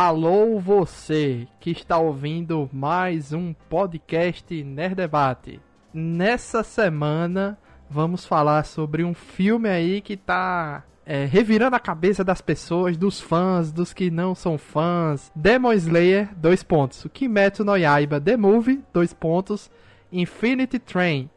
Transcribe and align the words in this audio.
Alô 0.00 0.60
você 0.60 1.48
que 1.58 1.72
está 1.72 1.98
ouvindo 1.98 2.70
mais 2.72 3.32
um 3.32 3.52
podcast 3.52 4.62
Nerd 4.62 4.94
Debate. 4.94 5.60
Nessa 5.92 6.62
semana 6.62 7.58
vamos 7.90 8.24
falar 8.24 8.64
sobre 8.64 9.02
um 9.02 9.12
filme 9.12 9.68
aí 9.68 10.00
que 10.00 10.16
tá 10.16 10.84
é, 11.04 11.24
revirando 11.24 11.74
a 11.74 11.80
cabeça 11.80 12.22
das 12.22 12.40
pessoas, 12.40 12.96
dos 12.96 13.20
fãs, 13.20 13.72
dos 13.72 13.92
que 13.92 14.08
não 14.08 14.36
são 14.36 14.56
fãs. 14.56 15.32
Demon 15.34 15.72
Slayer, 15.72 16.32
dois 16.36 16.62
pontos. 16.62 17.04
Kimetsu 17.12 17.64
no 17.64 17.76
Yaiba, 17.76 18.20
The 18.20 18.36
Movie, 18.36 18.84
dois 18.92 19.12
pontos. 19.12 19.68
Infinity 20.12 20.78
Train, 20.78 21.28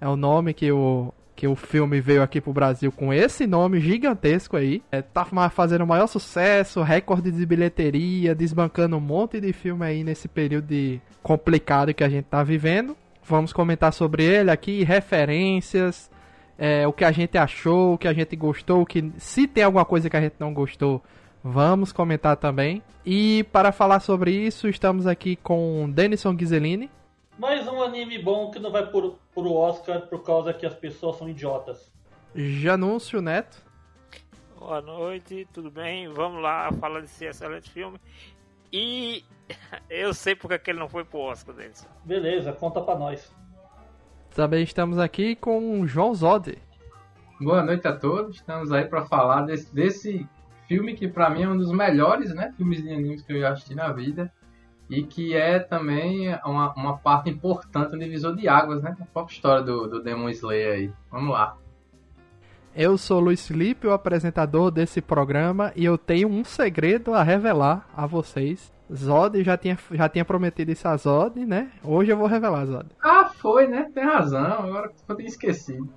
é 0.00 0.08
o 0.08 0.16
nome 0.16 0.54
que 0.54 0.72
o, 0.72 1.14
que 1.38 1.46
o 1.46 1.54
filme 1.54 2.00
veio 2.00 2.20
aqui 2.20 2.40
pro 2.40 2.52
Brasil 2.52 2.90
com 2.90 3.12
esse 3.14 3.46
nome 3.46 3.78
gigantesco 3.78 4.56
aí. 4.56 4.82
É, 4.90 5.00
tá 5.00 5.24
fazendo 5.48 5.84
o 5.84 5.86
maior 5.86 6.08
sucesso, 6.08 6.82
recorde 6.82 7.30
de 7.30 7.46
bilheteria, 7.46 8.34
desbancando 8.34 8.96
um 8.96 9.00
monte 9.00 9.40
de 9.40 9.52
filme 9.52 9.86
aí 9.86 10.02
nesse 10.02 10.26
período 10.26 10.66
de 10.66 11.00
complicado 11.22 11.94
que 11.94 12.02
a 12.02 12.08
gente 12.08 12.24
tá 12.24 12.42
vivendo. 12.42 12.96
Vamos 13.22 13.52
comentar 13.52 13.92
sobre 13.92 14.24
ele 14.24 14.50
aqui, 14.50 14.82
referências, 14.82 16.10
é, 16.58 16.88
o 16.88 16.92
que 16.92 17.04
a 17.04 17.12
gente 17.12 17.38
achou, 17.38 17.94
o 17.94 17.98
que 17.98 18.08
a 18.08 18.12
gente 18.12 18.34
gostou, 18.34 18.84
que 18.84 19.12
se 19.16 19.46
tem 19.46 19.62
alguma 19.62 19.84
coisa 19.84 20.10
que 20.10 20.16
a 20.16 20.20
gente 20.20 20.34
não 20.40 20.52
gostou, 20.52 21.00
vamos 21.44 21.92
comentar 21.92 22.36
também. 22.36 22.82
E 23.06 23.46
para 23.52 23.70
falar 23.70 24.00
sobre 24.00 24.32
isso, 24.32 24.68
estamos 24.68 25.06
aqui 25.06 25.36
com 25.36 25.88
Denison 25.88 26.34
Ghiseline. 26.34 26.90
Mais 27.38 27.68
um 27.68 27.80
anime 27.80 28.18
bom 28.18 28.50
que 28.50 28.58
não 28.58 28.72
vai 28.72 28.84
por, 28.90 29.16
pro 29.32 29.52
Oscar 29.52 30.08
por 30.08 30.24
causa 30.24 30.52
que 30.52 30.66
as 30.66 30.74
pessoas 30.74 31.16
são 31.18 31.28
idiotas. 31.28 31.88
Janúncio 32.34 33.22
Neto. 33.22 33.64
Boa 34.58 34.80
noite, 34.80 35.46
tudo 35.52 35.70
bem? 35.70 36.08
Vamos 36.08 36.42
lá 36.42 36.72
falar 36.72 37.00
desse 37.00 37.26
excelente 37.26 37.70
filme. 37.70 37.96
E 38.72 39.24
eu 39.88 40.12
sei 40.12 40.34
porque 40.34 40.58
que 40.58 40.72
ele 40.72 40.80
não 40.80 40.88
foi 40.88 41.04
pro 41.04 41.20
Oscar, 41.20 41.54
Denison. 41.54 41.86
Beleza, 42.04 42.52
conta 42.52 42.80
pra 42.80 42.98
nós. 42.98 43.32
Também 44.34 44.64
estamos 44.64 44.98
aqui 44.98 45.36
com 45.36 45.80
o 45.80 45.86
João 45.86 46.12
Zode. 46.12 46.58
Boa 47.40 47.62
noite 47.62 47.86
a 47.86 47.96
todos. 47.96 48.34
Estamos 48.34 48.72
aí 48.72 48.84
para 48.84 49.06
falar 49.06 49.42
desse, 49.42 49.72
desse 49.72 50.26
filme 50.66 50.94
que 50.94 51.06
para 51.06 51.30
mim 51.30 51.44
é 51.44 51.48
um 51.48 51.56
dos 51.56 51.70
melhores, 51.70 52.34
né, 52.34 52.52
filmes 52.56 52.82
de 52.82 52.92
animes 52.92 53.22
que 53.22 53.32
eu 53.32 53.40
já 53.40 53.50
assisti 53.50 53.76
na 53.76 53.92
vida 53.92 54.28
e 54.88 55.02
que 55.02 55.34
é 55.34 55.58
também 55.58 56.34
uma, 56.44 56.72
uma 56.74 56.96
parte 56.96 57.28
importante, 57.28 57.94
um 57.94 57.98
divisor 57.98 58.34
de 58.34 58.48
águas, 58.48 58.82
né? 58.82 58.96
A 59.00 59.04
própria 59.04 59.34
história 59.34 59.62
do, 59.62 59.86
do 59.86 60.02
Demon 60.02 60.28
Slayer 60.30 60.74
aí. 60.74 60.92
Vamos 61.10 61.32
lá. 61.32 61.56
Eu 62.74 62.96
sou 62.96 63.18
Luiz 63.18 63.46
Felipe, 63.46 63.86
o 63.86 63.92
apresentador 63.92 64.70
desse 64.70 65.00
programa, 65.00 65.72
e 65.74 65.84
eu 65.84 65.98
tenho 65.98 66.28
um 66.28 66.44
segredo 66.44 67.12
a 67.12 67.22
revelar 67.22 67.88
a 67.96 68.06
vocês. 68.06 68.72
Zod 68.92 69.42
já 69.42 69.56
tinha, 69.56 69.76
já 69.90 70.08
tinha 70.08 70.24
prometido 70.24 70.70
isso 70.70 70.86
a 70.88 70.96
Zod, 70.96 71.44
né? 71.44 71.70
Hoje 71.82 72.12
eu 72.12 72.16
vou 72.16 72.26
revelar, 72.26 72.64
Zod. 72.66 72.86
Ah, 73.02 73.30
foi, 73.34 73.66
né? 73.66 73.90
Tem 73.92 74.04
razão. 74.04 74.44
Agora 74.44 74.92
eu 75.08 75.16
tinha 75.16 75.28
esquecido. 75.28 75.88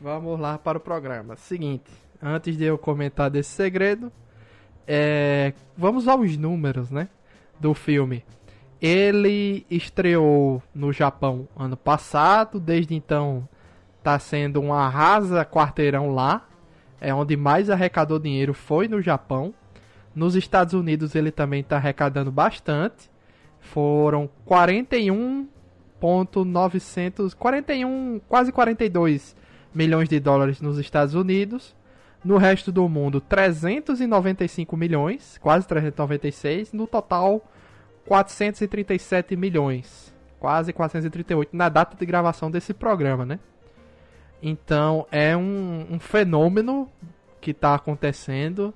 Vamos 0.00 0.40
lá 0.40 0.58
para 0.58 0.78
o 0.78 0.80
programa. 0.80 1.36
Seguinte, 1.36 1.90
antes 2.22 2.56
de 2.56 2.64
eu 2.64 2.78
comentar 2.78 3.30
desse 3.30 3.50
segredo, 3.50 4.10
é... 4.86 5.52
vamos 5.76 6.08
aos 6.08 6.36
números, 6.36 6.90
né? 6.90 7.08
Do 7.60 7.74
filme. 7.74 8.24
Ele 8.80 9.66
estreou 9.70 10.62
no 10.74 10.90
Japão 10.92 11.46
ano 11.56 11.76
passado, 11.76 12.58
desde 12.58 12.94
então 12.94 13.46
está 13.98 14.18
sendo 14.18 14.58
um 14.60 14.72
arrasa 14.72 15.44
quarteirão 15.44 16.14
lá. 16.14 16.48
É 17.00 17.14
onde 17.14 17.36
mais 17.36 17.70
arrecadou 17.70 18.18
dinheiro 18.18 18.54
foi 18.54 18.88
no 18.88 19.02
Japão. 19.02 19.54
Nos 20.14 20.34
Estados 20.34 20.72
Unidos 20.74 21.14
ele 21.14 21.30
também 21.30 21.60
está 21.60 21.76
arrecadando 21.76 22.32
bastante. 22.32 23.10
Foram 23.60 24.28
41.900, 24.46 27.34
41, 27.34 28.20
quase 28.28 28.50
42 28.50 29.36
milhões 29.74 30.08
de 30.08 30.18
dólares 30.18 30.60
nos 30.60 30.78
Estados 30.78 31.14
Unidos. 31.14 31.76
No 32.22 32.36
resto 32.36 32.70
do 32.70 32.86
mundo, 32.88 33.20
395 33.20 34.76
milhões, 34.76 35.38
quase 35.38 35.66
396. 35.66 36.72
No 36.72 36.86
total, 36.86 37.42
437 38.06 39.36
milhões, 39.36 40.14
quase 40.38 40.72
438 40.72 41.56
na 41.56 41.68
data 41.68 41.96
de 41.96 42.06
gravação 42.06 42.50
desse 42.50 42.74
programa, 42.74 43.24
né? 43.24 43.38
Então 44.42 45.06
é 45.10 45.36
um, 45.36 45.86
um 45.90 46.00
fenômeno 46.00 46.88
que 47.40 47.50
está 47.50 47.74
acontecendo 47.74 48.74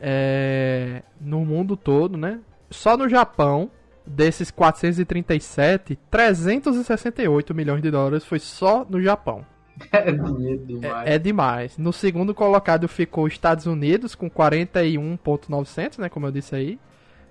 é, 0.00 1.02
no 1.20 1.44
mundo 1.44 1.76
todo, 1.76 2.16
né? 2.16 2.40
Só 2.70 2.96
no 2.96 3.08
Japão, 3.08 3.70
desses 4.06 4.50
437, 4.50 5.98
368 6.10 7.54
milhões 7.54 7.82
de 7.82 7.90
dólares 7.90 8.24
foi 8.24 8.38
só 8.38 8.84
no 8.88 9.00
Japão. 9.00 9.44
É 9.90 10.12
demais. 10.12 11.06
É, 11.06 11.14
é 11.14 11.18
demais. 11.18 11.78
No 11.78 11.92
segundo 11.92 12.34
colocado 12.34 12.86
ficou 12.86 13.26
Estados 13.26 13.66
Unidos 13.66 14.14
com 14.14 14.30
41.900, 14.30 15.98
né, 15.98 16.08
como 16.08 16.26
eu 16.26 16.30
disse 16.30 16.54
aí 16.54 16.78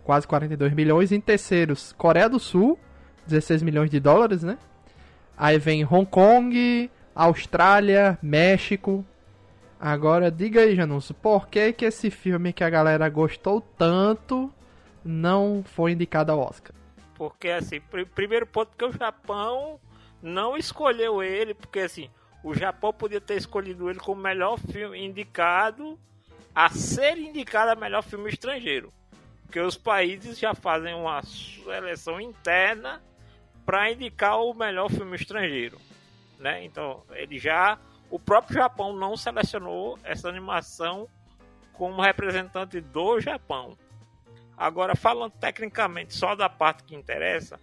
quase 0.04 0.28
42 0.28 0.74
milhões. 0.74 1.12
Em 1.12 1.20
terceiros, 1.20 1.94
Coreia 1.94 2.30
do 2.30 2.40
Sul, 2.40 2.78
16 3.26 3.64
milhões 3.64 3.90
de 3.90 4.00
dólares, 4.00 4.44
né? 4.44 4.58
Aí 5.38 5.58
vem 5.58 5.86
Hong 5.86 6.06
Kong, 6.06 6.90
Austrália, 7.16 8.18
México. 8.22 9.06
Agora 9.80 10.32
diga 10.32 10.62
aí, 10.62 10.76
Janúncio, 10.76 11.14
por 11.14 11.48
que, 11.48 11.74
que 11.74 11.86
esse 11.86 12.10
filme 12.10 12.54
que 12.54 12.64
a 12.64 12.70
galera 12.70 13.10
gostou 13.10 13.62
tanto 13.62 14.54
não 15.04 15.64
foi 15.66 15.92
indicado 15.92 16.32
ao 16.32 16.40
Oscar? 16.40 16.74
Porque 17.16 17.50
assim, 17.50 17.80
pr 17.82 18.06
primeiro 18.14 18.48
ponto 18.48 18.76
que 18.78 18.86
o 18.86 18.94
Japão 18.94 19.80
não 20.22 20.56
escolheu 20.56 21.22
ele, 21.22 21.54
porque 21.54 21.80
assim, 21.80 22.10
o 22.44 22.54
Japão 22.54 22.94
podia 22.94 23.20
ter 23.20 23.36
escolhido 23.36 23.90
ele 23.90 24.00
como 24.00 24.22
melhor 24.22 24.58
filme 24.58 25.04
indicado 25.04 26.00
a 26.56 26.70
ser 26.70 27.18
indicado 27.18 27.72
a 27.72 27.76
melhor 27.76 28.04
filme 28.04 28.30
estrangeiro 28.30 28.92
porque 29.44 29.60
os 29.60 29.78
países 29.78 30.40
já 30.40 30.54
fazem 30.54 30.94
uma 30.94 31.22
seleção 31.24 32.20
interna 32.20 33.02
para 33.66 33.92
indicar 33.92 34.42
o 34.42 34.54
melhor 34.54 34.90
filme 34.90 35.16
estrangeiro, 35.16 35.80
né? 36.40 36.64
Então, 36.64 37.04
ele 37.12 37.40
já 37.40 37.78
o 38.10 38.20
próprio 38.20 38.58
Japão 38.58 38.96
não 38.96 39.18
selecionou 39.18 39.98
essa 40.04 40.30
animação 40.30 41.08
como 41.74 42.00
representante 42.00 42.80
do 42.80 43.20
Japão. 43.20 43.76
Agora, 44.56 44.96
falando 44.96 45.32
tecnicamente 45.32 46.14
só 46.14 46.36
da 46.36 46.48
parte 46.48 46.84
que 46.84 46.96
interessa, 46.96 47.60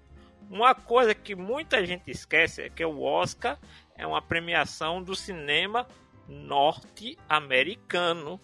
uma 0.50 0.74
coisa 0.74 1.14
que 1.14 1.36
muita 1.36 1.86
gente 1.86 2.10
esquece 2.10 2.62
é 2.62 2.68
que 2.68 2.84
o 2.84 3.00
Oscar 3.00 3.56
é 3.96 4.04
uma 4.04 4.20
premiação 4.20 5.00
do 5.00 5.14
cinema 5.14 5.86
norte-americano, 6.26 8.40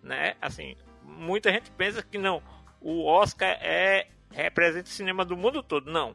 né? 0.00 0.36
Assim, 0.40 0.76
muita 1.08 1.50
gente 1.50 1.70
pensa 1.70 2.02
que 2.02 2.18
não, 2.18 2.42
o 2.80 3.04
Oscar 3.04 3.58
é 3.60 4.06
representa 4.30 4.88
o 4.88 4.92
cinema 4.92 5.24
do 5.24 5.36
mundo 5.36 5.62
todo. 5.62 5.90
Não. 5.90 6.14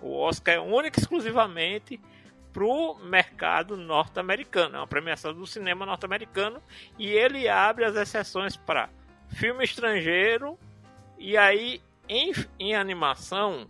O 0.00 0.16
Oscar 0.18 0.54
é 0.54 0.60
único 0.60 0.98
exclusivamente 0.98 2.00
para 2.52 2.64
o 2.64 2.96
mercado 2.96 3.76
norte-americano. 3.76 4.76
É 4.76 4.78
uma 4.80 4.86
premiação 4.86 5.32
do 5.32 5.46
cinema 5.46 5.86
norte-americano 5.86 6.60
e 6.98 7.08
ele 7.08 7.48
abre 7.48 7.84
as 7.84 7.94
exceções 7.94 8.56
para 8.56 8.88
filme 9.28 9.64
estrangeiro 9.64 10.58
e 11.18 11.36
aí 11.36 11.80
em, 12.08 12.32
em 12.58 12.74
animação 12.74 13.68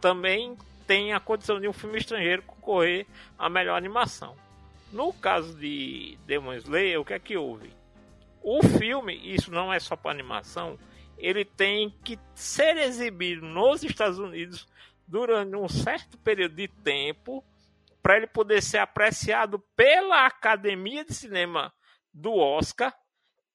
também 0.00 0.56
tem 0.86 1.12
a 1.12 1.20
condição 1.20 1.60
de 1.60 1.68
um 1.68 1.72
filme 1.72 1.98
estrangeiro 1.98 2.42
concorrer 2.42 3.06
à 3.38 3.48
melhor 3.48 3.76
animação. 3.76 4.34
No 4.90 5.12
caso 5.12 5.54
de 5.54 6.18
Demon 6.26 6.54
Slayer, 6.54 6.98
o 6.98 7.04
que 7.04 7.12
é 7.12 7.18
que 7.18 7.36
houve? 7.36 7.77
O 8.42 8.62
filme, 8.62 9.14
isso 9.34 9.50
não 9.50 9.72
é 9.72 9.78
só 9.78 9.96
para 9.96 10.10
animação, 10.10 10.78
ele 11.16 11.44
tem 11.44 11.90
que 12.04 12.18
ser 12.34 12.76
exibido 12.76 13.44
nos 13.44 13.82
Estados 13.82 14.18
Unidos 14.18 14.66
durante 15.06 15.56
um 15.56 15.68
certo 15.68 16.16
período 16.18 16.54
de 16.54 16.68
tempo 16.68 17.44
para 18.02 18.16
ele 18.16 18.26
poder 18.26 18.62
ser 18.62 18.78
apreciado 18.78 19.58
pela 19.74 20.26
Academia 20.26 21.04
de 21.04 21.14
Cinema 21.14 21.72
do 22.12 22.34
Oscar 22.34 22.94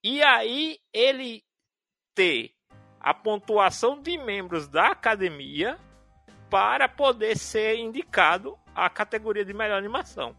e 0.03 0.21
aí 0.21 0.79
ele 0.91 1.43
ter 2.13 2.51
a 2.99 3.13
pontuação 3.13 4.01
de 4.01 4.17
membros 4.17 4.67
da 4.67 4.87
academia 4.87 5.79
para 6.49 6.87
poder 6.87 7.37
ser 7.37 7.77
indicado 7.77 8.57
à 8.75 8.89
categoria 8.89 9.43
de 9.43 9.53
melhor 9.53 9.77
animação. 9.77 10.35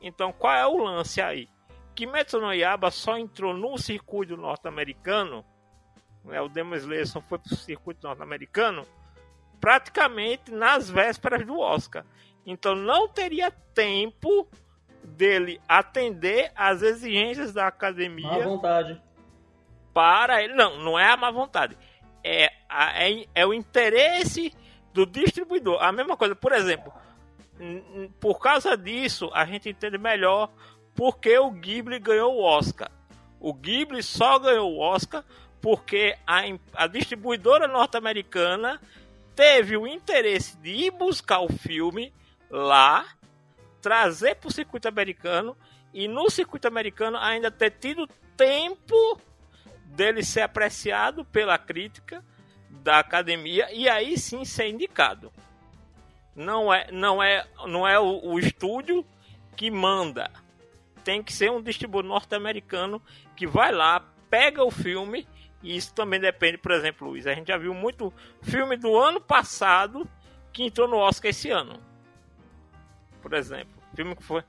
Então, 0.00 0.32
qual 0.32 0.54
é 0.54 0.66
o 0.66 0.76
lance 0.76 1.20
aí? 1.20 1.48
Kimetsu 1.94 2.40
no 2.40 2.52
Yaba 2.52 2.90
só 2.90 3.16
entrou 3.18 3.54
no 3.54 3.76
circuito 3.78 4.36
norte-americano, 4.36 5.44
né, 6.24 6.40
o 6.40 6.48
Demon 6.48 6.76
Slayer 6.76 7.06
só 7.06 7.20
foi 7.20 7.38
para 7.38 7.52
o 7.52 7.56
circuito 7.56 8.06
norte-americano, 8.06 8.86
praticamente 9.60 10.50
nas 10.50 10.90
vésperas 10.90 11.46
do 11.46 11.58
Oscar. 11.58 12.04
Então 12.44 12.74
não 12.74 13.08
teria 13.08 13.50
tempo 13.50 14.48
dele 15.04 15.60
atender 15.68 16.50
às 16.56 16.82
exigências 16.82 17.52
da 17.52 17.66
academia. 17.66 18.28
Má 18.28 18.38
vontade. 18.38 19.00
Para 19.92 20.42
ele. 20.42 20.54
Não, 20.54 20.78
não 20.78 20.98
é 20.98 21.10
a 21.12 21.16
má 21.16 21.30
vontade. 21.30 21.76
é, 22.24 22.52
a- 22.68 23.02
é, 23.04 23.26
é 23.34 23.44
o 23.46 23.52
interesse 23.52 24.52
do 24.92 25.04
distribuidor. 25.04 25.82
A 25.82 25.90
mesma 25.90 26.16
coisa, 26.16 26.36
por 26.36 26.52
exemplo, 26.52 26.92
por 28.20 28.38
causa 28.38 28.76
disso, 28.76 29.28
a 29.34 29.44
gente 29.44 29.68
entende 29.68 29.98
melhor 29.98 30.48
porque 30.94 31.38
o 31.38 31.50
Ghibli 31.50 31.98
ganhou 31.98 32.34
o 32.34 32.42
Oscar. 32.42 32.90
O 33.40 33.52
Ghibli 33.52 34.02
só 34.02 34.38
ganhou 34.38 34.72
o 34.72 34.78
Oscar 34.78 35.24
porque 35.60 36.16
a, 36.26 36.42
a 36.74 36.86
distribuidora 36.86 37.68
norte-americana 37.68 38.80
teve 39.34 39.76
o 39.76 39.86
interesse 39.86 40.56
de 40.58 40.70
ir 40.70 40.90
buscar 40.90 41.40
o 41.40 41.48
filme 41.48 42.12
lá, 42.50 43.06
trazer 43.80 44.36
para 44.36 44.48
o 44.48 44.52
circuito 44.52 44.88
americano 44.88 45.56
e 45.92 46.08
no 46.08 46.28
circuito 46.30 46.68
americano 46.68 47.16
ainda 47.16 47.50
ter 47.50 47.70
tido 47.70 48.06
tempo 48.36 49.20
dele 49.84 50.22
ser 50.22 50.40
apreciado 50.40 51.24
pela 51.24 51.58
crítica 51.58 52.24
da 52.70 52.98
academia 52.98 53.68
e 53.72 53.88
aí 53.88 54.18
sim 54.18 54.44
ser 54.44 54.68
indicado. 54.68 55.32
Não 56.34 56.72
é, 56.72 56.90
não 56.90 57.22
é, 57.22 57.46
não 57.66 57.86
é 57.86 57.98
o, 58.00 58.32
o 58.32 58.38
estúdio 58.38 59.04
que 59.54 59.70
manda. 59.70 60.30
Tem 61.04 61.22
que 61.22 61.32
ser 61.32 61.50
um 61.50 61.62
distribuidor 61.62 62.08
norte-americano 62.08 63.02
que 63.36 63.46
vai 63.46 63.72
lá, 63.72 64.04
pega 64.30 64.64
o 64.64 64.70
filme 64.70 65.26
e 65.62 65.76
isso 65.76 65.94
também 65.94 66.18
depende, 66.18 66.58
por 66.58 66.72
exemplo, 66.72 67.08
Luiz, 67.08 67.26
a 67.26 67.34
gente 67.34 67.48
já 67.48 67.56
viu 67.56 67.72
muito 67.72 68.12
filme 68.42 68.76
do 68.76 68.98
ano 68.98 69.20
passado 69.20 70.08
que 70.52 70.64
entrou 70.64 70.88
no 70.88 70.96
Oscar 70.96 71.30
esse 71.30 71.50
ano. 71.50 71.78
Por 73.20 73.32
exemplo, 73.32 73.72
filme 73.94 74.16
que 74.16 74.22
foi 74.22 74.42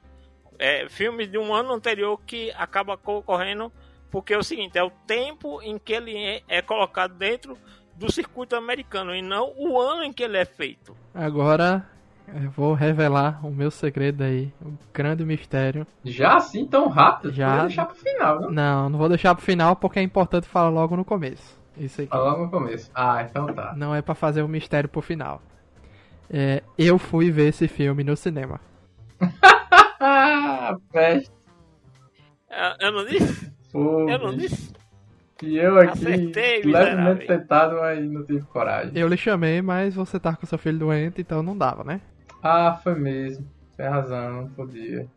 é, 0.57 0.87
filme 0.89 1.27
de 1.27 1.37
um 1.37 1.53
ano 1.53 1.73
anterior 1.73 2.19
que 2.25 2.51
acaba 2.51 2.97
concorrendo 2.97 3.71
porque 4.09 4.33
é 4.33 4.37
o 4.37 4.43
seguinte, 4.43 4.77
é 4.77 4.83
o 4.83 4.91
tempo 5.07 5.61
em 5.61 5.77
que 5.77 5.93
ele 5.93 6.15
é, 6.15 6.43
é 6.47 6.61
colocado 6.61 7.15
dentro 7.15 7.57
do 7.95 8.11
circuito 8.11 8.55
americano 8.55 9.15
e 9.15 9.21
não 9.21 9.53
o 9.57 9.79
ano 9.79 10.03
em 10.03 10.13
que 10.13 10.23
ele 10.23 10.37
é 10.37 10.45
feito. 10.45 10.95
Agora 11.13 11.87
eu 12.27 12.49
vou 12.51 12.73
revelar 12.73 13.45
o 13.45 13.51
meu 13.51 13.69
segredo 13.69 14.23
aí, 14.23 14.51
um 14.65 14.75
grande 14.93 15.25
mistério. 15.25 15.85
Já 16.03 16.35
assim 16.37 16.65
tão 16.65 16.87
rápido? 16.87 17.33
Já. 17.33 17.57
Vou 17.57 17.67
deixar 17.67 17.85
pro 17.85 17.95
final, 17.95 18.39
né? 18.41 18.47
Não, 18.51 18.89
não 18.89 18.99
vou 18.99 19.09
deixar 19.09 19.35
pro 19.35 19.43
final 19.43 19.75
porque 19.75 19.99
é 19.99 20.03
importante 20.03 20.47
falar 20.47 20.69
logo 20.69 20.95
no 20.95 21.05
começo. 21.05 21.59
Isso 21.77 22.01
aqui. 22.01 22.09
Falar 22.09 22.31
logo 22.31 22.45
no 22.45 22.51
começo. 22.51 22.89
Ah, 22.93 23.23
então 23.27 23.47
tá. 23.47 23.73
Não 23.75 23.93
é 23.93 24.01
pra 24.01 24.15
fazer 24.15 24.41
o 24.41 24.47
mistério 24.47 24.87
pro 24.89 25.01
final. 25.01 25.41
É, 26.29 26.63
eu 26.77 26.97
fui 26.97 27.29
ver 27.31 27.49
esse 27.49 27.67
filme 27.67 28.03
no 28.03 28.15
cinema. 28.15 28.59
Peste. 30.91 31.31
É, 32.49 32.87
Eu 32.87 32.91
não 32.91 33.05
disse? 33.05 33.51
Pô, 33.71 34.09
Eu 34.09 34.19
não 34.19 34.35
disse? 34.35 34.71
E 35.41 35.57
eu 35.57 35.77
aqui, 35.77 35.89
Acertei, 36.07 36.61
levemente 36.63 37.27
tentado, 37.27 37.75
mas 37.75 38.09
não 38.09 38.23
tive 38.23 38.41
coragem. 38.45 38.91
Eu 38.95 39.07
lhe 39.09 39.17
chamei, 39.17 39.61
mas 39.61 39.93
você 39.93 40.17
tá 40.17 40.35
com 40.35 40.45
seu 40.45 40.57
filho 40.57 40.79
doente, 40.79 41.19
então 41.19 41.43
não 41.43 41.57
dava, 41.57 41.83
né? 41.83 41.99
Ah, 42.43 42.77
foi 42.83 42.95
mesmo. 42.95 43.47
Tem 43.77 43.87
razão, 43.87 44.43
não 44.43 44.49
podia. 44.49 45.07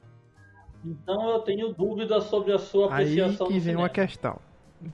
Então 0.84 1.30
eu 1.30 1.40
tenho 1.40 1.72
dúvidas 1.74 2.24
sobre 2.24 2.52
a 2.52 2.58
sua 2.58 2.94
Aí 2.94 3.20
apreciação 3.20 3.48
que 3.48 3.54
do 3.54 3.60
vem 3.60 3.74
uma 3.74 3.88
questão. 3.88 4.38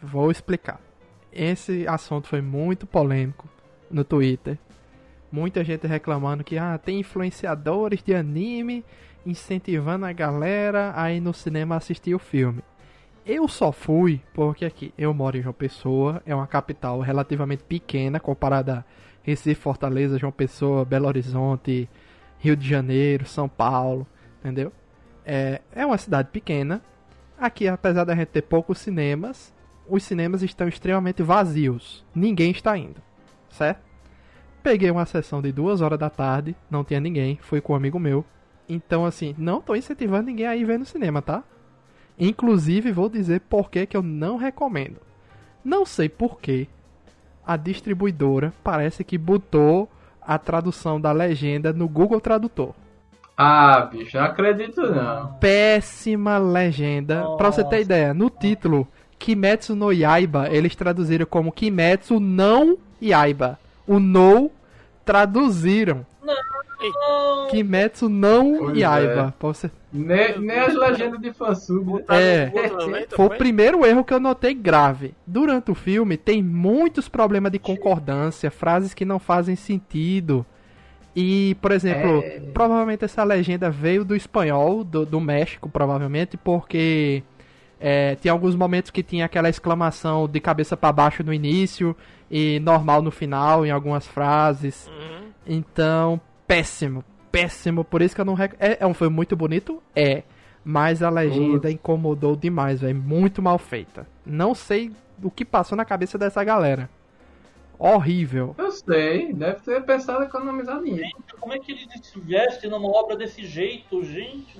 Vou 0.02 0.30
explicar. 0.30 0.80
Esse 1.30 1.86
assunto 1.86 2.26
foi 2.26 2.40
muito 2.40 2.86
polêmico 2.86 3.46
no 3.90 4.02
Twitter. 4.02 4.58
Muita 5.30 5.62
gente 5.62 5.86
reclamando 5.86 6.42
que 6.42 6.56
ah, 6.56 6.78
tem 6.78 7.00
influenciadores 7.00 8.02
de 8.02 8.14
anime 8.14 8.84
incentivando 9.24 10.06
a 10.06 10.12
galera 10.12 10.92
a 10.96 11.12
ir 11.12 11.20
no 11.20 11.32
cinema 11.32 11.76
assistir 11.76 12.14
o 12.14 12.18
filme. 12.18 12.62
Eu 13.24 13.46
só 13.46 13.70
fui 13.70 14.20
porque 14.34 14.64
aqui 14.64 14.92
eu 14.98 15.14
moro 15.14 15.36
em 15.36 15.42
João 15.42 15.52
Pessoa, 15.52 16.20
é 16.26 16.34
uma 16.34 16.46
capital 16.46 17.00
relativamente 17.00 17.62
pequena 17.62 18.18
comparada 18.18 18.78
a 18.78 18.84
Recife, 19.22 19.60
Fortaleza, 19.60 20.18
João 20.18 20.32
Pessoa, 20.32 20.84
Belo 20.84 21.06
Horizonte, 21.06 21.88
Rio 22.42 22.56
de 22.56 22.68
Janeiro, 22.68 23.24
São 23.24 23.48
Paulo, 23.48 24.04
entendeu? 24.40 24.72
É, 25.24 25.60
é 25.72 25.86
uma 25.86 25.96
cidade 25.96 26.28
pequena. 26.32 26.82
Aqui, 27.38 27.68
apesar 27.68 28.02
da 28.02 28.16
gente 28.16 28.28
ter 28.28 28.42
poucos 28.42 28.78
cinemas, 28.78 29.54
os 29.88 30.02
cinemas 30.02 30.42
estão 30.42 30.66
extremamente 30.66 31.22
vazios. 31.22 32.04
Ninguém 32.12 32.50
está 32.50 32.76
indo, 32.76 33.00
certo? 33.48 33.80
Peguei 34.60 34.90
uma 34.90 35.06
sessão 35.06 35.40
de 35.40 35.52
duas 35.52 35.80
horas 35.80 36.00
da 36.00 36.10
tarde, 36.10 36.56
não 36.68 36.82
tinha 36.82 36.98
ninguém, 36.98 37.38
fui 37.40 37.60
com 37.60 37.74
um 37.74 37.76
amigo 37.76 37.98
meu. 38.00 38.24
Então, 38.68 39.06
assim, 39.06 39.36
não 39.38 39.60
tô 39.60 39.76
incentivando 39.76 40.26
ninguém 40.26 40.46
a 40.46 40.56
ir 40.56 40.64
ver 40.64 40.80
no 40.80 40.84
cinema, 40.84 41.22
tá? 41.22 41.44
Inclusive, 42.18 42.90
vou 42.90 43.08
dizer 43.08 43.40
por 43.42 43.70
que 43.70 43.88
eu 43.92 44.02
não 44.02 44.36
recomendo. 44.36 45.00
Não 45.64 45.86
sei 45.86 46.08
por 46.08 46.40
que 46.40 46.68
a 47.46 47.56
distribuidora 47.56 48.52
parece 48.64 49.04
que 49.04 49.16
botou 49.16 49.88
a 50.26 50.38
tradução 50.38 51.00
da 51.00 51.12
legenda 51.12 51.72
no 51.72 51.88
Google 51.88 52.20
Tradutor. 52.20 52.72
Ah, 53.36 53.88
bicho, 53.90 54.16
não 54.16 54.24
acredito 54.24 54.82
não. 54.82 55.32
péssima 55.40 56.38
legenda. 56.38 57.24
Pra 57.36 57.50
você 57.50 57.62
ter 57.64 57.76
Nossa. 57.76 57.80
ideia, 57.80 58.14
no 58.14 58.28
título 58.28 58.86
Kimetsu 59.18 59.74
no 59.74 59.92
Yaiba, 59.92 60.48
eles 60.50 60.76
traduziram 60.76 61.26
como 61.26 61.52
Kimetsu 61.52 62.20
não 62.20 62.76
Yaiba. 63.00 63.58
O 63.86 63.98
no 63.98 64.50
traduziram 65.04 66.06
Não, 66.22 66.34
Kimetsu 67.50 68.08
não 68.08 68.58
Pois 68.58 68.76
Yaiba. 68.76 69.34
Pra 69.38 69.48
você... 69.48 69.70
Nem, 69.92 70.40
nem 70.40 70.58
as 70.58 70.74
legendas 70.74 71.20
de 71.20 71.32
fansub. 71.32 72.02
É. 72.08 72.50
Leito, 72.86 73.14
Foi 73.14 73.26
o 73.26 73.30
primeiro 73.30 73.84
erro 73.84 74.02
que 74.02 74.14
eu 74.14 74.20
notei 74.20 74.54
grave. 74.54 75.14
Durante 75.26 75.70
o 75.70 75.74
filme 75.74 76.16
tem 76.16 76.42
muitos 76.42 77.08
problemas 77.08 77.52
de 77.52 77.58
concordância, 77.58 78.50
frases 78.50 78.94
que 78.94 79.04
não 79.04 79.18
fazem 79.18 79.54
sentido. 79.54 80.46
E, 81.14 81.56
por 81.60 81.72
exemplo, 81.72 82.22
É. 82.24 82.40
provavelmente 82.54 83.04
essa 83.04 83.22
legenda 83.22 83.68
veio 83.70 84.02
do 84.02 84.16
espanhol, 84.16 84.82
do, 84.82 85.04
do 85.04 85.20
México, 85.20 85.68
provavelmente, 85.68 86.38
porque 86.38 87.22
é, 87.78 88.14
tem 88.14 88.32
alguns 88.32 88.56
momentos 88.56 88.90
que 88.90 89.02
tinha 89.02 89.26
aquela 89.26 89.50
exclamação 89.50 90.26
de 90.26 90.40
cabeça 90.40 90.74
para 90.74 90.90
baixo 90.92 91.22
no 91.22 91.34
início 91.34 91.94
e 92.30 92.58
normal 92.60 93.02
no 93.02 93.10
final, 93.10 93.66
em 93.66 93.70
algumas 93.70 94.06
frases. 94.06 94.88
Uhum. 94.88 95.28
Então, 95.46 96.20
péssimo, 96.52 97.04
péssimo. 97.30 97.84
Por 97.84 98.02
isso 98.02 98.14
que 98.14 98.20
eu 98.20 98.24
não. 98.24 98.34
Rec... 98.34 98.54
É, 98.60 98.78
é 98.80 98.86
um 98.86 98.94
filme 98.94 99.14
muito 99.14 99.34
bonito? 99.34 99.82
É. 99.96 100.22
Mas 100.64 101.02
a 101.02 101.10
legenda 101.10 101.62
Putz. 101.62 101.74
incomodou 101.74 102.36
demais, 102.36 102.80
velho. 102.80 102.94
Muito 102.94 103.42
mal 103.42 103.58
feita. 103.58 104.06
Não 104.24 104.54
sei 104.54 104.92
o 105.22 105.30
que 105.30 105.44
passou 105.44 105.76
na 105.76 105.84
cabeça 105.84 106.16
dessa 106.16 106.44
galera. 106.44 106.88
Horrível. 107.78 108.54
Eu 108.58 108.70
sei, 108.70 109.32
deve 109.32 109.60
ter 109.60 109.82
pensado 109.82 110.22
em 110.22 110.26
economizar 110.26 110.80
dinheiro. 110.80 111.16
como 111.40 111.52
é 111.52 111.58
que 111.58 111.72
eles 111.72 111.88
se 112.02 112.20
vestem 112.20 112.70
numa 112.70 112.88
obra 112.88 113.16
desse 113.16 113.44
jeito, 113.44 114.04
gente? 114.04 114.56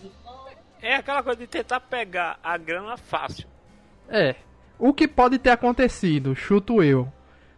É 0.81 0.97
aquela 0.97 1.23
coisa 1.23 1.39
de 1.39 1.47
tentar 1.47 1.79
pegar 1.79 2.41
a 2.43 2.57
grana 2.57 2.97
fácil. 2.97 3.47
É. 4.09 4.35
O 4.77 4.93
que 4.93 5.07
pode 5.07 5.39
ter 5.39 5.51
acontecido, 5.51 6.35
chuto 6.35 6.83
eu. 6.83 7.07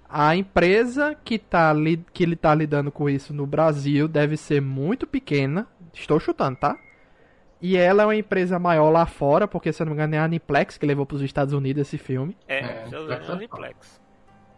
A 0.09 0.37
empresa 0.37 1.17
que, 1.25 1.39
tá 1.39 1.73
li... 1.73 2.05
que 2.13 2.23
ele 2.23 2.37
tá 2.37 2.55
lidando 2.55 2.93
com 2.93 3.09
isso 3.09 3.33
no 3.35 3.47
Brasil 3.47 4.07
deve 4.07 4.37
ser 4.37 4.61
muito 4.61 5.07
pequena. 5.07 5.67
Estou 5.93 6.21
chutando, 6.21 6.57
tá? 6.57 6.79
E 7.61 7.77
ela 7.77 8.03
é 8.03 8.07
uma 8.07 8.17
empresa 8.17 8.59
maior 8.59 8.91
lá 8.91 9.07
fora, 9.07 9.49
porque 9.49 9.73
se 9.73 9.83
eu 9.83 9.87
não 9.87 9.93
me 9.93 9.97
engano 9.97 10.15
é 10.17 10.19
a 10.19 10.25
Aniplex 10.25 10.77
que 10.77 10.85
levou 10.85 11.07
para 11.07 11.17
os 11.17 11.23
Estados 11.23 11.55
Unidos 11.55 11.83
esse 11.83 11.97
filme. 11.97 12.37
É, 12.47 12.59
É, 12.59 13.31
é 13.31 13.33
Aniplex. 13.33 14.01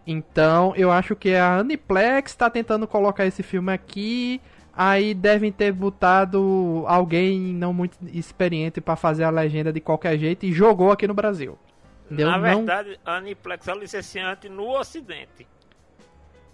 Então, 0.07 0.73
eu 0.77 0.91
acho 0.91 1.17
que 1.17 1.35
a 1.35 1.59
Aniplex 1.59 2.33
está 2.33 2.49
tentando 2.49 2.87
colocar 2.87 3.27
esse 3.27 3.43
filme 3.43 3.73
aqui. 3.73 4.41
Aí 4.73 5.15
devem 5.15 5.51
ter 5.51 5.73
botado 5.73 6.85
alguém 6.87 7.41
não 7.41 7.73
muito 7.73 7.97
experiente 8.13 8.81
para 8.81 8.95
fazer 8.95 9.25
a 9.25 9.31
legenda 9.31 9.73
de 9.73 9.81
qualquer 9.81 10.19
jeito 10.19 10.45
e 10.45 10.53
jogou 10.53 10.93
aqui 10.93 11.07
no 11.09 11.15
Brasil. 11.15 11.59
Entendeu? 12.07 12.31
Na 12.31 12.39
Não- 12.39 12.43
verdade, 12.57 13.01
a 13.05 13.17
Aniplex 13.17 13.67
é 13.69 13.75
licenciante 13.75 14.49
no 14.49 14.69
Ocidente. 14.79 15.47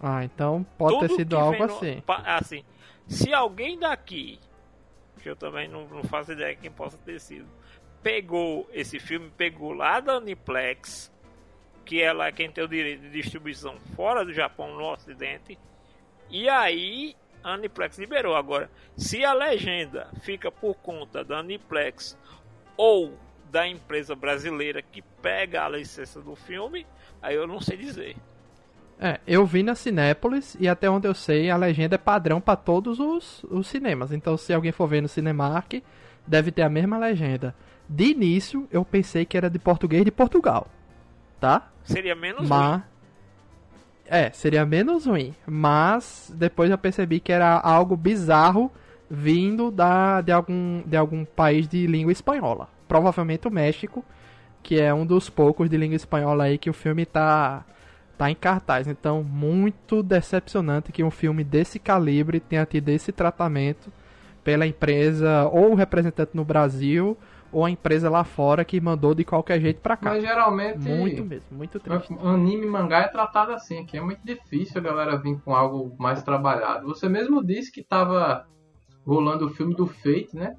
Ah, 0.03 0.25
então 0.25 0.65
pode 0.77 0.99
ter 1.01 1.09
Tudo 1.09 1.17
sido 1.19 1.37
que 1.37 1.43
algo 1.43 1.67
no- 1.67 1.77
assim. 1.77 2.03
assim. 2.25 2.65
Se 3.07 3.33
alguém 3.33 3.79
daqui, 3.79 4.41
que 5.23 5.29
eu 5.29 5.37
também 5.37 5.69
não, 5.69 5.87
não 5.87 6.03
faço 6.05 6.33
ideia 6.33 6.57
quem 6.57 6.71
possa 6.71 6.97
ter 6.99 7.21
sido, 7.21 7.47
pegou 8.03 8.69
esse 8.73 8.99
filme, 8.99 9.31
pegou 9.37 9.73
lá 9.73 10.01
da 10.01 10.15
Aniplex, 10.15 11.13
que 11.85 12.01
ela 12.03 12.27
é 12.27 12.33
quem 12.33 12.51
tem 12.51 12.65
o 12.65 12.69
direito 12.69 13.03
de 13.03 13.11
distribuição 13.11 13.77
fora 13.95 14.25
do 14.25 14.33
Japão, 14.33 14.75
no 14.75 14.91
Ocidente, 14.91 15.57
e 16.31 16.49
aí 16.49 17.15
a 17.45 17.53
Aniplex 17.55 17.99
liberou. 17.99 18.35
Agora, 18.35 18.71
se 18.97 19.25
a 19.25 19.33
legenda 19.33 20.09
fica 20.23 20.51
por 20.51 20.75
conta 20.77 21.23
da 21.23 21.39
Aniplex 21.39 22.17
ou 22.77 23.17
da 23.53 23.69
empresa 23.69 24.17
brasileira 24.17 24.81
que 24.81 25.03
pega 25.21 25.65
a 25.65 25.69
licença 25.69 26.21
do 26.23 26.35
filme, 26.35 26.87
aí 27.21 27.37
eu 27.37 27.47
não 27.47 27.61
sei 27.61 27.77
dizer. 27.77 28.17
É, 28.99 29.21
eu 29.27 29.45
vi 29.45 29.63
na 29.63 29.75
Cinépolis 29.75 30.57
e 30.59 30.67
até 30.67 30.89
onde 30.89 31.07
eu 31.07 31.15
sei 31.15 31.51
a 31.51 31.57
legenda 31.57 31.97
é 31.97 31.99
padrão 31.99 32.41
para 32.41 32.57
todos 32.57 32.99
os, 32.99 33.45
os 33.45 33.67
cinemas. 33.67 34.11
Então 34.11 34.39
se 34.39 34.55
alguém 34.55 34.73
for 34.73 34.87
ver 34.87 35.03
no 35.03 35.09
Cinemark, 35.09 35.83
deve 36.27 36.51
ter 36.51 36.63
a 36.63 36.71
mesma 36.71 36.97
legenda. 36.97 37.55
De 37.87 38.05
início 38.05 38.67
eu 38.71 38.85
pensei 38.87 39.27
que 39.27 39.37
era 39.37 39.51
de 39.51 39.59
português 39.59 40.03
de 40.05 40.11
Portugal, 40.11 40.67
tá? 41.39 41.71
Seria 41.85 42.15
menos 42.15 42.49
ruim. 42.49 42.49
Mas 42.49 42.83
É, 44.07 44.31
seria 44.31 44.65
menos 44.65 45.05
ruim. 45.05 45.35
Mas 45.47 46.33
depois 46.35 46.71
eu 46.71 46.79
percebi 46.79 47.21
que 47.21 47.33
era 47.33 47.59
algo 47.59 47.97
bizarro 47.97 48.73
vindo 49.11 49.71
da, 49.71 50.23
de, 50.23 50.33
algum, 50.33 50.83
de 50.87 50.97
algum 50.97 51.23
país 51.25 51.69
de 51.69 51.87
língua 51.87 52.13
espanhola. 52.13 52.69
Provavelmente 52.93 53.49
o 53.49 53.51
México, 53.51 54.05
que 54.63 54.79
é 54.79 54.93
um 54.93 55.07
dos 55.07 55.31
poucos 55.31 55.71
de 55.71 55.79
língua 55.79 55.97
espanhola 55.97 56.45
aí 56.45 56.59
que 56.59 56.69
o 56.69 56.75
filme 56.75 57.07
tá, 57.07 57.65
tá 58.19 58.31
em 58.31 58.35
cartaz. 58.35 58.87
Então, 58.87 59.25
muito 59.25 60.03
decepcionante 60.03 60.93
que 60.93 61.03
um 61.03 61.11
filme 61.11 61.43
desse 61.43 61.79
calibre 61.79 62.39
tenha 62.39 62.67
tido 62.67 62.91
esse 62.91 63.11
tratamento 63.11 63.91
pela 64.45 64.67
empresa 64.67 65.49
ou 65.51 65.71
o 65.71 65.75
representante 65.75 66.33
no 66.35 66.45
Brasil 66.45 67.17
ou 67.51 67.65
a 67.65 67.71
empresa 67.71 68.11
lá 68.11 68.25
fora 68.25 68.63
que 68.63 68.79
mandou 68.79 69.15
de 69.15 69.25
qualquer 69.25 69.59
jeito 69.59 69.81
pra 69.81 69.97
cá. 69.97 70.11
Mas 70.11 70.23
geralmente. 70.23 70.87
Muito 70.87 71.25
mesmo, 71.25 71.57
muito 71.57 71.81
triste. 71.81 72.15
Anime 72.23 72.67
mangá 72.67 72.99
é 72.99 73.09
tratado 73.09 73.53
assim, 73.53 73.79
aqui 73.79 73.97
é 73.97 74.03
muito 74.03 74.21
difícil 74.23 74.79
a 74.79 74.85
galera 74.85 75.17
vir 75.17 75.41
com 75.41 75.55
algo 75.55 75.97
mais 75.99 76.23
trabalhado. 76.23 76.89
Você 76.89 77.09
mesmo 77.09 77.43
disse 77.43 77.73
que 77.73 77.83
tava 77.83 78.47
rolando 79.03 79.47
o 79.47 79.51
filme 79.51 79.75
do 79.75 79.87
Fate, 79.87 80.37
né? 80.37 80.55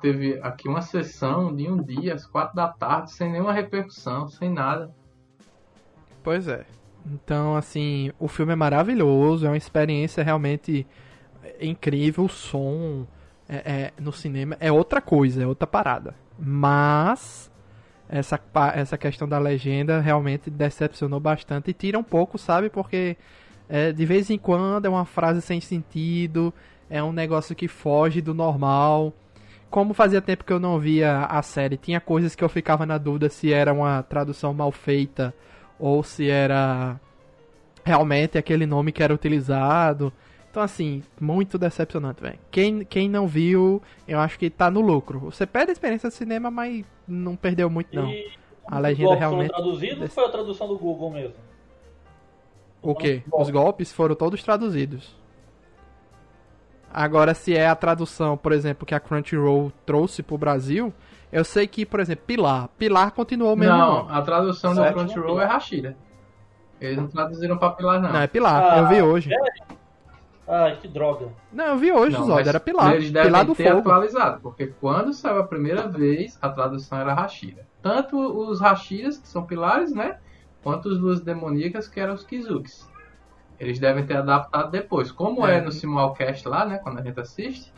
Teve 0.00 0.38
aqui 0.42 0.68
uma 0.68 0.82
sessão 0.82 1.54
de 1.54 1.68
um 1.68 1.82
dia, 1.82 2.14
às 2.14 2.26
quatro 2.26 2.54
da 2.54 2.68
tarde, 2.68 3.12
sem 3.12 3.30
nenhuma 3.30 3.52
repercussão, 3.52 4.28
sem 4.28 4.50
nada. 4.50 4.94
Pois 6.22 6.48
é. 6.48 6.64
Então, 7.06 7.56
assim, 7.56 8.12
o 8.18 8.28
filme 8.28 8.52
é 8.52 8.56
maravilhoso, 8.56 9.46
é 9.46 9.50
uma 9.50 9.56
experiência 9.56 10.22
realmente 10.22 10.86
incrível, 11.60 12.24
o 12.24 12.28
som 12.28 13.06
é, 13.48 13.56
é, 13.56 13.92
no 14.00 14.12
cinema 14.12 14.56
é 14.58 14.72
outra 14.72 15.00
coisa, 15.00 15.42
é 15.42 15.46
outra 15.46 15.66
parada. 15.66 16.14
Mas 16.38 17.50
essa, 18.08 18.40
essa 18.74 18.96
questão 18.96 19.28
da 19.28 19.38
legenda 19.38 20.00
realmente 20.00 20.50
decepcionou 20.50 21.20
bastante 21.20 21.70
e 21.70 21.74
tira 21.74 21.98
um 21.98 22.02
pouco, 22.02 22.38
sabe? 22.38 22.70
Porque 22.70 23.16
é, 23.68 23.92
de 23.92 24.06
vez 24.06 24.30
em 24.30 24.38
quando 24.38 24.86
é 24.86 24.88
uma 24.88 25.04
frase 25.04 25.42
sem 25.42 25.60
sentido, 25.60 26.52
é 26.88 27.02
um 27.02 27.12
negócio 27.12 27.54
que 27.54 27.68
foge 27.68 28.20
do 28.20 28.34
normal. 28.34 29.12
Como 29.74 29.92
fazia 29.92 30.22
tempo 30.22 30.44
que 30.44 30.52
eu 30.52 30.60
não 30.60 30.78
via 30.78 31.24
a 31.24 31.42
série, 31.42 31.76
tinha 31.76 32.00
coisas 32.00 32.36
que 32.36 32.44
eu 32.44 32.48
ficava 32.48 32.86
na 32.86 32.96
dúvida 32.96 33.28
se 33.28 33.52
era 33.52 33.72
uma 33.72 34.04
tradução 34.04 34.54
mal 34.54 34.70
feita 34.70 35.34
ou 35.80 36.00
se 36.04 36.30
era 36.30 37.00
realmente 37.84 38.38
aquele 38.38 38.66
nome 38.66 38.92
que 38.92 39.02
era 39.02 39.12
utilizado. 39.12 40.12
Então, 40.48 40.62
assim, 40.62 41.02
muito 41.20 41.58
decepcionante, 41.58 42.22
velho. 42.22 42.38
Quem, 42.52 42.84
quem 42.84 43.08
não 43.08 43.26
viu, 43.26 43.82
eu 44.06 44.20
acho 44.20 44.38
que 44.38 44.48
tá 44.48 44.70
no 44.70 44.80
lucro. 44.80 45.18
Você 45.18 45.44
perde 45.44 45.70
a 45.70 45.72
experiência 45.72 46.08
de 46.08 46.14
cinema, 46.14 46.52
mas 46.52 46.84
não 47.08 47.34
perdeu 47.34 47.68
muito, 47.68 47.96
não. 47.96 48.08
E 48.08 48.30
a 48.64 48.78
legenda 48.78 49.16
realmente. 49.16 49.50
Foram 49.50 49.64
traduzidos 49.64 50.02
ou 50.02 50.08
foi 50.08 50.24
a 50.24 50.28
tradução 50.28 50.68
do 50.68 50.78
Google 50.78 51.10
mesmo? 51.10 51.34
O 52.80 52.94
quê? 52.94 53.24
Os 53.32 53.50
golpes 53.50 53.90
foram 53.90 54.14
todos 54.14 54.40
traduzidos. 54.40 55.16
Agora, 56.94 57.34
se 57.34 57.56
é 57.56 57.66
a 57.66 57.74
tradução, 57.74 58.36
por 58.36 58.52
exemplo, 58.52 58.86
que 58.86 58.94
a 58.94 59.00
Crunchyroll 59.00 59.72
trouxe 59.84 60.22
pro 60.22 60.38
Brasil, 60.38 60.94
eu 61.32 61.44
sei 61.44 61.66
que, 61.66 61.84
por 61.84 61.98
exemplo, 61.98 62.24
Pilar. 62.24 62.68
Pilar 62.78 63.10
continuou 63.10 63.56
mesmo. 63.56 63.76
Não, 63.76 64.08
a 64.08 64.22
tradução 64.22 64.72
do 64.72 64.84
Crunchyroll 64.84 65.40
é 65.40 65.44
Rashida. 65.44 65.96
Eles 66.80 66.96
não 66.96 67.08
traduziram 67.08 67.58
pra 67.58 67.70
Pilar, 67.70 68.00
não. 68.00 68.12
Não, 68.12 68.20
é 68.20 68.26
Pilar. 68.28 68.62
Ah, 68.62 68.78
eu 68.78 68.88
vi 68.88 69.02
hoje. 69.02 69.30
É? 69.34 69.74
Ai, 70.46 70.76
que 70.76 70.86
droga. 70.86 71.28
Não, 71.52 71.64
eu 71.66 71.78
vi 71.78 71.90
hoje, 71.90 72.16
não, 72.16 72.26
Zod, 72.26 72.48
era 72.48 72.60
Pilar. 72.60 72.94
Eles 72.94 73.10
devem 73.10 73.28
Pilar 73.28 73.44
do 73.44 73.54
ter 73.54 73.68
fogo. 73.68 73.78
atualizado, 73.80 74.40
porque 74.40 74.66
quando 74.80 75.12
saiu 75.12 75.40
a 75.40 75.44
primeira 75.44 75.88
vez, 75.88 76.38
a 76.40 76.48
tradução 76.48 77.00
era 77.00 77.14
Hashira. 77.14 77.66
Tanto 77.82 78.16
os 78.18 78.60
Hashiras, 78.60 79.18
que 79.18 79.26
são 79.26 79.44
pilares, 79.44 79.92
né? 79.92 80.18
Quanto 80.62 80.88
os 80.88 80.98
luzes 81.00 81.24
demoníacas, 81.24 81.88
que 81.88 81.98
eram 81.98 82.14
os 82.14 82.22
Kizukis. 82.24 82.88
Eles 83.58 83.78
devem 83.78 84.04
ter 84.04 84.16
adaptado 84.16 84.70
depois. 84.70 85.12
Como 85.12 85.46
é, 85.46 85.58
é 85.58 85.60
no 85.60 85.70
Simulcast 85.72 86.46
lá, 86.48 86.64
né? 86.64 86.78
Quando 86.78 86.98
a 86.98 87.02
gente 87.02 87.18
assiste, 87.18 87.72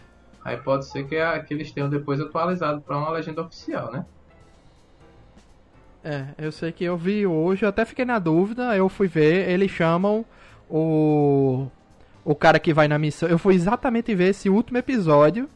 aí 0.44 0.56
pode 0.56 0.86
ser 0.86 1.06
que, 1.06 1.16
a, 1.16 1.38
que 1.40 1.52
eles 1.52 1.70
tenham 1.70 1.88
depois 1.88 2.20
atualizado 2.20 2.80
para 2.80 2.96
uma 2.96 3.10
legenda 3.10 3.42
oficial, 3.42 3.92
né? 3.92 4.04
É, 6.02 6.26
eu 6.38 6.52
sei 6.52 6.70
que 6.70 6.84
eu 6.84 6.96
vi 6.96 7.26
hoje, 7.26 7.64
eu 7.64 7.68
até 7.68 7.84
fiquei 7.84 8.04
na 8.04 8.18
dúvida, 8.18 8.76
eu 8.76 8.88
fui 8.88 9.08
ver, 9.08 9.48
eles 9.48 9.70
chamam 9.70 10.24
o 10.70 11.66
o 12.26 12.34
cara 12.34 12.58
que 12.58 12.74
vai 12.74 12.88
na 12.88 12.98
missão. 12.98 13.28
Eu 13.28 13.38
fui 13.38 13.54
exatamente 13.54 14.12
ver 14.12 14.30
esse 14.30 14.50
último 14.50 14.78
episódio 14.78 15.48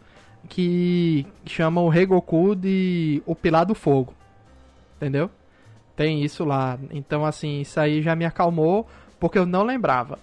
que 0.49 1.27
chama 1.45 1.81
o 1.81 1.89
Regoku 1.89 2.55
de 2.55 3.21
O 3.27 3.35
Pilar 3.35 3.67
do 3.67 3.75
Fogo. 3.75 4.15
Entendeu? 4.97 5.29
Tem 5.97 6.23
isso 6.23 6.45
lá. 6.45 6.79
Então, 6.93 7.27
assim, 7.27 7.61
isso 7.61 7.79
aí 7.81 8.01
já 8.01 8.15
me 8.15 8.25
acalmou 8.25 8.87
porque 9.21 9.39
eu 9.39 9.47
não 9.47 9.63
lembrava. 9.63 10.19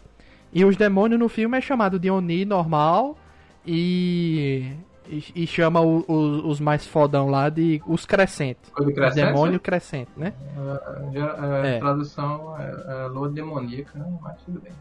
E 0.52 0.66
os 0.66 0.76
demônios 0.76 1.20
no 1.20 1.30
filme 1.30 1.58
é 1.58 1.62
chamado 1.62 2.00
de 2.00 2.10
Oni 2.10 2.44
normal 2.44 3.18
e. 3.66 4.74
E, 5.10 5.24
e 5.44 5.48
chama 5.48 5.80
o, 5.80 6.04
o, 6.06 6.50
os 6.50 6.60
mais 6.60 6.86
fodão 6.86 7.30
lá 7.30 7.48
de 7.48 7.82
os 7.88 8.06
crescentes. 8.06 8.70
Crescente, 8.74 9.26
demônio 9.26 9.58
crescente, 9.58 10.12
né? 10.18 10.34
A, 10.58 11.66
é. 11.66 11.80
tradução 11.80 12.54
é, 12.60 13.06
é 13.06 13.08
lua 13.08 13.30
demoníaca, 13.30 14.06
mas 14.22 14.36
tudo 14.42 14.60
bem. 14.60 14.74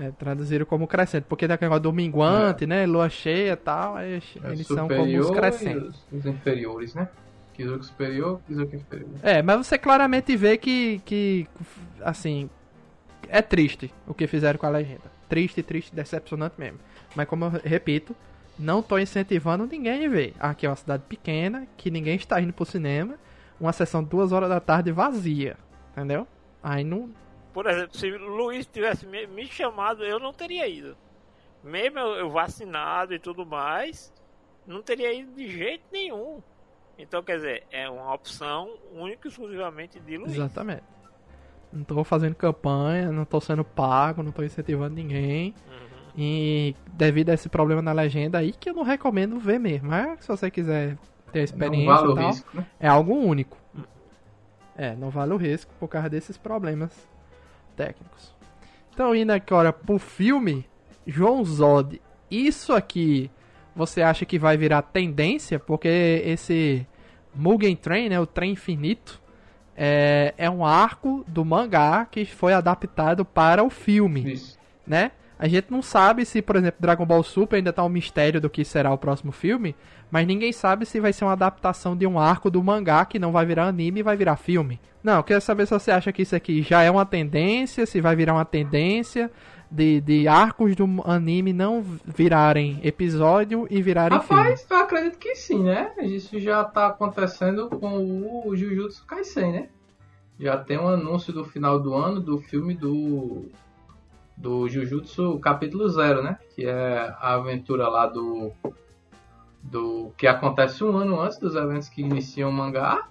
É, 0.00 0.10
traduziram 0.10 0.66
como 0.66 0.84
crescente, 0.88 1.26
porque 1.28 1.46
tem 1.46 1.54
aquele 1.54 1.68
negócio 1.68 1.84
do 1.84 1.92
minguante, 1.92 2.64
é. 2.64 2.66
né? 2.66 2.86
Lua 2.86 3.08
cheia 3.08 3.52
e 3.52 3.56
tal, 3.56 3.94
aí 3.94 4.14
é 4.14 4.48
eles 4.50 4.66
são 4.66 4.88
como 4.88 5.18
os 5.18 5.30
crescentes. 5.30 6.04
Os, 6.10 6.18
os 6.18 6.26
inferiores, 6.26 6.92
né? 6.94 7.08
Kizuki 7.52 7.86
superior, 7.86 8.40
Kizuki 8.48 8.76
inferior. 8.76 9.10
É, 9.22 9.42
mas 9.42 9.64
você 9.64 9.78
claramente 9.78 10.36
vê 10.36 10.56
que, 10.56 11.00
que, 11.04 11.46
assim, 12.00 12.50
é 13.28 13.42
triste 13.42 13.92
o 14.06 14.14
que 14.14 14.26
fizeram 14.26 14.58
com 14.58 14.66
a 14.66 14.70
legenda. 14.70 15.10
Triste, 15.28 15.62
triste, 15.62 15.94
decepcionante 15.94 16.54
mesmo. 16.58 16.78
Mas 17.14 17.28
como 17.28 17.44
eu 17.44 17.50
repito, 17.64 18.14
não 18.58 18.82
tô 18.82 18.98
incentivando 18.98 19.66
ninguém 19.66 20.06
a 20.06 20.08
ver. 20.08 20.34
Aqui 20.38 20.66
é 20.66 20.68
uma 20.68 20.76
cidade 20.76 21.04
pequena, 21.08 21.66
que 21.76 21.90
ninguém 21.90 22.16
está 22.16 22.40
indo 22.40 22.52
pro 22.52 22.64
cinema, 22.64 23.16
uma 23.60 23.72
sessão 23.72 24.02
de 24.02 24.10
duas 24.10 24.32
horas 24.32 24.48
da 24.48 24.60
tarde 24.60 24.90
vazia, 24.90 25.56
entendeu? 25.92 26.26
Aí 26.62 26.84
não, 26.84 27.10
por 27.52 27.66
exemplo, 27.66 27.96
se 27.96 28.10
o 28.10 28.28
Luiz 28.28 28.66
tivesse 28.66 29.06
me, 29.06 29.46
chamado, 29.46 30.04
eu 30.04 30.18
não 30.18 30.32
teria 30.32 30.68
ido. 30.68 30.96
Mesmo 31.62 31.98
eu, 31.98 32.14
eu 32.14 32.30
vacinado 32.30 33.12
e 33.12 33.18
tudo 33.18 33.44
mais, 33.44 34.12
não 34.66 34.82
teria 34.82 35.12
ido 35.12 35.32
de 35.32 35.48
jeito 35.48 35.84
nenhum. 35.90 36.42
Então, 36.96 37.22
quer 37.22 37.36
dizer, 37.36 37.66
é 37.70 37.88
uma 37.88 38.14
opção 38.14 38.78
única 38.92 39.26
e 39.26 39.30
exclusivamente 39.30 39.98
de 39.98 40.16
Luiz. 40.16 40.32
Exatamente. 40.32 40.84
Não 41.72 41.82
estou 41.82 42.02
fazendo 42.04 42.34
campanha, 42.34 43.12
não 43.12 43.22
estou 43.22 43.40
sendo 43.40 43.64
pago, 43.64 44.22
não 44.22 44.30
estou 44.30 44.44
incentivando 44.44 44.94
ninguém. 44.94 45.54
Uhum. 45.68 45.90
E 46.16 46.74
devido 46.92 47.30
a 47.30 47.34
esse 47.34 47.48
problema 47.48 47.80
na 47.80 47.92
legenda 47.92 48.38
aí, 48.38 48.52
que 48.52 48.70
eu 48.70 48.74
não 48.74 48.82
recomendo 48.82 49.38
ver 49.38 49.60
mesmo. 49.60 49.88
Mas 49.88 50.24
se 50.24 50.28
você 50.28 50.50
quiser 50.50 50.96
ter 51.32 51.40
a 51.40 51.44
experiência 51.44 51.94
vale 51.94 52.14
tal, 52.14 52.26
risco, 52.26 52.56
né? 52.56 52.66
é 52.78 52.88
algo 52.88 53.14
único. 53.14 53.56
É, 54.76 54.96
não 54.96 55.10
vale 55.10 55.32
o 55.32 55.36
risco 55.36 55.72
por 55.78 55.88
causa 55.88 56.08
desses 56.08 56.36
problemas 56.36 57.08
técnicos. 57.76 58.34
Então, 58.92 59.14
indo 59.14 59.32
agora 59.32 59.72
pro 59.72 59.98
filme, 59.98 60.66
João 61.06 61.44
Zod, 61.44 62.00
isso 62.30 62.72
aqui 62.72 63.30
você 63.74 64.02
acha 64.02 64.24
que 64.24 64.38
vai 64.38 64.56
virar 64.56 64.82
tendência? 64.82 65.58
Porque 65.58 66.22
esse 66.24 66.86
Mugen 67.34 67.76
Train, 67.76 68.08
né, 68.08 68.20
o 68.20 68.26
trem 68.26 68.52
infinito, 68.52 69.20
é, 69.82 70.34
é 70.36 70.50
um 70.50 70.62
arco 70.62 71.24
do 71.26 71.42
mangá 71.42 72.04
que 72.04 72.26
foi 72.26 72.52
adaptado 72.52 73.24
para 73.24 73.64
o 73.64 73.70
filme, 73.70 74.34
Isso. 74.34 74.58
né? 74.86 75.12
A 75.38 75.48
gente 75.48 75.70
não 75.70 75.80
sabe 75.80 76.26
se, 76.26 76.42
por 76.42 76.56
exemplo, 76.56 76.76
Dragon 76.78 77.06
Ball 77.06 77.22
Super 77.22 77.56
ainda 77.56 77.72
tá 77.72 77.82
um 77.82 77.88
mistério 77.88 78.42
do 78.42 78.50
que 78.50 78.62
será 78.62 78.92
o 78.92 78.98
próximo 78.98 79.32
filme, 79.32 79.74
mas 80.10 80.26
ninguém 80.26 80.52
sabe 80.52 80.84
se 80.84 81.00
vai 81.00 81.14
ser 81.14 81.24
uma 81.24 81.32
adaptação 81.32 81.96
de 81.96 82.06
um 82.06 82.18
arco 82.18 82.50
do 82.50 82.62
mangá 82.62 83.06
que 83.06 83.18
não 83.18 83.32
vai 83.32 83.46
virar 83.46 83.68
anime 83.68 84.00
e 84.00 84.02
vai 84.02 84.18
virar 84.18 84.36
filme. 84.36 84.78
Não, 85.02 85.16
eu 85.16 85.24
queria 85.24 85.40
saber 85.40 85.64
se 85.64 85.72
você 85.72 85.90
acha 85.90 86.12
que 86.12 86.20
isso 86.20 86.36
aqui 86.36 86.60
já 86.60 86.82
é 86.82 86.90
uma 86.90 87.06
tendência, 87.06 87.86
se 87.86 88.02
vai 88.02 88.14
virar 88.14 88.34
uma 88.34 88.44
tendência 88.44 89.30
de, 89.70 90.00
de 90.00 90.26
arcos 90.26 90.74
do 90.74 90.84
anime 91.04 91.52
não 91.52 91.82
virarem 92.04 92.80
episódio 92.82 93.66
e 93.70 93.80
virarem 93.80 94.18
Rapaz, 94.18 94.62
filme. 94.62 94.80
eu 94.80 94.84
acredito 94.84 95.18
que 95.18 95.34
sim, 95.34 95.62
né? 95.62 95.92
Isso 96.00 96.40
já 96.40 96.64
tá 96.64 96.88
acontecendo 96.88 97.68
com 97.68 98.44
o 98.44 98.56
Jujutsu 98.56 99.06
Kaisen, 99.06 99.52
né? 99.52 99.68
Já 100.38 100.56
tem 100.56 100.78
um 100.78 100.88
anúncio 100.88 101.32
do 101.32 101.44
final 101.44 101.78
do 101.78 101.94
ano 101.94 102.20
do 102.20 102.38
filme 102.38 102.74
do 102.74 103.44
do 104.36 104.68
Jujutsu 104.68 105.38
capítulo 105.38 105.88
0, 105.88 106.22
né? 106.22 106.38
Que 106.54 106.66
é 106.66 107.14
a 107.20 107.34
aventura 107.34 107.88
lá 107.88 108.06
do 108.06 108.50
do 109.62 110.10
que 110.16 110.26
acontece 110.26 110.82
um 110.82 110.96
ano 110.96 111.20
antes 111.20 111.38
dos 111.38 111.54
eventos 111.54 111.88
que 111.88 112.00
iniciam 112.00 112.48
o 112.48 112.52
mangá 112.52 113.06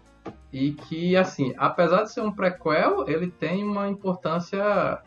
e 0.51 0.71
que 0.71 1.15
assim, 1.15 1.53
apesar 1.57 2.03
de 2.03 2.11
ser 2.11 2.21
um 2.21 2.31
prequel, 2.31 3.07
ele 3.07 3.29
tem 3.29 3.63
uma 3.63 3.87
importância 3.87 4.99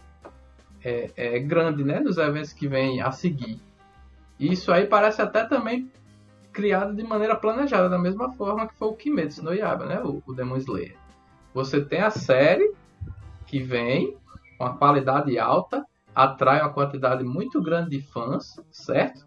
é, 0.84 1.10
é 1.16 1.38
grande, 1.38 1.84
né? 1.84 2.00
Nos 2.00 2.18
eventos 2.18 2.52
que 2.52 2.68
vêm 2.68 3.00
a 3.00 3.10
seguir. 3.12 3.60
Isso 4.38 4.72
aí 4.72 4.86
parece 4.86 5.22
até 5.22 5.44
também 5.44 5.90
criado 6.52 6.94
de 6.94 7.02
maneira 7.02 7.36
planejada, 7.36 7.88
da 7.88 7.98
mesma 7.98 8.32
forma 8.32 8.66
que 8.66 8.74
foi 8.74 8.88
o 8.88 8.94
Kimetsu 8.94 9.42
no 9.42 9.54
Yaba, 9.54 9.86
né? 9.86 10.02
O, 10.02 10.22
o 10.26 10.34
Demon 10.34 10.56
Slayer. 10.56 10.96
Você 11.54 11.80
tem 11.80 12.00
a 12.00 12.10
série 12.10 12.72
que 13.46 13.60
vem 13.62 14.16
com 14.58 14.64
a 14.64 14.74
qualidade 14.76 15.38
alta, 15.38 15.84
atrai 16.14 16.60
uma 16.60 16.72
quantidade 16.72 17.24
muito 17.24 17.60
grande 17.60 17.90
de 17.90 18.02
fãs, 18.02 18.56
certo? 18.70 19.24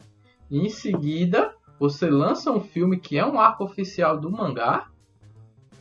E 0.50 0.60
em 0.60 0.70
seguida, 0.70 1.54
você 1.80 2.10
lança 2.10 2.52
um 2.52 2.62
filme 2.62 3.00
que 3.00 3.18
é 3.18 3.26
um 3.26 3.40
arco 3.40 3.64
oficial 3.64 4.20
do 4.20 4.32
mangá, 4.32 4.88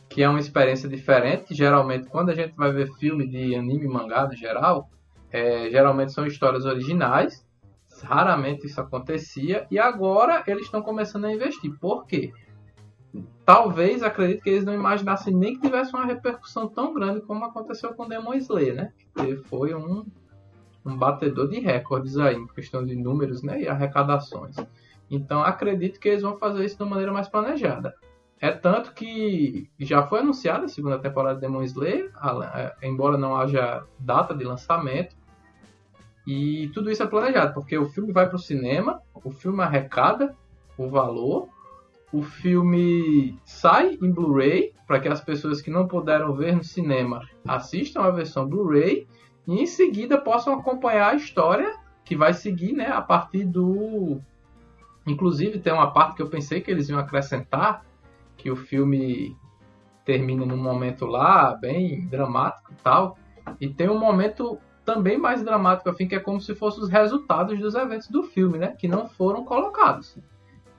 que 0.09 0.23
é 0.23 0.29
uma 0.29 0.39
experiência 0.39 0.89
diferente. 0.89 1.53
Geralmente, 1.53 2.07
quando 2.07 2.29
a 2.29 2.35
gente 2.35 2.55
vai 2.55 2.71
ver 2.71 2.91
filme 2.93 3.27
de 3.27 3.55
anime 3.55 3.85
e 3.85 3.89
mangá 3.89 4.27
no 4.27 4.35
geral, 4.35 4.89
é, 5.35 5.69
geralmente 5.69 6.13
são 6.13 6.25
histórias 6.25 6.65
originais. 6.65 7.45
Raramente 8.01 8.65
isso 8.65 8.79
acontecia. 8.79 9.67
E 9.69 9.77
agora 9.77 10.41
eles 10.47 10.63
estão 10.63 10.81
começando 10.81 11.25
a 11.25 11.33
investir. 11.33 11.77
Por 11.77 12.05
quê? 12.05 12.31
Talvez, 13.45 14.01
acredito 14.01 14.41
que 14.43 14.49
eles 14.49 14.63
não 14.63 14.73
imaginassem 14.73 15.33
nem 15.33 15.55
que 15.55 15.61
tivesse 15.61 15.93
uma 15.93 16.05
repercussão 16.05 16.69
tão 16.69 16.93
grande 16.93 17.19
como 17.19 17.43
aconteceu 17.43 17.93
com 17.93 18.07
Demon 18.07 18.33
Slayer, 18.35 18.75
né? 18.75 18.93
Que 19.13 19.35
foi 19.35 19.75
um, 19.75 20.05
um 20.85 20.95
batedor 20.95 21.49
de 21.49 21.59
recordes 21.59 22.17
aí, 22.17 22.35
em 22.35 22.47
questão 22.47 22.85
de 22.85 22.95
números 22.95 23.43
né? 23.43 23.61
e 23.61 23.67
arrecadações. 23.67 24.55
Então 25.11 25.43
acredito 25.43 25.99
que 25.99 26.09
eles 26.09 26.21
vão 26.21 26.37
fazer 26.37 26.63
isso 26.63 26.77
de 26.77 26.83
uma 26.83 26.91
maneira 26.91 27.11
mais 27.11 27.27
planejada. 27.27 27.93
É 28.39 28.51
tanto 28.51 28.93
que 28.93 29.69
já 29.79 30.05
foi 30.07 30.19
anunciada 30.19 30.65
a 30.65 30.69
segunda 30.69 30.99
temporada 30.99 31.35
de 31.35 31.41
Demon 31.41 31.63
Slayer, 31.63 32.11
embora 32.81 33.17
não 33.17 33.35
haja 33.35 33.83
data 33.99 34.33
de 34.33 34.43
lançamento. 34.43 35.14
E 36.25 36.69
tudo 36.73 36.89
isso 36.89 37.03
é 37.03 37.07
planejado, 37.07 37.53
porque 37.53 37.77
o 37.77 37.85
filme 37.85 38.11
vai 38.11 38.27
para 38.27 38.35
o 38.35 38.39
cinema, 38.39 39.01
o 39.13 39.31
filme 39.31 39.61
arrecada 39.61 40.35
o 40.77 40.89
valor, 40.89 41.47
o 42.11 42.21
filme 42.21 43.39
sai 43.45 43.97
em 44.01 44.11
Blu-ray, 44.11 44.73
para 44.87 44.99
que 44.99 45.07
as 45.07 45.21
pessoas 45.21 45.61
que 45.61 45.69
não 45.69 45.87
puderam 45.87 46.33
ver 46.33 46.55
no 46.55 46.63
cinema 46.63 47.21
assistam 47.47 48.01
a 48.01 48.11
versão 48.11 48.47
Blu-ray 48.47 49.07
e 49.47 49.61
em 49.61 49.65
seguida 49.65 50.17
possam 50.17 50.53
acompanhar 50.53 51.11
a 51.11 51.15
história 51.15 51.75
que 52.03 52.15
vai 52.15 52.33
seguir 52.33 52.73
né, 52.73 52.87
a 52.87 53.01
partir 53.01 53.45
do 53.45 54.19
Inclusive, 55.07 55.59
tem 55.59 55.71
uma 55.71 55.91
parte 55.91 56.15
que 56.15 56.21
eu 56.21 56.29
pensei 56.29 56.61
que 56.61 56.71
eles 56.71 56.89
iam 56.89 56.97
acrescentar, 56.97 57.85
que 58.35 58.49
o 58.49 58.55
filme 58.55 59.37
termina 60.03 60.45
num 60.45 60.57
momento 60.57 61.05
lá, 61.05 61.55
bem 61.55 62.07
dramático 62.07 62.71
e 62.71 62.75
tal. 62.83 63.17
E 63.61 63.69
tem 63.69 63.87
um 63.87 63.99
momento 63.99 64.59
também 64.85 65.17
mais 65.17 65.43
dramático, 65.43 65.89
afim, 65.89 66.07
que 66.07 66.15
é 66.15 66.19
como 66.19 66.39
se 66.39 66.53
fossem 66.53 66.83
os 66.83 66.89
resultados 66.89 67.59
dos 67.59 67.73
eventos 67.73 68.07
do 68.07 68.23
filme, 68.23 68.59
né? 68.59 68.75
Que 68.77 68.87
não 68.87 69.07
foram 69.09 69.43
colocados. 69.43 70.17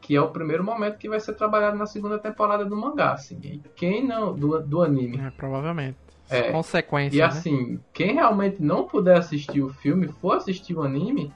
Que 0.00 0.14
é 0.14 0.20
o 0.20 0.28
primeiro 0.28 0.62
momento 0.62 0.96
que 0.96 1.08
vai 1.08 1.18
ser 1.18 1.34
trabalhado 1.34 1.76
na 1.76 1.86
segunda 1.86 2.18
temporada 2.18 2.64
do 2.64 2.76
mangá, 2.76 3.12
assim. 3.12 3.38
E 3.42 3.60
quem 3.75 4.06
não. 4.06 4.32
Do, 4.32 4.60
do 4.62 4.82
anime. 4.82 5.18
É, 5.18 5.30
provavelmente. 5.30 5.98
É. 6.30 6.52
Consequência. 6.52 7.16
E 7.16 7.20
né? 7.20 7.25
assim, 7.25 7.80
quem 7.92 8.14
realmente 8.14 8.62
não 8.62 8.84
puder 8.84 9.18
assistir 9.18 9.60
o 9.62 9.68
filme, 9.68 10.08
for 10.08 10.36
assistir 10.36 10.75
o 10.75 10.82
anime, 10.82 11.32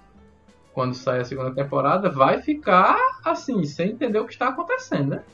quando 0.73 0.95
sair 0.95 1.21
a 1.21 1.25
segunda 1.25 1.53
temporada, 1.53 2.09
vai 2.09 2.41
ficar 2.41 2.97
assim, 3.25 3.65
sem 3.65 3.91
entender 3.91 4.19
o 4.19 4.27
que 4.27 4.33
está 4.33 4.49
acontecendo, 4.49 5.11
né? 5.11 5.25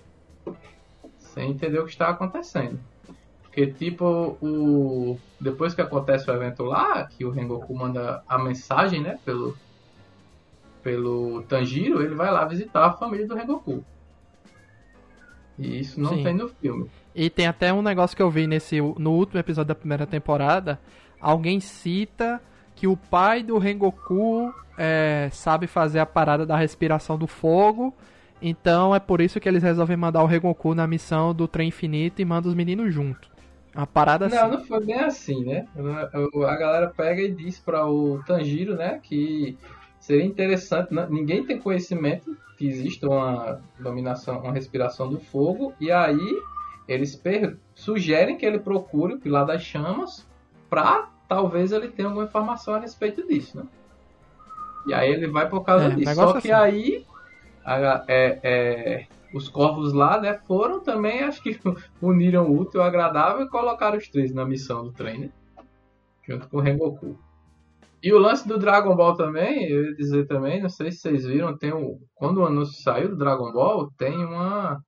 Sem 1.18 1.50
entender 1.50 1.78
o 1.78 1.84
que 1.84 1.90
está 1.90 2.08
acontecendo. 2.08 2.80
Porque, 3.56 3.72
tipo, 3.72 4.36
o... 4.42 5.18
depois 5.40 5.72
que 5.72 5.80
acontece 5.80 6.30
o 6.30 6.34
evento 6.34 6.62
lá, 6.62 7.04
que 7.06 7.24
o 7.24 7.30
Rengoku 7.30 7.74
manda 7.74 8.22
a 8.28 8.38
mensagem, 8.38 9.00
né, 9.00 9.18
pelo, 9.24 9.56
pelo 10.82 11.42
Tanjiro, 11.44 12.02
ele 12.02 12.14
vai 12.14 12.30
lá 12.30 12.44
visitar 12.44 12.84
a 12.84 12.92
família 12.92 13.26
do 13.26 13.34
Rengoku. 13.34 13.82
E 15.58 15.80
isso 15.80 15.98
não 15.98 16.10
Sim. 16.10 16.22
tem 16.22 16.34
no 16.34 16.50
filme. 16.50 16.90
E 17.14 17.30
tem 17.30 17.46
até 17.46 17.72
um 17.72 17.80
negócio 17.80 18.14
que 18.14 18.22
eu 18.22 18.30
vi 18.30 18.46
nesse 18.46 18.78
no 18.78 19.12
último 19.12 19.40
episódio 19.40 19.68
da 19.68 19.74
primeira 19.74 20.06
temporada. 20.06 20.78
Alguém 21.18 21.58
cita 21.58 22.42
que 22.74 22.86
o 22.86 22.94
pai 22.94 23.42
do 23.42 23.56
Rengoku 23.56 24.52
é, 24.76 25.30
sabe 25.32 25.66
fazer 25.66 26.00
a 26.00 26.04
parada 26.04 26.44
da 26.44 26.58
respiração 26.58 27.16
do 27.16 27.26
fogo. 27.26 27.94
Então 28.42 28.94
é 28.94 29.00
por 29.00 29.22
isso 29.22 29.40
que 29.40 29.48
eles 29.48 29.62
resolvem 29.62 29.96
mandar 29.96 30.22
o 30.22 30.26
Rengoku 30.26 30.74
na 30.74 30.86
missão 30.86 31.34
do 31.34 31.48
trem 31.48 31.68
infinito 31.68 32.20
e 32.20 32.24
manda 32.26 32.48
os 32.48 32.54
meninos 32.54 32.92
junto. 32.92 33.34
A 33.76 33.86
parada 33.86 34.26
Não, 34.26 34.38
assim. 34.38 34.50
não 34.56 34.64
foi 34.64 34.86
bem 34.86 34.98
assim, 34.98 35.44
né? 35.44 35.66
A 36.48 36.56
galera 36.56 36.88
pega 36.96 37.20
e 37.20 37.30
diz 37.30 37.60
para 37.60 37.86
o 37.86 38.22
Tanjiro, 38.24 38.74
né, 38.74 38.98
que 39.02 39.58
seria 40.00 40.24
interessante, 40.24 40.94
ninguém 41.10 41.44
tem 41.44 41.58
conhecimento 41.58 42.34
que 42.56 42.66
existe 42.66 43.04
uma 43.04 43.60
dominação, 43.78 44.40
uma 44.40 44.52
respiração 44.52 45.10
do 45.10 45.20
fogo, 45.20 45.74
e 45.78 45.92
aí 45.92 46.40
eles 46.88 47.20
sugerem 47.74 48.38
que 48.38 48.46
ele 48.46 48.58
procure 48.58 49.14
o 49.14 49.20
Pilar 49.20 49.44
das 49.44 49.62
Chamas 49.62 50.26
para 50.70 51.10
talvez 51.28 51.70
ele 51.70 51.88
tenha 51.88 52.08
alguma 52.08 52.24
informação 52.24 52.74
a 52.74 52.78
respeito 52.78 53.26
disso, 53.26 53.58
né? 53.58 53.64
E 54.86 54.94
aí 54.94 55.10
ele 55.10 55.26
vai 55.26 55.48
por 55.48 55.64
causa 55.64 55.86
é, 55.86 55.90
disso. 55.90 56.14
Só 56.14 56.40
que 56.40 56.50
assim. 56.50 56.52
aí 56.52 57.06
a, 57.64 58.04
é, 58.06 58.38
é, 58.42 59.06
os 59.32 59.48
corvos 59.48 59.92
lá, 59.92 60.20
né, 60.20 60.38
foram 60.46 60.80
também, 60.80 61.22
acho 61.22 61.42
que 61.42 61.58
uniram 62.00 62.46
o 62.46 62.60
útil 62.60 62.80
ao 62.80 62.86
agradável 62.86 63.44
e 63.44 63.50
colocaram 63.50 63.98
os 63.98 64.08
três 64.08 64.32
na 64.32 64.44
missão 64.44 64.84
do 64.84 64.92
trem, 64.92 65.18
né? 65.20 65.30
Junto 66.26 66.48
com 66.48 66.58
o 66.58 66.60
Rengoku. 66.60 67.18
E 68.02 68.12
o 68.12 68.18
lance 68.18 68.46
do 68.46 68.58
Dragon 68.58 68.94
Ball 68.94 69.16
também, 69.16 69.68
eu 69.68 69.86
ia 69.86 69.94
dizer 69.94 70.26
também, 70.26 70.62
não 70.62 70.68
sei 70.68 70.92
se 70.92 70.98
vocês 70.98 71.24
viram, 71.24 71.56
tem 71.56 71.72
um, 71.72 71.98
quando 72.14 72.38
o 72.38 72.46
anúncio 72.46 72.80
saiu 72.82 73.08
do 73.08 73.16
Dragon 73.16 73.52
Ball, 73.52 73.90
tem 73.98 74.24
uma 74.24 74.80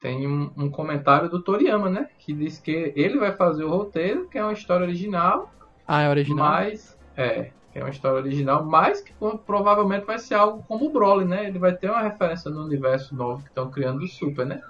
tem 0.00 0.26
um, 0.26 0.50
um 0.56 0.68
comentário 0.68 1.28
do 1.28 1.40
Toriyama, 1.40 1.88
né, 1.88 2.08
que 2.18 2.32
diz 2.32 2.58
que 2.58 2.92
ele 2.96 3.18
vai 3.18 3.32
fazer 3.36 3.62
o 3.62 3.70
roteiro, 3.70 4.28
que 4.28 4.36
é 4.36 4.42
uma 4.42 4.52
história 4.52 4.84
original. 4.84 5.52
Ah, 5.86 6.02
é 6.02 6.10
original. 6.10 6.44
Mas 6.44 6.98
é, 7.16 7.52
que 7.72 7.78
é 7.78 7.82
uma 7.82 7.90
história 7.90 8.18
original, 8.20 8.64
mas 8.64 9.00
que 9.00 9.12
provavelmente 9.46 10.04
vai 10.04 10.18
ser 10.18 10.34
algo 10.34 10.62
como 10.68 10.86
o 10.86 10.90
Broly, 10.90 11.24
né? 11.24 11.46
Ele 11.46 11.58
vai 11.58 11.72
ter 11.72 11.90
uma 11.90 12.02
referência 12.02 12.50
no 12.50 12.64
universo 12.64 13.14
novo 13.16 13.42
que 13.42 13.48
estão 13.48 13.70
criando 13.70 14.00
do 14.00 14.08
Super, 14.08 14.46
né? 14.46 14.62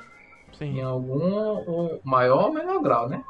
Sim. 0.53 0.79
Em 0.79 0.83
algum 0.83 1.99
maior 2.05 2.47
ou 2.47 2.53
menor 2.53 2.81
grau, 2.81 3.09
né? 3.09 3.25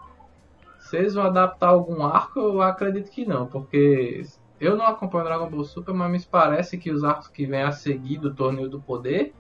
Eles 0.93 1.15
vão 1.15 1.25
adaptar 1.25 1.69
algum 1.69 2.05
arco, 2.05 2.39
eu 2.39 2.61
acredito 2.61 3.11
que 3.11 3.25
não, 3.25 3.47
porque 3.47 4.23
eu 4.61 4.77
não 4.77 4.87
acompanho 4.87 5.25
Dragon 5.25 5.49
Ball 5.49 5.65
Super, 5.65 5.95
mas 5.95 6.11
me 6.13 6.21
parece 6.31 6.77
que 6.77 6.91
os 6.91 7.03
arcos 7.03 7.29
que 7.29 7.47
vêm 7.47 7.63
a 7.63 7.73
seguir 7.73 8.19
do 8.19 8.35
Torneio 8.35 8.69
do 8.69 8.79
Poder, 8.79 9.33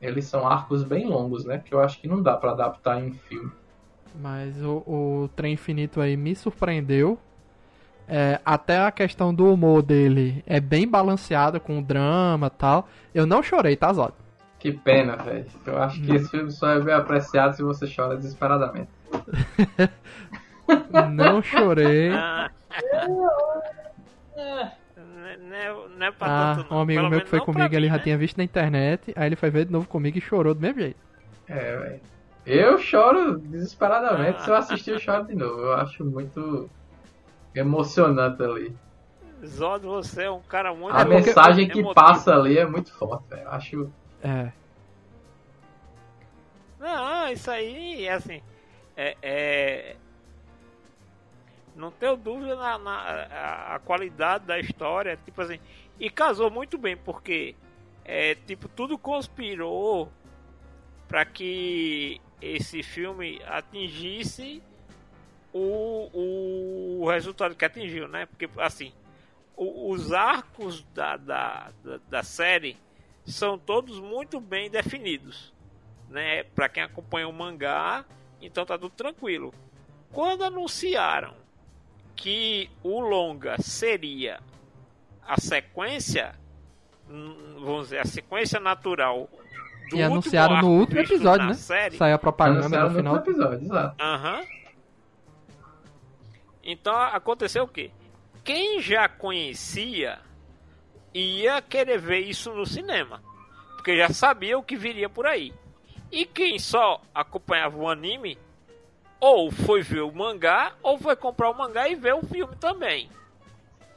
eles 0.00 0.26
são 0.26 0.46
arcos 0.46 0.84
bem 0.84 1.08
longos, 1.08 1.44
né? 1.44 1.58
Que 1.58 1.74
eu 1.74 1.80
acho 1.80 2.00
que 2.00 2.06
não 2.06 2.22
dá 2.22 2.36
para 2.36 2.52
adaptar 2.52 3.02
em 3.02 3.12
filme. 3.12 3.50
Mas 4.14 4.62
o, 4.62 4.84
o 4.86 5.30
Trem 5.34 5.54
Infinito 5.54 6.00
aí 6.00 6.16
me 6.16 6.36
surpreendeu, 6.36 7.18
é, 8.08 8.40
até 8.44 8.78
a 8.78 8.90
questão 8.90 9.34
do 9.34 9.52
humor 9.52 9.82
dele 9.82 10.42
é 10.46 10.58
bem 10.58 10.88
balanceada 10.88 11.60
com 11.60 11.78
o 11.78 11.82
drama 11.82 12.46
e 12.46 12.58
tal. 12.58 12.88
Eu 13.14 13.26
não 13.26 13.42
chorei, 13.42 13.76
tá, 13.76 13.92
Zod? 13.92 14.14
Que 14.58 14.72
pena, 14.72 15.16
velho. 15.16 15.46
Eu 15.66 15.80
acho 15.80 16.00
que 16.00 16.14
esse 16.14 16.30
filme 16.30 16.50
só 16.50 16.70
é 16.70 16.80
bem 16.80 16.94
apreciado 16.94 17.54
se 17.54 17.62
você 17.62 17.86
chora 17.86 18.16
desesperadamente. 18.16 18.88
não 21.12 21.42
chorei. 21.42 22.10
Não 22.10 22.48
é, 26.06 26.10
pra 26.10 26.52
ah, 26.52 26.56
tanto, 26.56 26.74
Um 26.74 26.80
amigo 26.80 27.00
Pelo 27.00 27.10
meu 27.10 27.20
que 27.20 27.28
foi 27.28 27.40
comigo, 27.40 27.74
ele 27.74 27.86
mim, 27.86 27.88
já 27.88 27.96
né? 27.96 28.02
tinha 28.02 28.18
visto 28.18 28.38
na 28.38 28.44
internet, 28.44 29.12
aí 29.14 29.28
ele 29.28 29.36
foi 29.36 29.50
ver 29.50 29.66
de 29.66 29.72
novo 29.72 29.86
comigo 29.86 30.16
e 30.16 30.20
chorou 30.20 30.54
do 30.54 30.60
mesmo 30.60 30.80
jeito. 30.80 30.98
É, 31.46 31.76
velho. 31.76 32.00
Eu 32.46 32.78
choro 32.78 33.38
desesperadamente. 33.38 34.38
Ah. 34.38 34.44
Se 34.44 34.50
eu 34.50 34.54
assistir, 34.54 34.90
eu 34.92 34.98
choro 34.98 35.26
de 35.26 35.34
novo. 35.34 35.60
Eu 35.60 35.74
acho 35.74 36.04
muito 36.04 36.70
emocionante 37.58 38.42
ali. 38.42 38.76
Zod, 39.44 39.86
você 39.86 40.24
é 40.24 40.30
um 40.30 40.40
cara 40.40 40.74
muito. 40.74 40.96
A 40.96 41.04
mensagem 41.04 41.68
que 41.68 41.82
passa 41.94 42.34
ali 42.34 42.58
é 42.58 42.66
muito 42.66 42.92
forte, 42.92 43.28
velho. 43.28 43.48
Acho. 43.48 43.92
É. 44.22 44.52
Não, 46.78 47.30
isso 47.30 47.50
aí 47.50 48.06
é 48.06 48.12
assim. 48.12 48.42
É, 48.96 49.16
é... 49.22 49.96
Não 51.76 51.92
tenho 51.92 52.16
dúvida 52.16 52.56
na, 52.56 52.78
na 52.78 52.92
a, 52.92 53.74
a, 53.76 53.78
qualidade 53.78 54.44
da 54.44 54.58
história. 54.58 55.16
Tipo 55.24 55.42
assim. 55.42 55.60
E 56.00 56.10
casou 56.10 56.50
muito 56.50 56.76
bem, 56.78 56.96
porque 56.96 57.54
é, 58.04 58.34
tipo, 58.34 58.68
tudo 58.68 58.96
conspirou 58.96 60.10
para 61.08 61.24
que 61.24 62.20
esse 62.40 62.82
filme 62.82 63.40
atingisse 63.46 64.62
o, 65.52 67.00
o 67.02 67.10
resultado 67.10 67.54
que 67.54 67.64
atingiu, 67.64 68.08
né? 68.08 68.26
Porque, 68.26 68.48
assim, 68.58 68.92
o, 69.56 69.90
os 69.90 70.12
arcos 70.12 70.84
da, 70.94 71.16
da, 71.16 71.70
da, 71.82 72.00
da, 72.08 72.22
série 72.22 72.76
são 73.24 73.58
todos 73.58 73.98
muito 73.98 74.40
bem 74.40 74.70
definidos, 74.70 75.52
né? 76.08 76.44
Para 76.44 76.68
quem 76.68 76.82
acompanha 76.82 77.28
o 77.28 77.32
mangá, 77.32 78.04
então 78.40 78.64
tá 78.64 78.78
tudo 78.78 78.94
tranquilo. 78.94 79.52
Quando 80.12 80.44
anunciaram 80.44 81.34
que 82.14 82.70
o 82.82 83.00
longa 83.00 83.56
seria 83.60 84.40
a 85.26 85.40
sequência, 85.40 86.34
hum, 87.08 87.56
vamos 87.60 87.84
dizer, 87.84 88.00
a 88.00 88.04
sequência 88.04 88.58
natural 88.58 89.28
do 89.90 89.96
e 89.96 90.02
anunciaram 90.02 90.60
no 90.60 90.70
último 90.80 91.00
episódio, 91.00 91.46
né? 91.46 91.54
Série, 91.54 91.96
Saiu 91.96 92.14
a 92.14 92.18
propaganda 92.18 92.84
no 92.84 92.94
final. 92.94 93.16
Episódio, 93.16 93.64
exato. 93.64 94.02
Aham. 94.02 94.40
Uhum. 94.40 94.57
Então 96.70 96.94
aconteceu 96.94 97.64
o 97.64 97.68
quê? 97.68 97.90
quem 98.48 98.80
já 98.80 99.06
conhecia 99.10 100.20
ia 101.12 101.60
querer 101.60 101.98
ver 101.98 102.20
isso 102.20 102.50
no 102.50 102.64
cinema, 102.64 103.22
porque 103.72 103.94
já 103.94 104.08
sabia 104.08 104.56
o 104.56 104.62
que 104.62 104.74
viria 104.74 105.06
por 105.06 105.26
aí. 105.26 105.52
E 106.10 106.24
quem 106.24 106.58
só 106.58 107.02
acompanhava 107.14 107.76
o 107.76 107.86
anime 107.86 108.38
ou 109.20 109.50
foi 109.50 109.82
ver 109.82 110.00
o 110.00 110.10
mangá 110.10 110.72
ou 110.82 110.98
foi 110.98 111.14
comprar 111.14 111.50
o 111.50 111.54
mangá 111.54 111.90
e 111.90 111.94
ver 111.94 112.14
o 112.14 112.22
filme 112.22 112.56
também. 112.56 113.10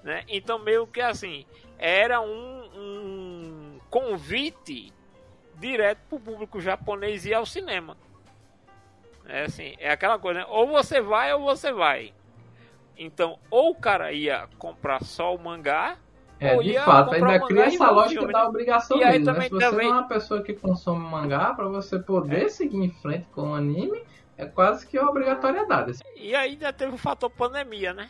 Né? 0.03 0.25
Então 0.27 0.59
meio 0.59 0.85
que 0.85 0.99
assim, 0.99 1.45
era 1.79 2.19
um, 2.19 2.63
um 2.75 3.79
convite 3.89 4.91
direto 5.55 5.99
para 6.09 6.17
o 6.17 6.19
público 6.19 6.59
japonês 6.59 7.25
ir 7.25 7.33
ao 7.33 7.45
cinema. 7.45 7.95
É 9.25 9.43
assim, 9.43 9.75
é 9.79 9.89
aquela 9.89 10.19
coisa, 10.19 10.41
né? 10.41 10.45
ou 10.49 10.67
você 10.67 10.99
vai 10.99 11.33
ou 11.33 11.39
você 11.39 11.71
vai. 11.71 12.13
Então, 12.97 13.39
ou 13.49 13.71
o 13.71 13.75
cara 13.75 14.11
ia 14.11 14.47
comprar 14.57 15.03
só 15.03 15.33
o 15.35 15.39
mangá, 15.39 15.97
é, 16.39 16.55
ou 16.55 16.63
de 16.63 16.71
ia 16.71 16.83
fato, 16.83 17.13
ainda 17.13 17.39
cria 17.39 17.65
essa 17.65 17.89
lógica 17.89 18.27
da 18.27 18.47
obrigação 18.47 18.97
E 18.97 19.05
mesmo, 19.05 19.33
né? 19.33 19.41
Se 19.43 19.49
você 19.49 19.59
também- 19.59 19.87
não 19.89 19.95
é 19.95 19.99
uma 19.99 20.07
pessoa 20.07 20.41
que 20.43 20.53
consome 20.53 21.05
mangá, 21.07 21.53
pra 21.53 21.67
você 21.67 21.99
poder 21.99 22.49
seguir 22.49 22.77
em 22.77 22.89
frente 22.89 23.25
com 23.31 23.51
o 23.51 23.53
anime, 23.55 24.03
é 24.37 24.45
quase 24.45 24.85
que 24.87 24.97
obrigatoriedade. 24.99 25.99
E 26.15 26.35
ainda 26.35 26.71
teve 26.73 26.93
o 26.93 26.97
fator 26.97 27.29
pandemia, 27.29 27.93
né? 27.93 28.09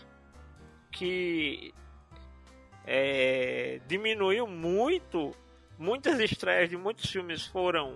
Que 0.92 1.74
é, 2.86 3.80
diminuiu 3.88 4.48
muito. 4.48 5.34
Muitas 5.78 6.20
estreias 6.20 6.70
de 6.70 6.78
muitos 6.78 7.10
filmes 7.10 7.46
foram 7.46 7.96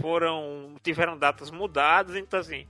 foram 0.00 0.74
tiveram 0.82 1.16
datas 1.16 1.50
mudadas, 1.50 2.16
então 2.16 2.40
assim, 2.40 2.66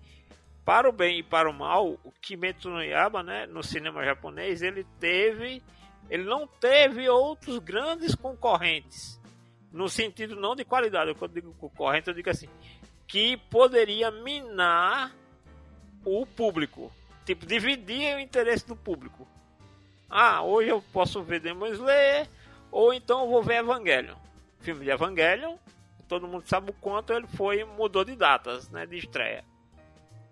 para 0.64 0.88
o 0.88 0.92
bem 0.92 1.18
e 1.18 1.22
para 1.22 1.48
o 1.48 1.52
mal, 1.52 1.98
o 2.02 2.12
Kimetsu 2.20 2.70
no 2.70 2.82
Yaiba, 2.82 3.22
né, 3.22 3.46
no 3.46 3.62
cinema 3.62 4.04
japonês, 4.04 4.62
ele 4.62 4.84
teve 4.98 5.62
ele 6.10 6.24
não 6.24 6.46
teve 6.46 7.08
outros 7.08 7.58
grandes 7.58 8.14
concorrentes. 8.14 9.20
No 9.72 9.88
sentido 9.88 10.36
não 10.36 10.54
de 10.54 10.64
qualidade, 10.64 11.14
quando 11.14 11.36
eu 11.36 11.42
digo 11.42 11.54
concorrente, 11.54 12.08
eu 12.08 12.14
digo 12.14 12.30
assim, 12.30 12.48
que 13.06 13.36
poderia 13.50 14.10
minar 14.10 15.14
o 16.04 16.26
público. 16.26 16.92
Tipo, 17.24 17.46
dividir 17.46 18.14
o 18.16 18.20
interesse 18.20 18.66
do 18.66 18.76
público. 18.76 19.26
Ah, 20.08 20.42
hoje 20.42 20.68
eu 20.68 20.82
posso 20.92 21.22
ver 21.22 21.40
Demon 21.40 21.68
Slayer, 21.68 22.28
ou 22.70 22.92
então 22.92 23.22
eu 23.22 23.28
vou 23.28 23.42
ver 23.42 23.56
Evangelion. 23.56 24.16
Filme 24.60 24.84
de 24.84 24.90
Evangelion, 24.90 25.56
todo 26.06 26.28
mundo 26.28 26.46
sabe 26.46 26.70
o 26.70 26.74
quanto 26.74 27.12
ele 27.12 27.26
foi, 27.26 27.64
mudou 27.64 28.04
de 28.04 28.14
datas, 28.14 28.68
né, 28.70 28.86
de 28.86 28.98
estreia. 28.98 29.44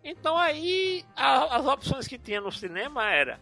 Então 0.04 0.36
aí, 0.36 1.04
a- 1.16 1.56
as 1.56 1.66
opções 1.66 2.06
que 2.08 2.18
tinha 2.18 2.40
no 2.40 2.50
cinema 2.50 3.08
era 3.10 3.38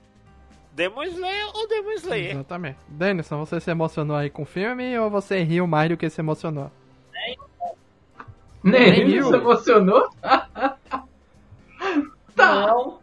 Demon 0.72 1.04
Slayer 1.04 1.46
ou 1.56 1.68
Demon 1.68 1.92
Slayer. 1.92 2.30
Exatamente. 2.32 2.78
Denison, 2.88 3.38
você 3.38 3.60
se 3.60 3.70
emocionou 3.70 4.16
aí 4.16 4.28
com 4.30 4.42
o 4.42 4.46
filme 4.46 4.98
ou 4.98 5.10
você 5.10 5.42
riu 5.42 5.66
mais 5.66 5.88
do 5.90 5.96
que 5.96 6.08
se 6.10 6.20
emocionou? 6.20 6.70
Nem 7.12 7.38
Nem 8.62 8.90
riu, 8.92 9.06
riu. 9.06 9.28
se 9.30 9.34
emocionou? 9.36 10.10
Não. 12.36 12.98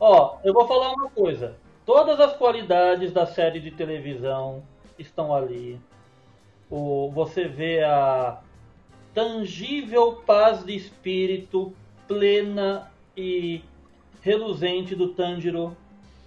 Ó, 0.00 0.38
eu 0.44 0.52
vou 0.52 0.66
falar 0.68 0.92
uma 0.92 1.10
coisa. 1.10 1.56
Todas 1.84 2.20
as 2.20 2.36
qualidades 2.36 3.12
da 3.12 3.26
série 3.26 3.60
de 3.60 3.70
televisão 3.70 4.62
estão 4.98 5.34
ali. 5.34 5.80
O, 6.70 7.10
você 7.12 7.48
vê 7.48 7.82
a 7.82 8.38
tangível 9.14 10.22
paz 10.26 10.64
de 10.64 10.76
espírito 10.76 11.72
plena 12.06 12.90
e 13.18 13.64
reluzente 14.22 14.94
do 14.94 15.08
Tanjiro 15.08 15.76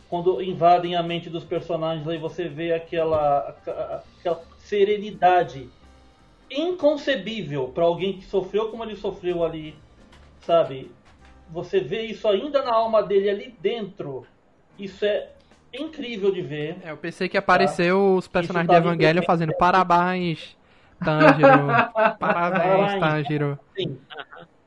quando 0.10 0.42
invadem 0.42 0.96
a 0.96 1.02
mente 1.02 1.30
dos 1.30 1.46
personagens. 1.46 2.06
Aí 2.06 2.18
você 2.18 2.50
vê 2.50 2.74
aquela, 2.74 3.56
aquela 4.20 4.44
serenidade 4.58 5.70
inconcebível 6.50 7.70
para 7.70 7.86
alguém 7.86 8.14
que 8.14 8.26
sofreu 8.26 8.68
como 8.70 8.84
ele 8.84 8.98
sofreu 8.98 9.42
ali, 9.42 9.74
sabe? 10.42 10.92
Você 11.50 11.80
vê 11.80 12.04
isso 12.04 12.28
ainda 12.28 12.62
na 12.62 12.74
alma 12.74 13.02
dele 13.02 13.30
ali 13.30 13.56
dentro. 13.62 14.26
Isso 14.78 15.06
é 15.06 15.30
incrível 15.74 16.30
de 16.32 16.42
ver. 16.42 16.78
É, 16.84 16.92
eu 16.92 16.98
pensei 16.98 17.30
que 17.30 17.38
apareceu 17.38 18.16
os 18.16 18.28
personagens 18.28 18.70
Isso 18.70 18.82
de 18.82 18.84
tá 18.84 18.90
Evangelho 18.90 19.24
fazendo 19.24 19.54
parabéns, 19.56 20.58
Tanjiro. 21.00 21.68
Parabéns. 22.20 23.00
Tanjiro. 23.00 23.60
Sim. 23.78 23.98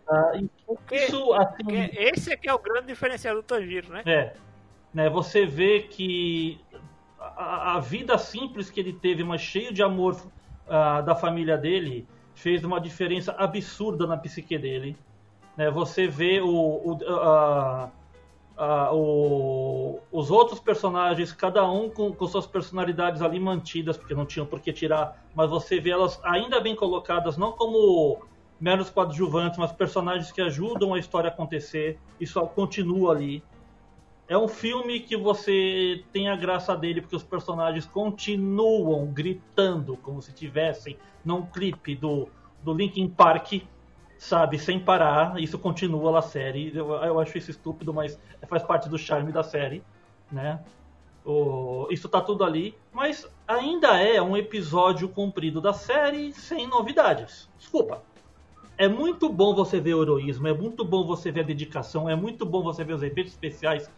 Ah, 0.08 0.32
Porque, 0.76 0.96
isso, 0.96 1.32
assim, 1.34 1.64
porque 1.64 1.90
esse 1.96 2.32
aqui 2.32 2.48
é 2.48 2.54
o 2.54 2.58
grande 2.58 2.86
diferencial 2.88 3.34
do 3.36 3.42
Tanjiro, 3.42 3.92
né? 3.92 4.02
É. 4.06 4.34
Né, 4.92 5.10
você 5.10 5.44
vê 5.44 5.80
que 5.80 6.60
a, 7.18 7.74
a 7.76 7.80
vida 7.80 8.16
simples 8.16 8.70
que 8.70 8.78
ele 8.78 8.92
teve, 8.92 9.24
mas 9.24 9.40
cheio 9.40 9.72
de 9.72 9.82
amor 9.82 10.16
ah, 10.68 11.00
da 11.00 11.16
família 11.16 11.56
dele, 11.58 12.06
fez 12.34 12.62
uma 12.64 12.80
diferença 12.80 13.32
absurda 13.32 14.06
na 14.06 14.16
psique 14.16 14.56
dele. 14.56 14.96
Né, 15.56 15.70
você 15.70 16.06
vê 16.06 16.40
o, 16.40 16.48
o, 16.48 16.98
ah, 17.08 17.90
ah, 18.56 18.90
o- 18.92 20.00
os 20.12 20.30
outros 20.30 20.60
personagens, 20.60 21.32
cada 21.32 21.68
um 21.68 21.90
com, 21.90 22.12
com 22.12 22.26
suas 22.26 22.46
personalidades 22.46 23.20
ali 23.20 23.40
mantidas, 23.40 23.96
porque 23.96 24.14
não 24.14 24.24
tinham 24.26 24.46
por 24.46 24.60
que 24.60 24.72
tirar, 24.72 25.24
mas 25.34 25.50
você 25.50 25.80
vê 25.80 25.90
elas 25.90 26.20
ainda 26.22 26.60
bem 26.60 26.76
colocadas, 26.76 27.36
não 27.36 27.52
como 27.52 28.20
meros 28.64 28.88
coadjuvantes, 28.88 29.58
mas 29.58 29.70
personagens 29.72 30.32
que 30.32 30.40
ajudam 30.40 30.94
a 30.94 30.98
história 30.98 31.28
a 31.28 31.32
acontecer. 31.32 31.98
Isso 32.18 32.40
continua 32.46 33.12
ali. 33.12 33.44
É 34.26 34.38
um 34.38 34.48
filme 34.48 35.00
que 35.00 35.18
você 35.18 36.02
tem 36.10 36.30
a 36.30 36.34
graça 36.34 36.74
dele 36.74 37.02
porque 37.02 37.14
os 37.14 37.22
personagens 37.22 37.84
continuam 37.84 39.04
gritando 39.08 39.98
como 39.98 40.22
se 40.22 40.32
tivessem 40.32 40.96
num 41.22 41.44
clipe 41.44 41.94
do, 41.94 42.26
do 42.62 42.72
Linkin 42.72 43.06
Park, 43.06 43.64
sabe, 44.16 44.58
sem 44.58 44.80
parar. 44.80 45.38
Isso 45.38 45.58
continua 45.58 46.10
na 46.10 46.22
série. 46.22 46.74
Eu, 46.74 46.90
eu 46.90 47.20
acho 47.20 47.36
isso 47.36 47.50
estúpido, 47.50 47.92
mas 47.92 48.18
faz 48.48 48.62
parte 48.62 48.88
do 48.88 48.96
charme 48.96 49.30
da 49.30 49.42
série, 49.42 49.82
né? 50.32 50.64
O, 51.22 51.86
isso 51.90 52.08
tá 52.08 52.22
tudo 52.22 52.42
ali, 52.42 52.74
mas 52.90 53.30
ainda 53.46 54.00
é 54.00 54.22
um 54.22 54.34
episódio 54.34 55.06
comprido 55.06 55.60
da 55.60 55.74
série 55.74 56.32
sem 56.32 56.66
novidades. 56.66 57.46
Desculpa. 57.58 58.02
É 58.76 58.88
muito 58.88 59.28
bom 59.28 59.54
você 59.54 59.80
ver 59.80 59.94
o 59.94 60.02
heroísmo, 60.02 60.48
é 60.48 60.52
muito 60.52 60.84
bom 60.84 61.06
você 61.06 61.30
ver 61.30 61.40
a 61.40 61.44
dedicação, 61.44 62.08
é 62.08 62.16
muito 62.16 62.44
bom 62.44 62.60
você 62.60 62.82
ver 62.82 62.94
os 62.94 63.02
efeitos 63.04 63.32
especiais 63.32 63.88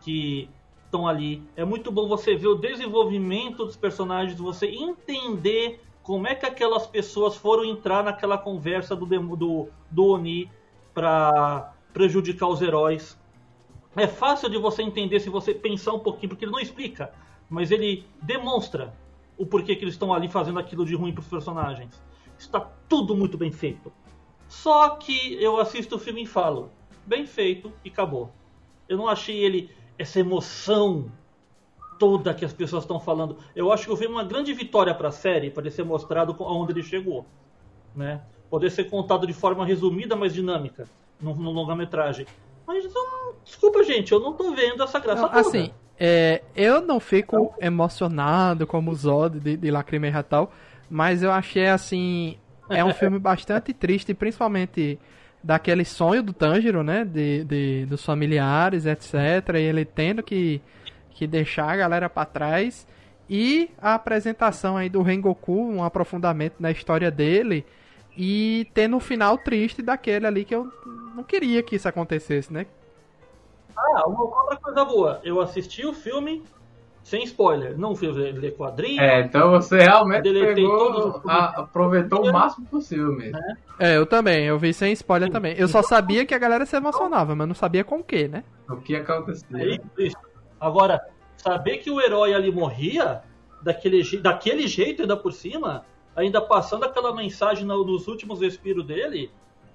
que 0.00 0.48
estão 0.86 1.06
ali. 1.06 1.42
É 1.54 1.64
muito 1.64 1.92
bom 1.92 2.08
você 2.08 2.34
ver 2.34 2.46
o 2.46 2.54
desenvolvimento 2.54 3.66
dos 3.66 3.76
personagens, 3.76 4.38
você 4.38 4.68
entender 4.68 5.80
como 6.02 6.26
é 6.26 6.34
que 6.34 6.46
aquelas 6.46 6.86
pessoas 6.86 7.36
foram 7.36 7.64
entrar 7.64 8.02
naquela 8.02 8.38
conversa 8.38 8.96
do, 8.96 9.04
do, 9.04 9.68
do 9.90 10.06
Oni 10.06 10.50
para 10.94 11.74
prejudicar 11.92 12.48
os 12.48 12.62
heróis. 12.62 13.18
É 13.94 14.06
fácil 14.06 14.48
de 14.48 14.56
você 14.56 14.82
entender 14.82 15.20
se 15.20 15.28
você 15.28 15.52
pensar 15.52 15.92
um 15.92 15.98
pouquinho, 15.98 16.30
porque 16.30 16.44
ele 16.44 16.52
não 16.52 16.60
explica, 16.60 17.12
mas 17.50 17.70
ele 17.70 18.06
demonstra 18.22 18.94
o 19.36 19.44
porquê 19.44 19.76
que 19.76 19.84
eles 19.84 19.94
estão 19.94 20.14
ali 20.14 20.28
fazendo 20.28 20.58
aquilo 20.58 20.86
de 20.86 20.94
ruim 20.94 21.12
para 21.12 21.20
os 21.20 21.28
personagens. 21.28 22.02
Está 22.38 22.60
tudo 22.88 23.14
muito 23.14 23.36
bem 23.36 23.52
feito. 23.52 23.92
Só 24.48 24.90
que 24.90 25.42
eu 25.42 25.58
assisto 25.58 25.96
o 25.96 25.98
filme 25.98 26.22
e 26.22 26.26
falo, 26.26 26.70
bem 27.04 27.26
feito 27.26 27.72
e 27.84 27.88
acabou. 27.88 28.30
Eu 28.88 28.96
não 28.96 29.08
achei 29.08 29.36
ele 29.44 29.70
essa 29.98 30.20
emoção 30.20 31.10
toda 31.98 32.34
que 32.34 32.44
as 32.44 32.52
pessoas 32.52 32.84
estão 32.84 33.00
falando. 33.00 33.38
Eu 33.54 33.72
acho 33.72 33.84
que 33.86 33.90
eu 33.90 33.96
vi 33.96 34.06
uma 34.06 34.22
grande 34.24 34.52
vitória 34.52 34.94
para 34.94 35.08
a 35.08 35.12
série, 35.12 35.52
ele 35.56 35.70
ser 35.70 35.84
mostrado 35.84 36.36
aonde 36.40 36.72
ele 36.72 36.82
chegou, 36.82 37.26
né? 37.94 38.20
Poder 38.50 38.70
ser 38.70 38.84
contado 38.84 39.26
de 39.26 39.32
forma 39.32 39.64
resumida, 39.64 40.14
mas 40.14 40.32
dinâmica, 40.32 40.88
no, 41.20 41.34
no 41.34 41.50
longa-metragem. 41.50 42.26
Mas 42.66 42.92
não- 42.92 43.34
desculpa, 43.44 43.82
gente, 43.82 44.12
eu 44.12 44.20
não 44.20 44.32
tô 44.32 44.52
vendo 44.52 44.82
essa 44.82 44.98
graça 45.00 45.22
Não, 45.22 45.28
toda. 45.28 45.40
assim, 45.40 45.70
é, 45.98 46.42
eu 46.54 46.80
não 46.80 47.00
fico 47.00 47.54
emocionado 47.60 48.66
como 48.66 48.90
o 48.90 48.94
Zod 48.94 49.40
de, 49.40 49.56
de 49.56 49.70
Lacrimeja 49.70 50.20
e 50.20 50.22
tal, 50.22 50.52
mas 50.90 51.22
eu 51.22 51.32
achei 51.32 51.66
assim. 51.66 52.36
É 52.68 52.84
um 52.84 52.92
filme 52.92 53.18
bastante 53.18 53.72
triste, 53.72 54.12
principalmente 54.14 54.98
daquele 55.42 55.84
sonho 55.84 56.22
do 56.22 56.32
Tanjiro, 56.32 56.82
né? 56.82 57.04
De, 57.04 57.44
de- 57.44 57.86
dos 57.86 58.04
familiares, 58.04 58.86
etc. 58.86 59.14
E 59.54 59.58
ele 59.58 59.84
tendo 59.84 60.22
que, 60.22 60.60
que 61.10 61.26
deixar 61.26 61.70
a 61.70 61.76
galera 61.76 62.08
pra 62.10 62.24
trás. 62.24 62.86
E 63.28 63.70
a 63.80 63.94
apresentação 63.94 64.76
aí 64.76 64.88
do 64.88 65.02
Rengoku, 65.02 65.52
um 65.70 65.82
aprofundamento 65.84 66.54
na 66.60 66.70
história 66.70 67.10
dele. 67.10 67.64
E 68.16 68.68
tendo 68.74 68.96
um 68.96 69.00
final 69.00 69.36
triste 69.38 69.82
daquele 69.82 70.26
ali 70.26 70.44
que 70.44 70.54
eu 70.54 70.72
não 71.14 71.22
queria 71.22 71.62
que 71.62 71.76
isso 71.76 71.88
acontecesse, 71.88 72.52
né? 72.52 72.66
Ah, 73.76 74.06
uma 74.08 74.22
outra 74.22 74.56
coisa 74.56 74.84
boa. 74.84 75.20
Eu 75.22 75.40
assisti 75.40 75.84
o 75.84 75.92
filme 75.92 76.42
sem 77.06 77.22
spoiler. 77.22 77.78
Não 77.78 77.94
fui 77.94 78.08
ler 78.10 78.56
quadrinho. 78.56 79.00
É, 79.00 79.20
então 79.20 79.48
você 79.52 79.78
realmente 79.78 80.24
pegou, 80.24 81.22
a- 81.24 81.60
aproveitou 81.60 82.28
o 82.28 82.32
máximo 82.32 82.66
possível 82.66 83.12
mesmo. 83.12 83.38
É, 83.78 83.96
eu 83.96 84.04
também, 84.04 84.44
eu 84.44 84.58
vi 84.58 84.74
sem 84.74 84.92
spoiler 84.92 85.30
também. 85.30 85.54
Eu 85.56 85.68
só 85.68 85.82
sabia 85.82 86.26
que 86.26 86.34
a 86.34 86.38
galera 86.38 86.66
se 86.66 86.76
emocionava, 86.76 87.36
mas 87.36 87.46
não 87.46 87.54
sabia 87.54 87.84
com 87.84 87.98
o 87.98 88.02
que, 88.04 88.26
né? 88.26 88.42
O 88.68 88.78
que 88.78 88.96
aconteceu? 88.96 89.56
É 89.56 89.66
isso, 89.68 89.80
isso. 89.96 90.16
Agora, 90.60 91.00
saber 91.36 91.76
que 91.76 91.92
o 91.92 92.00
herói 92.00 92.34
ali 92.34 92.50
morria 92.50 93.22
daquele, 93.62 94.02
daquele 94.18 94.66
jeito 94.66 95.02
ainda 95.02 95.16
por 95.16 95.32
cima, 95.32 95.84
ainda 96.16 96.40
passando 96.40 96.86
aquela 96.86 97.14
mensagem 97.14 97.64
nos 97.64 98.08
últimos 98.08 98.40
respiros 98.40 98.84
dele, 98.84 99.30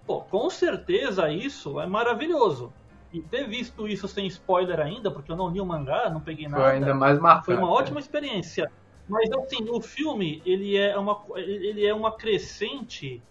pô, 0.05 0.19
com 0.19 0.49
certeza 0.49 1.29
isso 1.29 1.79
é 1.79 1.87
maravilhoso. 1.87 2.73
E 3.13 3.21
ter 3.21 3.47
visto 3.47 3.87
isso 3.87 4.07
sem 4.07 4.25
spoiler 4.27 4.79
ainda, 4.79 5.11
porque 5.11 5.31
eu 5.31 5.35
não 5.35 5.49
li 5.49 5.59
o 5.59 5.65
mangá, 5.65 6.09
não 6.09 6.21
peguei 6.21 6.47
nada. 6.47 6.63
Foi 6.63 6.73
ainda 6.73 6.93
mais 6.93 7.19
marcante. 7.19 7.45
Foi 7.45 7.57
uma 7.57 7.69
ótima 7.69 7.99
experiência. 7.99 8.71
Mas 9.07 9.29
assim, 9.31 9.67
o 9.69 9.81
filme, 9.81 10.41
ele 10.45 10.77
é 10.77 10.97
uma, 10.97 11.19
ele 11.35 11.85
é 11.85 11.93
uma 11.93 12.13
crescente 12.13 13.21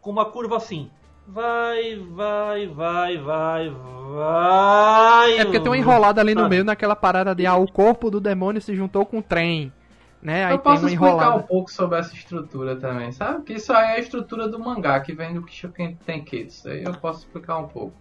com 0.00 0.10
uma 0.10 0.24
curva 0.24 0.56
assim. 0.56 0.90
Vai, 1.24 1.94
vai, 1.94 2.66
vai, 2.66 3.16
vai, 3.16 3.70
vai. 3.70 5.38
É 5.38 5.44
porque 5.44 5.60
tem 5.60 5.68
uma 5.70 5.78
enrolada 5.78 6.20
ali 6.20 6.34
no 6.34 6.48
meio 6.48 6.64
naquela 6.64 6.96
parada 6.96 7.32
de 7.32 7.46
ah, 7.46 7.54
o 7.54 7.70
corpo 7.70 8.10
do 8.10 8.20
demônio 8.20 8.60
se 8.60 8.74
juntou 8.74 9.06
com 9.06 9.18
o 9.18 9.22
trem. 9.22 9.72
Né? 10.20 10.44
Aí 10.44 10.54
eu 10.54 10.58
posso 10.58 10.88
explicar 10.88 11.36
um 11.36 11.42
pouco 11.42 11.70
sobre 11.70 11.98
essa 11.98 12.14
estrutura 12.14 12.76
também, 12.76 13.12
sabe? 13.12 13.44
Que 13.44 13.54
isso 13.54 13.72
aí 13.72 13.92
é 13.92 13.96
a 13.96 13.98
estrutura 14.00 14.48
do 14.48 14.58
mangá 14.58 14.98
que 15.00 15.12
vem 15.12 15.34
do 15.34 15.42
Kishoken 15.42 15.96
Tenketsu. 16.04 16.68
Aí 16.68 16.82
eu 16.82 16.92
posso 16.94 17.20
explicar 17.20 17.58
um 17.58 17.68
pouco 17.68 17.94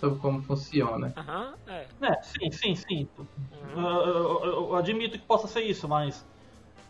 sobre 0.00 0.18
como 0.18 0.42
funciona. 0.42 1.12
Uhum, 1.16 1.54
é. 1.72 1.86
é. 2.00 2.22
sim, 2.22 2.50
sim, 2.50 2.74
sim. 2.74 3.08
Uhum. 3.18 3.82
Eu, 3.82 4.06
eu, 4.06 4.44
eu, 4.44 4.74
admito 4.74 5.18
que 5.18 5.24
possa 5.24 5.46
ser 5.46 5.60
isso, 5.60 5.86
mas. 5.86 6.26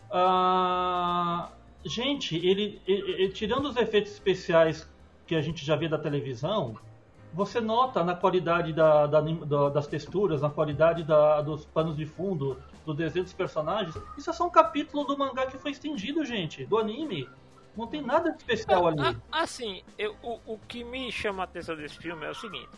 Uh, 0.09 1.47
gente, 1.85 2.35
ele, 2.35 2.81
ele, 2.87 3.11
ele, 3.11 3.29
tirando 3.29 3.65
os 3.65 3.75
efeitos 3.75 4.11
especiais 4.11 4.89
que 5.27 5.35
a 5.35 5.41
gente 5.41 5.65
já 5.65 5.75
vê 5.75 5.87
da 5.87 5.97
televisão, 5.97 6.77
você 7.33 7.61
nota 7.61 8.03
na 8.03 8.15
qualidade 8.15 8.73
da, 8.73 9.07
da, 9.07 9.21
da, 9.21 9.69
das 9.69 9.87
texturas, 9.87 10.41
na 10.41 10.49
qualidade 10.49 11.05
dos 11.45 11.65
panos 11.65 11.95
de 11.95 12.05
fundo, 12.05 12.57
do 12.85 12.93
desenho 12.93 13.23
dos 13.23 13.33
personagens. 13.33 13.95
Isso 14.17 14.29
é 14.29 14.33
só 14.33 14.45
um 14.45 14.49
capítulo 14.49 15.05
do 15.05 15.17
mangá 15.17 15.45
que 15.45 15.57
foi 15.57 15.71
estendido, 15.71 16.25
gente, 16.25 16.65
do 16.65 16.77
anime. 16.77 17.29
Não 17.75 17.87
tem 17.87 18.01
nada 18.01 18.31
de 18.31 18.37
especial 18.37 18.87
ali. 18.87 18.99
Ah, 18.99 19.15
assim, 19.31 19.81
eu, 19.97 20.15
o, 20.21 20.39
o 20.45 20.57
que 20.67 20.83
me 20.83 21.09
chama 21.11 21.43
a 21.43 21.45
atenção 21.45 21.75
desse 21.75 21.97
filme 21.97 22.25
é 22.25 22.29
o 22.29 22.35
seguinte. 22.35 22.69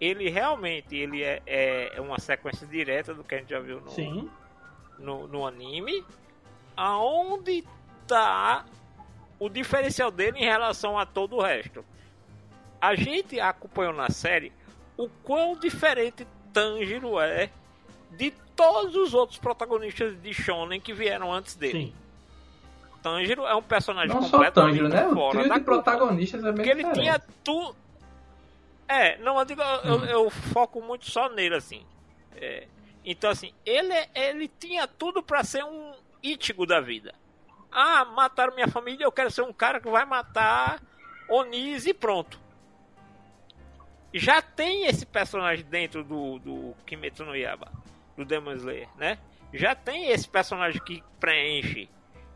Ele 0.00 0.28
realmente 0.28 0.96
ele 0.96 1.22
é, 1.22 1.42
é 1.46 2.00
uma 2.00 2.18
sequência 2.18 2.66
direta 2.66 3.12
do 3.14 3.24
que 3.24 3.34
a 3.34 3.38
gente 3.38 3.50
já 3.50 3.60
viu 3.60 3.80
no, 3.80 3.90
Sim. 3.90 4.30
no, 4.98 5.26
no 5.26 5.46
anime. 5.46 6.04
Aonde 6.76 7.64
tá 8.06 8.64
o 9.38 9.48
diferencial 9.48 10.10
dele 10.10 10.38
em 10.38 10.44
relação 10.44 10.96
a 10.98 11.04
todo 11.04 11.36
o 11.36 11.42
resto? 11.42 11.84
A 12.80 12.94
gente 12.94 13.40
acompanhou 13.40 13.92
na 13.92 14.08
série 14.08 14.52
o 14.96 15.08
quão 15.22 15.56
diferente 15.56 16.26
Tanjiro 16.52 17.20
é 17.20 17.50
de 18.10 18.32
todos 18.56 18.96
os 18.96 19.14
outros 19.14 19.38
protagonistas 19.38 20.20
de 20.20 20.32
Shonen 20.32 20.80
que 20.80 20.92
vieram 20.92 21.32
antes 21.32 21.54
dele. 21.54 21.86
Sim. 21.86 21.94
Tanjiro 23.02 23.46
é 23.46 23.54
um 23.54 23.62
personagem 23.62 24.14
não 24.14 24.22
só 24.22 24.50
Tanjiro, 24.50 24.88
né? 24.88 25.06
O 25.06 25.30
trio 25.30 25.52
de 25.52 25.60
protagonistas 25.60 26.40
é 26.40 26.44
meio 26.44 26.56
Porque 26.56 26.70
ele 26.70 26.92
tinha 26.92 27.20
tu 27.44 27.74
É, 28.88 29.18
não, 29.18 29.38
eu 29.38 29.44
digo, 29.44 29.60
eu, 29.60 29.96
hum. 29.96 30.04
eu, 30.06 30.30
foco 30.30 30.80
muito 30.80 31.10
só 31.10 31.28
nele 31.28 31.54
assim. 31.54 31.84
É, 32.34 32.66
então 33.04 33.30
assim, 33.30 33.52
ele 33.64 33.94
ele 34.14 34.48
tinha 34.48 34.86
tudo 34.86 35.22
para 35.22 35.44
ser 35.44 35.64
um 35.64 35.92
Ichigo 36.22 36.66
da 36.66 36.80
vida. 36.80 37.14
Ah, 37.70 38.04
mataram 38.04 38.54
minha 38.54 38.66
família, 38.66 39.04
eu 39.04 39.12
quero 39.12 39.30
ser 39.30 39.42
um 39.42 39.52
cara 39.52 39.78
que 39.78 39.88
vai 39.88 40.04
matar 40.04 40.82
Onis 41.28 41.86
e 41.86 41.92
pronto. 41.92 42.40
Já 44.12 44.40
tem 44.40 44.86
esse 44.86 45.04
personagem 45.04 45.64
dentro 45.66 46.02
do, 46.02 46.38
do 46.38 46.74
Kimetsu 46.86 47.24
no 47.24 47.36
Yaba 47.36 47.70
do 48.16 48.24
Demon 48.24 48.54
Slayer, 48.54 48.88
né? 48.96 49.18
Já 49.52 49.74
tem 49.74 50.10
esse 50.10 50.28
personagem 50.28 50.82
que 50.82 51.04
preenche 51.20 51.88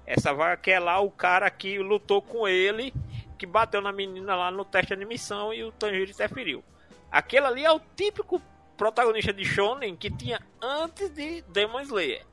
essa 0.07 0.33
vaga 0.33 0.57
que 0.57 0.71
é 0.71 0.79
lá 0.79 1.01
o 1.01 1.11
cara 1.11 1.51
que 1.51 1.79
lutou 1.79 2.23
com 2.23 2.47
ele, 2.47 2.93
que 3.43 3.47
bateu 3.47 3.81
na 3.81 3.91
menina 3.91 4.37
lá 4.37 4.53
no 4.53 4.65
teste 4.65 4.95
de 4.95 5.03
admissão 5.03 5.53
e 5.53 5.65
o 5.65 5.73
Tanjiro 5.73 6.13
interferiu. 6.13 6.63
Aquele 7.11 7.45
ali 7.45 7.65
é 7.65 7.73
o 7.73 7.81
típico 7.97 8.41
protagonista 8.77 9.33
de 9.33 9.45
Shonen 9.45 9.97
que 9.97 10.09
tinha 10.09 10.41
antes 10.61 11.11
de 11.11 11.43
Demon 11.49 11.81
Slayer. 11.81 12.25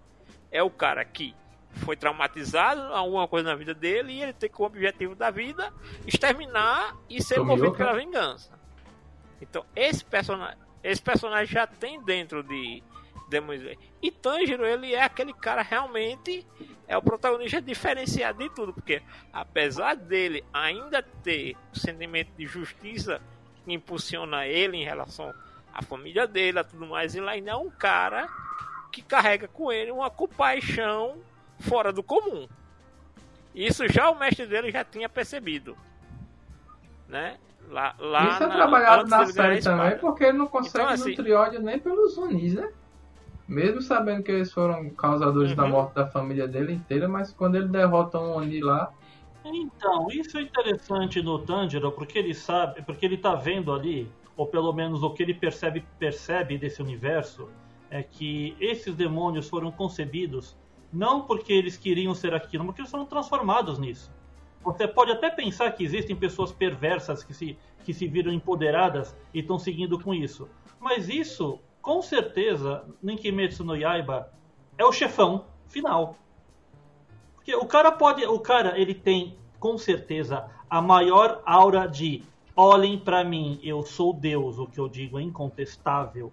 É 0.52 0.62
o 0.62 0.70
cara 0.70 1.04
que 1.04 1.36
foi 1.78 1.96
traumatizado, 1.96 2.94
alguma 2.94 3.28
coisa 3.28 3.50
na 3.50 3.56
vida 3.56 3.74
dele, 3.74 4.14
e 4.14 4.22
ele 4.22 4.34
tem 4.34 4.52
como 4.52 4.68
objetivo 4.68 5.16
da 5.16 5.32
vida 5.32 5.74
exterminar 6.06 6.96
e 7.10 7.24
ser 7.24 7.40
movido 7.40 7.74
pela 7.74 7.94
vingança. 7.94 8.52
Então, 9.42 9.66
esse 9.76 10.06
personagem, 10.06 10.60
esse 10.84 11.02
personagem 11.02 11.52
já 11.52 11.66
tem 11.66 12.00
dentro 12.04 12.44
de 12.44 12.84
E 14.02 14.12
Tanjiro, 14.12 14.66
ele 14.66 14.94
é 14.94 15.04
aquele 15.04 15.34
cara 15.34 15.62
realmente 15.62 16.46
é 16.88 16.98
o 16.98 17.02
protagonista 17.04 17.62
diferenciado 17.62 18.40
de 18.40 18.50
tudo, 18.50 18.74
porque 18.74 19.02
apesar 19.32 19.96
dele 19.96 20.44
ainda 20.52 21.04
ter 21.04 21.56
o 21.72 21.78
sentimento 21.78 22.32
de 22.36 22.48
justiça 22.48 23.22
que 23.64 23.72
impulsiona 23.72 24.48
ele 24.48 24.78
em 24.78 24.84
relação 24.84 25.32
à 25.72 25.84
família 25.84 26.28
dele, 26.28 26.60
a 26.60 26.64
tudo 26.64 26.88
mais, 26.88 27.14
ele 27.14 27.30
ainda 27.30 27.52
é 27.52 27.56
um 27.56 27.70
cara 27.70 28.28
que 28.92 29.04
carrega 29.04 29.48
com 29.48 29.72
ele 29.72 29.92
uma 29.92 30.10
compaixão 30.10 31.22
fora 31.60 31.94
do 31.94 32.02
comum. 32.02 32.48
Isso 33.54 33.88
já 33.88 34.10
o 34.10 34.18
mestre 34.18 34.48
dele 34.48 34.72
já 34.72 34.84
tinha 34.84 35.08
percebido, 35.08 35.78
né? 37.08 37.38
Lá, 37.70 37.94
lá 38.00 38.30
Isso 38.30 38.44
é 38.44 38.48
trabalhado 38.48 39.08
na 39.08 39.26
série 39.28 39.62
também, 39.62 39.98
porque 40.00 40.24
ele 40.24 40.40
não 40.40 40.48
consegue 40.48 40.76
então, 40.76 40.90
assim, 40.90 41.10
nutrir 41.12 41.36
ódio 41.36 41.62
nem 41.62 41.78
pelos 41.78 42.16
Zunis, 42.16 42.56
né? 42.56 42.72
Mesmo 43.50 43.82
sabendo 43.82 44.22
que 44.22 44.32
eles 44.32 44.54
foram 44.54 44.92
causadores 44.92 45.50
uhum. 45.50 45.58
da 45.58 45.68
morte 45.68 45.96
da 45.96 46.06
família 46.06 46.48
dele 46.48 46.74
inteira, 46.74 47.08
mas 47.10 47.34
quando 47.34 47.56
ele 47.56 47.68
derrota 47.68 48.20
um 48.20 48.36
Oni 48.36 48.62
lá. 48.62 48.94
Então, 49.44 50.08
isso 50.12 50.38
é 50.38 50.44
interessante 50.44 51.20
no 51.20 51.40
Tanjiro, 51.40 51.92
porque 51.92 52.20
ele 52.20 52.36
sabe, 52.36 52.84
porque 52.84 53.04
ele 53.04 53.18
tá 53.18 53.34
vendo 53.34 53.74
ali, 53.74 54.08
ou 54.38 54.46
pelo 54.46 54.72
menos 54.72 55.02
o 55.02 55.10
que 55.10 55.24
ele 55.24 55.34
percebe, 55.34 55.84
percebe 55.98 56.60
desse 56.60 56.80
universo, 56.80 57.50
é 57.90 58.04
que 58.04 58.56
esses 58.60 58.94
demônios 58.94 59.50
foram 59.50 59.72
concebidos 59.72 60.56
não 60.94 61.22
porque 61.22 61.52
eles 61.52 61.76
queriam 61.76 62.14
ser 62.14 62.36
aquilo, 62.36 62.64
mas 62.64 62.72
porque 62.72 62.82
eles 62.82 62.92
foram 62.92 63.06
transformados 63.06 63.80
nisso. 63.80 64.12
Você 64.64 64.88
pode 64.88 65.12
até 65.12 65.32
pensar 65.32 65.72
que 65.72 65.84
existem 65.84 66.16
pessoas 66.16 66.52
perversas 66.52 67.24
que 67.24 67.34
se, 67.34 67.58
que 67.84 67.96
se 67.96 68.08
viram 68.08 68.32
empoderadas 68.32 69.16
e 69.34 69.40
estão 69.40 69.58
seguindo 69.58 70.00
com 70.00 70.14
isso. 70.14 70.48
Mas 70.80 71.10
isso 71.10 71.60
com 71.82 72.02
certeza, 72.02 72.84
no 73.02 73.14
no 73.66 73.76
Yaiba 73.76 74.32
é 74.78 74.86
o 74.86 74.92
chefão 74.92 75.46
final. 75.68 76.16
Porque 77.36 77.56
o 77.56 77.66
cara 77.66 77.92
pode, 77.92 78.26
o 78.26 78.40
cara 78.40 78.80
ele 78.80 78.94
tem 78.94 79.38
com 79.60 79.78
certeza 79.78 80.50
a 80.70 80.82
maior 80.82 81.42
aura 81.46 81.88
de 81.88 82.24
olhem 82.56 82.98
para 83.00 83.24
mim, 83.24 83.60
eu 83.64 83.84
sou 83.84 84.14
Deus, 84.14 84.60
o 84.60 84.68
que 84.68 84.80
eu 84.80 84.90
digo 84.90 85.18
é 85.18 85.22
incontestável. 85.22 86.32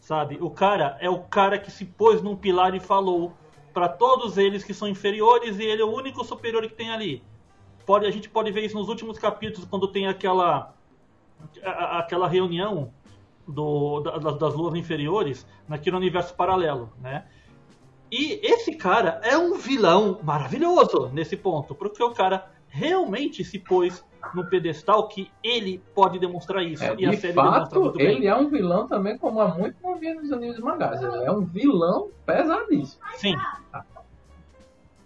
Sabe? 0.00 0.38
O 0.40 0.50
cara 0.50 0.96
é 1.00 1.10
o 1.10 1.20
cara 1.20 1.58
que 1.58 1.70
se 1.70 1.84
pôs 1.84 2.22
num 2.22 2.36
pilar 2.36 2.74
e 2.74 2.80
falou 2.80 3.32
para 3.72 3.88
todos 3.88 4.38
eles 4.38 4.62
que 4.62 4.72
são 4.72 4.86
inferiores 4.86 5.58
e 5.58 5.64
ele 5.64 5.82
é 5.82 5.84
o 5.84 5.92
único 5.92 6.24
superior 6.24 6.62
que 6.62 6.74
tem 6.74 6.90
ali. 6.90 7.22
Pode, 7.84 8.06
a 8.06 8.10
gente 8.10 8.28
pode 8.28 8.50
ver 8.52 8.64
isso 8.64 8.76
nos 8.78 8.88
últimos 8.88 9.18
capítulos 9.18 9.68
quando 9.68 9.88
tem 9.88 10.06
aquela 10.06 10.72
aquela 11.62 12.28
reunião 12.28 12.92
do, 13.46 14.00
das 14.00 14.54
luas 14.54 14.74
inferiores 14.74 15.46
naquele 15.68 15.96
universo 15.96 16.34
paralelo, 16.34 16.92
né? 17.00 17.26
E 18.10 18.40
esse 18.42 18.74
cara 18.74 19.20
é 19.24 19.36
um 19.36 19.56
vilão 19.56 20.20
maravilhoso 20.22 21.10
nesse 21.12 21.36
ponto, 21.36 21.74
porque 21.74 22.02
o 22.02 22.10
cara 22.10 22.48
realmente 22.68 23.44
se 23.44 23.58
pôs 23.58 24.04
no 24.34 24.48
pedestal 24.48 25.08
que 25.08 25.30
ele 25.42 25.82
pode 25.94 26.18
demonstrar 26.18 26.62
isso. 26.62 26.84
É, 26.84 26.94
e 26.96 27.08
de 27.08 27.32
fato, 27.32 27.92
ele 27.98 28.26
é 28.26 28.34
um 28.34 28.48
vilão 28.48 28.86
também, 28.86 29.18
como 29.18 29.40
há 29.40 29.48
muito 29.48 29.76
não 29.82 29.98
via 29.98 30.14
nos 30.14 30.32
animes 30.32 30.58
mangás. 30.58 31.02
Ele 31.02 31.24
é 31.24 31.30
um 31.30 31.44
vilão 31.44 32.10
pesadíssimo. 32.24 33.02
Sim. 33.16 33.36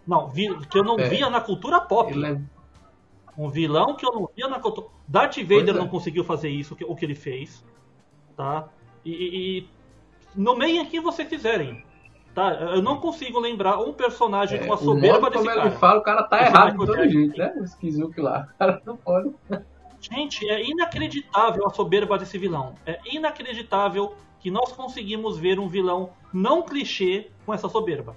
Não, 0.07 0.29
vi, 0.29 0.55
que 0.67 0.79
eu 0.79 0.85
não 0.85 0.99
é. 0.99 1.09
via 1.09 1.29
na 1.29 1.41
cultura 1.41 1.81
pop. 1.81 2.13
É... 2.25 2.41
Um 3.37 3.49
vilão 3.49 3.95
que 3.95 4.07
eu 4.07 4.13
não 4.13 4.29
via 4.35 4.49
na 4.49 4.59
cultura. 4.59 4.89
Darth 5.07 5.37
Vader 5.39 5.71
é. 5.71 5.79
não 5.79 5.89
conseguiu 5.89 6.25
fazer 6.25 6.49
isso, 6.49 6.77
o 6.87 6.97
que 6.97 7.05
ele 7.05 7.15
fez 7.15 7.65
tá? 8.39 8.69
E, 9.05 9.11
e, 9.11 9.69
nomeiem 10.35 10.87
quem 10.87 11.01
você 11.01 11.25
quiserem. 11.25 11.85
Tá? 12.33 12.53
Eu 12.53 12.81
não 12.81 13.01
consigo 13.01 13.41
lembrar 13.41 13.79
um 13.81 13.93
personagem 13.93 14.61
é, 14.61 14.67
com 14.67 14.73
a 14.73 14.79
soberba 14.79 15.29
desse 15.29 15.45
cara. 15.45 15.67
Ele 15.67 15.71
fala, 15.73 15.99
o 15.99 16.03
cara 16.03 16.23
tá 16.23 16.41
errado 16.41 16.79
de 16.79 16.87
todo 16.87 17.09
jeito, 17.09 17.37
né? 17.37 17.53
O 17.59 17.65
Skizuki 17.65 18.21
lá. 18.21 18.47
O 18.55 18.59
cara 18.59 18.83
não 18.87 18.97
pode. 18.97 19.35
Gente, 20.01 20.49
é 20.49 20.65
inacreditável 20.65 21.67
a 21.67 21.71
soberba 21.71 22.17
desse 22.17 22.39
vilão. 22.39 22.77
É 22.87 23.01
inacreditável 23.13 24.15
que 24.39 24.53
nós 24.53 24.71
conseguimos 24.73 25.37
ver 25.37 25.59
um 25.59 25.69
vilão 25.69 26.11
não 26.33 26.63
clichê 26.63 27.33
com 27.45 27.53
essa 27.53 27.69
soberba. 27.69 28.15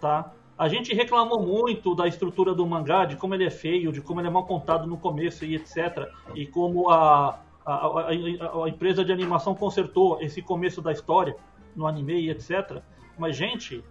Tá? 0.00 0.32
A 0.56 0.68
gente 0.68 0.94
reclamou 0.94 1.42
muito 1.42 1.94
da 1.94 2.08
estrutura 2.08 2.54
do 2.54 2.66
mangá, 2.66 3.04
de 3.04 3.16
como 3.16 3.34
ele 3.34 3.44
é 3.44 3.50
feio, 3.50 3.92
de 3.92 4.00
como 4.00 4.20
ele 4.20 4.28
é 4.28 4.30
mal 4.30 4.46
contado 4.46 4.86
no 4.86 4.96
começo 4.96 5.44
e 5.44 5.54
etc. 5.54 6.08
E 6.34 6.46
como 6.46 6.88
a, 6.88 7.38
a, 7.64 7.74
a, 7.74 8.64
a, 8.64 8.68
empresa 8.68 9.04
de 9.04 9.12
animação 9.12 9.54
consertou 9.54 10.20
esse 10.20 10.42
começo 10.42 10.80
da 10.80 10.92
história. 10.92 11.36
no 11.74 11.86
anime 11.86 12.20
e 12.20 12.30
etc. 12.30 12.82
Mas, 13.18 13.36
gente, 13.36 13.82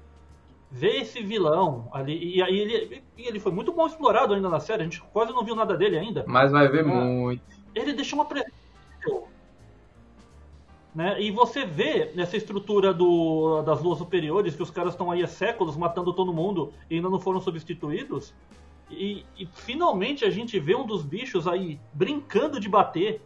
ver 0.70 1.02
esse 1.02 1.22
vilão 1.22 1.90
ali. 1.92 2.38
E 2.38 2.42
aí 2.42 2.58
ele, 2.58 3.04
ele 3.18 3.40
foi 3.40 3.52
muito 3.52 3.72
bom 3.72 3.86
explorado 3.86 4.34
ainda 4.34 4.50
na 4.50 4.60
série, 4.60 4.82
a 4.82 4.86
gente 4.86 5.02
quase 5.14 5.32
não 5.34 5.44
viu 5.44 5.56
nada 5.56 5.76
dele 5.76 5.98
ainda. 5.98 6.24
Mas 6.28 6.52
vai 6.52 6.68
ver 6.70 6.86
muito. 6.86 7.44
Ele 7.76 7.94
deixou 7.94 8.20
uma 8.20 8.26
presença. 8.26 8.62
Né? 10.94 11.22
E 11.22 11.32
você 11.32 11.66
vê 11.66 12.12
nessa 12.16 12.36
estrutura 12.36 12.94
do, 12.94 13.62
das 13.62 13.82
luas 13.82 13.98
superiores 13.98 14.56
que 14.56 14.64
os 14.64 14.70
caras 14.70 14.94
estão 14.94 15.10
aí 15.10 15.24
há 15.24 15.28
séculos 15.28 15.78
matando 15.78 16.14
todo 16.14 16.34
mundo 16.34 16.74
e 16.90 16.96
ainda 16.96 17.10
não 17.10 17.20
foram 17.20 17.40
substituídos. 17.40 18.34
E, 18.90 19.26
e, 19.40 19.46
finalmente 19.46 20.26
a 20.26 20.30
gente 20.30 20.60
vê 20.60 20.76
um 20.76 20.86
dos 20.86 21.02
bichos 21.02 21.48
aí 21.48 21.80
brincando 21.94 22.60
de 22.60 22.68
bater 22.68 23.22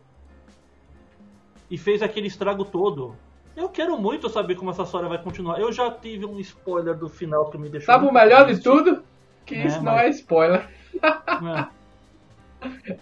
e 1.70 1.78
fez 1.78 2.02
aquele 2.02 2.28
estrago 2.28 2.66
todo. 2.66 3.16
Eu 3.56 3.70
quero 3.70 3.98
muito 3.98 4.30
saber 4.30 4.56
como 4.56 4.72
essa 4.72 4.84
história 4.84 5.08
vai 5.08 5.22
continuar. 5.22 5.60
Eu 5.60 5.72
já 5.72 5.90
tive 5.90 6.26
um 6.26 6.40
spoiler 6.40 6.96
do 6.96 7.08
final 7.08 7.50
que 7.50 7.58
me 7.58 7.70
deixou. 7.70 7.94
Sabe 7.94 8.06
o 8.06 8.12
melhor 8.12 8.46
de 8.46 8.62
tudo? 8.62 9.02
Que 9.46 9.56
é, 9.56 9.68
isso 9.68 9.82
não 9.82 9.98
é 9.98 10.10
spoiler. 10.10 10.68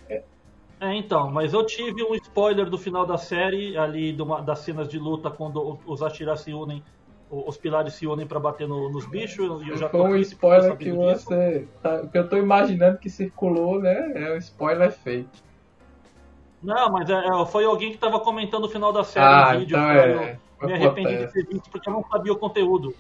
É. 0.10 0.23
é. 0.82 0.95
então, 0.95 1.32
mas 1.32 1.54
eu 1.54 1.65
tive 1.65 2.04
um 2.04 2.13
spoiler 2.15 2.69
do 2.69 2.78
final 2.78 3.06
da 3.06 3.17
série, 3.17 3.78
ali 3.78 4.15
das 4.45 4.60
cenas 4.60 4.88
de 4.88 4.99
luta, 4.99 5.32
quando 5.32 5.80
os 5.86 6.04
Ashira 6.04 6.36
se 6.36 6.54
unem, 6.54 6.84
os 7.30 7.58
pilares 7.58 7.93
se 7.93 8.06
unem 8.06 8.28
para 8.28 8.39
bater 8.39 8.67
no, 8.67 8.91
nos 8.91 9.06
bichos. 9.08 9.62
E 9.63 9.69
eu 9.69 9.78
já 9.78 9.89
Foi 9.89 10.02
um 10.02 10.15
spoiler 10.17 10.78
que 10.78 10.91
você. 10.91 11.67
Tá, 11.82 12.06
que 12.06 12.17
eu 12.17 12.30
tô 12.30 12.38
imaginando 12.38 12.99
que 12.99 13.10
circulou, 13.10 13.80
né? 13.82 14.12
É 14.15 14.34
um 14.34 14.38
spoiler 14.38 14.91
feito. 14.91 15.43
Não, 16.63 16.91
mas 16.91 17.10
é, 17.10 17.13
é, 17.13 17.45
foi 17.45 17.65
alguém 17.65 17.89
que 17.89 17.95
estava 17.95 18.19
comentando 18.19 18.63
o 18.65 18.69
final 18.69 18.93
da 18.93 19.04
série 19.04 19.26
ah, 19.26 19.54
no 19.54 19.60
vídeo. 19.60 19.78
Então 19.78 19.91
é. 19.91 20.39
Eu 20.62 20.67
me 20.67 20.73
arrependi 20.73 21.17
de 21.17 21.34
ter 21.34 21.45
visto 21.45 21.69
porque 21.69 21.89
eu 21.89 21.93
não 21.93 22.04
sabia 22.10 22.32
o 22.32 22.38
conteúdo. 22.38 22.95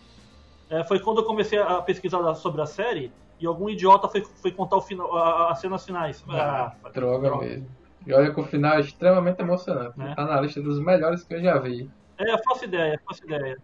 É, 0.69 0.83
foi 0.83 0.99
quando 0.99 1.19
eu 1.19 1.23
comecei 1.23 1.57
a 1.59 1.81
pesquisar 1.81 2.35
sobre 2.35 2.61
a 2.61 2.65
série 2.65 3.11
e 3.39 3.47
algum 3.47 3.69
idiota 3.69 4.07
foi, 4.09 4.21
foi 4.21 4.51
contar 4.51 4.77
o 4.77 4.81
final, 4.81 5.15
as 5.47 5.59
cenas 5.59 5.85
finais. 5.85 6.23
Ah, 6.29 6.73
ah 6.83 6.89
droga, 6.89 7.29
droga, 7.29 7.45
mesmo. 7.45 7.67
E 8.05 8.13
olha 8.13 8.33
que 8.33 8.39
o 8.39 8.43
final 8.43 8.75
é 8.75 8.81
extremamente 8.81 9.41
emocionante. 9.41 10.01
É. 10.01 10.13
Tá 10.13 10.25
na 10.25 10.41
lista 10.41 10.61
dos 10.61 10.79
melhores 10.79 11.23
que 11.23 11.33
eu 11.33 11.41
já 11.41 11.57
vi. 11.57 11.89
É, 12.17 12.37
faço 12.43 12.65
ideia, 12.65 12.99
faço 13.07 13.23
ideia. 13.23 13.57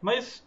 Mas, 0.00 0.46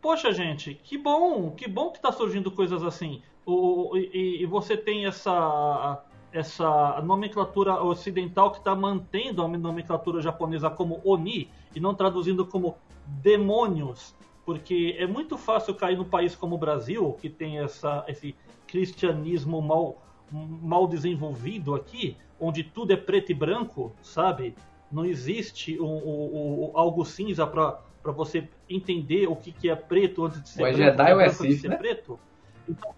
poxa, 0.00 0.32
gente, 0.32 0.74
que 0.74 0.96
bom, 0.96 1.50
que 1.50 1.68
bom 1.68 1.90
que 1.90 2.00
tá 2.00 2.10
surgindo 2.10 2.50
coisas 2.50 2.82
assim. 2.82 3.22
O, 3.44 3.96
e, 3.96 4.42
e 4.42 4.46
você 4.46 4.76
tem 4.76 5.06
essa 5.06 6.02
essa 6.32 7.00
nomenclatura 7.02 7.82
ocidental 7.82 8.50
que 8.52 8.58
está 8.58 8.74
mantendo 8.74 9.42
a 9.42 9.48
nomenclatura 9.48 10.20
japonesa 10.20 10.70
como 10.70 11.00
Oni 11.04 11.50
e 11.74 11.80
não 11.80 11.94
traduzindo 11.94 12.46
como 12.46 12.76
demônios, 13.06 14.14
porque 14.44 14.96
é 14.98 15.06
muito 15.06 15.36
fácil 15.36 15.74
cair 15.74 15.96
num 15.96 16.04
país 16.04 16.34
como 16.34 16.54
o 16.54 16.58
Brasil, 16.58 17.12
que 17.20 17.28
tem 17.28 17.58
essa, 17.58 18.04
esse 18.06 18.34
cristianismo 18.66 19.60
mal, 19.60 20.02
mal 20.30 20.86
desenvolvido 20.86 21.74
aqui, 21.74 22.16
onde 22.38 22.62
tudo 22.62 22.92
é 22.92 22.96
preto 22.96 23.32
e 23.32 23.34
branco, 23.34 23.92
sabe? 24.00 24.54
Não 24.90 25.04
existe 25.04 25.80
um, 25.80 25.84
um, 25.84 26.64
um, 26.64 26.70
algo 26.74 27.04
cinza 27.04 27.46
para 27.46 27.80
você 28.12 28.48
entender 28.68 29.28
o 29.28 29.36
que, 29.36 29.52
que 29.52 29.68
é 29.68 29.74
preto 29.74 30.24
antes 30.24 30.42
de 30.42 30.48
ser 30.48 30.62
o 30.62 30.64
preto. 30.64 30.76
Jedi 30.76 31.10
é, 31.10 31.24
é 31.24 31.28
Sith, 31.28 31.64
né? 31.64 31.76
preto. 31.76 32.18
Então, 32.68 32.94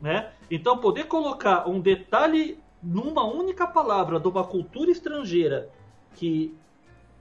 né? 0.00 0.32
Então, 0.50 0.78
poder 0.78 1.04
colocar 1.04 1.68
um 1.68 1.80
detalhe 1.80 2.58
numa 2.82 3.24
única 3.24 3.66
palavra 3.66 4.20
de 4.20 4.28
uma 4.28 4.44
cultura 4.44 4.90
estrangeira 4.90 5.68
que 6.14 6.54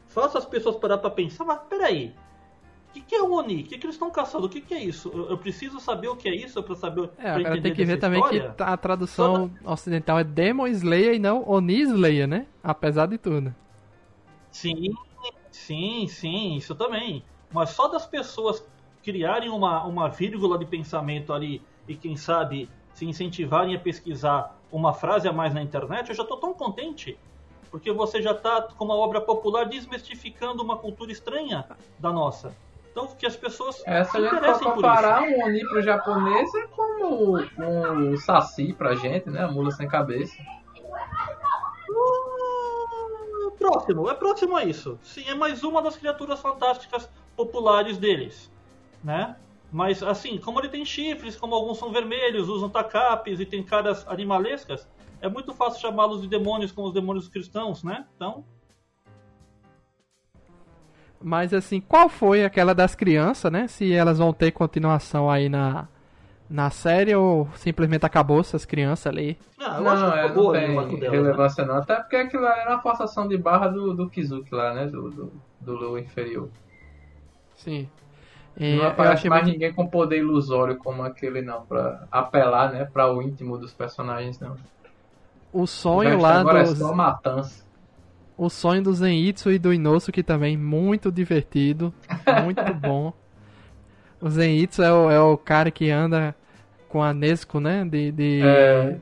faça 0.07 0.37
as 0.37 0.45
pessoas 0.45 0.75
parar 0.75 0.97
para 0.97 1.09
pensar, 1.09 1.43
mas 1.43 1.59
peraí, 1.67 2.13
o 2.89 2.93
que, 2.93 3.01
que 3.01 3.15
é 3.15 3.21
o 3.21 3.33
Oni? 3.33 3.61
O 3.61 3.65
que, 3.65 3.77
que 3.77 3.85
eles 3.85 3.95
estão 3.95 4.09
caçando? 4.09 4.45
O 4.45 4.49
que, 4.49 4.61
que 4.61 4.73
é 4.73 4.81
isso? 4.81 5.11
Eu, 5.13 5.31
eu, 5.31 5.37
preciso 5.37 5.79
saber 5.79 6.07
o 6.07 6.15
que 6.15 6.29
é 6.29 6.35
isso 6.35 6.61
para 6.63 6.75
saber. 6.75 7.09
É, 7.17 7.31
agora 7.31 7.61
tem 7.61 7.73
que 7.73 7.83
ver 7.83 7.97
também 7.97 8.21
história. 8.21 8.53
que 8.55 8.63
a 8.63 8.77
tradução 8.77 9.49
Toda... 9.49 9.71
ocidental 9.71 10.19
é 10.19 10.23
Demon 10.23 10.67
Slayer 10.67 11.15
e 11.15 11.19
não 11.19 11.43
Oni 11.49 11.81
Slayer, 11.81 12.27
né? 12.27 12.45
Apesar 12.63 13.07
de 13.07 13.17
tudo. 13.17 13.53
Sim, 14.49 14.93
sim, 15.51 16.07
sim, 16.07 16.55
isso 16.55 16.73
também. 16.75 17.21
Mas 17.51 17.71
só 17.71 17.89
das 17.89 18.05
pessoas 18.05 18.65
criarem 19.03 19.49
uma, 19.49 19.83
uma 19.83 20.07
vírgula 20.07 20.57
de 20.57 20.65
pensamento 20.65 21.33
ali 21.33 21.61
e 21.87 21.95
quem 21.95 22.15
sabe 22.15 22.69
se 22.95 23.05
incentivarem 23.05 23.75
a 23.75 23.79
pesquisar 23.79 24.57
uma 24.71 24.93
frase 24.93 25.27
a 25.27 25.33
mais 25.33 25.53
na 25.53 25.61
internet, 25.61 26.09
eu 26.09 26.15
já 26.15 26.23
estou 26.23 26.37
tão 26.37 26.53
contente. 26.53 27.19
Porque 27.69 27.91
você 27.91 28.21
já 28.21 28.31
está 28.31 28.61
com 28.61 28.85
uma 28.85 28.95
obra 28.95 29.19
popular 29.19 29.65
desmistificando 29.65 30.63
uma 30.63 30.77
cultura 30.77 31.11
estranha 31.11 31.65
da 31.99 32.11
nossa. 32.11 32.55
Então, 32.89 33.07
que 33.07 33.25
as 33.25 33.35
pessoas 33.35 33.83
Essa 33.85 34.13
se 34.13 34.25
interessem 34.25 34.63
por 34.63 34.75
comparar 34.75 35.23
um 35.23 35.43
Oni 35.43 35.59
pro 35.67 35.81
japonês 35.81 36.55
é 36.55 36.67
como 36.67 37.37
um 37.37 38.15
Saci 38.15 38.71
pra 38.71 38.95
gente, 38.95 39.29
né? 39.29 39.43
A 39.43 39.51
mula 39.51 39.71
sem 39.71 39.85
cabeça. 39.89 40.33
Uh, 41.89 43.51
próximo, 43.59 44.09
é 44.09 44.13
próximo 44.13 44.55
a 44.55 44.63
isso. 44.63 44.97
Sim, 45.03 45.25
é 45.27 45.35
mais 45.35 45.61
uma 45.61 45.81
das 45.81 45.97
criaturas 45.97 46.39
fantásticas 46.39 47.09
populares 47.35 47.97
deles, 47.97 48.49
né? 49.03 49.35
Mas 49.75 50.01
assim, 50.01 50.37
como 50.37 50.61
ele 50.61 50.69
tem 50.69 50.85
chifres, 50.85 51.35
como 51.35 51.53
alguns 51.53 51.77
são 51.77 51.91
vermelhos, 51.91 52.47
usam 52.47 52.69
tacapes 52.69 53.41
e 53.41 53.45
tem 53.45 53.61
caras 53.61 54.07
animalescas, 54.07 54.87
é 55.19 55.27
muito 55.27 55.53
fácil 55.53 55.81
chamá-los 55.81 56.21
de 56.21 56.29
demônios 56.29 56.71
como 56.71 56.87
os 56.87 56.93
demônios 56.93 57.27
cristãos, 57.27 57.83
né? 57.83 58.05
Então. 58.15 58.45
Mas 61.21 61.53
assim, 61.53 61.81
qual 61.81 62.07
foi 62.07 62.45
aquela 62.45 62.73
das 62.73 62.95
crianças, 62.95 63.51
né? 63.51 63.67
Se 63.67 63.91
elas 63.91 64.17
vão 64.17 64.31
ter 64.31 64.51
continuação 64.51 65.29
aí 65.29 65.49
na, 65.49 65.89
na 66.49 66.69
série 66.69 67.13
ou 67.13 67.49
simplesmente 67.55 68.05
acabou 68.05 68.39
essas 68.39 68.63
crianças 68.63 69.07
ali? 69.07 69.37
Não, 69.57 69.77
eu 69.77 69.89
acho 69.89 70.11
que 70.11 70.19
é, 70.57 70.73
não 70.73 70.87
tem 70.87 70.99
dela, 71.01 71.11
relevância 71.11 71.65
né? 71.65 71.73
não. 71.73 71.81
Até 71.81 71.97
porque 71.97 72.15
aquilo 72.15 72.45
era 72.45 72.69
uma 72.69 72.81
forçação 72.81 73.27
de 73.27 73.37
barra 73.37 73.67
do, 73.67 73.93
do 73.93 74.09
Kizuki 74.09 74.55
lá, 74.55 74.73
né? 74.73 74.85
Do, 74.85 75.09
do, 75.59 75.77
do 75.77 75.99
inferior. 75.99 76.47
Sim. 77.57 77.89
E 78.57 78.75
não 78.75 78.87
aparece 78.87 79.27
mais 79.27 79.43
muito... 79.43 79.53
ninguém 79.53 79.73
com 79.73 79.85
poder 79.85 80.19
ilusório 80.19 80.77
como 80.77 81.03
aquele 81.03 81.41
não, 81.41 81.61
pra 81.63 82.07
apelar, 82.09 82.71
né, 82.71 82.85
para 82.85 83.11
o 83.11 83.21
íntimo 83.21 83.57
dos 83.57 83.73
personagens 83.73 84.39
não. 84.39 84.55
O 85.51 85.67
sonho 85.67 86.19
lá 86.19 86.39
agora 86.39 86.63
dos... 86.63 86.73
é 86.73 86.75
só 86.75 86.93
matança. 86.93 87.65
O 88.37 88.49
sonho 88.49 88.83
do 88.83 88.93
Zenitsu 88.93 89.51
e 89.51 89.59
do 89.59 89.73
Inosuke 89.73 90.23
também 90.23 90.57
muito 90.57 91.11
divertido, 91.11 91.93
muito 92.43 92.61
bom. 92.75 93.13
O 94.21 94.29
Zenitsu 94.29 94.83
é 94.83 94.91
o, 94.91 95.11
é 95.11 95.19
o 95.19 95.37
cara 95.37 95.69
que 95.69 95.89
anda 95.89 96.35
com 96.87 97.03
a 97.03 97.13
Nesco, 97.13 97.59
né, 97.59 97.83
de, 97.83 98.11
de, 98.11 98.41
é... 98.41 98.97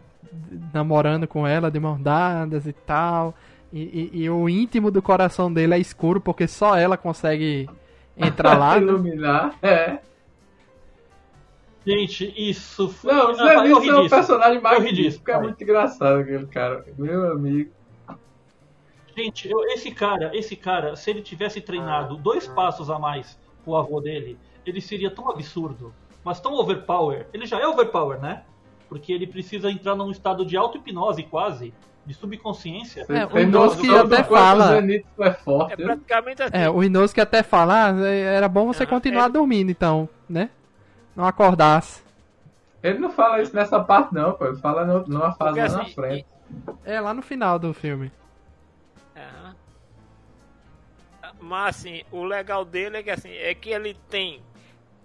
namorando 0.73 1.27
com 1.27 1.45
ela, 1.45 1.69
de 1.69 1.79
mão 1.79 2.01
dadas 2.01 2.65
e 2.65 2.73
tal. 2.73 3.35
E, 3.71 4.09
e, 4.13 4.23
e 4.23 4.29
o 4.29 4.47
íntimo 4.47 4.91
do 4.91 5.01
coração 5.01 5.51
dele 5.51 5.75
é 5.75 5.79
escuro 5.79 6.21
porque 6.21 6.47
só 6.47 6.75
ela 6.75 6.97
consegue 6.97 7.67
entrar 8.17 8.57
lá. 8.57 8.75
Né? 8.79 8.87
Iluminar, 8.87 9.55
é. 9.61 9.99
Gente, 11.85 12.33
isso 12.37 12.87
foi. 12.87 13.13
Não, 13.13 13.31
o 13.31 13.35
Zé 13.35 13.61
Nilson 13.61 13.89
é 13.89 13.99
um 13.99 14.09
personagem 14.09 14.61
magnífico, 14.61 15.31
é 15.31 15.39
muito 15.39 15.61
engraçado 15.61 16.19
aquele 16.19 16.47
cara. 16.47 16.85
Meu 16.97 17.31
amigo. 17.31 17.71
Gente, 19.15 19.49
eu, 19.49 19.61
esse 19.65 19.91
cara, 19.91 20.35
esse 20.35 20.55
cara, 20.55 20.95
se 20.95 21.09
ele 21.11 21.21
tivesse 21.21 21.61
treinado 21.61 22.17
dois 22.17 22.47
passos 22.47 22.89
a 22.89 22.97
mais 22.97 23.37
com 23.63 23.71
o 23.71 23.75
avô 23.75 23.99
dele, 23.99 24.39
ele 24.65 24.81
seria 24.81 25.11
tão 25.11 25.29
absurdo, 25.29 25.93
mas 26.23 26.39
tão 26.39 26.53
overpower. 26.53 27.27
Ele 27.33 27.45
já 27.45 27.59
é 27.59 27.67
overpower, 27.67 28.19
né? 28.19 28.43
Porque 28.89 29.11
ele 29.11 29.27
precisa 29.27 29.69
entrar 29.69 29.95
num 29.95 30.09
estado 30.09 30.45
de 30.45 30.57
auto-hipnose 30.57 31.23
quase, 31.23 31.73
de 32.05 32.13
subconsciência. 32.13 33.05
É, 33.09 33.25
o 33.25 33.39
Inosuke 33.39 33.89
até 33.95 34.23
fala. 34.23 34.77
É, 35.19 35.33
forte, 35.33 35.73
é 35.73 35.77
praticamente 35.77 36.43
assim. 36.43 36.57
É, 36.57 36.69
o 36.69 36.83
Inosuke 36.83 37.21
até 37.21 37.41
fala, 37.41 37.89
ah, 37.89 38.07
era 38.07 38.47
bom 38.49 38.67
você 38.67 38.83
ah, 38.83 38.87
continuar 38.87 39.25
é... 39.25 39.29
dormindo, 39.29 39.71
então, 39.71 40.09
né? 40.27 40.49
Não 41.15 41.25
acordasse. 41.25 42.03
Ele 42.81 42.99
não 42.99 43.11
fala 43.11 43.41
isso 43.41 43.55
nessa 43.55 43.79
parte, 43.79 44.13
não, 44.13 44.33
pô. 44.33 44.45
Ele 44.45 44.57
fala 44.57 44.85
no, 44.85 45.07
numa 45.07 45.31
fase 45.33 45.57
lá 45.57 45.65
assim, 45.65 45.77
na 45.77 45.85
frente. 45.85 46.25
É, 46.83 46.99
lá 46.99 47.13
no 47.13 47.21
final 47.21 47.57
do 47.57 47.73
filme. 47.73 48.11
É. 49.15 49.25
Mas, 51.39 51.77
assim, 51.77 52.03
o 52.11 52.23
legal 52.25 52.65
dele 52.65 52.97
é 52.97 53.03
que, 53.03 53.09
assim, 53.09 53.31
é 53.31 53.55
que 53.55 53.69
ele 53.69 53.95
tem 54.09 54.41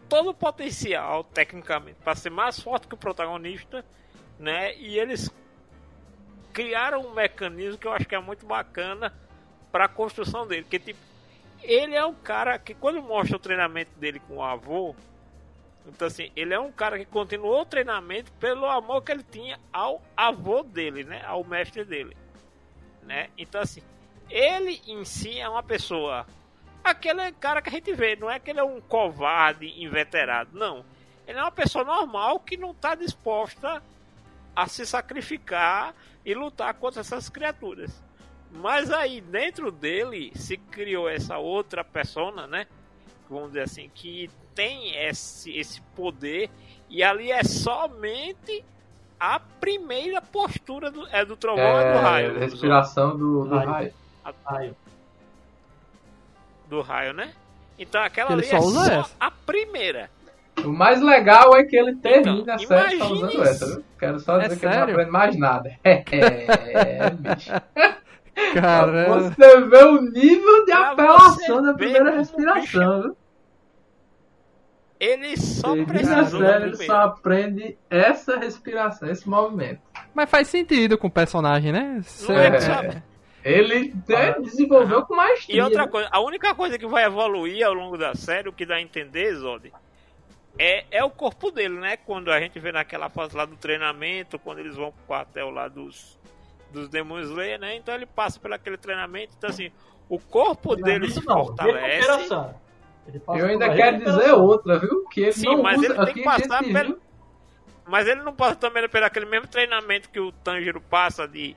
todo 0.09 0.31
o 0.31 0.35
potencial, 0.35 1.23
tecnicamente, 1.23 1.99
para 2.03 2.17
ser 2.17 2.31
mais 2.31 2.59
forte 2.59 2.89
que 2.89 2.95
o 2.95 2.99
protagonista, 2.99 3.85
né? 4.39 4.75
E 4.77 4.99
eles 4.99 5.31
criaram 6.59 7.03
um 7.03 7.15
mecanismo 7.15 7.79
que 7.79 7.87
eu 7.87 7.93
acho 7.93 8.05
que 8.05 8.17
é 8.17 8.21
muito 8.21 8.45
bacana 8.45 9.15
para 9.71 9.85
a 9.85 9.89
construção 9.89 10.45
dele. 10.45 10.67
Que 10.69 10.77
tipo, 10.77 10.99
ele 11.63 11.95
é 11.95 12.05
um 12.05 12.15
cara 12.15 12.59
que 12.59 12.75
quando 12.75 13.01
mostra 13.01 13.37
o 13.37 13.39
treinamento 13.39 13.93
dele 13.97 14.21
com 14.27 14.39
o 14.39 14.43
avô, 14.43 14.93
então 15.87 16.09
assim, 16.09 16.33
ele 16.35 16.53
é 16.53 16.59
um 16.59 16.73
cara 16.73 16.99
que 16.99 17.05
continuou 17.05 17.61
o 17.61 17.65
treinamento 17.65 18.33
pelo 18.41 18.67
amor 18.67 19.03
que 19.03 19.13
ele 19.13 19.23
tinha 19.23 19.57
ao 19.73 20.03
avô 20.17 20.65
dele, 20.65 21.05
né, 21.05 21.23
ao 21.25 21.45
mestre 21.45 21.85
dele, 21.85 22.17
né? 23.05 23.31
Então 23.39 23.61
assim, 23.61 23.83
ele 24.29 24.83
em 24.85 25.05
si 25.05 25.39
é 25.39 25.49
uma 25.49 25.63
pessoa 25.63 26.27
aquele 26.83 27.31
cara 27.35 27.63
que 27.63 27.69
a 27.69 27.73
gente 27.73 27.93
vê. 27.93 28.17
Não 28.17 28.29
é 28.29 28.41
que 28.41 28.51
ele 28.51 28.59
é 28.59 28.65
um 28.65 28.81
covarde 28.81 29.81
inveterado, 29.81 30.59
não. 30.59 30.85
Ele 31.25 31.39
é 31.39 31.41
uma 31.41 31.53
pessoa 31.53 31.85
normal 31.85 32.41
que 32.41 32.57
não 32.57 32.73
está 32.73 32.97
disposta 32.97 33.81
a 34.59 34.67
se 34.67 34.85
sacrificar 34.85 35.95
e 36.25 36.35
lutar 36.35 36.75
contra 36.75 37.01
essas 37.01 37.29
criaturas. 37.29 38.03
Mas 38.51 38.91
aí 38.91 39.21
dentro 39.21 39.71
dele 39.71 40.33
se 40.35 40.57
criou 40.57 41.09
essa 41.09 41.39
outra 41.39 41.85
persona, 41.85 42.45
né? 42.49 42.67
Vamos 43.31 43.51
dizer 43.51 43.63
assim, 43.63 43.89
que 43.95 44.29
tem 44.57 44.97
esse, 44.97 45.57
esse 45.57 45.81
poder 45.95 46.51
e 46.91 47.05
ali 47.05 47.31
é 47.31 47.45
somente 47.45 48.65
a 49.21 49.39
primeira 49.39 50.21
postura 50.21 50.91
do, 50.91 51.07
é 51.07 51.25
do 51.25 51.37
trovão 51.37 51.79
é, 51.79 51.93
do 51.93 51.99
raio. 52.01 52.39
Respiração 52.41 53.17
do, 53.17 53.45
do 53.45 53.55
raio. 53.55 53.71
raio. 53.71 53.95
raio. 54.45 54.77
Do 56.67 56.81
raio, 56.81 57.13
né? 57.13 57.33
Então 57.79 58.03
aquela 58.03 58.33
ele 58.33 58.45
ali 58.45 58.57
é 58.57 58.61
só 58.61 58.85
essa. 58.87 59.17
a 59.21 59.31
primeira. 59.31 60.11
O 60.65 60.73
mais 60.73 61.01
legal 61.01 61.57
é 61.57 61.65
que 61.65 61.77
ele 61.77 61.97
termina 61.97 62.41
então, 62.41 62.55
a 62.55 62.59
série 62.59 62.99
só 62.99 63.13
usando 63.13 63.43
essa, 63.43 63.67
viu? 63.67 63.85
Quero 63.99 64.19
só 64.21 64.39
dizer 64.39 64.53
é 64.53 64.55
que 64.55 64.61
sério? 64.61 64.75
eu 64.75 64.85
não 64.85 64.93
aprendo 64.93 65.13
mais 65.13 65.39
nada. 65.39 65.71
É, 65.85 67.11
bicho. 67.11 67.51
Caramba. 68.55 69.21
Você 69.31 69.61
vê 69.63 69.85
o 69.85 70.01
nível 70.01 70.65
de 70.65 70.73
pra 70.73 70.93
apelação 70.93 71.63
da 71.63 71.75
primeira 71.75 72.17
respiração, 72.17 73.03
viu? 73.03 73.17
Ele 75.01 75.37
só 75.37 75.75
precisa. 75.85 76.57
Ele 76.57 76.77
só 76.77 76.97
aprende 77.03 77.79
essa 77.89 78.37
respiração, 78.37 79.09
esse 79.09 79.29
movimento. 79.29 79.81
Mas 80.13 80.29
faz 80.29 80.49
sentido 80.49 80.99
com 80.99 81.07
o 81.07 81.11
personagem, 81.11 81.71
né? 81.73 82.01
Não 82.29 82.37
é, 82.37 83.03
Ele 83.45 83.95
desenvolveu 84.43 85.03
com 85.03 85.15
mais 85.15 85.47
E 85.49 85.61
outra 85.61 85.87
coisa, 85.87 86.09
a 86.11 86.21
única 86.21 86.55
coisa 86.55 86.77
que 86.77 86.87
vai 86.87 87.05
evoluir 87.05 87.65
ao 87.65 87.73
longo 87.73 87.97
da 87.97 88.15
série, 88.15 88.49
o 88.49 88.53
que 88.53 88.67
dá 88.67 88.77
a 88.77 88.83
entender, 88.83 89.35
Zod, 89.37 89.73
é, 90.59 90.85
é 90.91 91.05
o 91.05 91.11
corpo 91.11 91.51
dele, 91.51 91.79
né? 91.79 91.97
Quando 91.97 92.31
a 92.31 92.41
gente 92.41 92.59
vê 92.59 92.73
naquela 92.73 93.09
fase 93.09 93.37
lá 93.37 93.45
do 93.45 93.57
treinamento, 93.57 94.39
quando 94.39 94.59
eles 94.59 94.75
vão 94.75 94.91
pro 94.91 95.05
quartel 95.07 95.51
lá 95.51 95.69
dos, 95.69 96.19
dos 96.73 96.89
Demon 96.89 97.21
Slayer, 97.21 97.61
né? 97.61 97.77
Então 97.77 97.95
ele 97.95 98.07
passa 98.07 98.41
por 98.41 98.53
aquele 98.53 98.77
treinamento, 98.77 99.35
então 99.39 99.49
assim, 99.49 99.71
o 100.09 100.19
corpo 100.19 100.75
dele 100.75 101.11
se 101.11 101.23
fortalece. 101.23 102.09
Eu 103.29 103.47
ainda 103.47 103.75
quero 103.75 104.05
dizer 104.05 104.33
outra, 104.33 104.79
viu? 104.79 105.05
Que 105.07 105.23
ele 105.23 105.33
Sim, 105.33 105.47
não 105.47 105.63
mas 105.63 105.79
usa, 105.79 105.87
ele 105.87 106.05
tem 106.05 106.15
que 106.15 106.23
passar 106.25 106.63
pelo... 106.63 106.99
Mas 107.87 108.07
ele 108.07 108.21
não 108.21 108.35
passa 108.35 108.57
também 108.57 108.87
pelo 108.87 109.07
aquele 109.07 109.25
mesmo 109.25 109.47
treinamento 109.47 110.11
que 110.11 110.21
o 110.21 110.31
Tanjiro 110.31 110.79
passa 110.79 111.27
de 111.27 111.57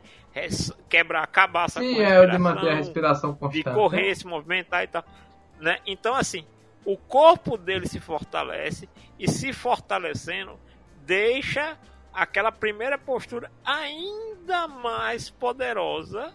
quebrar 0.88 1.24
a 1.24 1.28
cabaça 1.28 1.82
Sim, 1.82 2.00
é 2.00 2.22
o 2.22 2.30
de 2.30 2.38
manter 2.38 2.70
a 2.70 2.76
respiração 2.76 3.34
constante. 3.36 3.66
De 3.66 3.74
correr, 3.74 4.08
né? 4.08 4.16
se 4.16 4.26
movimentar 4.26 4.84
e 4.84 4.88
tal. 4.88 5.04
Né? 5.60 5.80
Então, 5.86 6.16
assim, 6.16 6.46
o 6.86 6.98
corpo 6.98 7.58
dele 7.58 7.88
se 7.88 8.00
fortalece 8.00 8.90
e 9.20 9.30
se 9.30 9.54
fortalecendo 9.54 10.60
deixa 11.06 11.78
aquela 12.14 12.52
primeira 12.52 12.98
postura 12.98 13.52
ainda 13.64 14.68
mais 14.68 15.30
poderosa 15.30 16.34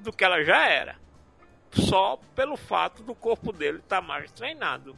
do 0.00 0.12
que 0.12 0.24
ela 0.24 0.42
já 0.42 0.68
era 0.68 0.96
só 1.70 2.18
pelo 2.34 2.56
fato 2.56 3.02
do 3.02 3.14
corpo 3.14 3.52
dele 3.52 3.78
estar 3.78 4.00
tá 4.00 4.06
mais 4.06 4.30
treinado. 4.30 4.96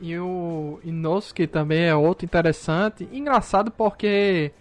E 0.00 0.18
o 0.18 0.80
Inosuke 0.82 1.46
também 1.46 1.84
é 1.84 1.94
outro 1.94 2.24
interessante. 2.24 3.08
Engraçado 3.12 3.70
porque 3.70 4.52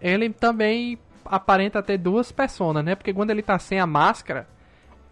ele 0.00 0.30
também 0.30 0.98
aparenta 1.24 1.82
ter 1.82 1.98
duas 1.98 2.32
personas, 2.32 2.84
né? 2.84 2.94
Porque 2.94 3.12
quando 3.12 3.30
ele 3.30 3.42
tá 3.42 3.58
sem 3.58 3.78
a 3.78 3.86
máscara, 3.86 4.48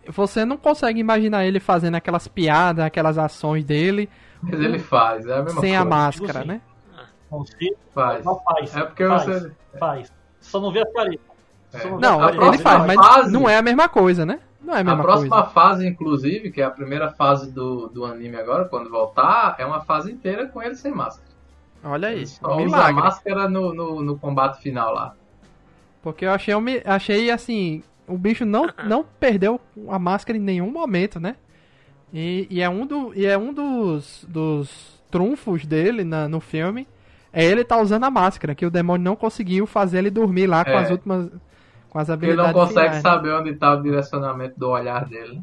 você 0.09 0.45
não 0.45 0.57
consegue 0.57 1.01
imaginar 1.01 1.45
ele 1.45 1.61
fazendo 1.61 1.95
aquelas 1.95 2.29
piadas, 2.29 2.85
aquelas 2.85 3.19
ações 3.19 3.65
dele. 3.65 4.09
Mas 4.43 4.61
ele 4.61 4.79
faz, 4.79 5.27
é 5.27 5.35
a 5.35 5.43
mesma 5.43 5.61
Sem 5.61 5.71
coisa. 5.71 5.81
a 5.81 5.85
máscara, 5.85 6.45
né? 6.45 6.61
Faz. 7.93 8.25
Não 8.25 8.39
faz. 8.41 8.77
É 8.77 8.83
porque 8.83 9.07
faz, 9.07 9.25
você. 9.25 9.53
Faz. 9.79 10.13
Só 10.41 10.61
não 10.61 10.71
vê 10.71 10.81
a 10.81 10.93
caretas. 10.93 11.27
É. 11.73 11.91
Não, 11.91 12.29
ele 12.29 12.59
faz, 12.59 12.87
mas 12.87 12.97
fase... 12.97 13.33
não 13.33 13.49
é 13.49 13.57
a 13.57 13.63
mesma 13.63 13.89
coisa, 13.89 14.25
né? 14.25 14.41
Não 14.61 14.75
é 14.75 14.81
a 14.81 14.85
mesma 14.85 15.01
A 15.01 15.03
próxima 15.03 15.37
coisa. 15.37 15.51
fase, 15.51 15.87
inclusive, 15.87 16.51
que 16.51 16.61
é 16.61 16.65
a 16.65 16.71
primeira 16.71 17.11
fase 17.11 17.53
do, 17.53 17.89
do 17.89 18.05
anime 18.05 18.37
agora, 18.37 18.65
quando 18.65 18.91
voltar, 18.91 19.57
é 19.59 19.67
uma 19.67 19.81
fase 19.81 20.11
inteira 20.11 20.47
com 20.49 20.63
ele 20.63 20.75
sem 20.75 20.93
máscara. 20.93 21.27
Olha 21.85 22.13
ele 22.13 22.27
só 22.27 22.57
usa 22.57 22.77
a 22.77 22.93
máscara 22.93 23.49
no, 23.49 23.73
no, 23.73 24.03
no, 24.03 24.19
combate 24.19 24.61
final 24.61 24.93
lá. 24.93 25.15
Porque 26.03 26.25
eu 26.25 26.33
achei, 26.33 26.55
eu 26.55 26.61
achei 26.85 27.31
assim, 27.31 27.83
o 28.07 28.17
bicho 28.17 28.45
não, 28.45 28.69
não 28.85 29.05
perdeu 29.19 29.61
a 29.89 29.99
máscara 29.99 30.39
em 30.39 30.43
nenhum 30.43 30.71
momento, 30.71 31.19
né? 31.19 31.37
E, 32.13 32.47
e 32.51 32.63
é 32.63 32.69
um, 32.69 32.87
do, 32.87 33.13
e 33.15 33.27
é 33.27 33.37
um 33.37 33.53
dos, 33.53 34.25
dos 34.29 35.03
trunfos 35.11 35.67
dele 35.67 36.05
na, 36.05 36.29
no 36.29 36.41
filme. 36.41 36.87
É 37.33 37.45
ele 37.45 37.65
tá 37.65 37.79
usando 37.79 38.05
a 38.05 38.11
máscara, 38.11 38.55
que 38.55 38.65
o 38.65 38.71
demônio 38.71 39.05
não 39.05 39.17
conseguiu 39.17 39.67
fazer 39.67 39.99
ele 39.99 40.11
dormir 40.11 40.47
lá 40.47 40.65
com 40.65 40.71
é. 40.71 40.77
as 40.77 40.91
últimas 40.91 41.31
com 41.91 41.99
as 41.99 42.11
habilidades. 42.11 42.51
Ele 42.51 42.59
não 42.59 42.67
consegue 42.67 42.97
finais, 42.97 43.03
saber 43.03 43.33
onde 43.33 43.51
está 43.51 43.73
o 43.73 43.83
direcionamento 43.83 44.59
do 44.59 44.69
olhar 44.69 45.05
dele. 45.07 45.43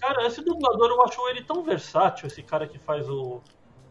Cara, 0.00 0.26
esse 0.26 0.42
dublador 0.42 0.88
eu 0.88 1.02
acho 1.02 1.20
ele 1.28 1.42
tão 1.42 1.62
versátil, 1.62 2.26
esse 2.26 2.42
cara 2.42 2.66
que 2.66 2.78
faz 2.78 3.08
o, 3.08 3.40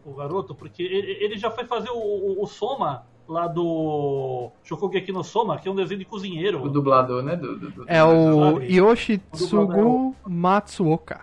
o 0.06 0.14
garoto, 0.14 0.56
porque 0.56 0.82
ele, 0.82 1.12
ele 1.24 1.38
já 1.38 1.52
foi 1.52 1.66
fazer 1.66 1.90
o, 1.90 1.98
o, 1.98 2.44
o, 2.44 2.48
Soma 2.48 3.06
lá 3.28 3.48
do 3.48 4.50
Shokugeki 4.64 5.12
no 5.12 5.24
Soma, 5.24 5.58
que 5.58 5.68
é 5.68 5.72
um 5.72 5.76
desenho 5.76 6.00
de 6.00 6.06
cozinheiro. 6.06 6.64
O 6.64 6.70
dublador, 6.70 7.22
né? 7.22 7.36
Do, 7.36 7.58
do, 7.58 7.70
do 7.72 7.86
é 7.88 8.04
o 8.04 8.60
Yoshitsugu 8.62 10.16
Matsuoka. 10.26 11.22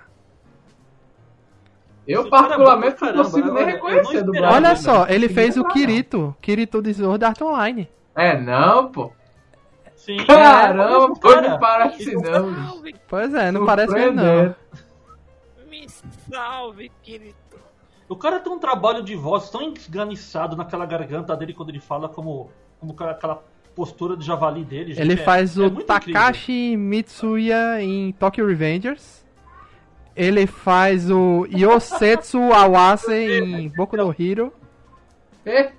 Eu, 2.07 2.29
particularmente, 2.29 3.03
é 3.03 3.13
não 3.13 3.25
consigo 3.25 3.51
nem 3.53 3.65
reconhecer 3.65 4.19
o 4.19 4.25
dublador. 4.27 4.57
Olha 4.57 4.77
só, 4.77 5.07
ele 5.09 5.29
fez 5.29 5.57
o 5.57 5.65
Kirito, 5.65 6.37
Kirito 6.41 6.83
de 6.83 6.93
Sword 6.93 7.25
Art 7.25 7.41
Online. 7.41 7.89
É, 8.15 8.39
não, 8.39 8.91
pô. 8.91 9.11
Sim, 9.97 10.19
Caramba, 10.27 11.15
pô, 11.19 11.41
não 11.41 11.59
parece 11.59 12.15
não. 12.15 12.83
Pois 13.09 13.33
é, 13.33 13.51
não 13.51 13.65
parece 13.65 13.95
mesmo 13.95 14.13
não. 14.13 14.55
Me 15.71 15.87
salve, 16.31 16.93
querido. 17.03 17.44
O 18.09 18.17
cara 18.17 18.39
tem 18.39 18.53
um 18.53 18.59
trabalho 18.59 19.03
de 19.03 19.15
voz 19.15 19.51
tão 19.51 19.73
esganiçado 19.73 20.57
naquela 20.57 20.85
garganta 20.85 21.37
dele 21.37 21.55
quando 21.55 21.71
ele 21.71 21.81
fala 21.81 22.09
como, 22.09 22.51
como 22.79 22.95
aquela 23.09 23.43
postura 23.75 24.17
de 24.17 24.25
javali 24.25 24.65
dele. 24.65 24.95
Gente, 24.95 25.01
ele 25.01 25.15
é, 25.15 25.25
faz 25.25 25.59
é 25.59 25.63
o 25.63 25.71
Takashi 25.71 26.53
incrível. 26.53 26.87
Mitsuya 26.87 27.83
em 27.83 28.13
Tokyo 28.13 28.47
Revengers. 28.47 29.25
Ele 30.15 30.47
faz 30.47 31.11
o 31.11 31.47
Yosetsu 31.51 32.39
Awase 32.53 33.15
em 33.43 33.69
Boku 33.69 33.97
no 33.97 34.15
Hero. 34.17 34.53
É? 35.45 35.73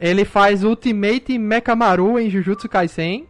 Ele 0.00 0.24
faz 0.24 0.64
Ultimate 0.64 1.38
Mekamaru 1.38 2.18
em 2.18 2.30
Jujutsu 2.30 2.68
Kaisen. 2.68 3.26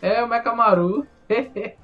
É, 0.00 0.22
o 0.22 0.28
Mekamaru. 0.28 1.06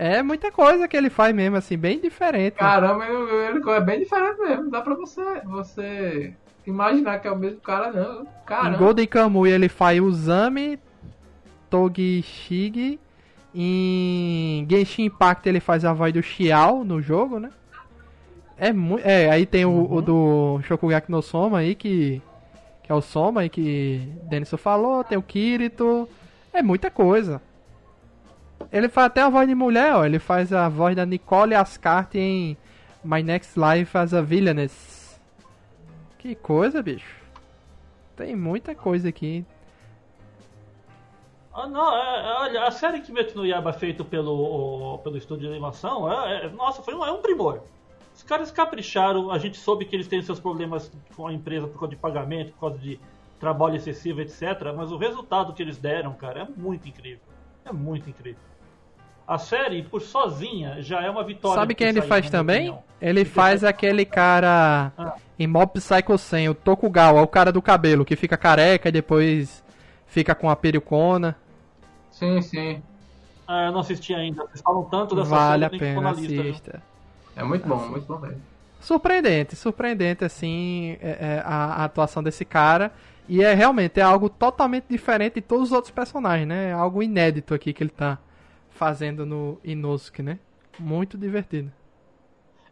é 0.00 0.22
muita 0.22 0.50
coisa 0.50 0.88
que 0.88 0.96
ele 0.96 1.10
faz 1.10 1.34
mesmo, 1.34 1.56
assim, 1.56 1.76
bem 1.76 2.00
diferente. 2.00 2.54
Caramba, 2.54 3.04
ele, 3.04 3.70
é 3.70 3.80
bem 3.82 4.00
diferente 4.00 4.40
mesmo. 4.40 4.70
Dá 4.70 4.80
pra 4.80 4.94
você, 4.94 5.22
você 5.44 6.32
imaginar 6.66 7.18
que 7.20 7.28
é 7.28 7.30
o 7.30 7.36
mesmo 7.36 7.60
cara, 7.60 7.92
não. 7.92 8.26
Caramba. 8.46 8.76
Em 8.76 8.78
Golden 8.78 9.06
Kamuy 9.06 9.50
ele 9.50 9.68
faz 9.68 10.00
Uzami 10.00 10.78
Togishigi. 11.68 12.98
Em 13.54 14.66
Genshin 14.70 15.04
Impact 15.04 15.46
ele 15.46 15.60
faz 15.60 15.84
a 15.84 15.92
voz 15.92 16.14
do 16.14 16.22
Xiao 16.22 16.82
no 16.82 17.02
jogo, 17.02 17.38
né? 17.38 17.50
É 18.56 18.72
muito. 18.72 19.06
É, 19.06 19.28
aí 19.28 19.44
tem 19.44 19.66
o, 19.66 19.70
uhum. 19.70 19.96
o 19.96 20.00
do 20.00 20.60
Shokugeki 20.62 21.10
no 21.10 21.20
Soma 21.20 21.58
aí 21.58 21.74
que 21.74 22.22
que 22.82 22.90
é 22.90 22.94
o 22.94 23.02
Soma 23.02 23.42
aí 23.42 23.50
que 23.50 24.08
Denison 24.30 24.56
falou, 24.56 25.04
tem 25.04 25.18
o 25.18 25.22
Kirito, 25.22 26.08
é 26.54 26.62
muita 26.62 26.90
coisa. 26.90 27.42
Ele 28.72 28.88
faz 28.88 29.06
até 29.06 29.22
a 29.22 29.28
voz 29.28 29.48
de 29.48 29.54
mulher, 29.54 29.94
ó, 29.94 30.04
ele 30.04 30.18
faz 30.18 30.52
a 30.52 30.68
voz 30.68 30.94
da 30.94 31.06
Nicole 31.06 31.54
Ascart 31.54 32.14
em 32.14 32.56
My 33.02 33.22
Next 33.22 33.58
Life 33.58 33.96
as 33.96 34.12
a 34.12 34.20
Villainess. 34.20 35.20
Que 36.18 36.34
coisa, 36.34 36.82
bicho. 36.82 37.20
Tem 38.16 38.36
muita 38.36 38.74
coisa 38.74 39.08
aqui. 39.08 39.44
Ah, 41.52 41.66
não, 41.66 41.96
é, 41.96 42.00
é, 42.00 42.32
olha, 42.40 42.64
a 42.64 42.70
série 42.70 43.00
que 43.00 43.10
Metsu 43.10 43.36
no 43.36 43.46
Yaba 43.46 43.72
feito 43.72 44.04
pelo, 44.04 44.98
pelo 44.98 45.16
estúdio 45.16 45.46
de 45.46 45.52
animação, 45.52 46.10
é, 46.10 46.44
é, 46.44 46.48
nossa, 46.50 46.82
foi 46.82 46.94
um, 46.94 47.04
é 47.04 47.10
um 47.10 47.20
primor. 47.20 47.62
Os 48.14 48.22
caras 48.22 48.50
capricharam, 48.50 49.30
a 49.30 49.38
gente 49.38 49.56
soube 49.58 49.84
que 49.84 49.96
eles 49.96 50.06
têm 50.06 50.22
seus 50.22 50.38
problemas 50.38 50.92
com 51.16 51.26
a 51.26 51.32
empresa 51.32 51.66
por 51.66 51.78
causa 51.78 51.94
de 51.94 52.00
pagamento, 52.00 52.52
por 52.52 52.60
causa 52.60 52.78
de 52.78 53.00
trabalho 53.38 53.76
excessivo, 53.76 54.20
etc. 54.20 54.42
Mas 54.76 54.92
o 54.92 54.98
resultado 54.98 55.54
que 55.54 55.62
eles 55.62 55.78
deram, 55.78 56.12
cara, 56.12 56.42
é 56.42 56.60
muito 56.60 56.86
incrível. 56.86 57.20
É 57.64 57.72
muito 57.72 58.08
incrível. 58.08 58.49
A 59.30 59.38
série, 59.38 59.84
por 59.84 60.02
sozinha, 60.02 60.82
já 60.82 61.00
é 61.00 61.08
uma 61.08 61.22
vitória. 61.22 61.54
Sabe 61.60 61.72
quem 61.72 61.86
ele 61.86 62.02
faz 62.02 62.28
também? 62.28 62.70
Opinião. 62.70 62.82
Ele 63.00 63.24
faz 63.24 63.62
aquele 63.62 64.04
cara 64.04 64.90
ah. 64.98 65.14
em 65.38 65.46
Mob 65.46 65.70
Psycho 65.74 66.18
100, 66.18 66.48
o 66.48 66.54
Tokugawa, 66.56 67.22
o 67.22 67.28
cara 67.28 67.52
do 67.52 67.62
cabelo, 67.62 68.04
que 68.04 68.16
fica 68.16 68.36
careca 68.36 68.88
e 68.88 68.92
depois 68.92 69.62
fica 70.08 70.34
com 70.34 70.50
a 70.50 70.56
pericona. 70.56 71.36
Sim, 72.10 72.42
sim. 72.42 72.82
Ah, 73.46 73.66
eu 73.66 73.72
não 73.72 73.78
assisti 73.78 74.12
ainda. 74.12 74.42
Vocês 74.46 74.62
falam 74.62 74.82
tanto 74.86 75.14
dessa 75.14 75.30
vale 75.30 75.62
série, 75.62 75.76
a 75.76 75.78
pena, 75.78 76.10
assista. 76.10 76.82
É 77.36 77.44
muito 77.44 77.68
bom, 77.68 77.88
muito 77.88 78.06
bom 78.06 78.18
mesmo. 78.18 78.42
Surpreendente, 78.80 79.54
surpreendente, 79.54 80.24
assim, 80.24 80.96
é, 81.00 81.18
é, 81.20 81.42
a, 81.46 81.82
a, 81.82 81.84
atuação 81.84 82.20
desse 82.20 82.44
cara. 82.44 82.90
E 83.28 83.44
é 83.44 83.54
realmente 83.54 84.00
é 84.00 84.02
algo 84.02 84.28
totalmente 84.28 84.86
diferente 84.90 85.34
de 85.34 85.42
todos 85.42 85.68
os 85.68 85.72
outros 85.72 85.92
personagens, 85.92 86.48
né? 86.48 86.70
É 86.70 86.72
algo 86.72 87.00
inédito 87.00 87.54
aqui 87.54 87.72
que 87.72 87.84
ele 87.84 87.90
tá 87.90 88.18
fazendo 88.80 89.26
no 89.26 89.60
Inosuke, 89.62 90.22
né? 90.22 90.38
Muito 90.78 91.18
divertido. 91.18 91.70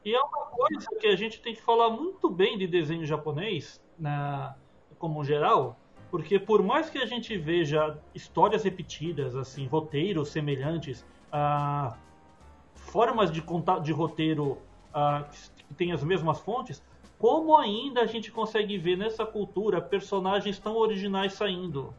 E 0.02 0.14
é 0.14 0.18
uma 0.18 0.46
coisa 0.46 0.88
que 0.98 1.06
a 1.06 1.14
gente 1.14 1.38
tem 1.42 1.54
que 1.54 1.61
falar 1.61 1.90
muito 1.90 2.30
bem 2.30 2.56
de 2.56 2.66
desenho 2.66 3.04
japonês, 3.04 3.78
na, 3.98 4.56
como 4.98 5.22
geral, 5.22 5.78
porque 6.11 6.38
por 6.38 6.62
mais 6.62 6.88
que 6.88 6.96
a 6.96 7.04
gente 7.04 7.36
veja 7.36 7.98
histórias 8.14 8.64
repetidas, 8.64 9.36
assim, 9.36 9.66
roteiros 9.66 10.30
semelhantes, 10.30 11.04
ah, 11.30 11.94
formas 12.74 13.30
de 13.30 13.42
contar 13.42 13.80
de 13.80 13.92
roteiro 13.92 14.56
ah, 14.94 15.28
que 15.30 15.74
têm 15.74 15.92
as 15.92 16.02
mesmas 16.02 16.40
fontes, 16.40 16.82
como 17.18 17.54
ainda 17.54 18.00
a 18.00 18.06
gente 18.06 18.32
consegue 18.32 18.78
ver 18.78 18.96
nessa 18.96 19.26
cultura 19.26 19.78
personagens 19.78 20.59
tão 20.59 20.74
originais 20.74 21.34
saindo? 21.34 21.92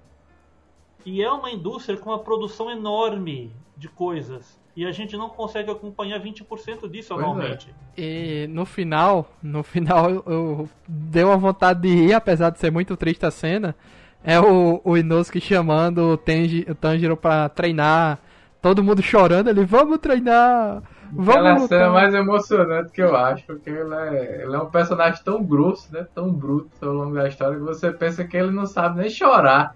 E 1.06 1.22
é 1.22 1.32
uma 1.32 1.52
indústria 1.52 1.96
com 1.96 2.10
uma 2.10 2.18
produção 2.18 2.72
enorme 2.72 3.54
de 3.80 3.88
coisas. 3.88 4.60
E 4.76 4.86
a 4.86 4.92
gente 4.92 5.18
não 5.18 5.30
consegue 5.30 5.72
acompanhar 5.72 6.22
20% 6.22 6.90
disso 6.90 7.10
pois 7.14 7.24
anualmente. 7.24 7.74
É. 7.98 8.02
E 8.44 8.48
no 8.48 8.66
final, 8.66 9.32
no 9.42 9.64
final 9.64 10.10
eu, 10.10 10.24
eu 10.28 10.70
deu 10.88 11.28
uma 11.30 11.38
vontade 11.38 11.82
de 11.82 11.90
rir, 11.90 12.14
apesar 12.14 12.50
de 12.50 12.60
ser 12.60 12.72
muito 12.72 12.96
triste 12.96 13.26
a 13.26 13.32
cena. 13.32 13.76
É 14.24 14.40
o, 14.40 14.82
o 14.84 14.98
Inosuke 14.98 15.40
chamando 15.40 16.00
o, 16.00 16.18
Tenji, 16.18 16.66
o 16.70 16.76
Tanjiro 16.76 17.16
pra 17.18 17.50
treinar. 17.50 18.20
Todo 18.62 18.84
mundo 18.84 19.02
chorando, 19.02 19.50
ele, 19.50 19.64
vamos 19.64 19.98
treinar! 20.00 20.84
Vamos 21.12 21.30
Aquela 21.30 21.54
lutar. 21.54 21.68
cena 21.68 21.90
mais 21.90 22.14
emocionante 22.14 22.92
que 22.92 23.02
eu 23.02 23.16
acho, 23.16 23.46
porque 23.46 23.70
ele 23.70 23.96
é, 23.96 24.44
ele 24.44 24.56
é 24.56 24.60
um 24.60 24.70
personagem 24.70 25.24
tão 25.24 25.44
grosso, 25.44 25.92
né? 25.92 26.06
Tão 26.14 26.32
bruto 26.32 26.70
ao 26.82 26.94
longo 26.94 27.16
da 27.16 27.28
história, 27.28 27.58
que 27.58 27.64
você 27.64 27.92
pensa 27.92 28.24
que 28.26 28.38
ele 28.38 28.52
não 28.52 28.66
sabe 28.66 29.00
nem 29.00 29.10
chorar. 29.10 29.76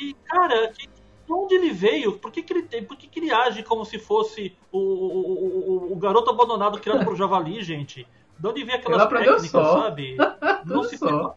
E, 0.00 0.14
cara, 0.24 0.70
que, 0.72 0.86
de 1.28 1.34
onde 1.34 1.54
ele 1.54 1.70
veio? 1.70 2.12
Por 2.12 2.32
que, 2.32 2.42
que 2.42 2.52
ele 2.54 2.62
tem? 2.62 2.82
Por 2.82 2.96
que, 2.96 3.06
que 3.06 3.20
ele 3.20 3.30
age 3.30 3.62
como 3.62 3.84
se 3.84 3.98
fosse 3.98 4.56
o, 4.72 4.78
o, 4.78 5.90
o, 5.90 5.92
o 5.92 5.96
garoto 5.96 6.30
abandonado 6.30 6.80
criado 6.80 7.04
por 7.04 7.14
Javali, 7.14 7.62
gente? 7.62 8.06
De 8.38 8.46
onde 8.46 8.64
vem 8.64 8.76
aquelas 8.76 9.02
ele 9.02 9.18
técnicas, 9.18 9.50
só. 9.50 9.82
sabe? 9.82 10.16
Não 10.64 10.82
se 10.84 10.96
só. 10.96 11.36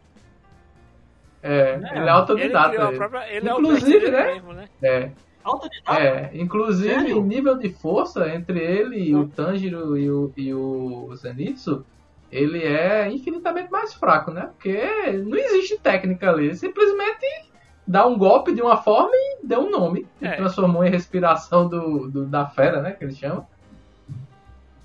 É, 1.43 1.79
é, 1.83 1.97
ele 1.97 2.07
é 2.07 2.09
autodidata. 2.09 2.75
Ele, 2.75 2.97
própria, 2.97 3.35
ele 3.35 3.49
Inclusive, 3.49 4.05
é 4.05 4.11
né? 4.11 4.33
Mesmo, 4.33 4.53
né? 4.53 4.69
É. 4.81 5.11
Autodidata? 5.43 5.99
É, 5.99 6.31
inclusive 6.35 6.93
Sério? 6.93 7.17
em 7.17 7.23
nível 7.23 7.57
de 7.57 7.69
força 7.69 8.29
entre 8.33 8.59
ele 8.59 8.97
e 8.97 9.13
o 9.13 9.27
Tanjiro 9.27 9.97
e 9.97 10.09
o, 10.09 10.31
e 10.37 10.53
o 10.53 11.13
Zenitsu, 11.15 11.83
ele 12.31 12.63
é 12.63 13.11
infinitamente 13.11 13.69
mais 13.69 13.93
fraco, 13.93 14.31
né? 14.31 14.51
Porque 14.53 15.11
não 15.25 15.37
existe 15.37 15.77
técnica 15.79 16.29
ali. 16.29 16.45
Ele 16.45 16.55
simplesmente 16.55 17.50
dá 17.87 18.05
um 18.05 18.17
golpe 18.17 18.53
de 18.53 18.61
uma 18.61 18.77
forma 18.77 19.11
e 19.13 19.39
deu 19.43 19.61
um 19.61 19.69
nome. 19.69 20.07
É. 20.21 20.33
E 20.33 20.35
transformou 20.37 20.83
em 20.83 20.89
respiração 20.89 21.67
do, 21.67 22.09
do, 22.09 22.25
da 22.25 22.45
fera, 22.47 22.81
né? 22.81 22.91
Que 22.91 23.03
eles 23.03 23.17
chamam. 23.17 23.47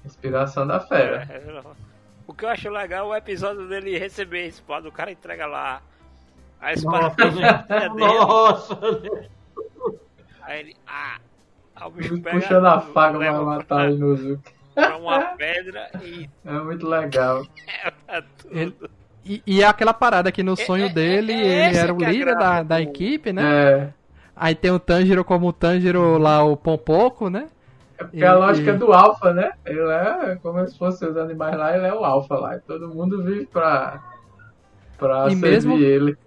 Respiração 0.03 0.67
da 0.67 0.81
fera. 0.81 1.27
É, 1.31 1.63
o 2.27 2.35
que 2.35 2.45
eu 2.45 2.49
acho 2.49 2.69
legal 2.71 3.07
é 3.07 3.17
o 3.17 3.19
episódio 3.19 3.69
dele 3.69 3.99
receber 3.99 4.43
a 4.45 4.47
espada. 4.47 4.89
O 4.89 4.93
cara 4.93 5.11
entrega 5.11 5.47
lá 5.47 5.81
a 6.61 6.73
espada 6.73 7.15
Nossa, 7.95 8.75
Nossa 8.79 9.31
Aí 10.43 10.61
ele. 10.61 10.77
Ah! 10.87 11.19
Aí 11.75 11.87
o 11.87 11.91
bicho 11.91 12.21
pega. 12.21 12.41
Puxando 12.41 12.67
a 12.67 12.81
faca 12.81 13.19
pra 13.19 13.43
matar 13.43 13.89
o 13.89 13.95
Inozuki. 13.95 14.55
Pra 14.75 14.97
uma 14.97 15.21
pedra 15.37 15.91
e. 16.03 16.29
É 16.45 16.53
muito 16.53 16.87
legal. 16.87 17.45
É, 18.09 18.23
ele, 18.51 18.75
e, 19.29 19.43
e 19.47 19.63
é 19.63 19.67
aquela 19.67 19.93
parada 19.93 20.31
que 20.31 20.43
no 20.43 20.53
é, 20.53 20.57
sonho 20.57 20.87
é, 20.87 20.89
dele 20.89 21.33
é, 21.33 21.69
ele 21.69 21.77
era 21.77 21.93
o 21.93 21.99
líder 21.99 22.37
da, 22.37 22.63
da 22.63 22.81
equipe, 22.81 23.33
né? 23.33 23.43
É. 23.45 23.89
Aí 24.35 24.55
tem 24.55 24.71
o 24.71 24.79
Tanjiro 24.79 25.25
como 25.25 25.49
o 25.49 25.53
Tanjiro 25.53 26.19
lá, 26.19 26.45
o 26.45 26.57
Pompoco, 26.57 27.31
né? 27.31 27.49
É 27.99 28.05
porque 28.05 28.19
e, 28.19 28.25
a 28.25 28.35
lógica 28.35 28.73
e... 28.73 28.77
do 28.77 28.93
alfa, 28.93 29.33
né? 29.33 29.53
Ele 29.65 29.81
é 29.81 30.37
como 30.43 30.67
se 30.69 30.77
fosse 30.79 31.05
os 31.07 31.17
animais 31.17 31.57
lá, 31.57 31.77
ele 31.77 31.87
é 31.87 31.95
o 31.95 32.05
alfa 32.05 32.37
lá. 32.37 32.57
E 32.57 32.61
todo 32.61 32.89
mundo 32.89 33.23
vive 33.23 33.47
pra, 33.47 34.03
pra 34.99 35.27
e 35.27 35.31
servir 35.31 35.51
mesmo, 35.51 35.79
ele. 35.79 36.19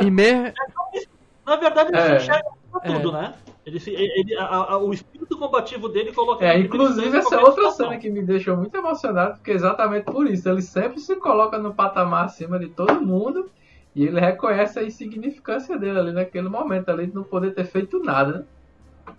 E 0.00 0.10
mesmo... 0.10 0.52
Na 1.44 1.56
verdade, 1.56 1.90
ele 1.92 2.00
é. 2.00 2.16
enxerga 2.16 2.50
tudo, 2.84 3.12
né? 3.12 3.34
Ele, 3.64 3.80
ele 3.86 4.36
a, 4.36 4.44
a, 4.44 4.78
o 4.78 4.92
espírito 4.92 5.38
combativo 5.38 5.88
dele 5.88 6.12
coloca. 6.12 6.44
É, 6.44 6.58
inclusive 6.58 7.16
essa 7.16 7.36
é 7.36 7.38
outra 7.38 7.70
cena 7.70 7.96
que 7.96 8.10
me 8.10 8.22
deixou 8.22 8.56
muito 8.56 8.76
emocionado, 8.76 9.34
porque 9.34 9.52
é 9.52 9.54
exatamente 9.54 10.04
por 10.04 10.26
isso. 10.26 10.48
Ele 10.48 10.62
sempre 10.62 10.98
se 10.98 11.14
coloca 11.16 11.58
no 11.58 11.72
patamar 11.72 12.24
acima 12.24 12.58
de 12.58 12.68
todo 12.68 13.00
mundo 13.00 13.50
e 13.94 14.04
ele 14.04 14.18
reconhece 14.18 14.78
a 14.78 14.82
insignificância 14.82 15.78
dele 15.78 15.98
ali 15.98 16.12
naquele 16.12 16.48
momento, 16.48 16.90
ali 16.90 17.06
de 17.06 17.14
não 17.14 17.22
poder 17.22 17.54
ter 17.54 17.64
feito 17.64 18.02
nada, 18.02 18.46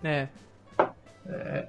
né? 0.02 0.28
É. 0.78 0.86
É. 1.26 1.68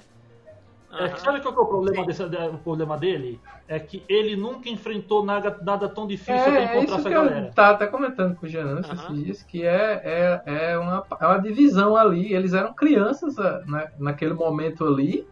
É, 0.97 1.15
sabe 1.17 1.41
qual 1.41 1.55
é 1.55 1.59
o 1.59 1.65
problema, 1.65 2.05
desse, 2.05 2.23
o 2.23 2.57
problema 2.57 2.97
dele? 2.97 3.39
É 3.67 3.79
que 3.79 4.03
ele 4.07 4.35
nunca 4.35 4.69
enfrentou 4.69 5.23
nada, 5.25 5.57
nada 5.63 5.89
tão 5.89 6.07
difícil 6.07 6.35
é, 6.35 6.43
pra 6.43 6.63
encontrar 6.63 6.79
é 6.79 6.83
isso 6.83 6.93
essa 6.95 7.09
que 7.09 7.15
galera. 7.15 7.47
Eu 7.47 7.53
tá, 7.53 7.73
tá 7.73 7.87
comentando 7.87 8.35
com 8.35 8.45
o 8.45 8.49
Jean 8.49 8.79
esses 8.79 9.07
dias 9.07 9.43
que 9.43 9.63
é, 9.63 10.01
é, 10.03 10.71
é, 10.71 10.77
uma, 10.77 11.05
é 11.19 11.25
uma 11.25 11.39
divisão 11.39 11.95
ali. 11.95 12.33
Eles 12.33 12.53
eram 12.53 12.73
crianças 12.73 13.35
né, 13.65 13.91
naquele 13.99 14.33
momento 14.33 14.85
ali. 14.85 15.27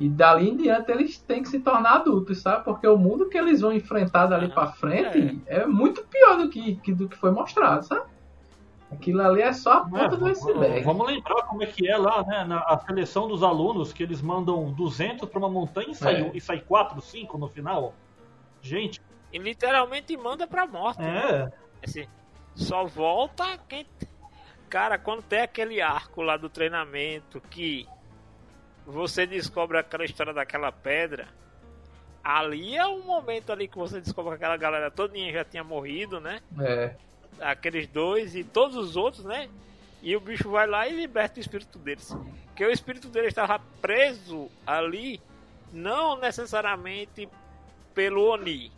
E 0.00 0.08
dali 0.08 0.48
em 0.48 0.56
diante 0.56 0.92
eles 0.92 1.18
têm 1.18 1.42
que 1.42 1.48
se 1.48 1.58
tornar 1.58 1.96
adultos, 1.96 2.40
sabe? 2.40 2.64
Porque 2.64 2.86
o 2.86 2.96
mundo 2.96 3.28
que 3.28 3.36
eles 3.36 3.60
vão 3.60 3.72
enfrentar 3.72 4.26
dali 4.26 4.46
uhum. 4.46 4.52
pra 4.52 4.68
frente 4.68 5.40
é. 5.46 5.60
é, 5.62 5.66
muito 5.66 6.04
pior 6.04 6.36
do 6.36 6.48
que, 6.48 6.76
que, 6.76 6.92
do 6.92 7.08
que 7.08 7.16
foi 7.16 7.32
mostrado, 7.32 7.84
sabe? 7.84 8.06
Aquilo 8.90 9.20
ali 9.20 9.42
é 9.42 9.52
só 9.52 9.74
a 9.74 9.80
ponta 9.84 10.14
é, 10.14 10.16
do 10.16 10.26
iceberg. 10.26 10.82
Vamos 10.82 11.06
lembrar 11.06 11.42
como 11.42 11.62
é 11.62 11.66
que 11.66 11.86
é 11.86 11.96
lá, 11.96 12.24
né? 12.24 12.44
Na 12.44 12.60
a 12.60 12.78
seleção 12.78 13.28
dos 13.28 13.42
alunos, 13.42 13.92
que 13.92 14.02
eles 14.02 14.22
mandam 14.22 14.72
200 14.72 15.28
para 15.28 15.38
uma 15.38 15.50
montanha 15.50 15.90
e 15.90 15.94
sai, 15.94 16.22
é. 16.22 16.30
e 16.32 16.40
sai 16.40 16.60
4, 16.60 16.98
5 17.00 17.36
no 17.36 17.48
final. 17.48 17.94
Gente. 18.62 19.00
E 19.30 19.38
literalmente 19.38 20.16
manda 20.16 20.46
pra 20.46 20.66
morte. 20.66 21.00
Né? 21.00 21.18
É. 21.18 21.32
Né? 21.32 21.52
Assim, 21.84 22.06
só 22.54 22.86
volta 22.86 23.58
quem. 23.68 23.86
Cara, 24.70 24.98
quando 24.98 25.22
tem 25.22 25.40
aquele 25.40 25.82
arco 25.82 26.22
lá 26.22 26.36
do 26.36 26.48
treinamento 26.48 27.40
que 27.42 27.86
você 28.86 29.26
descobre 29.26 29.78
aquela 29.78 30.04
história 30.04 30.32
daquela 30.32 30.72
pedra. 30.72 31.28
Ali 32.24 32.76
é 32.76 32.86
um 32.86 33.02
momento 33.02 33.52
ali 33.52 33.68
que 33.68 33.78
você 33.78 34.00
descobre 34.00 34.30
que 34.30 34.36
aquela 34.36 34.56
galera 34.56 34.90
todinha 34.90 35.32
já 35.32 35.44
tinha 35.44 35.62
morrido, 35.62 36.20
né? 36.20 36.40
É 36.58 36.94
aqueles 37.40 37.86
dois 37.86 38.34
e 38.34 38.44
todos 38.44 38.76
os 38.76 38.96
outros, 38.96 39.24
né? 39.24 39.48
E 40.02 40.14
o 40.16 40.20
bicho 40.20 40.50
vai 40.50 40.66
lá 40.66 40.88
e 40.88 40.94
liberta 40.94 41.38
o 41.38 41.40
espírito 41.40 41.78
deles. 41.78 42.16
Que 42.54 42.64
o 42.64 42.70
espírito 42.70 43.08
deles 43.08 43.28
estava 43.28 43.60
preso 43.80 44.48
ali, 44.66 45.20
não 45.72 46.16
necessariamente 46.16 47.28
pelo 47.94 48.30
Oni, 48.30 48.70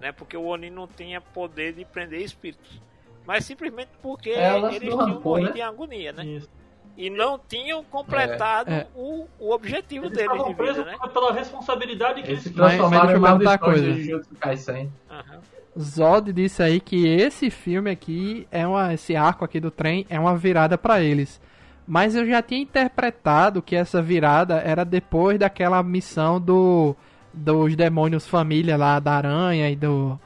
né? 0.00 0.12
Porque 0.12 0.36
o 0.36 0.44
Oni 0.44 0.70
não 0.70 0.86
tinha 0.86 1.20
poder 1.20 1.72
de 1.72 1.84
prender 1.84 2.20
espíritos, 2.20 2.80
mas 3.26 3.44
simplesmente 3.44 3.90
porque 4.02 4.30
é, 4.30 4.56
eles 4.56 4.80
tinham 4.80 5.20
morrido 5.20 5.52
né? 5.52 5.58
em 5.58 5.62
agonia, 5.62 6.12
né? 6.12 6.24
Isso. 6.24 6.57
E 6.98 7.08
não 7.08 7.38
tinham 7.38 7.84
completado 7.84 8.72
é, 8.72 8.78
é. 8.78 8.86
O, 8.92 9.28
o 9.38 9.52
objetivo 9.52 10.06
eles 10.06 10.18
deles 10.18 10.44
de 10.44 10.52
vida, 10.52 10.84
né? 10.84 10.96
pela 11.12 11.32
responsabilidade 11.32 12.22
que 12.24 12.32
eles, 12.32 12.44
eles 12.44 12.56
transformaram 12.56 13.12
em 13.12 13.16
uma 13.18 13.56
coisa. 13.56 13.92
De 13.92 14.12
Uhum. 14.12 15.80
Zod 15.80 16.32
disse 16.32 16.60
aí 16.60 16.80
que 16.80 17.06
esse 17.06 17.50
filme 17.50 17.88
aqui 17.88 18.48
é 18.50 18.66
uma, 18.66 18.92
esse 18.92 19.14
arco 19.14 19.44
aqui 19.44 19.60
do 19.60 19.70
trem 19.70 20.04
é 20.10 20.18
uma 20.18 20.36
virada 20.36 20.76
para 20.76 21.00
eles. 21.00 21.40
Mas 21.86 22.16
eu 22.16 22.26
já 22.26 22.42
tinha 22.42 22.60
interpretado 22.60 23.62
que 23.62 23.76
essa 23.76 24.02
virada 24.02 24.56
era 24.56 24.84
depois 24.84 25.38
daquela 25.38 25.80
missão 25.84 26.40
do 26.40 26.96
dos 27.32 27.76
demônios 27.76 28.26
família 28.26 28.76
lá 28.76 28.98
da 28.98 29.12
aranha 29.12 29.70
e 29.70 29.76
do 29.76 30.18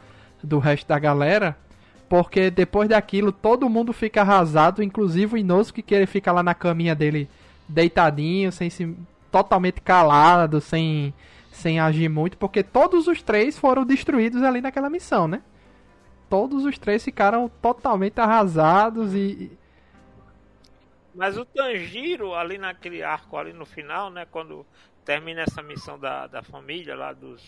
do 0.43 0.59
resto 0.59 0.89
da 0.89 0.99
galera, 0.99 1.55
porque 2.13 2.51
depois 2.51 2.91
daquilo 2.91 3.33
todo 3.33 3.71
mundo 3.71 3.91
fica 3.91 4.21
arrasado, 4.21 4.83
inclusive 4.83 5.35
o 5.35 5.39
Inosuke 5.39 5.81
que 5.81 5.95
ele 5.95 6.05
fica 6.05 6.31
lá 6.31 6.43
na 6.43 6.55
caminha 6.55 6.95
dele 6.95 7.27
deitadinho, 7.67 8.53
sem 8.53 8.69
se 8.69 8.95
totalmente 9.31 9.81
calado, 9.81 10.61
sem 10.61 11.15
sem 11.51 11.81
agir 11.81 12.11
muito, 12.11 12.37
porque 12.37 12.63
todos 12.63 13.09
os 13.09 13.23
três 13.23 13.59
foram 13.59 13.83
destruídos 13.87 14.43
ali 14.43 14.61
naquela 14.61 14.91
missão, 14.91 15.27
né? 15.27 15.43
Todos 16.29 16.67
os 16.67 16.77
três 16.77 17.03
ficaram 17.03 17.49
totalmente 17.49 18.21
arrasados 18.21 19.15
e. 19.15 19.51
Mas 21.15 21.39
o 21.39 21.47
Tanjiro, 21.47 22.35
ali 22.35 22.59
naquele 22.59 23.03
arco 23.03 23.39
ali 23.39 23.55
no 23.55 23.65
final, 23.65 24.11
né? 24.11 24.27
Quando 24.31 24.67
termina 25.03 25.41
essa 25.41 25.63
missão 25.63 25.99
da, 25.99 26.27
da 26.27 26.43
família 26.43 26.95
lá 26.95 27.15
dos, 27.15 27.43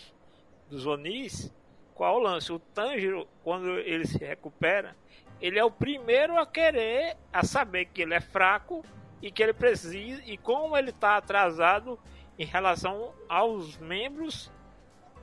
dos 0.71 0.87
Onis, 0.87 1.53
qual 1.95 2.17
o 2.17 2.23
lance? 2.23 2.53
O 2.53 2.59
Tanjiro, 2.59 3.27
quando 3.43 3.79
ele 3.79 4.07
se 4.07 4.19
recupera, 4.19 4.97
ele 5.41 5.59
é 5.59 5.65
o 5.65 5.71
primeiro 5.71 6.39
a 6.39 6.47
querer, 6.47 7.17
a 7.33 7.45
saber 7.45 7.87
que 7.87 8.03
ele 8.03 8.15
é 8.15 8.21
fraco 8.21 8.85
e 9.23 9.31
que 9.31 9.43
ele 9.43 9.53
precisa, 9.53 10.23
e 10.27 10.37
como 10.37 10.77
ele 10.77 10.91
está 10.91 11.17
atrasado, 11.17 11.99
em 12.39 12.45
relação 12.45 13.13
aos 13.29 13.79
membros 13.79 14.51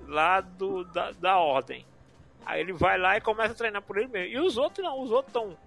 lá 0.07 0.41
do, 0.41 0.83
da, 0.85 1.11
da 1.11 1.37
ordem. 1.37 1.85
Aí 2.45 2.61
ele 2.61 2.73
vai 2.73 2.97
lá 2.97 3.17
e 3.17 3.21
começa 3.21 3.53
a 3.53 3.55
treinar 3.55 3.81
por 3.81 3.97
ele 3.97 4.07
mesmo. 4.07 4.33
E 4.33 4.39
os 4.39 4.57
outros 4.57 4.85
não, 4.85 5.01
os 5.01 5.11
outros 5.11 5.27
estão. 5.27 5.57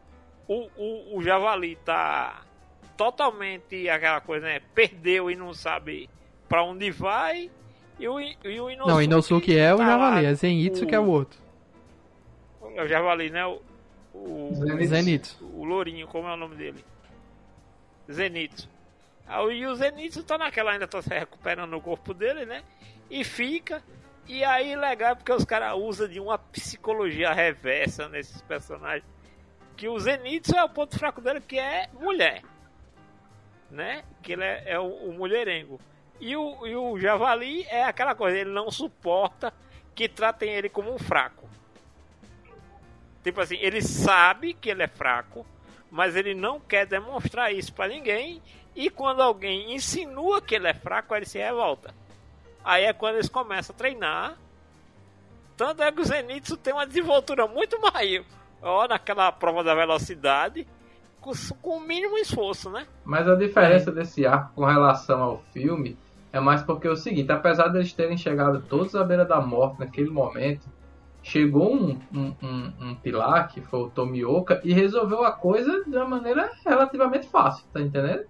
O, 0.48 0.68
o, 0.76 1.18
o 1.18 1.22
Javali 1.22 1.76
tá 1.76 2.42
totalmente 2.96 3.88
aquela 3.88 4.20
coisa, 4.20 4.46
né? 4.46 4.60
Perdeu 4.74 5.30
e 5.30 5.36
não 5.36 5.54
sabe 5.54 6.10
para 6.48 6.62
onde 6.62 6.90
vai. 6.90 7.50
E 8.04 8.08
o, 8.08 8.20
e 8.20 8.60
o 8.60 8.70
Inosuke. 8.70 8.86
Não, 8.86 9.00
Inosuke 9.00 9.58
é 9.58 9.72
o 9.72 9.78
tá 9.78 9.86
Javali, 9.86 10.26
é 10.26 10.34
Zenitsu 10.34 10.86
que 10.86 10.94
é 10.94 11.00
o 11.00 11.06
outro. 11.06 11.40
É 12.74 12.82
o 12.82 12.86
Javali, 12.86 13.30
né? 13.30 13.46
O, 13.46 13.62
o, 14.12 14.84
Zenitsu. 14.84 15.42
O 15.42 15.64
Lourinho, 15.64 16.06
como 16.08 16.28
é 16.28 16.34
o 16.34 16.36
nome 16.36 16.54
dele? 16.54 16.84
Zenitsu. 18.12 18.68
Aí 19.26 19.60
E 19.60 19.66
o 19.66 19.74
Zenitsu 19.74 20.22
tá 20.22 20.36
naquela, 20.36 20.72
ainda 20.72 20.86
tá 20.86 21.00
se 21.00 21.08
recuperando 21.08 21.74
o 21.74 21.80
corpo 21.80 22.12
dele, 22.12 22.44
né? 22.44 22.62
E 23.10 23.24
fica. 23.24 23.82
E 24.28 24.44
aí 24.44 24.76
legal 24.76 25.12
é 25.12 25.14
porque 25.14 25.32
os 25.32 25.46
caras 25.46 25.74
usam 25.74 26.06
de 26.06 26.20
uma 26.20 26.36
psicologia 26.36 27.32
reversa 27.32 28.06
nesses 28.10 28.42
personagens. 28.42 29.08
Que 29.78 29.88
o 29.88 29.98
Zenitsu 29.98 30.54
é 30.54 30.62
o 30.62 30.68
ponto 30.68 30.98
fraco 30.98 31.22
dele, 31.22 31.40
que 31.40 31.58
é 31.58 31.88
mulher. 31.98 32.42
Né? 33.70 34.04
Que 34.22 34.34
ele 34.34 34.44
é, 34.44 34.62
é 34.66 34.78
o, 34.78 34.92
o 34.92 35.14
mulherengo. 35.14 35.80
E 36.20 36.36
o, 36.36 36.66
e 36.66 36.76
o 36.76 36.98
Javali 36.98 37.64
é 37.64 37.84
aquela 37.84 38.14
coisa, 38.14 38.38
ele 38.38 38.50
não 38.50 38.70
suporta 38.70 39.52
que 39.94 40.08
tratem 40.08 40.50
ele 40.50 40.68
como 40.68 40.92
um 40.92 40.98
fraco. 40.98 41.48
Tipo 43.22 43.40
assim, 43.40 43.56
ele 43.60 43.80
sabe 43.82 44.54
que 44.54 44.70
ele 44.70 44.82
é 44.82 44.88
fraco, 44.88 45.46
mas 45.90 46.14
ele 46.16 46.34
não 46.34 46.60
quer 46.60 46.86
demonstrar 46.86 47.52
isso 47.52 47.72
pra 47.72 47.88
ninguém. 47.88 48.42
E 48.74 48.90
quando 48.90 49.22
alguém 49.22 49.74
insinua 49.74 50.42
que 50.42 50.54
ele 50.54 50.68
é 50.68 50.74
fraco, 50.74 51.14
ele 51.14 51.26
se 51.26 51.38
revolta. 51.38 51.94
Aí 52.62 52.84
é 52.84 52.92
quando 52.92 53.14
eles 53.14 53.28
começam 53.28 53.74
a 53.74 53.78
treinar. 53.78 54.36
Tanto 55.56 55.82
é 55.82 55.92
que 55.92 56.00
o 56.00 56.04
Zenitsu 56.04 56.56
tem 56.56 56.72
uma 56.72 56.86
desenvoltura 56.86 57.46
muito 57.46 57.80
maior 57.80 58.24
ó, 58.64 58.88
naquela 58.88 59.30
prova 59.30 59.62
da 59.62 59.74
velocidade, 59.74 60.66
com, 61.62 61.78
o 61.78 61.80
mínimo 61.80 62.18
esforço, 62.18 62.70
né? 62.70 62.86
Mas 63.04 63.26
a 63.26 63.34
diferença 63.34 63.90
desse 63.90 64.26
arco 64.26 64.52
com 64.54 64.64
relação 64.64 65.22
ao 65.22 65.38
filme 65.52 65.96
é 66.32 66.40
mais 66.40 66.62
porque 66.62 66.86
é 66.86 66.90
o 66.90 66.96
seguinte, 66.96 67.30
apesar 67.32 67.68
deles 67.68 67.92
terem 67.92 68.16
chegado 68.16 68.60
todos 68.68 68.94
à 68.94 69.04
beira 69.04 69.24
da 69.24 69.40
morte 69.40 69.80
naquele 69.80 70.10
momento, 70.10 70.68
chegou 71.22 71.74
um, 71.74 71.98
um, 72.12 72.34
um, 72.42 72.72
um 72.80 72.94
pilar, 72.96 73.48
que 73.48 73.60
foi 73.60 73.80
o 73.80 73.90
Tomioka, 73.90 74.60
e 74.62 74.72
resolveu 74.72 75.24
a 75.24 75.32
coisa 75.32 75.84
de 75.84 75.96
uma 75.96 76.06
maneira 76.06 76.50
relativamente 76.66 77.26
fácil, 77.28 77.64
tá 77.72 77.80
entendendo? 77.80 78.24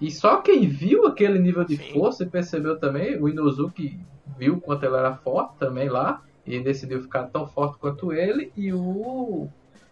E 0.00 0.10
só 0.10 0.36
quem 0.36 0.68
viu 0.68 1.06
aquele 1.06 1.38
nível 1.38 1.64
de 1.64 1.76
Sim. 1.76 1.92
força 1.92 2.22
e 2.22 2.28
percebeu 2.28 2.78
também, 2.78 3.20
o 3.20 3.28
Inozuki 3.28 3.98
viu 4.38 4.60
quanto 4.60 4.84
ele 4.84 4.94
era 4.94 5.14
forte 5.16 5.56
também 5.58 5.88
lá, 5.88 6.22
e 6.46 6.60
decidiu 6.60 7.02
ficar 7.02 7.24
tão 7.24 7.46
forte 7.46 7.78
quanto 7.78 8.12
ele, 8.12 8.52
e 8.56 8.72
o 8.72 9.48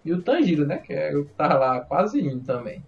e 0.07 0.13
o 0.13 0.23
Tanjiro, 0.23 0.65
né, 0.65 0.79
que 0.79 0.93
é 0.93 1.15
o 1.17 1.25
que 1.25 1.33
tava 1.33 1.55
lá 1.55 1.81
quase 1.81 2.21
indo 2.21 2.45
também. 2.45 2.83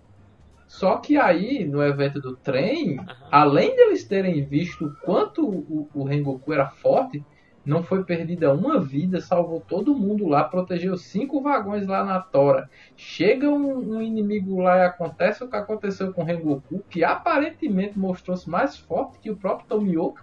Só 0.66 0.98
que 0.98 1.16
aí, 1.16 1.64
no 1.64 1.82
evento 1.82 2.20
do 2.20 2.36
trem, 2.36 3.00
além 3.30 3.74
deles 3.74 4.04
terem 4.04 4.44
visto 4.44 4.86
o 4.86 4.94
quanto 4.96 5.48
o, 5.48 5.88
o 5.94 6.04
Rengoku 6.04 6.52
era 6.52 6.68
forte, 6.68 7.24
não 7.64 7.82
foi 7.82 8.04
perdida 8.04 8.52
uma 8.52 8.80
vida, 8.80 9.20
salvou 9.20 9.60
todo 9.60 9.94
mundo 9.94 10.26
lá, 10.26 10.44
protegeu 10.44 10.96
cinco 10.96 11.42
vagões 11.42 11.86
lá 11.86 12.04
na 12.04 12.20
Tora. 12.20 12.70
Chega 12.96 13.48
um, 13.48 13.96
um 13.96 14.02
inimigo 14.02 14.60
lá 14.60 14.78
e 14.78 14.86
acontece 14.86 15.42
o 15.42 15.48
que 15.48 15.56
aconteceu 15.56 16.12
com 16.12 16.22
o 16.22 16.24
Rengoku, 16.24 16.82
que 16.88 17.02
aparentemente 17.02 17.98
mostrou-se 17.98 18.48
mais 18.48 18.76
forte 18.76 19.18
que 19.18 19.30
o 19.30 19.36
próprio 19.36 19.68
Tomioka, 19.68 20.22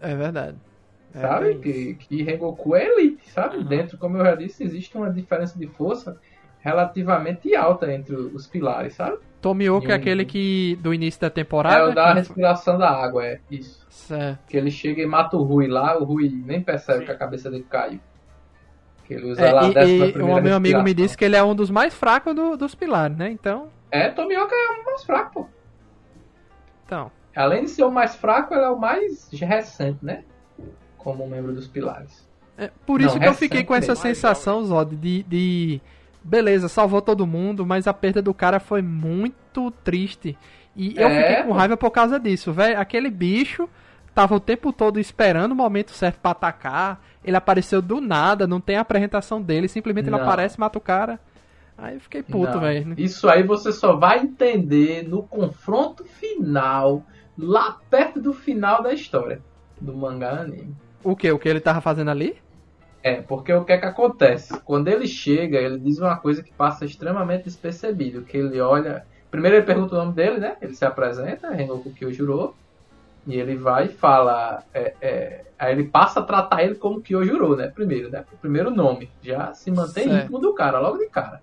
É 0.00 0.14
verdade. 0.14 0.58
É 1.16 1.20
sabe? 1.20 1.44
bem 1.54 1.60
Que, 1.60 1.94
que 1.94 2.22
Rengoku 2.22 2.76
é 2.76 2.84
elite, 2.86 3.28
sabe? 3.30 3.56
Uhum. 3.58 3.64
Dentro, 3.64 3.96
como 3.98 4.16
eu 4.18 4.24
já 4.24 4.34
disse, 4.34 4.62
existe 4.62 4.96
uma 4.96 5.10
diferença 5.10 5.58
de 5.58 5.66
força 5.66 6.18
relativamente 6.60 7.54
alta 7.54 7.92
entre 7.92 8.14
os 8.16 8.46
pilares, 8.46 8.94
sabe? 8.94 9.18
Tomioka 9.40 9.88
é 9.88 9.92
Hum. 9.92 9.96
aquele 9.96 10.24
que 10.24 10.76
do 10.82 10.92
início 10.92 11.20
da 11.20 11.28
É 11.28 11.30
temporada. 11.30 11.90
o 11.90 11.94
da 11.94 12.08
que- 12.08 12.18
respiração 12.18 12.76
da 12.76 12.90
água, 12.90 13.24
é 13.24 13.40
isso. 13.50 13.86
Certo. 13.88 14.40
Que 14.48 14.56
ele 14.56 14.70
chega 14.70 15.00
e 15.00 15.06
mata 15.06 15.36
o 15.36 15.42
Rui 15.42 15.68
lá, 15.68 15.96
o 15.96 16.04
Rui 16.04 16.28
nem 16.44 16.60
percebe 16.60 17.00
Sim. 17.00 17.04
que 17.06 17.10
a 17.12 17.16
cabeça 17.16 17.50
dele 17.50 17.64
caiu. 17.70 18.00
Que 19.04 19.14
ele 19.14 19.30
usa 19.30 19.40
É, 19.46 19.52
lá 19.52 19.66
a 19.66 19.68
décima 19.70 20.06
e, 20.06 20.08
e 20.08 20.12
primeira 20.12 20.40
o 20.40 20.42
meu 20.42 20.56
amigo 20.56 20.82
me 20.82 20.92
disse 20.92 21.16
que 21.16 21.24
ele 21.24 21.36
é 21.36 21.42
um 21.44 21.54
dos 21.54 21.70
mais 21.70 21.94
fracos 21.94 22.34
do- 22.34 22.56
dos 22.56 22.74
pilares, 22.74 23.16
né? 23.16 23.30
Então, 23.30 23.68
É, 23.90 24.08
Tomioka 24.08 24.52
é 24.52 24.80
o 24.80 24.84
mais 24.84 25.04
fraco, 25.04 25.32
pô. 25.32 25.46
então. 26.84 27.10
Além 27.36 27.64
de 27.64 27.70
ser 27.70 27.84
o 27.84 27.90
mais 27.90 28.16
fraco, 28.16 28.52
ele 28.54 28.64
é 28.64 28.68
o 28.68 28.78
mais 28.78 29.28
recente, 29.30 29.98
né? 30.04 30.24
Como 31.06 31.24
membro 31.28 31.52
dos 31.52 31.68
pilares. 31.68 32.28
É, 32.58 32.68
por 32.84 33.00
isso 33.00 33.14
Não, 33.14 33.20
que 33.20 33.28
eu 33.28 33.34
fiquei 33.34 33.62
com 33.62 33.76
essa 33.76 33.94
sensação, 33.94 34.64
Zod, 34.64 34.96
de, 34.96 35.22
de. 35.22 35.80
Beleza, 36.24 36.68
salvou 36.68 37.00
todo 37.00 37.24
mundo, 37.24 37.64
mas 37.64 37.86
a 37.86 37.94
perda 37.94 38.20
do 38.20 38.34
cara 38.34 38.58
foi 38.58 38.82
muito 38.82 39.70
triste. 39.84 40.36
E 40.74 40.94
eu 40.96 41.06
É, 41.06 41.28
fiquei 41.28 41.42
com 41.44 41.52
raiva 41.52 41.76
por 41.76 41.92
causa 41.92 42.18
disso, 42.18 42.52
velho. 42.52 42.80
Aquele 42.80 43.08
bicho 43.08 43.68
tava 44.12 44.34
o 44.34 44.40
tempo 44.40 44.72
todo 44.72 44.98
esperando 44.98 45.52
o 45.52 45.54
momento 45.54 45.92
certo 45.92 46.18
pra 46.18 46.32
atacar. 46.32 47.00
Ele 47.24 47.36
apareceu 47.36 47.80
do 47.80 48.00
nada, 48.00 48.44
não 48.48 48.60
tem 48.60 48.74
a 48.76 48.80
apresentação 48.80 49.40
dele, 49.40 49.68
simplesmente 49.68 50.08
ele 50.08 50.16
Não. 50.16 50.24
aparece 50.24 50.56
e 50.56 50.60
mata 50.60 50.76
o 50.76 50.80
cara. 50.80 51.20
Aí 51.78 51.94
eu 51.94 52.00
fiquei 52.00 52.20
puto, 52.20 52.58
velho. 52.58 52.94
Isso 52.98 53.28
aí 53.28 53.44
você 53.44 53.70
só 53.70 53.94
vai 53.94 54.18
entender 54.18 55.06
no 55.08 55.22
confronto 55.22 56.04
final, 56.04 57.04
lá 57.38 57.78
perto 57.88 58.20
do 58.20 58.32
final 58.32 58.82
da 58.82 58.92
história 58.92 59.40
do 59.80 59.94
mangá 59.94 60.40
anime. 60.40 60.74
O 61.06 61.14
que? 61.14 61.30
O 61.30 61.38
que 61.38 61.48
ele 61.48 61.60
tava 61.60 61.80
fazendo 61.80 62.10
ali? 62.10 62.36
É, 63.00 63.22
porque 63.22 63.52
o 63.52 63.64
que 63.64 63.72
é 63.72 63.78
que 63.78 63.86
acontece? 63.86 64.58
Quando 64.62 64.88
ele 64.88 65.06
chega, 65.06 65.56
ele 65.56 65.78
diz 65.78 66.00
uma 66.00 66.16
coisa 66.16 66.42
que 66.42 66.52
passa 66.52 66.84
extremamente 66.84 67.44
despercebido, 67.44 68.22
que 68.22 68.36
ele 68.36 68.60
olha... 68.60 69.06
Primeiro 69.30 69.56
ele 69.56 69.64
pergunta 69.64 69.94
o 69.94 69.98
nome 69.98 70.14
dele, 70.14 70.38
né? 70.38 70.56
Ele 70.60 70.74
se 70.74 70.84
apresenta, 70.84 71.48
Rengoku 71.50 71.92
Kyojuro, 71.92 72.56
e 73.24 73.38
ele 73.38 73.54
vai 73.54 73.84
e 73.84 73.88
fala... 73.88 74.64
é, 74.74 74.94
é, 75.00 75.44
aí 75.56 75.74
ele 75.74 75.84
passa 75.84 76.18
a 76.18 76.24
tratar 76.24 76.64
ele 76.64 76.74
como 76.74 77.00
Kyojuro, 77.00 77.54
né? 77.54 77.68
Primeiro, 77.68 78.10
né? 78.10 78.24
O 78.32 78.36
primeiro 78.36 78.72
nome. 78.72 79.08
Já 79.22 79.54
se 79.54 79.70
mantém 79.70 80.08
Certo. 80.08 80.24
íntimo 80.24 80.40
do 80.40 80.54
cara, 80.54 80.80
logo 80.80 80.98
de 80.98 81.08
cara. 81.08 81.40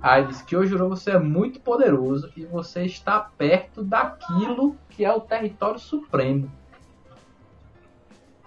Aí 0.00 0.24
diz, 0.24 0.40
Kyojuro, 0.40 0.88
você 0.88 1.10
é 1.10 1.18
muito 1.18 1.60
poderoso 1.60 2.30
e 2.34 2.46
você 2.46 2.84
está 2.84 3.20
perto 3.20 3.84
daquilo 3.84 4.74
que 4.88 5.04
é 5.04 5.12
o 5.12 5.20
território 5.20 5.78
supremo 5.78 6.50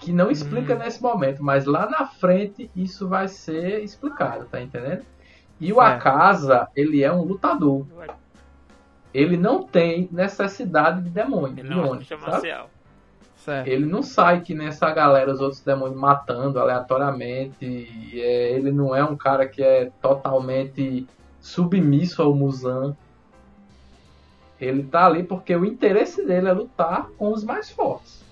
que 0.01 0.11
não 0.11 0.29
explica 0.31 0.75
Hum. 0.75 0.79
nesse 0.79 1.01
momento, 1.01 1.43
mas 1.43 1.65
lá 1.65 1.87
na 1.89 2.05
frente 2.07 2.69
isso 2.75 3.07
vai 3.07 3.27
ser 3.27 3.81
explicado, 3.83 4.45
tá 4.45 4.59
entendendo? 4.59 5.03
E 5.59 5.71
o 5.71 5.75
Certo. 5.75 6.07
Akasa, 6.07 6.67
ele 6.75 7.03
é 7.03 7.13
um 7.13 7.21
lutador. 7.23 7.85
Ele 9.13 9.37
não 9.37 9.61
tem 9.63 10.09
necessidade 10.11 11.01
de 11.03 11.09
demônio, 11.09 11.53
Ele 11.59 11.69
de 11.69 11.75
não 11.75 11.85
é 11.85 11.87
marcial. 12.17 12.69
Ele 13.65 13.85
não 13.85 14.01
sai 14.01 14.41
que 14.41 14.53
nessa 14.55 14.91
galera, 14.91 15.31
os 15.31 15.39
outros 15.39 15.61
demônios 15.61 15.99
matando 15.99 16.59
aleatoriamente. 16.59 17.65
e, 17.65 18.19
é, 18.21 18.51
ele 18.53 18.71
não 18.71 18.95
é 18.95 19.03
um 19.03 19.15
cara 19.15 19.47
que 19.47 19.61
é 19.63 19.91
totalmente 20.01 21.07
submisso 21.39 22.21
ao 22.21 22.33
Muzan. 22.33 22.95
Ele 24.59 24.83
tá 24.83 25.05
ali 25.05 25.23
porque 25.23 25.55
o 25.55 25.65
interesse 25.65 26.25
dele 26.25 26.47
é 26.47 26.53
lutar 26.53 27.07
com 27.17 27.31
os 27.33 27.43
mais 27.43 27.69
fortes. 27.69 28.23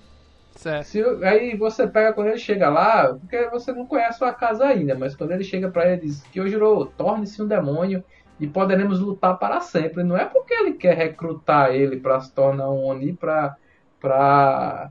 Certo. 0.60 0.84
Se, 0.88 1.02
aí 1.24 1.56
você 1.56 1.86
pega 1.88 2.12
quando 2.12 2.26
ele 2.28 2.36
chega 2.36 2.68
lá, 2.68 3.14
porque 3.14 3.48
você 3.48 3.72
não 3.72 3.86
conhece 3.86 4.22
a 4.22 4.30
casa 4.30 4.66
ainda, 4.66 4.94
mas 4.94 5.16
quando 5.16 5.32
ele 5.32 5.42
chega 5.42 5.70
pra 5.70 5.90
ele 5.90 6.02
diz 6.02 6.22
que 6.24 6.46
jurou, 6.48 6.84
torne-se 6.84 7.42
um 7.42 7.46
demônio 7.46 8.04
e 8.38 8.46
poderemos 8.46 9.00
lutar 9.00 9.38
para 9.38 9.60
sempre. 9.62 10.02
Não 10.04 10.18
é 10.18 10.26
porque 10.26 10.52
ele 10.52 10.74
quer 10.74 10.94
recrutar 10.94 11.70
ele 11.74 11.98
pra 11.98 12.20
se 12.20 12.30
tornar 12.34 12.68
um 12.70 12.84
Oni 12.84 13.14
pra. 13.14 13.56
pra... 13.98 14.90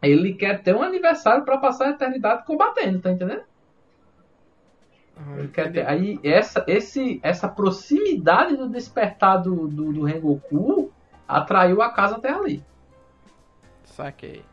Ele 0.00 0.34
quer 0.34 0.62
ter 0.62 0.74
um 0.76 0.82
aniversário 0.82 1.44
pra 1.44 1.58
passar 1.58 1.86
a 1.88 1.90
eternidade 1.90 2.44
combatendo, 2.46 3.00
tá 3.00 3.10
entendendo? 3.10 3.42
Ah, 5.16 5.36
Ele 5.36 5.48
quer 5.48 5.62
entendi. 5.66 5.80
ter- 5.80 5.86
aí 5.88 6.20
essa, 6.22 6.64
esse, 6.68 7.18
essa 7.24 7.48
proximidade 7.48 8.56
do 8.56 8.68
despertar 8.68 9.38
do, 9.38 9.66
do, 9.66 9.92
do 9.92 10.04
Rengoku 10.04 10.92
atraiu 11.26 11.82
a 11.82 11.90
casa 11.90 12.16
até 12.18 12.30
ali. 12.32 12.64
Saquei. 13.84 14.44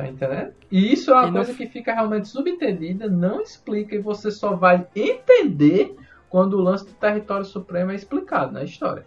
Tá 0.00 0.08
entendendo? 0.08 0.52
E 0.70 0.92
isso 0.92 1.10
é 1.10 1.14
uma 1.14 1.28
E 1.28 1.32
coisa 1.32 1.52
fi- 1.52 1.66
que 1.66 1.72
fica 1.72 1.92
realmente 1.94 2.28
subentendida, 2.28 3.08
não 3.08 3.40
explica 3.40 3.96
e 3.96 3.98
você 3.98 4.30
só 4.30 4.54
vai 4.54 4.86
entender 4.94 5.96
quando 6.28 6.54
o 6.54 6.60
lance 6.60 6.84
do 6.86 6.92
território 6.92 7.44
supremo 7.44 7.90
é 7.90 7.94
explicado 7.96 8.52
na 8.52 8.62
história. 8.62 9.04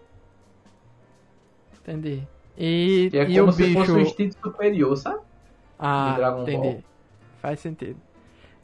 Entendi. 1.82 2.24
E, 2.58 3.08
Que 3.10 3.18
é 3.20 3.30
e 3.30 3.38
como 3.40 3.50
o 3.50 3.52
se 3.54 3.64
bicho. 3.64 3.80
fosse 3.80 3.92
um 3.92 4.00
instinto 4.00 4.36
superior, 4.42 4.96
sabe? 4.98 5.20
Ah, 5.80 6.38
entendi. 6.42 6.58
Ball. 6.58 6.84
Faz 7.42 7.60
sentido. 7.60 7.98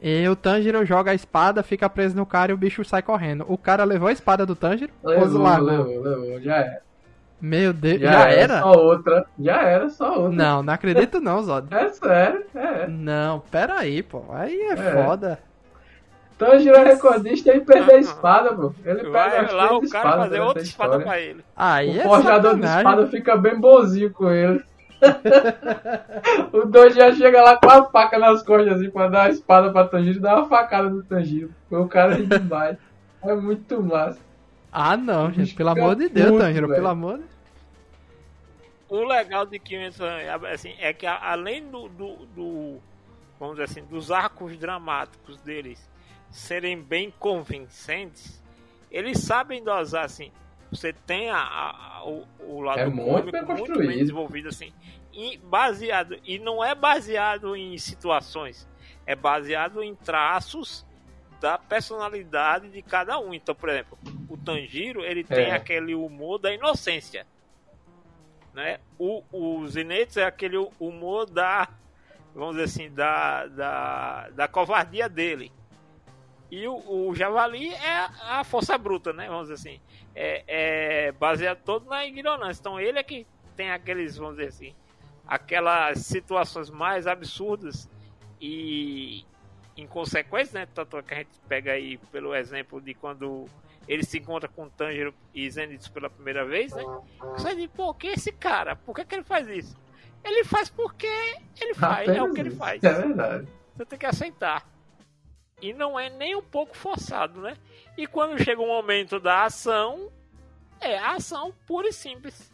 E 0.00 0.28
o 0.28 0.36
Tanjiro 0.36 0.84
joga 0.84 1.10
a 1.10 1.14
espada, 1.14 1.62
fica 1.62 1.88
preso 1.90 2.14
no 2.14 2.24
cara 2.24 2.52
e 2.52 2.54
o 2.54 2.58
bicho 2.58 2.84
sai 2.84 3.02
correndo. 3.02 3.44
O 3.48 3.58
cara 3.58 3.82
levou 3.82 4.08
a 4.08 4.12
espada 4.12 4.46
do 4.46 4.54
Tanjiro? 4.54 4.92
ou 5.02 5.10
Levou, 5.10 5.42
largou? 5.42 5.66
levou, 5.66 6.00
levou, 6.00 6.40
já 6.40 6.58
é. 6.58 6.82
Meu 7.40 7.72
Deus, 7.72 8.00
Já, 8.00 8.12
já, 8.12 8.20
era? 8.30 8.40
era? 8.40 8.60
só 8.60 8.72
outra. 8.72 9.26
Já 9.38 9.62
era 9.62 9.88
só 9.90 10.14
outra. 10.18 10.30
Não, 10.36 10.62
não 10.62 10.72
acredito 10.74 11.20
não, 11.20 11.42
Zod. 11.42 11.68
É 11.74 11.88
sério, 11.90 12.44
é. 12.54 12.86
Não, 12.88 13.40
pera 13.40 13.78
aí, 13.78 14.02
pô. 14.02 14.24
Aí 14.30 14.60
é, 14.60 14.72
É. 14.72 14.76
foda. 15.04 15.38
Tanjiro 16.36 16.76
é 16.76 16.84
recordista 16.84 17.52
e 17.54 17.60
perdeu 17.60 17.96
a 17.96 17.98
espada, 17.98 18.54
pô. 18.54 18.72
Ele 18.84 19.08
Vai 19.10 19.38
as 19.38 19.52
lá 19.52 19.72
o 19.76 19.88
cara 19.88 20.12
fazer 20.12 20.28
durante 20.30 20.46
outra 20.46 20.62
a 20.62 20.64
espada 20.64 20.90
história. 20.96 21.06
pra 21.06 21.20
ele. 21.20 21.44
Aí 21.56 21.98
O 21.98 22.00
é 22.00 22.04
forjador 22.04 22.54
de 22.58 22.64
espada 22.66 23.06
fica 23.08 23.36
bem 23.36 23.58
bonzinho 23.60 24.12
com 24.12 24.30
ele. 24.30 24.62
o 26.52 26.66
Doji 26.66 26.96
já 26.96 27.12
chega 27.14 27.42
lá 27.42 27.56
com 27.56 27.70
a 27.70 27.84
faca 27.84 28.18
nas 28.18 28.42
costas 28.42 28.74
assim 28.80 28.90
pra 28.90 29.08
dar 29.08 29.22
a 29.24 29.28
espada 29.30 29.70
pra 29.72 29.84
Tanjiro 29.86 30.18
e 30.18 30.20
dá 30.22 30.36
uma 30.36 30.48
facada 30.48 30.88
no 30.88 31.02
Tanjiro. 31.02 31.50
O 31.70 31.86
cara 31.86 32.14
ri 32.14 32.26
demais. 32.26 32.76
É 33.24 33.34
muito 33.34 33.82
massa. 33.82 34.18
Ah, 34.70 34.96
não, 34.96 35.32
gente. 35.32 35.54
Pelo 35.54 35.70
amor 35.70 35.96
de 35.96 36.08
Deus, 36.08 36.28
puto, 36.30 36.40
Tanjiro. 36.40 36.68
Pelo 36.68 36.88
amor 36.88 37.18
de 37.18 37.24
O 38.88 39.04
legal 39.04 39.44
de 39.46 39.58
Kimetsu 39.58 40.02
assim, 40.52 40.74
é 40.78 40.92
que 40.92 41.06
além 41.06 41.68
do, 41.70 41.88
do, 41.88 42.26
do- 42.26 42.78
vamos 43.38 43.56
dizer 43.56 43.64
assim, 43.64 43.84
dos 43.84 44.10
arcos 44.10 44.56
dramáticos 44.56 45.40
deles 45.42 45.88
serem 46.30 46.80
bem 46.82 47.12
convincentes, 47.18 48.42
eles 48.90 49.18
sabem 49.20 49.62
dosar 49.62 50.04
assim. 50.04 50.30
Você 50.70 50.92
tem 50.92 51.30
a, 51.30 51.38
a- 51.38 52.02
o, 52.06 52.26
o 52.40 52.60
lado 52.60 52.78
É 52.80 52.86
muito 52.86 53.08
cômico 53.10 53.32
bem 53.32 53.42
muito 53.42 53.56
construído. 53.58 53.88
bem 53.88 53.98
desenvolvido 53.98 54.48
assim, 54.48 54.72
e 55.12 55.36
baseado 55.38 56.18
e 56.24 56.38
não 56.38 56.64
é 56.64 56.74
baseado 56.74 57.54
em 57.56 57.76
situações, 57.78 58.66
é 59.06 59.14
baseado 59.16 59.82
em 59.82 59.94
traços 59.94 60.86
da 61.40 61.58
personalidade 61.58 62.68
de 62.68 62.82
cada 62.82 63.18
um. 63.18 63.32
Então, 63.32 63.54
por 63.54 63.68
exemplo, 63.68 63.98
o 64.28 64.36
Tanjiro, 64.36 65.04
ele 65.04 65.22
tem 65.24 65.46
É. 65.46 65.52
aquele 65.54 65.94
humor 65.94 66.38
da 66.38 66.52
inocência 66.52 67.26
né? 68.58 68.80
O, 68.98 69.22
o 69.30 69.68
Zenitsu 69.68 70.18
é 70.18 70.24
aquele 70.24 70.56
humor 70.80 71.26
da, 71.26 71.68
vamos 72.34 72.56
dizer 72.56 72.64
assim, 72.64 72.92
da, 72.92 73.46
da, 73.46 74.28
da 74.30 74.48
covardia 74.48 75.08
dele. 75.08 75.52
E 76.50 76.66
o, 76.66 76.74
o 77.08 77.14
Javali 77.14 77.72
é 77.72 78.08
a 78.20 78.42
força 78.42 78.76
bruta, 78.76 79.12
né? 79.12 79.28
Vamos 79.28 79.48
dizer 79.48 79.54
assim. 79.54 79.80
É, 80.12 80.44
é 80.48 81.12
baseado 81.12 81.58
todo 81.62 81.88
na 81.88 82.04
ignorância. 82.04 82.60
Então 82.60 82.80
ele 82.80 82.98
é 82.98 83.02
que 83.04 83.26
tem 83.54 83.70
aqueles, 83.70 84.16
vamos 84.16 84.38
dizer 84.38 84.48
assim, 84.48 84.74
aquelas 85.24 85.98
situações 85.98 86.68
mais 86.68 87.06
absurdas 87.06 87.88
e 88.40 89.24
inconsequentes, 89.78 90.52
né? 90.52 90.66
Tanto 90.74 90.98
é 90.98 91.02
que 91.02 91.14
a 91.14 91.18
gente 91.18 91.30
pega 91.48 91.72
aí 91.72 91.96
pelo 92.10 92.34
exemplo 92.34 92.80
de 92.80 92.94
quando 92.94 93.46
ele 93.86 94.04
se 94.04 94.18
encontra 94.18 94.48
com 94.48 94.68
Tanjiro 94.68 95.14
e 95.34 95.48
Zenitsu 95.50 95.90
pela 95.92 96.10
primeira 96.10 96.44
vez, 96.44 96.72
né? 96.72 96.82
Você 97.36 97.54
diz, 97.54 97.68
pô, 97.68 97.94
quem 97.94 98.10
é 98.10 98.14
esse 98.14 98.32
cara? 98.32 98.76
Por 98.76 98.94
que, 98.94 99.04
que 99.04 99.14
ele 99.14 99.24
faz 99.24 99.48
isso? 99.48 99.76
Ele 100.22 100.44
faz 100.44 100.68
porque 100.68 101.06
ele 101.60 101.74
faz, 101.74 102.08
é 102.08 102.12
o 102.12 102.14
Apenas 102.14 102.34
que 102.34 102.40
ele 102.40 102.50
faz. 102.50 102.84
É 102.84 102.92
verdade. 102.92 103.48
Você 103.74 103.86
tem 103.86 103.98
que 103.98 104.06
aceitar. 104.06 104.68
E 105.60 105.72
não 105.72 105.98
é 105.98 106.10
nem 106.10 106.36
um 106.36 106.42
pouco 106.42 106.76
forçado, 106.76 107.40
né? 107.40 107.56
E 107.96 108.06
quando 108.06 108.42
chega 108.42 108.60
o 108.60 108.66
momento 108.66 109.18
da 109.18 109.44
ação, 109.44 110.12
é 110.80 110.98
a 110.98 111.12
ação 111.12 111.52
pura 111.66 111.88
e 111.88 111.92
simples. 111.92 112.52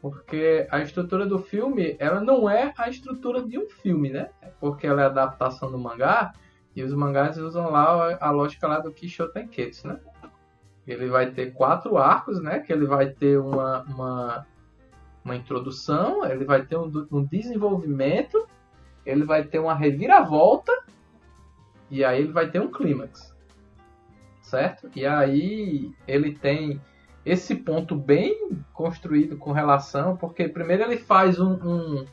Porque 0.00 0.66
a 0.70 0.80
estrutura 0.80 1.26
do 1.26 1.38
filme, 1.38 1.96
ela 1.98 2.20
não 2.20 2.48
é 2.48 2.72
a 2.78 2.88
estrutura 2.88 3.42
de 3.42 3.58
um 3.58 3.68
filme, 3.68 4.10
né? 4.10 4.30
Porque 4.60 4.86
ela 4.86 5.02
é 5.02 5.06
adaptação 5.06 5.70
do 5.70 5.78
mangá, 5.78 6.32
e 6.74 6.82
os 6.82 6.94
mangás 6.94 7.36
usam 7.38 7.70
lá 7.70 8.16
a 8.20 8.30
lógica 8.30 8.68
lá 8.68 8.78
do 8.78 8.92
Kisho 8.92 9.28
Tenketsu, 9.32 9.88
né? 9.88 9.98
Ele 10.86 11.08
vai 11.08 11.30
ter 11.32 11.52
quatro 11.52 11.98
arcos, 11.98 12.40
né? 12.40 12.60
Que 12.60 12.72
ele 12.72 12.86
vai 12.86 13.10
ter 13.10 13.38
uma, 13.38 13.82
uma, 13.82 14.46
uma 15.24 15.36
introdução, 15.36 16.24
ele 16.24 16.44
vai 16.44 16.64
ter 16.64 16.76
um, 16.76 17.08
um 17.10 17.24
desenvolvimento, 17.24 18.46
ele 19.04 19.24
vai 19.24 19.42
ter 19.42 19.58
uma 19.58 19.74
reviravolta, 19.74 20.72
e 21.90 22.04
aí 22.04 22.20
ele 22.20 22.32
vai 22.32 22.48
ter 22.48 22.60
um 22.60 22.70
clímax. 22.70 23.34
Certo? 24.40 24.88
E 24.94 25.04
aí 25.04 25.92
ele 26.06 26.32
tem 26.34 26.80
esse 27.30 27.54
ponto 27.56 27.94
bem 27.94 28.50
construído 28.72 29.36
com 29.36 29.52
relação, 29.52 30.16
porque 30.16 30.48
primeiro 30.48 30.82
ele 30.84 30.96
faz 30.98 31.38
um, 31.40 31.52
um, 31.52 32.06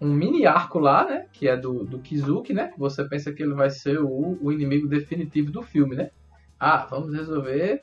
um 0.00 0.08
mini 0.12 0.46
arco 0.46 0.78
lá, 0.78 1.04
né? 1.04 1.26
Que 1.32 1.48
é 1.48 1.56
do, 1.56 1.84
do 1.84 1.98
Kizuki, 1.98 2.52
né? 2.52 2.68
Que 2.68 2.78
você 2.78 3.04
pensa 3.04 3.32
que 3.32 3.42
ele 3.42 3.54
vai 3.54 3.70
ser 3.70 3.98
o, 4.00 4.38
o 4.40 4.52
inimigo 4.52 4.86
definitivo 4.88 5.50
do 5.50 5.62
filme, 5.62 5.96
né? 5.96 6.10
Ah, 6.58 6.86
vamos 6.88 7.12
resolver 7.14 7.82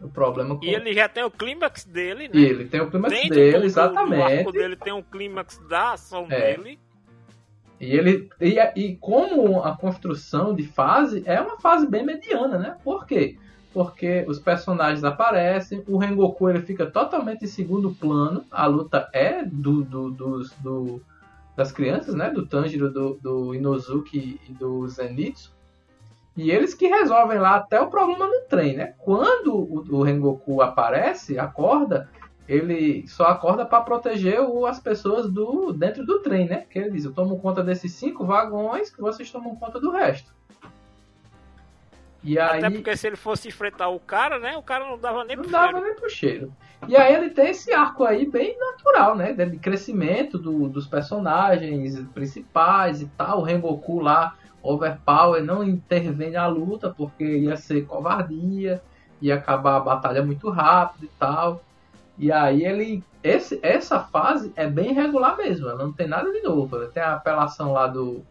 o 0.00 0.08
problema 0.08 0.56
com 0.58 0.64
E 0.64 0.74
ele 0.74 0.92
já 0.94 1.08
tem 1.08 1.22
o 1.24 1.30
clímax 1.30 1.84
dele, 1.84 2.24
né? 2.28 2.34
E 2.34 2.44
ele 2.44 2.64
tem 2.66 2.80
o 2.80 2.90
clímax 2.90 3.14
Dentro 3.14 3.34
dele, 3.34 3.58
do- 3.58 3.64
exatamente. 3.64 4.22
arco 4.38 4.52
dele 4.52 4.76
tem 4.76 4.92
um 4.92 5.02
clímax 5.02 5.58
da 5.68 5.92
ação 5.92 6.26
É. 6.30 6.56
dele. 6.56 6.78
E 7.80 7.96
ele 7.96 8.28
e, 8.40 8.58
e 8.76 8.96
como 8.96 9.62
a 9.62 9.74
construção 9.76 10.54
de 10.54 10.64
fase 10.64 11.22
é 11.24 11.40
uma 11.40 11.58
fase 11.58 11.86
bem 11.86 12.04
mediana, 12.04 12.58
né? 12.58 12.76
Por 12.84 13.06
quê? 13.06 13.36
Porque 13.36 13.49
os 14.26 14.38
personagens 14.38 15.04
aparecem, 15.04 15.82
o 15.86 15.96
Rengoku 15.96 16.48
ele 16.48 16.60
fica 16.62 16.86
totalmente 16.86 17.44
em 17.44 17.48
segundo 17.48 17.92
plano, 17.92 18.44
a 18.50 18.66
luta 18.66 19.08
é 19.12 19.44
do, 19.44 19.82
do- 19.84 20.10
dos, 20.10 20.50
do- 20.54 21.00
das 21.56 21.70
crianças, 21.70 22.14
né? 22.14 22.30
Do 22.30 22.46
Tanjiro, 22.46 22.90
do, 22.90 23.14
do 23.22 23.54
Inozuki 23.54 24.40
e 24.48 24.52
do 24.52 24.86
Zenitsu. 24.88 25.52
E 26.36 26.50
eles 26.50 26.74
que 26.74 26.86
resolvem 26.86 27.38
lá 27.38 27.56
até 27.56 27.80
o 27.80 27.88
problema 27.90 28.26
no 28.26 28.40
trem, 28.48 28.76
né? 28.76 28.94
Quando 28.98 29.54
o, 29.54 29.84
o 29.90 30.02
Rengoku 30.02 30.62
aparece, 30.62 31.38
acorda, 31.38 32.08
ele 32.48 33.06
só 33.06 33.24
acorda 33.24 33.64
para 33.66 33.82
proteger 33.82 34.40
o- 34.40 34.66
as 34.66 34.80
pessoas 34.80 35.30
do 35.30 35.72
dentro 35.72 36.04
do 36.06 36.20
trem, 36.20 36.48
né? 36.48 36.64
Que 36.70 36.78
ele 36.78 36.90
diz: 36.90 37.04
Eu 37.04 37.12
tomo 37.12 37.38
conta 37.40 37.62
desses 37.62 37.92
cinco 37.92 38.24
vagões 38.24 38.90
que 38.90 39.00
vocês 39.00 39.30
tomam 39.30 39.54
conta 39.54 39.78
do 39.78 39.90
resto. 39.90 40.32
E 42.22 42.38
aí 42.38 42.58
Até 42.58 42.70
porque 42.70 42.96
se 42.96 43.06
ele 43.06 43.16
fosse 43.16 43.48
enfrentar 43.48 43.88
o 43.88 43.98
cara, 43.98 44.38
né? 44.38 44.56
O 44.56 44.62
cara 44.62 44.86
não 44.86 44.98
dava 44.98 45.24
nem 45.24 45.36
não 45.36 45.42
pro 45.44 45.52
dava 45.52 45.72
cheiro. 45.72 45.86
nem 45.86 45.94
pro 45.96 46.10
cheiro. 46.10 46.52
E 46.86 46.96
aí 46.96 47.14
ele 47.14 47.30
tem 47.30 47.50
esse 47.50 47.72
arco 47.72 48.04
aí 48.04 48.28
bem 48.30 48.58
natural, 48.58 49.14
né? 49.16 49.32
De 49.32 49.58
crescimento 49.58 50.38
do- 50.38 50.68
dos 50.68 50.86
personagens 50.86 51.98
principais 52.14 53.00
e 53.00 53.06
tal. 53.08 53.40
O 53.40 53.42
Rengoku 53.42 54.00
lá, 54.00 54.34
overpower, 54.62 55.42
não 55.42 55.64
intervém 55.64 56.30
na 56.32 56.46
luta 56.46 56.90
porque 56.94 57.24
ia 57.24 57.56
ser 57.56 57.86
covardia, 57.86 58.82
ia 59.20 59.34
acabar 59.36 59.76
a 59.76 59.80
batalha 59.80 60.22
muito 60.22 60.50
rápido 60.50 61.04
e 61.04 61.10
tal. 61.18 61.62
E 62.18 62.30
aí 62.32 62.64
ele. 62.64 63.02
Esse, 63.22 63.60
essa 63.62 64.00
fase 64.00 64.50
é 64.56 64.66
bem 64.66 64.92
regular 64.94 65.36
mesmo, 65.36 65.68
ela 65.68 65.84
não 65.84 65.92
tem 65.92 66.08
nada 66.08 66.30
de 66.32 66.40
novo. 66.42 66.76
Ela 66.76 66.88
tem 66.88 67.02
a 67.02 67.14
apelação 67.14 67.72
lá 67.72 67.86
do, 67.86 68.24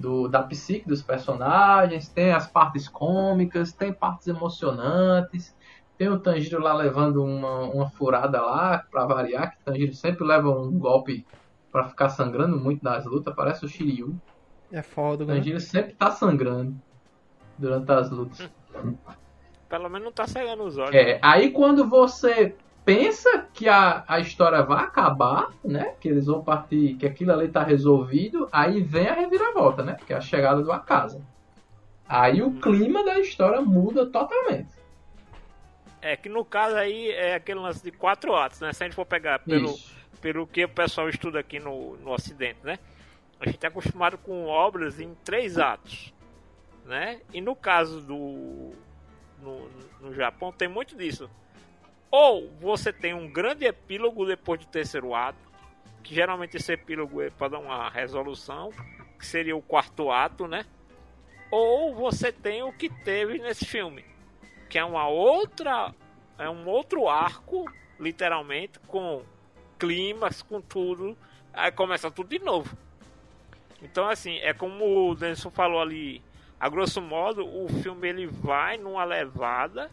do, 0.00 0.26
da 0.28 0.42
psique 0.42 0.88
dos 0.88 1.02
personagens, 1.02 2.08
tem 2.08 2.32
as 2.32 2.46
partes 2.46 2.88
cômicas, 2.88 3.72
tem 3.72 3.92
partes 3.92 4.26
emocionantes, 4.26 5.54
tem 5.98 6.08
o 6.08 6.18
Tanjiro 6.18 6.62
lá 6.62 6.72
levando 6.72 7.22
uma, 7.22 7.60
uma 7.64 7.90
furada 7.90 8.40
lá, 8.40 8.84
pra 8.90 9.04
variar, 9.04 9.50
que 9.50 9.58
o 9.60 9.64
Tanjiro 9.64 9.94
sempre 9.94 10.24
leva 10.24 10.48
um 10.48 10.78
golpe 10.78 11.26
pra 11.70 11.88
ficar 11.88 12.08
sangrando 12.08 12.58
muito 12.58 12.82
nas 12.82 13.04
lutas, 13.04 13.34
parece 13.34 13.64
o 13.64 13.68
Shiryu. 13.68 14.18
É 14.72 14.82
foda, 14.82 15.24
O 15.24 15.26
né? 15.26 15.34
Tanjiro 15.34 15.60
sempre 15.60 15.92
tá 15.94 16.10
sangrando 16.10 16.74
durante 17.58 17.92
as 17.92 18.10
lutas. 18.10 18.50
Pelo 19.68 19.88
menos 19.88 20.06
não 20.06 20.12
tá 20.12 20.26
cegando 20.26 20.64
os 20.64 20.78
olhos. 20.78 20.94
É, 20.94 21.20
aí 21.22 21.50
quando 21.50 21.86
você 21.88 22.56
pensa 22.90 23.46
que 23.54 23.68
a, 23.68 24.02
a 24.08 24.18
história 24.18 24.64
vai 24.64 24.82
acabar, 24.82 25.52
né? 25.64 25.94
Que 26.00 26.08
eles 26.08 26.26
vão 26.26 26.42
partir, 26.42 26.96
que 26.96 27.06
aquilo 27.06 27.30
ali 27.30 27.46
tá 27.46 27.62
resolvido, 27.62 28.48
aí 28.50 28.82
vem 28.82 29.06
a 29.06 29.14
reviravolta, 29.14 29.84
né? 29.84 29.96
Que 30.04 30.12
é 30.12 30.16
a 30.16 30.20
chegada 30.20 30.60
do 30.60 30.72
Akasa. 30.72 31.24
Aí 32.08 32.42
o 32.42 32.50
clima 32.54 33.04
da 33.04 33.20
história 33.20 33.60
muda 33.60 34.06
totalmente. 34.06 34.74
É 36.02 36.16
que 36.16 36.28
no 36.28 36.44
caso 36.44 36.74
aí 36.74 37.10
é 37.10 37.36
aquele 37.36 37.60
lance 37.60 37.80
de 37.80 37.92
quatro 37.92 38.34
atos, 38.34 38.58
né? 38.58 38.72
Se 38.72 38.82
a 38.82 38.86
gente 38.88 38.96
for 38.96 39.06
pegar 39.06 39.38
pelo, 39.38 39.70
Isso. 39.70 39.94
pelo 40.20 40.44
que 40.44 40.64
o 40.64 40.68
pessoal 40.68 41.08
estuda 41.08 41.38
aqui 41.38 41.60
no, 41.60 41.96
no 41.98 42.10
Ocidente, 42.10 42.58
né? 42.64 42.76
A 43.38 43.48
gente 43.48 43.64
é 43.64 43.68
acostumado 43.68 44.18
com 44.18 44.46
obras 44.46 44.98
em 44.98 45.14
três 45.22 45.58
atos, 45.58 46.12
né? 46.84 47.20
E 47.32 47.40
no 47.40 47.54
caso 47.54 48.00
do 48.00 48.72
no, 49.40 49.68
no 50.00 50.12
Japão 50.12 50.50
tem 50.50 50.66
muito 50.66 50.96
disso. 50.96 51.30
Ou 52.10 52.50
você 52.60 52.92
tem 52.92 53.14
um 53.14 53.30
grande 53.30 53.64
epílogo 53.64 54.26
depois 54.26 54.60
do 54.60 54.66
terceiro 54.66 55.14
ato, 55.14 55.38
que 56.02 56.14
geralmente 56.14 56.56
esse 56.56 56.72
epílogo 56.72 57.22
é 57.22 57.30
para 57.30 57.48
dar 57.48 57.58
uma 57.58 57.88
resolução, 57.88 58.72
que 59.18 59.26
seria 59.26 59.56
o 59.56 59.62
quarto 59.62 60.10
ato, 60.10 60.48
né? 60.48 60.64
Ou 61.50 61.94
você 61.94 62.32
tem 62.32 62.62
o 62.62 62.72
que 62.72 62.88
teve 62.88 63.38
nesse 63.38 63.64
filme, 63.64 64.04
que 64.68 64.78
é 64.78 64.84
uma 64.84 65.06
outra 65.08 65.94
é 66.40 66.48
um 66.48 66.66
outro 66.66 67.06
arco, 67.06 67.70
literalmente, 67.98 68.78
com 68.88 69.22
climas, 69.78 70.40
com 70.40 70.58
tudo. 70.58 71.14
Aí 71.52 71.70
começa 71.70 72.10
tudo 72.10 72.30
de 72.30 72.38
novo. 72.38 72.74
Então, 73.82 74.08
assim, 74.08 74.38
é 74.38 74.54
como 74.54 75.10
o 75.10 75.14
Denison 75.14 75.50
falou 75.50 75.82
ali, 75.82 76.22
a 76.58 76.66
grosso 76.70 77.02
modo, 77.02 77.46
o 77.46 77.68
filme 77.82 78.08
ele 78.08 78.26
vai 78.26 78.78
numa 78.78 79.04
levada, 79.04 79.90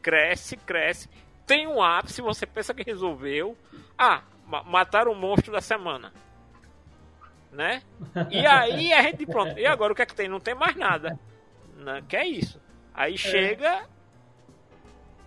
cresce, 0.00 0.56
cresce. 0.56 1.08
Tem 1.48 1.66
um 1.66 1.82
ápice, 1.82 2.20
você 2.20 2.46
pensa 2.46 2.74
que 2.74 2.82
resolveu. 2.82 3.56
Ah, 3.96 4.20
mataram 4.66 5.10
o 5.10 5.16
monstro 5.16 5.50
da 5.50 5.62
semana. 5.62 6.12
Né? 7.50 7.82
E 8.30 8.46
aí 8.46 8.92
a 8.92 9.02
gente, 9.02 9.24
pronto. 9.24 9.58
E 9.58 9.66
agora 9.66 9.92
o 9.92 9.96
que 9.96 10.02
é 10.02 10.06
que 10.06 10.14
tem? 10.14 10.28
Não 10.28 10.38
tem 10.38 10.54
mais 10.54 10.76
nada. 10.76 11.18
Né? 11.78 12.04
Que 12.06 12.16
é 12.16 12.28
isso. 12.28 12.60
Aí 12.94 13.14
é. 13.14 13.16
chega. 13.16 13.84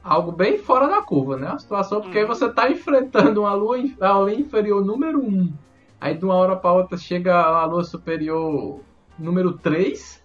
Algo 0.03 0.31
bem 0.31 0.59
fora 0.59 0.87
da 0.87 1.01
curva, 1.01 1.37
né? 1.37 1.47
A 1.47 1.59
situação, 1.59 2.01
porque 2.01 2.23
hum. 2.23 2.27
você 2.27 2.45
está 2.45 2.69
enfrentando 2.69 3.41
uma 3.41 3.53
lua, 3.53 3.77
a 3.99 4.17
lua 4.19 4.33
inferior 4.33 4.85
número 4.85 5.19
1. 5.19 5.27
Um, 5.27 5.53
aí 5.99 6.15
de 6.15 6.23
uma 6.23 6.35
hora 6.35 6.55
para 6.55 6.71
outra 6.71 6.97
chega 6.97 7.35
a 7.35 7.65
lua 7.65 7.83
superior 7.83 8.79
número 9.17 9.57
3 9.57 10.20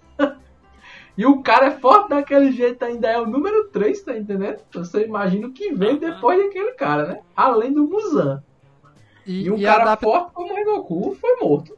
e 1.16 1.24
o 1.24 1.42
cara 1.42 1.66
é 1.66 1.70
forte 1.70 2.10
daquele 2.10 2.52
jeito, 2.52 2.84
ainda 2.84 3.08
é 3.08 3.18
o 3.18 3.26
número 3.26 3.68
3, 3.68 4.02
tá 4.02 4.16
entendendo? 4.16 4.60
Você 4.74 5.04
imagina 5.04 5.46
o 5.46 5.52
que 5.52 5.72
vem 5.72 5.96
depois 5.96 6.38
daquele 6.38 6.72
cara, 6.72 7.06
né? 7.06 7.20
Além 7.34 7.72
do 7.72 7.88
Muzan. 7.88 8.42
E, 9.26 9.44
e 9.44 9.50
um 9.50 9.56
e 9.56 9.62
cara 9.62 9.82
adap... 9.82 10.02
forte 10.02 10.32
como 10.32 10.52
o 10.52 10.54
Rengoku 10.54 11.16
foi 11.18 11.36
morto. 11.36 11.76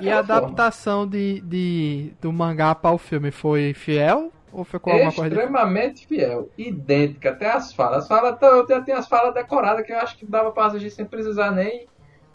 E 0.00 0.10
a 0.10 0.18
adaptação 0.18 1.06
de, 1.06 1.40
de, 1.40 2.12
do 2.20 2.32
mangá 2.32 2.74
para 2.74 2.94
o 2.94 2.98
filme 2.98 3.30
foi 3.30 3.72
fiel? 3.72 4.32
Ou 4.52 4.64
foi 4.64 4.78
com 4.78 4.90
alguma 4.90 5.12
coisa 5.12 5.34
Extremamente 5.34 6.06
fiel. 6.06 6.48
Idêntica, 6.58 7.30
até 7.30 7.50
as 7.50 7.72
falas. 7.72 8.02
As 8.02 8.08
falas 8.08 8.36
eu 8.42 8.66
tenho 8.84 8.98
as 8.98 9.08
falas 9.08 9.32
decoradas 9.32 9.84
que 9.86 9.92
eu 9.92 9.98
acho 9.98 10.16
que 10.16 10.26
dava 10.26 10.50
pra 10.50 10.66
assistir 10.66 10.90
sem 10.90 11.04
precisar 11.04 11.50
nem, 11.52 11.86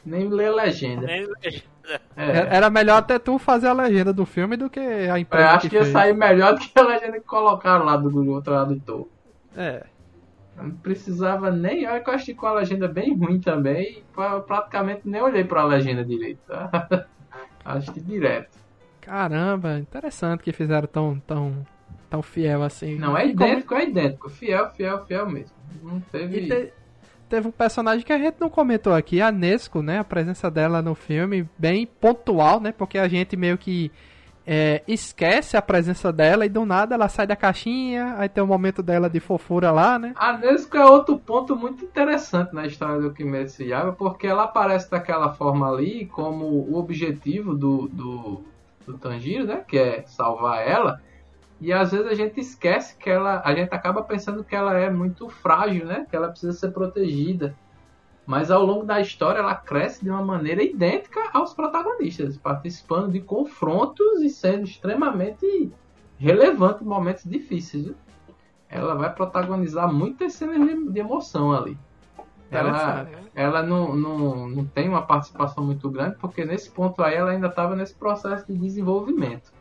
nem 0.08 0.30
ler 0.30 0.52
legenda. 0.52 1.06
Nem 1.06 1.28
legenda. 1.44 1.78
É. 2.16 2.56
Era 2.56 2.70
melhor 2.70 2.98
até 2.98 3.20
tu 3.20 3.38
fazer 3.38 3.68
a 3.68 3.74
legenda 3.74 4.12
do 4.12 4.26
filme 4.26 4.58
do 4.58 4.70
que 4.70 4.80
a 4.80 5.20
empresa. 5.20 5.46
Eu 5.46 5.50
acho 5.50 5.62
que, 5.62 5.70
que 5.70 5.76
ia 5.76 5.86
sair 5.86 6.14
melhor 6.14 6.54
do 6.54 6.60
que 6.60 6.72
a 6.76 6.82
legenda 6.82 7.14
que 7.14 7.26
colocaram 7.26 7.86
lá 7.86 7.96
do 7.96 8.10
Google 8.10 8.42
Tradutor. 8.42 9.08
É. 9.56 9.86
Não 10.56 10.72
precisava 10.72 11.52
nem. 11.52 11.88
Olha 11.88 12.00
que 12.02 12.10
eu 12.10 12.14
achei 12.14 12.34
com 12.34 12.48
a 12.48 12.54
legenda 12.54 12.88
bem 12.88 13.16
ruim 13.16 13.40
também. 13.40 14.04
Praticamente 14.48 15.02
nem 15.06 15.22
olhei 15.22 15.44
pra 15.44 15.64
legenda 15.64 16.04
direito. 16.04 16.40
Tá? 16.48 17.08
acho 17.64 17.94
que 17.94 18.00
direto. 18.00 18.58
Caramba, 19.02 19.78
interessante 19.78 20.44
que 20.44 20.52
fizeram 20.52 20.88
tão, 20.88 21.20
tão, 21.26 21.66
tão 22.10 22.22
fiel 22.22 22.64
assim. 22.64 22.98
Não, 22.98 23.18
é 23.18 23.28
idêntico, 23.28 23.70
como... 23.70 23.82
é 23.82 23.86
idêntico. 23.86 24.30
Fiel, 24.30 24.70
fiel, 24.72 25.06
fiel 25.06 25.30
mesmo. 25.30 25.56
Não 25.82 26.00
teve. 26.00 26.74
Te 27.28 27.36
teve 27.38 27.48
um 27.48 27.52
personagem 27.52 28.06
que 28.06 28.14
a 28.14 28.18
gente 28.18 28.38
não 28.40 28.50
comentou 28.50 28.94
aqui, 28.94 29.22
a 29.22 29.32
Nesco, 29.32 29.82
né? 29.82 30.00
A 30.00 30.04
presença 30.04 30.50
dela 30.50 30.82
no 30.82 30.96
filme, 30.96 31.48
bem 31.58 31.86
pontual, 31.86 32.60
né? 32.60 32.72
Porque 32.72 32.98
a 32.98 33.08
gente 33.08 33.36
meio 33.36 33.58
que 33.58 33.92
é, 34.46 34.82
esquece 34.88 35.58
a 35.58 35.62
presença 35.62 36.12
dela 36.12 36.46
e 36.46 36.50
do 36.50 36.66
nada 36.66 36.96
ela 36.96 37.10
sai 37.10 37.28
da 37.28 37.36
caixinha, 37.36 38.16
aí 38.18 38.30
tem 38.30 38.42
o 38.42 38.46
um 38.46 38.50
momento 38.50 38.82
dela 38.82 39.10
de 39.10 39.20
fofura 39.20 39.72
lá, 39.72 40.00
né? 40.00 40.14
A 40.16 40.38
Nesco 40.38 40.78
é 40.78 40.86
outro 40.86 41.20
ponto 41.20 41.54
muito 41.54 41.84
interessante 41.84 42.54
na 42.54 42.66
história 42.66 43.02
do 43.02 43.14
Kimetsu 43.14 43.64
Yaiba, 43.64 43.92
porque 43.92 44.26
ela 44.26 44.46
aparece 44.46 44.90
daquela 44.90 45.34
forma 45.34 45.70
ali 45.70 46.06
como 46.06 46.46
o 46.46 46.78
objetivo 46.78 47.54
do, 47.54 47.90
do, 47.90 48.44
do 48.86 48.98
Tanjiro, 48.98 49.46
né? 49.46 49.66
Que 49.68 49.78
é 49.78 50.04
salvar 50.08 50.66
ela. 50.66 51.02
E 51.60 51.74
às 51.74 51.92
vezes 51.92 52.08
a 52.08 52.14
gente 52.14 52.40
esquece 52.40 52.96
que 52.98 53.10
ela. 53.10 53.42
A 53.44 53.54
gente 53.54 53.74
acaba 53.74 54.04
pensando 54.04 54.44
que 54.44 54.56
ela 54.56 54.78
é 54.78 54.90
muito 54.90 55.28
frágil, 55.28 55.86
né? 55.86 56.06
Que 56.10 56.16
ela 56.16 56.30
precisa 56.30 56.54
ser 56.54 56.72
protegida. 56.72 57.56
Mas 58.26 58.52
ao 58.52 58.64
longo 58.64 58.86
da 58.86 59.00
história 59.00 59.40
ela 59.40 59.56
cresce 59.56 60.04
de 60.04 60.10
uma 60.10 60.22
maneira 60.22 60.62
idêntica 60.62 61.30
aos 61.34 61.54
protagonistas, 61.54 62.38
participando 62.38 63.12
de 63.12 63.22
confrontos 63.22 64.22
e 64.22 64.30
sendo 64.30 64.66
extremamente 64.66 65.72
relevante 66.20 66.84
em 66.84 66.88
momentos 66.88 67.24
difíceis. 67.24 67.86
Viu? 67.86 67.96
Ela 68.70 68.96
vai 68.96 69.14
protagonizar 69.14 69.92
muitas 69.92 70.34
cenas 70.34 70.60
de, 70.92 71.00
emoção 71.00 71.54
ali. 71.54 71.78
Ela, 72.52 73.08
ela 73.34 73.64
não, 73.64 73.96
não, 73.96 74.48
não 74.50 74.66
tem 74.66 74.90
uma 74.90 75.02
participação 75.02 75.64
muito 75.64 75.90
grande, 75.90 76.18
porque 76.18 76.44
nesse 76.46 76.70
ponto 76.70 77.02
aí 77.02 77.16
ela 77.16 77.32
ainda 77.32 77.48
estava 77.48 77.76
nesse 77.76 77.96
processo 77.96 78.46
de 78.48 78.58
desenvolvimento. 78.58 79.54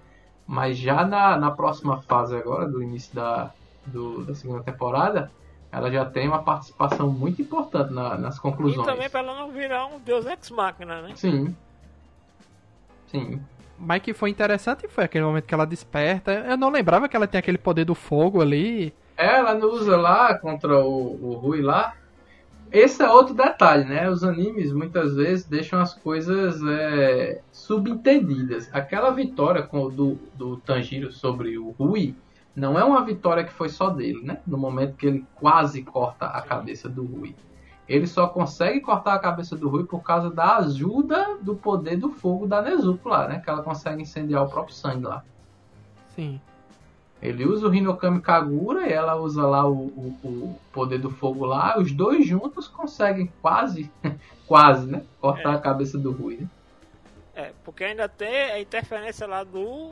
Mas 0.46 0.78
já 0.78 1.04
na, 1.04 1.36
na 1.36 1.50
próxima 1.50 2.00
fase 2.02 2.36
agora, 2.36 2.68
do 2.68 2.82
início 2.82 3.14
da, 3.14 3.50
do, 3.86 4.24
da 4.24 4.34
segunda 4.34 4.62
temporada, 4.62 5.30
ela 5.72 5.90
já 5.90 6.04
tem 6.04 6.28
uma 6.28 6.42
participação 6.42 7.10
muito 7.10 7.42
importante 7.42 7.92
na, 7.92 8.16
nas 8.16 8.38
conclusões. 8.38 8.86
E 8.86 8.90
também 8.90 9.10
para 9.10 9.20
ela 9.20 9.34
não 9.34 9.50
virar 9.50 9.86
um 9.86 9.98
deus 9.98 10.24
ex-máquina, 10.26 11.02
né? 11.02 11.12
Sim. 11.16 11.54
Sim. 13.08 13.40
Mas 13.78 14.00
que 14.00 14.14
foi 14.14 14.30
interessante 14.30 14.88
foi 14.88 15.04
aquele 15.04 15.24
momento 15.24 15.44
que 15.44 15.54
ela 15.54 15.66
desperta. 15.66 16.32
Eu 16.32 16.56
não 16.56 16.70
lembrava 16.70 17.08
que 17.08 17.16
ela 17.16 17.26
tem 17.26 17.38
aquele 17.38 17.58
poder 17.58 17.84
do 17.84 17.94
fogo 17.94 18.40
ali. 18.40 18.94
É, 19.16 19.36
ela 19.36 19.54
não 19.54 19.68
usa 19.68 19.96
lá 19.96 20.38
contra 20.38 20.78
o, 20.78 21.18
o 21.22 21.34
Rui 21.34 21.60
lá. 21.60 21.94
Esse 22.72 23.02
é 23.02 23.08
outro 23.08 23.34
detalhe, 23.34 23.84
né? 23.84 24.10
Os 24.10 24.24
animes 24.24 24.72
muitas 24.72 25.14
vezes 25.14 25.44
deixam 25.44 25.80
as 25.80 25.94
coisas 25.94 26.60
é, 26.66 27.40
subentendidas. 27.52 28.68
Aquela 28.72 29.10
vitória 29.10 29.62
com, 29.62 29.88
do, 29.88 30.18
do 30.34 30.56
Tanjiro 30.58 31.12
sobre 31.12 31.56
o 31.58 31.70
Rui 31.70 32.14
não 32.54 32.78
é 32.78 32.84
uma 32.84 33.04
vitória 33.04 33.44
que 33.44 33.52
foi 33.52 33.68
só 33.68 33.90
dele, 33.90 34.22
né? 34.22 34.40
No 34.46 34.58
momento 34.58 34.96
que 34.96 35.06
ele 35.06 35.26
quase 35.34 35.82
corta 35.82 36.26
a 36.26 36.40
cabeça 36.40 36.88
do 36.88 37.04
Rui. 37.04 37.34
Ele 37.88 38.06
só 38.06 38.26
consegue 38.26 38.80
cortar 38.80 39.14
a 39.14 39.18
cabeça 39.18 39.54
do 39.54 39.68
Rui 39.68 39.84
por 39.84 40.02
causa 40.02 40.30
da 40.30 40.56
ajuda 40.56 41.36
do 41.40 41.54
poder 41.54 41.96
do 41.96 42.10
fogo 42.10 42.46
da 42.46 42.60
Nezuko 42.60 43.08
lá, 43.08 43.28
né? 43.28 43.38
Que 43.38 43.48
ela 43.48 43.62
consegue 43.62 44.02
incendiar 44.02 44.42
o 44.42 44.48
próprio 44.48 44.74
sangue 44.74 45.04
lá. 45.04 45.22
Sim. 46.08 46.40
Ele 47.26 47.44
usa 47.44 47.66
o 47.66 47.74
Hinokami 47.74 48.20
Kagura 48.20 48.86
e 48.86 48.92
ela 48.92 49.16
usa 49.16 49.44
lá 49.46 49.68
o, 49.68 49.74
o, 49.74 50.16
o, 50.22 50.58
poder 50.72 50.98
do 50.98 51.10
fogo 51.10 51.44
lá. 51.44 51.78
Os 51.78 51.90
dois 51.90 52.26
juntos 52.26 52.68
conseguem 52.68 53.30
quase, 53.42 53.90
quase, 54.46 54.86
né? 54.86 55.02
Cortar 55.20 55.54
é. 55.54 55.56
a 55.56 55.60
cabeça 55.60 55.98
do 55.98 56.12
Rui. 56.12 56.36
Né? 56.36 56.48
É, 57.34 57.52
porque 57.64 57.84
ainda 57.84 58.08
tem 58.08 58.52
a 58.52 58.60
interferência 58.60 59.26
lá 59.26 59.42
do. 59.42 59.90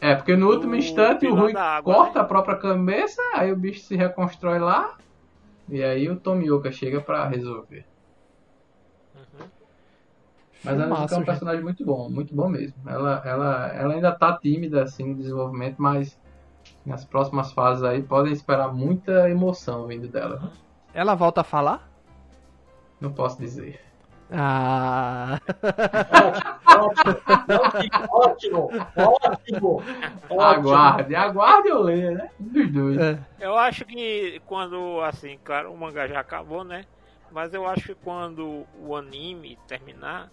É, 0.00 0.14
porque 0.14 0.36
no 0.36 0.48
último 0.48 0.74
instante 0.74 1.26
o 1.26 1.34
Rui 1.34 1.54
água, 1.54 1.94
corta 1.94 2.18
né? 2.18 2.24
a 2.24 2.28
própria 2.28 2.56
cabeça, 2.56 3.20
aí 3.34 3.52
o 3.52 3.56
bicho 3.56 3.80
se 3.80 3.94
reconstrói 3.94 4.58
lá. 4.58 4.96
E 5.68 5.82
aí 5.82 6.08
o 6.08 6.16
Tomioka 6.16 6.72
chega 6.72 6.98
para 6.98 7.28
resolver. 7.28 7.84
Uhum. 9.14 9.46
Mas 10.64 10.80
a 10.80 10.86
Nezuko 10.86 11.14
é 11.14 11.18
um 11.18 11.24
personagem 11.24 11.62
muito 11.62 11.84
bom, 11.84 12.08
muito 12.08 12.34
bom 12.34 12.48
mesmo. 12.48 12.74
Ela, 12.86 13.22
ela, 13.24 13.72
ela 13.74 13.94
ainda 13.94 14.12
tá 14.12 14.38
tímida 14.38 14.82
assim 14.82 15.04
no 15.04 15.14
desenvolvimento, 15.14 15.76
mas 15.78 16.18
nas 16.88 17.04
próximas 17.04 17.52
fases 17.52 17.84
aí 17.84 18.02
podem 18.02 18.32
esperar 18.32 18.72
muita 18.72 19.28
emoção 19.28 19.86
vindo 19.86 20.08
dela. 20.08 20.50
Ela 20.94 21.14
volta 21.14 21.42
a 21.42 21.44
falar? 21.44 21.86
Não 22.98 23.12
posso 23.12 23.38
dizer. 23.38 23.80
Ah. 24.32 25.38
ótimo, 26.66 28.08
ótimo, 28.10 28.70
ótimo, 28.96 29.82
ótimo. 30.30 30.42
Aguarde, 30.42 31.14
aguarde 31.14 31.68
eu 31.68 31.82
ler, 31.82 32.16
né? 32.16 32.30
Dos 32.38 32.72
dois. 32.72 32.98
É. 32.98 33.18
Eu 33.38 33.56
acho 33.56 33.84
que 33.84 34.40
quando, 34.46 35.00
assim, 35.02 35.38
claro, 35.44 35.72
o 35.72 35.76
mangá 35.76 36.08
já 36.08 36.20
acabou, 36.20 36.64
né? 36.64 36.84
Mas 37.30 37.52
eu 37.52 37.66
acho 37.66 37.88
que 37.88 37.94
quando 37.94 38.66
o 38.80 38.96
anime 38.96 39.58
terminar, 39.66 40.30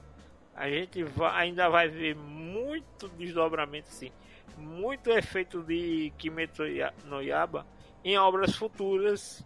a 0.55 0.69
gente 0.69 1.03
vai, 1.03 1.43
ainda 1.43 1.69
vai 1.69 1.89
ver 1.89 2.15
muito 2.15 3.09
desdobramento, 3.09 3.87
assim 3.89 4.11
muito 4.57 5.09
efeito 5.09 5.61
de 5.61 6.11
Kimetsu 6.17 6.63
no 7.05 7.21
Yaba 7.21 7.65
em 8.03 8.17
obras 8.17 8.55
futuras, 8.55 9.43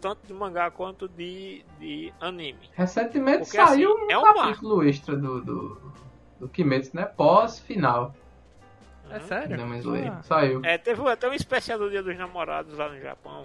tanto 0.00 0.26
de 0.26 0.32
mangá 0.32 0.70
quanto 0.70 1.08
de, 1.08 1.64
de 1.78 2.12
anime. 2.20 2.58
Recentemente 2.74 3.44
Porque, 3.44 3.56
saiu 3.56 3.92
assim, 3.94 4.04
um, 4.04 4.10
é 4.10 4.18
um 4.18 4.22
capítulo 4.22 4.76
marco. 4.76 4.88
extra 4.90 5.16
do, 5.16 5.40
do, 5.40 5.92
do 6.40 6.48
Kimetsu, 6.48 6.96
né? 6.96 7.04
Pós-final. 7.04 8.14
É 9.10 9.18
sério? 9.20 9.56
Ah. 10.08 10.22
Saiu. 10.22 10.60
É, 10.64 10.78
teve 10.78 11.06
até 11.08 11.28
um 11.28 11.32
especial 11.32 11.78
do 11.78 11.90
Dia 11.90 12.02
dos 12.02 12.16
Namorados 12.16 12.76
lá 12.76 12.88
no 12.88 13.00
Japão. 13.00 13.44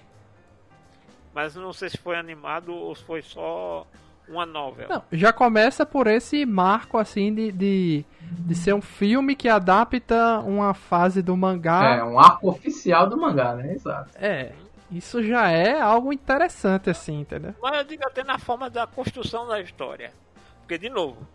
Mas 1.33 1.55
não 1.55 1.73
sei 1.73 1.89
se 1.89 1.97
foi 1.97 2.15
animado 2.15 2.73
ou 2.73 2.95
se 2.95 3.03
foi 3.03 3.21
só 3.21 3.85
uma 4.27 4.45
novel. 4.45 4.87
Não, 4.89 5.03
já 5.11 5.31
começa 5.31 5.85
por 5.85 6.07
esse 6.07 6.45
marco 6.45 6.97
assim 6.97 7.33
de, 7.33 7.51
de, 7.51 8.05
de, 8.21 8.55
ser 8.55 8.73
um 8.73 8.81
filme 8.81 9.35
que 9.35 9.47
adapta 9.47 10.39
uma 10.39 10.73
fase 10.73 11.21
do 11.21 11.35
mangá. 11.35 11.97
É, 11.97 12.03
um 12.03 12.19
arco 12.19 12.49
oficial 12.49 13.07
do 13.07 13.17
mangá, 13.17 13.55
né? 13.55 13.73
Exato. 13.73 14.09
É. 14.15 14.51
Isso 14.91 15.23
já 15.23 15.49
é 15.49 15.79
algo 15.79 16.13
interessante, 16.13 16.89
assim, 16.89 17.21
entendeu? 17.21 17.55
Mas 17.61 17.77
eu 17.77 17.83
digo 17.83 18.05
até 18.05 18.23
na 18.23 18.37
forma 18.37 18.69
da 18.69 18.85
construção 18.85 19.47
da 19.47 19.59
história. 19.59 20.13
Porque, 20.59 20.77
de 20.77 20.89
novo, 20.89 21.27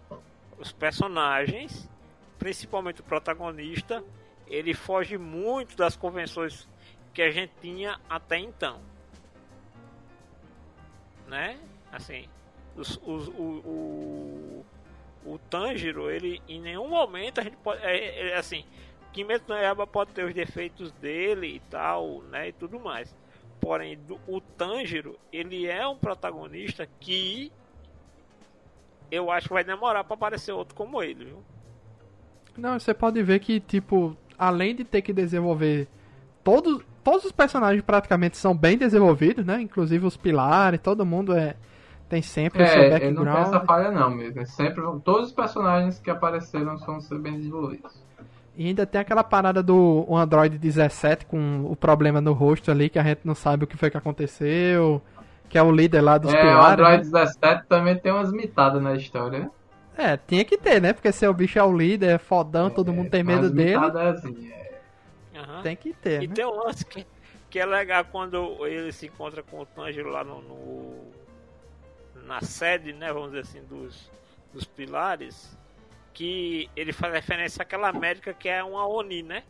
os 0.58 0.72
personagens, 0.72 1.88
principalmente 2.38 3.00
o 3.00 3.04
protagonista, 3.04 4.02
ele 4.46 4.72
foge 4.72 5.18
muito 5.18 5.76
das 5.76 5.96
convenções 5.96 6.68
que 7.12 7.22
a 7.22 7.30
gente 7.30 7.52
tinha 7.60 7.98
até 8.08 8.38
então. 8.38 8.80
Né? 11.26 11.58
Assim, 11.92 12.28
os, 12.76 13.00
os, 13.04 13.28
o, 13.28 13.32
o, 13.32 14.66
o 15.26 15.38
Tanjiro, 15.50 16.10
ele 16.10 16.40
em 16.48 16.60
nenhum 16.60 16.88
momento 16.88 17.40
a 17.40 17.44
gente 17.44 17.56
pode. 17.56 17.82
É, 17.82 17.96
é, 17.96 18.28
é 18.30 18.36
assim, 18.36 18.64
Kimetsu 19.12 19.44
no 19.48 19.54
Yaiba 19.54 19.86
pode 19.86 20.12
ter 20.12 20.24
os 20.24 20.34
defeitos 20.34 20.92
dele 20.92 21.56
e 21.56 21.60
tal, 21.70 22.22
né? 22.30 22.48
E 22.48 22.52
tudo 22.52 22.78
mais. 22.78 23.14
Porém, 23.60 23.98
do, 24.06 24.18
o 24.26 24.40
Tanjiro, 24.40 25.18
ele 25.32 25.66
é 25.66 25.86
um 25.86 25.96
protagonista 25.96 26.88
que 26.98 27.52
eu 29.10 29.30
acho 29.30 29.48
que 29.48 29.54
vai 29.54 29.64
demorar 29.64 30.04
para 30.04 30.14
aparecer 30.14 30.52
outro 30.52 30.74
como 30.74 31.02
ele, 31.02 31.24
viu? 31.24 31.42
Não, 32.56 32.78
você 32.78 32.94
pode 32.94 33.22
ver 33.22 33.40
que, 33.40 33.60
tipo, 33.60 34.16
além 34.38 34.74
de 34.74 34.84
ter 34.84 35.02
que 35.02 35.12
desenvolver 35.12 35.88
todos, 36.44 36.82
todos 37.02 37.24
os 37.24 37.32
personagens 37.32 37.82
praticamente 37.82 38.36
são 38.36 38.56
bem 38.56 38.78
desenvolvidos, 38.78 39.44
né? 39.44 39.60
Inclusive 39.60 40.06
os 40.06 40.16
pilares, 40.16 40.80
todo 40.80 41.04
mundo 41.04 41.34
é 41.34 41.56
tem 42.10 42.20
sempre 42.22 42.62
é, 42.62 42.66
o 42.66 42.68
seu 42.68 42.82
ele 42.82 42.90
background. 42.90 43.26
não 43.26 43.32
tem 43.34 43.42
essa 43.42 43.60
falha 43.60 43.90
não 43.90 44.10
mesmo. 44.10 44.46
Sempre, 44.46 44.82
todos 45.04 45.28
os 45.28 45.32
personagens 45.32 45.98
que 45.98 46.10
apareceram 46.10 46.76
são 46.78 47.00
ser 47.00 47.18
bem 47.18 47.36
desenvolvidos. 47.38 48.02
E 48.56 48.66
ainda 48.66 48.84
tem 48.84 49.00
aquela 49.00 49.24
parada 49.24 49.62
do 49.62 50.06
Android 50.14 50.58
17 50.58 51.24
com 51.24 51.64
o 51.70 51.76
problema 51.76 52.20
no 52.20 52.32
rosto 52.32 52.70
ali, 52.70 52.90
que 52.90 52.98
a 52.98 53.02
gente 53.02 53.20
não 53.24 53.34
sabe 53.34 53.64
o 53.64 53.66
que 53.66 53.76
foi 53.76 53.90
que 53.90 53.96
aconteceu, 53.96 55.00
que 55.48 55.56
é 55.56 55.62
o 55.62 55.70
líder 55.72 56.00
lá 56.02 56.18
dos 56.18 56.34
é, 56.34 56.40
pilares. 56.40 56.64
o 56.64 56.72
Android 56.72 56.96
né? 57.10 57.10
17 57.10 57.66
também 57.68 57.98
tem 57.98 58.12
umas 58.12 58.32
mitadas 58.32 58.82
na 58.82 58.94
história, 58.94 59.38
né? 59.40 59.50
É, 59.96 60.16
tinha 60.16 60.44
que 60.44 60.58
ter, 60.58 60.80
né? 60.80 60.92
Porque 60.92 61.12
se 61.12 61.26
o 61.26 61.32
bicho 61.34 61.58
é 61.58 61.62
o 61.62 61.76
líder, 61.76 62.10
é 62.14 62.18
fodão, 62.18 62.70
todo 62.70 62.92
mundo 62.92 63.10
tem 63.10 63.22
medo 63.22 63.50
dele, 63.50 63.78
mitadazinha, 63.78 64.54
é. 64.54 64.80
Aham. 65.38 65.62
tem 65.62 65.76
que 65.76 65.92
ter, 65.94 66.22
E 66.22 66.28
né? 66.28 66.34
tem 66.34 66.44
um 66.44 66.54
lance 66.64 66.84
que, 66.84 67.06
que 67.48 67.58
é 67.58 67.66
legal 67.66 68.04
quando 68.10 68.66
ele 68.66 68.92
se 68.92 69.06
encontra 69.06 69.42
com 69.42 69.60
o 69.60 69.66
Tanjiro 69.66 70.10
lá 70.10 70.24
no, 70.24 70.40
no- 70.42 71.12
na 72.30 72.40
sede, 72.42 72.92
né, 72.92 73.12
vamos 73.12 73.32
dizer 73.32 73.40
assim, 73.40 73.64
dos, 73.64 74.08
dos 74.54 74.64
pilares, 74.64 75.58
que 76.14 76.70
ele 76.76 76.92
faz 76.92 77.12
referência 77.12 77.60
àquela 77.60 77.92
médica 77.92 78.32
que 78.32 78.48
é 78.48 78.62
uma 78.62 78.86
Oni, 78.86 79.20
né? 79.20 79.42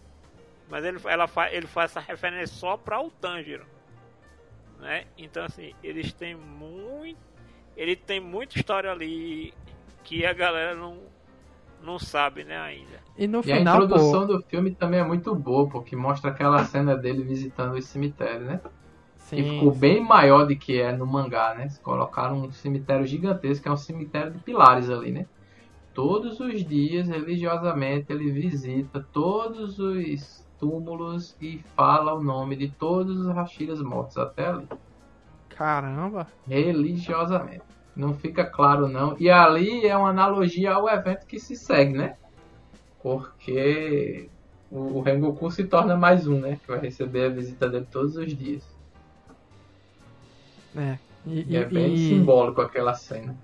Mas 0.67 0.83
ele, 0.87 0.99
ela 1.05 1.27
fa, 1.27 1.53
ele 1.53 1.67
faz 1.67 1.91
essa 1.91 2.01
referência 2.01 2.47
só 2.47 2.79
para 2.79 2.99
o 2.99 3.11
Tanjiro, 3.11 3.67
né? 4.79 5.05
Então 5.19 5.45
assim, 5.45 5.75
eles 5.83 6.11
têm 6.15 6.35
muito, 6.35 7.21
ele 7.77 7.95
tem 7.95 8.19
muita 8.19 8.57
história 8.57 8.91
ali 8.91 9.53
que 10.03 10.25
a 10.25 10.33
galera 10.33 10.75
não 10.75 10.99
não 11.83 11.99
sabe, 11.99 12.45
né, 12.45 12.59
ainda. 12.59 13.01
E 13.17 13.27
no 13.27 13.43
E 13.45 13.53
a 13.53 13.57
final, 13.57 13.83
introdução 13.83 14.27
pô, 14.27 14.35
do 14.35 14.43
filme 14.43 14.71
também 14.71 15.01
é 15.01 15.05
muito 15.05 15.35
boa, 15.35 15.69
porque 15.69 15.95
mostra 15.95 16.31
aquela 16.31 16.65
cena 16.65 16.97
dele 16.97 17.23
visitando 17.25 17.75
o 17.75 17.83
cemitério, 17.83 18.47
né? 18.47 18.61
Que 19.31 19.43
sim, 19.43 19.51
ficou 19.51 19.73
bem 19.73 20.01
maior 20.03 20.47
do 20.47 20.57
que 20.57 20.81
é 20.81 20.93
no 20.93 21.07
mangá, 21.07 21.55
né? 21.55 21.69
Colocaram 21.83 22.43
um 22.43 22.53
cemitério 22.53 23.07
gigantesco, 23.07 23.63
que 23.63 23.69
é 23.69 23.73
um 23.73 23.77
cemitério 23.77 24.33
de 24.33 24.39
pilares 24.41 24.91
ali, 24.91 25.13
né? 25.13 25.27
Todos 25.95 26.41
os 26.41 26.65
dias, 26.65 27.09
religiosamente, 27.09 28.13
ele 28.13 28.31
visita 28.31 29.07
todos 29.13 29.79
os 29.79 30.47
túmulos 30.59 31.37
e 31.41 31.59
fala 31.77 32.15
o 32.15 32.23
nome 32.23 32.57
de 32.57 32.69
todos 32.71 33.19
os 33.21 33.29
Hashiras 33.29 33.81
mortos 33.83 34.17
até 34.19 34.49
ali. 34.49 34.69
caramba. 35.49 36.27
Religiosamente. 36.47 37.65
Não 37.95 38.15
fica 38.15 38.45
claro 38.45 38.89
não. 38.89 39.17
E 39.19 39.31
ali 39.31 39.87
é 39.87 39.97
uma 39.97 40.11
analogia 40.11 40.73
ao 40.73 40.89
evento 40.89 41.27
que 41.27 41.39
se 41.39 41.57
segue, 41.57 41.95
né? 41.97 42.17
Porque 43.03 44.31
o 44.71 44.99
o 44.99 45.01
Rengoku 45.03 45.51
se 45.51 45.65
torna 45.65 45.97
mais 45.97 46.27
um, 46.27 46.41
né? 46.41 46.57
Que 46.57 46.69
vai 46.69 46.81
receber 46.81 47.27
a 47.27 47.31
visita 47.31 47.69
dele 47.69 47.87
todos 47.91 48.17
os 48.17 48.35
dias. 48.37 48.80
É. 50.77 50.97
E, 51.27 51.47
E, 51.53 51.57
é 51.57 51.65
bem 51.65 51.95
e- 51.95 52.09
simbólico 52.09 52.61
aquela 52.61 52.95
cena. 52.95 53.35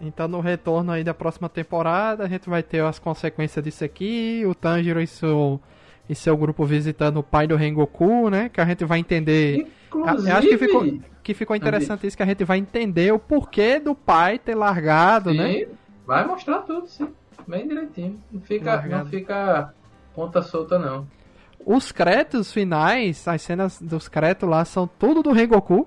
Então 0.00 0.26
no 0.26 0.40
retorno 0.40 0.90
aí 0.90 1.04
da 1.04 1.14
próxima 1.14 1.48
temporada 1.48 2.24
a 2.24 2.28
gente 2.28 2.50
vai 2.50 2.62
ter 2.62 2.82
as 2.82 2.98
consequências 2.98 3.64
disso 3.64 3.84
aqui, 3.84 4.42
o 4.46 4.54
Tanjiro 4.54 5.00
e 5.00 5.06
seu, 5.06 5.60
e 6.08 6.14
seu 6.14 6.36
grupo 6.36 6.64
visitando 6.64 7.18
o 7.18 7.22
pai 7.22 7.46
do 7.46 7.54
Rengoku, 7.54 8.28
né? 8.28 8.48
Que 8.48 8.60
a 8.60 8.64
gente 8.64 8.84
vai 8.84 8.98
entender. 8.98 9.68
Inclusive, 9.86 10.28
Eu 10.30 10.36
acho 10.36 10.48
que 10.48 10.58
ficou, 10.58 10.98
que 11.22 11.34
ficou 11.34 11.54
interessante 11.54 12.06
isso, 12.06 12.16
que 12.16 12.22
a 12.22 12.26
gente 12.26 12.42
vai 12.44 12.58
entender 12.58 13.12
o 13.12 13.18
porquê 13.18 13.78
do 13.78 13.94
pai 13.94 14.38
ter 14.40 14.56
largado, 14.56 15.30
sim, 15.30 15.36
né? 15.38 15.66
vai 16.04 16.26
mostrar 16.26 16.58
tudo, 16.62 16.86
sim. 16.88 17.08
Bem 17.46 17.68
direitinho. 17.68 18.20
Não 18.32 18.40
fica, 18.40 18.74
Largado. 18.74 19.04
não 19.04 19.10
fica 19.10 19.72
ponta 20.14 20.42
solta, 20.42 20.78
não. 20.78 21.06
Os 21.64 21.92
créditos 21.92 22.52
finais, 22.52 23.28
as 23.28 23.40
cenas 23.42 23.80
dos 23.80 24.08
créditos 24.08 24.48
lá 24.48 24.64
são 24.64 24.88
tudo 24.98 25.22
do 25.22 25.30
Rengoku. 25.32 25.86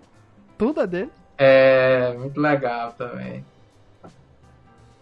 Tudo 0.57 0.81
é 0.81 0.87
dele. 0.87 1.11
É 1.37 2.13
muito 2.13 2.39
legal 2.39 2.93
também. 2.93 3.45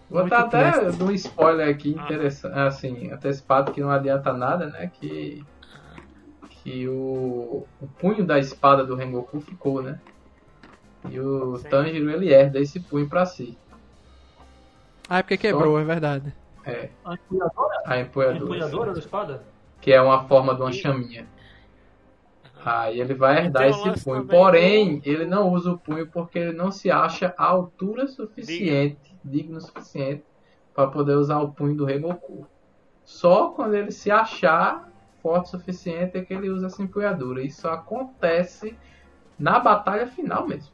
Vou 0.09 0.21
Muito 0.21 0.29
dar 0.29 0.41
até 0.45 1.03
um 1.03 1.11
spoiler 1.11 1.69
aqui 1.69 1.95
Ah. 1.97 2.03
interessante, 2.03 2.57
assim, 2.59 3.11
antecipado 3.11 3.71
que 3.71 3.81
não 3.81 3.89
adianta 3.89 4.31
nada, 4.33 4.67
né? 4.67 4.91
Que 4.99 5.43
que 6.63 6.87
o, 6.87 7.65
o 7.81 7.87
punho 7.99 8.25
da 8.25 8.39
espada 8.39 8.85
do 8.85 8.95
Rengoku 8.95 9.41
ficou, 9.41 9.81
né? 9.81 9.99
E 11.09 11.19
o 11.19 11.57
Sim. 11.57 11.67
Tanjiro 11.67 12.09
ele 12.09 12.31
herda 12.33 12.57
esse 12.59 12.79
punho 12.79 13.09
pra 13.09 13.25
si. 13.25 13.57
Ah, 15.09 15.17
é 15.19 15.21
porque 15.23 15.35
quebrou, 15.37 15.77
é 15.77 15.83
verdade. 15.83 16.33
É, 16.65 16.89
A 17.03 17.15
empunhadora, 17.15 17.81
a 17.85 17.93
a 17.93 17.99
empunhadura. 17.99 18.43
empunhadora 18.45 18.93
da 18.93 18.99
espada? 18.99 19.43
que 19.81 19.91
é 19.91 20.01
uma 20.01 20.23
forma 20.29 20.55
de 20.55 20.61
uma 20.61 20.69
E- 20.69 20.73
chaminha. 20.73 21.27
Aí 22.65 22.99
ele 22.99 23.13
vai 23.13 23.37
herdar 23.45 23.67
esse 23.67 24.03
punho. 24.03 24.23
também 24.23 24.27
Porém, 24.39 25.01
ele 25.05 25.25
não 25.25 25.49
usa 25.51 25.71
o 25.71 25.77
punho 25.77 26.07
porque 26.07 26.39
ele 26.39 26.53
não 26.53 26.71
se 26.71 26.89
acha 26.89 27.33
à 27.37 27.45
altura 27.45 28.07
suficiente, 28.07 29.15
digno 29.23 29.57
o 29.57 29.61
suficiente, 29.61 30.23
para 30.73 30.87
poder 30.89 31.15
usar 31.15 31.39
o 31.39 31.51
punho 31.51 31.75
do 31.75 31.85
Rengoku. 31.85 32.47
Só 33.03 33.49
quando 33.49 33.73
ele 33.75 33.91
se 33.91 34.09
achar 34.09 34.89
forte 35.21 35.47
o 35.47 35.49
suficiente 35.51 36.17
é 36.17 36.23
que 36.23 36.33
ele 36.33 36.49
usa 36.49 36.67
essa 36.67 36.81
empunhadura. 36.81 37.41
Isso 37.43 37.67
acontece 37.67 38.77
na 39.37 39.59
batalha 39.59 40.07
final 40.07 40.47
mesmo. 40.47 40.71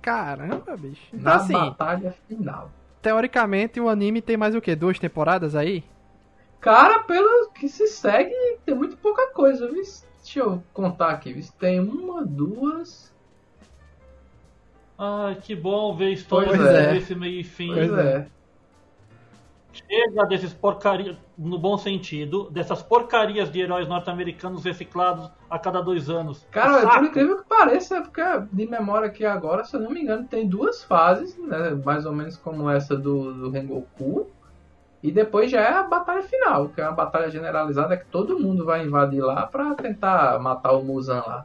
Caramba, 0.00 0.76
bicho. 0.76 1.08
Então 1.12 1.22
Na 1.24 1.36
assim, 1.36 1.52
batalha 1.52 2.12
final. 2.26 2.70
teoricamente 3.02 3.80
o 3.80 3.88
anime 3.88 4.22
tem 4.22 4.36
mais 4.36 4.54
o 4.54 4.60
quê? 4.60 4.74
Duas 4.74 4.98
temporadas 4.98 5.54
aí? 5.54 5.84
Cara, 6.60 7.00
pelo 7.04 7.50
que 7.52 7.68
se 7.68 7.86
segue, 7.86 8.34
tem 8.64 8.74
muito 8.74 8.96
pouca 8.96 9.32
coisa. 9.32 9.68
viu? 9.70 9.82
Deixa 10.28 10.40
eu 10.40 10.62
contar 10.74 11.08
aqui. 11.08 11.42
Tem 11.58 11.80
uma, 11.80 12.22
duas. 12.22 13.10
Ai, 14.98 15.36
que 15.36 15.56
bom 15.56 15.96
ver 15.96 16.10
história 16.12 16.48
Pois 16.48 16.60
é. 16.60 16.92
desse 16.92 17.14
meio 17.14 17.40
e 17.40 17.44
fim. 17.44 17.72
Pois 17.72 17.88
Pois 17.88 18.04
é. 18.04 18.16
é. 18.16 18.26
Chega 19.72 20.26
desses 20.26 20.52
porcarias, 20.52 21.16
no 21.38 21.58
bom 21.58 21.78
sentido, 21.78 22.50
dessas 22.50 22.82
porcarias 22.82 23.50
de 23.50 23.60
heróis 23.60 23.88
norte-americanos 23.88 24.64
reciclados 24.64 25.30
a 25.48 25.58
cada 25.58 25.80
dois 25.80 26.10
anos. 26.10 26.46
Cara, 26.50 26.82
Saco. 26.82 26.98
por 26.98 27.04
incrível 27.06 27.38
que 27.38 27.48
pareça, 27.48 27.96
é 27.96 28.00
porque 28.02 28.22
de 28.52 28.66
memória 28.66 29.06
aqui 29.08 29.24
agora, 29.24 29.64
se 29.64 29.76
eu 29.76 29.80
não 29.80 29.90
me 29.90 30.02
engano, 30.02 30.26
tem 30.26 30.46
duas 30.46 30.84
fases, 30.84 31.38
né, 31.38 31.70
mais 31.82 32.04
ou 32.04 32.12
menos 32.12 32.36
como 32.36 32.68
essa 32.68 32.94
do, 32.96 33.32
do 33.32 33.50
Rengoku. 33.50 34.26
E 35.02 35.12
depois 35.12 35.50
já 35.50 35.60
é 35.60 35.72
a 35.72 35.82
batalha 35.84 36.22
final, 36.22 36.68
que 36.70 36.80
é 36.80 36.84
uma 36.84 36.92
batalha 36.92 37.30
generalizada 37.30 37.96
que 37.96 38.06
todo 38.06 38.38
mundo 38.38 38.64
vai 38.64 38.84
invadir 38.84 39.22
lá 39.22 39.46
pra 39.46 39.74
tentar 39.74 40.38
matar 40.40 40.72
o 40.72 40.82
Muzan 40.82 41.22
lá. 41.24 41.44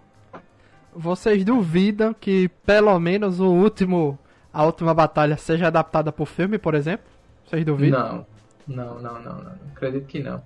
Vocês 0.95 1.43
duvidam 1.45 2.13
que 2.13 2.49
pelo 2.65 2.99
menos 2.99 3.39
o 3.39 3.47
último, 3.51 4.17
a 4.51 4.63
última 4.63 4.93
batalha 4.93 5.37
seja 5.37 5.67
adaptada 5.67 6.11
pro 6.11 6.25
filme, 6.25 6.57
por 6.57 6.73
exemplo? 6.73 7.05
Vocês 7.45 7.63
duvidam? 7.63 8.25
Não, 8.67 8.85
não, 8.85 8.99
não, 8.99 9.21
não, 9.21 9.37
não. 9.43 9.51
Acredito 9.75 10.07
que 10.07 10.19
não. 10.19 10.41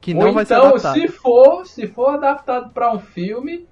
Que 0.00 0.14
Ou 0.14 0.22
não 0.22 0.32
vai 0.32 0.44
ser 0.44 0.54
então, 0.54 0.68
adaptado. 0.68 0.94
se 0.94 1.08
for, 1.08 1.66
se 1.66 1.86
for 1.86 2.14
adaptado 2.14 2.70
pra 2.70 2.92
um 2.92 2.98
filme, 2.98 3.66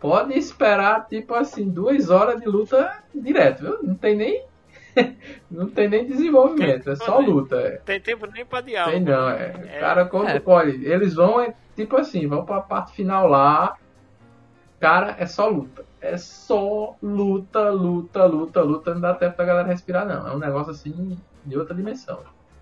pode 0.00 0.34
esperar, 0.38 1.06
tipo 1.08 1.34
assim, 1.34 1.68
duas 1.68 2.08
horas 2.08 2.40
de 2.40 2.46
luta 2.46 3.02
direto, 3.14 3.62
viu? 3.62 3.82
Não 3.82 3.94
tem 3.94 4.16
nem. 4.16 4.44
não 5.50 5.68
tem 5.68 5.88
nem 5.88 6.06
desenvolvimento, 6.06 6.90
é 6.90 6.96
só 6.96 7.18
luta. 7.18 7.56
É. 7.56 7.76
Tem 7.78 8.00
tempo 8.00 8.26
nem 8.26 8.44
pra 8.44 8.60
diálogo. 8.60 8.92
Tem 8.92 9.04
não, 9.04 9.28
é. 9.30 9.54
É. 9.68 9.80
Cara, 9.80 10.04
quando 10.04 10.28
É. 10.28 10.42
olha, 10.44 10.70
eles 10.70 11.14
vão, 11.14 11.40
é, 11.40 11.54
tipo 11.76 11.96
assim, 11.96 12.26
vão 12.26 12.44
pra 12.44 12.60
parte 12.60 12.92
final 12.94 13.26
lá. 13.26 13.76
Cara, 14.80 15.16
é 15.18 15.26
só 15.26 15.48
luta. 15.48 15.84
É 16.00 16.16
só 16.16 16.96
luta, 17.00 17.70
luta, 17.70 18.24
luta, 18.26 18.62
luta. 18.62 18.94
Não 18.94 19.00
dá 19.00 19.14
tempo 19.14 19.36
da 19.36 19.44
galera 19.44 19.68
respirar, 19.68 20.04
não. 20.06 20.26
É 20.26 20.34
um 20.34 20.38
negócio 20.38 20.72
assim 20.72 21.16
de 21.44 21.56
outra 21.56 21.74
dimensão. 21.74 22.18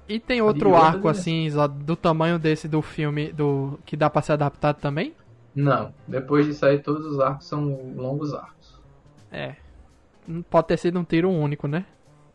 E 0.06 0.20
tem 0.20 0.42
outro 0.42 0.74
arco 0.74 1.10
dimensão. 1.10 1.10
assim, 1.10 1.48
do 1.84 1.96
tamanho 1.96 2.38
desse 2.38 2.68
do 2.68 2.82
filme, 2.82 3.32
do 3.32 3.78
que 3.86 3.96
dá 3.96 4.10
pra 4.10 4.20
ser 4.20 4.32
adaptado 4.32 4.76
também? 4.80 5.14
Não. 5.54 5.94
Depois 6.06 6.46
disso 6.46 6.66
aí, 6.66 6.78
todos 6.78 7.06
os 7.06 7.18
arcos 7.20 7.46
são 7.46 7.94
longos 7.96 8.34
arcos. 8.34 8.78
É. 9.32 9.54
Não 10.28 10.42
Pode 10.42 10.66
ter 10.68 10.76
sido 10.76 10.98
um 10.98 11.04
tiro 11.04 11.30
único, 11.30 11.66
né? 11.66 11.86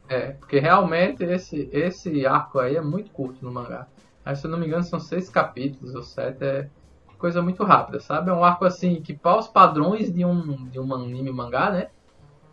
É, 0.07 0.31
porque 0.33 0.59
realmente 0.59 1.23
esse, 1.23 1.69
esse 1.71 2.25
arco 2.25 2.59
aí 2.59 2.75
é 2.75 2.81
muito 2.81 3.11
curto 3.11 3.43
no 3.43 3.51
mangá. 3.51 3.87
Aí, 4.23 4.35
se 4.35 4.45
eu 4.45 4.51
não 4.51 4.57
me 4.57 4.65
engano, 4.67 4.83
são 4.83 4.99
seis 4.99 5.29
capítulos 5.29 5.93
ou 5.95 6.03
sete. 6.03 6.43
É 6.43 6.69
coisa 7.17 7.41
muito 7.41 7.63
rápida, 7.63 7.99
sabe? 7.99 8.29
É 8.29 8.33
um 8.33 8.43
arco 8.43 8.65
assim 8.65 9.01
que, 9.01 9.13
para 9.13 9.39
os 9.39 9.47
padrões 9.47 10.13
de 10.13 10.23
um, 10.25 10.67
de 10.69 10.79
um 10.79 10.93
anime 10.93 11.31
mangá, 11.31 11.71
né? 11.71 11.89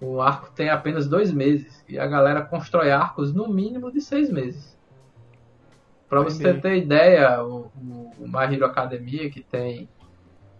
O 0.00 0.20
arco 0.20 0.50
tem 0.52 0.68
apenas 0.68 1.06
dois 1.08 1.32
meses. 1.32 1.84
E 1.88 1.98
a 1.98 2.06
galera 2.06 2.42
constrói 2.42 2.90
arcos 2.90 3.32
no 3.32 3.48
mínimo 3.48 3.92
de 3.92 4.00
seis 4.00 4.30
meses. 4.30 4.78
Pra 6.08 6.20
você 6.22 6.54
ter 6.54 6.76
ideia, 6.76 7.42
o, 7.42 7.70
o, 7.76 8.10
o 8.18 8.28
My 8.28 8.54
Hero 8.54 8.66
Academia, 8.66 9.30
que 9.30 9.42
tem 9.42 9.88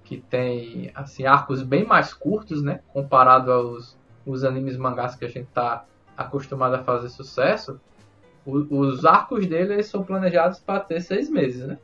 que 0.04 0.16
tem 0.20 0.90
assim 0.94 1.24
arcos 1.26 1.62
bem 1.62 1.86
mais 1.86 2.12
curtos, 2.12 2.62
né? 2.62 2.80
Comparado 2.92 3.52
aos 3.52 3.98
os 4.26 4.44
animes 4.44 4.76
mangás 4.76 5.14
que 5.14 5.24
a 5.24 5.28
gente 5.28 5.48
tá 5.52 5.84
acostumado 6.16 6.74
a 6.74 6.84
fazer 6.84 7.08
sucesso, 7.08 7.80
o, 8.44 8.78
os 8.78 9.04
arcos 9.04 9.46
dele 9.46 9.74
eles 9.74 9.86
são 9.86 10.02
planejados 10.02 10.58
para 10.58 10.80
ter 10.80 11.00
seis 11.00 11.30
meses, 11.30 11.66
né? 11.66 11.78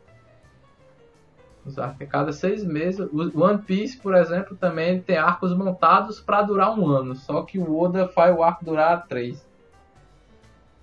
Os 1.64 1.79
arcos 1.79 2.09
cada 2.09 2.33
seis 2.33 2.64
meses. 2.64 3.01
O 3.12 3.43
One 3.43 3.62
Piece, 3.62 3.99
por 3.99 4.14
exemplo, 4.14 4.57
também 4.57 5.01
tem 5.01 5.16
arcos 5.16 5.55
montados 5.55 6.20
para 6.20 6.43
durar 6.43 6.79
um 6.79 6.87
ano, 6.87 7.14
só 7.14 7.43
que 7.43 7.59
o 7.59 7.79
Oda 7.79 8.09
faz 8.09 8.35
o 8.37 8.43
arco 8.43 8.64
durar 8.64 9.07
três. 9.07 9.47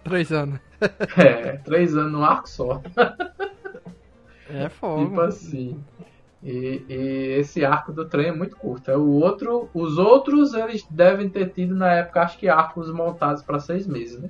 Três 0.04 0.32
anos. 0.32 0.60
É, 1.18 1.58
três 1.58 1.96
anos 1.96 2.12
no 2.12 2.24
arco 2.24 2.48
só. 2.50 2.82
É 4.50 4.70
fogo. 4.70 5.06
Tipo 5.06 5.22
assim. 5.22 5.84
E, 6.46 6.86
e, 6.88 7.40
esse 7.40 7.66
arco 7.66 7.92
do 7.92 8.06
trem 8.08 8.28
é 8.28 8.32
muito 8.32 8.56
curto. 8.56 8.92
É 8.92 8.96
o 8.96 9.10
outro, 9.10 9.68
os 9.74 9.98
outros 9.98 10.54
eles 10.54 10.86
devem 10.88 11.28
ter 11.28 11.50
tido 11.50 11.76
na 11.76 11.92
época, 11.92 12.22
acho 12.22 12.38
que 12.38 12.48
arcos 12.48 12.92
montados 12.92 13.42
para 13.42 13.60
seis 13.60 13.88
meses, 13.88 14.22
né? 14.22 14.30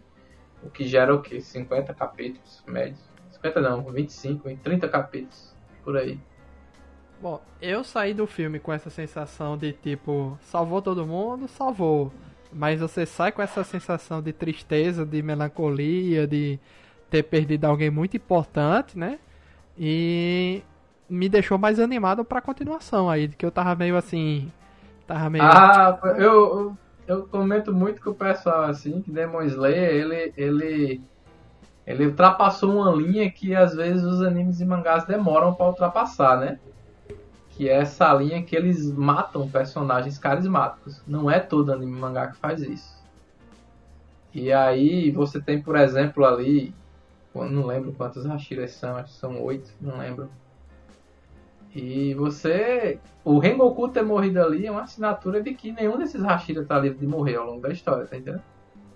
O 0.63 0.69
que 0.69 0.87
gera 0.87 1.13
o 1.13 1.21
quê? 1.21 1.41
50 1.41 1.93
capítulos 1.93 2.63
médios? 2.65 3.03
50 3.31 3.59
não, 3.59 3.83
25, 3.83 4.49
30 4.63 4.87
capítulos 4.87 5.53
por 5.83 5.97
aí. 5.97 6.17
Bom, 7.21 7.41
eu 7.61 7.83
saí 7.83 8.13
do 8.13 8.25
filme 8.25 8.59
com 8.59 8.71
essa 8.71 8.89
sensação 8.89 9.57
de 9.57 9.73
tipo, 9.73 10.39
salvou 10.41 10.81
todo 10.81 11.05
mundo, 11.05 11.49
salvou. 11.49 12.13
Mas 12.51 12.79
você 12.79 13.05
sai 13.05 13.33
com 13.33 13.41
essa 13.41 13.61
sensação 13.65 14.21
de 14.21 14.31
tristeza, 14.31 15.05
de 15.05 15.21
melancolia, 15.21 16.25
de 16.25 16.57
ter 17.09 17.23
perdido 17.23 17.65
alguém 17.65 17.89
muito 17.89 18.15
importante, 18.15 18.97
né? 18.97 19.19
E 19.77 20.63
me 21.09 21.29
deixou 21.29 21.57
mais 21.57 21.79
animado 21.79 22.25
pra 22.25 22.41
continuação 22.41 23.09
aí, 23.09 23.27
que 23.27 23.45
eu 23.45 23.51
tava 23.51 23.75
meio 23.75 23.97
assim. 23.97 24.51
Tava 25.07 25.29
meio. 25.29 25.43
Ah, 25.43 25.99
eu, 26.03 26.17
eu, 26.17 26.77
eu 27.07 27.27
comento 27.27 27.73
muito 27.73 28.01
com 28.01 28.09
o 28.09 28.15
pessoal 28.15 28.63
assim, 28.63 29.01
que 29.01 29.11
Demon 29.11 29.43
Slayer, 29.43 29.89
ele. 29.89 30.33
ele. 30.35 31.01
ele 31.85 32.05
ultrapassou 32.07 32.81
uma 32.81 32.91
linha 32.91 33.29
que 33.29 33.55
às 33.55 33.75
vezes 33.75 34.03
os 34.03 34.21
animes 34.21 34.59
e 34.59 34.65
mangás 34.65 35.05
demoram 35.05 35.53
para 35.53 35.67
ultrapassar, 35.67 36.39
né? 36.39 36.59
Que 37.51 37.69
é 37.69 37.77
essa 37.77 38.11
linha 38.13 38.43
que 38.43 38.55
eles 38.55 38.91
matam 38.91 39.49
personagens 39.49 40.17
carismáticos. 40.17 41.01
Não 41.07 41.29
é 41.29 41.39
todo 41.39 41.71
anime 41.71 41.95
e 41.95 41.99
mangá 41.99 42.27
que 42.27 42.37
faz 42.37 42.61
isso. 42.61 42.95
E 44.33 44.51
aí 44.51 45.11
você 45.11 45.39
tem, 45.39 45.61
por 45.61 45.77
exemplo, 45.77 46.25
ali. 46.25 46.73
Não 47.33 47.65
lembro 47.65 47.91
quantos 47.91 48.25
Hashiras 48.25 48.71
são, 48.71 48.95
acho 48.95 49.13
que 49.13 49.19
são 49.19 49.41
oito, 49.43 49.69
não 49.81 49.97
lembro 49.97 50.29
e 51.75 52.13
você. 52.13 52.99
O 53.23 53.37
Rengoku 53.37 53.89
ter 53.89 54.03
morrido 54.03 54.41
ali 54.41 54.65
é 54.65 54.71
uma 54.71 54.83
assinatura 54.83 55.41
de 55.41 55.53
que 55.53 55.71
nenhum 55.71 55.97
desses 55.97 56.21
Hashira 56.21 56.63
tá 56.63 56.79
livre 56.79 56.99
de 56.99 57.07
morrer 57.07 57.35
ao 57.35 57.45
longo 57.45 57.61
da 57.61 57.69
história, 57.69 58.05
tá 58.05 58.15
entendendo? 58.15 58.41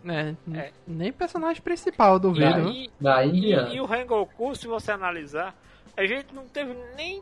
É, 0.05 0.36
é. 0.57 0.71
nem 0.88 1.11
personagem 1.11 1.61
principal 1.61 2.17
do 2.17 2.32
vídeo. 2.32 2.69
E, 2.69 2.89
da 3.01 3.25
e, 3.25 3.51
e 3.51 3.82
o 3.82 3.86
Rengoku, 3.86 4.55
se 4.55 4.65
você 4.65 4.91
analisar, 4.91 5.53
a 5.97 6.05
gente 6.05 6.34
não 6.34 6.47
teve 6.47 6.73
nem 6.95 7.19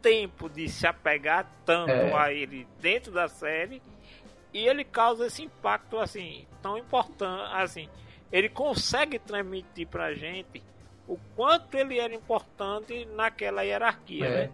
tempo 0.00 0.48
de 0.48 0.68
se 0.68 0.86
apegar 0.86 1.46
tanto 1.64 1.90
é. 1.90 2.14
a 2.14 2.32
ele 2.32 2.66
dentro 2.80 3.12
da 3.12 3.28
série 3.28 3.82
e 4.52 4.66
ele 4.66 4.84
causa 4.84 5.26
esse 5.26 5.42
impacto 5.42 5.98
assim 5.98 6.46
tão 6.62 6.78
importante 6.78 7.52
assim 7.52 7.88
ele 8.32 8.48
consegue 8.48 9.18
transmitir 9.18 9.86
pra 9.86 10.14
gente 10.14 10.62
o 11.06 11.18
quanto 11.36 11.74
ele 11.74 11.98
era 11.98 12.14
importante 12.14 13.06
naquela 13.14 13.62
hierarquia 13.62 14.24
é. 14.24 14.46
né? 14.46 14.50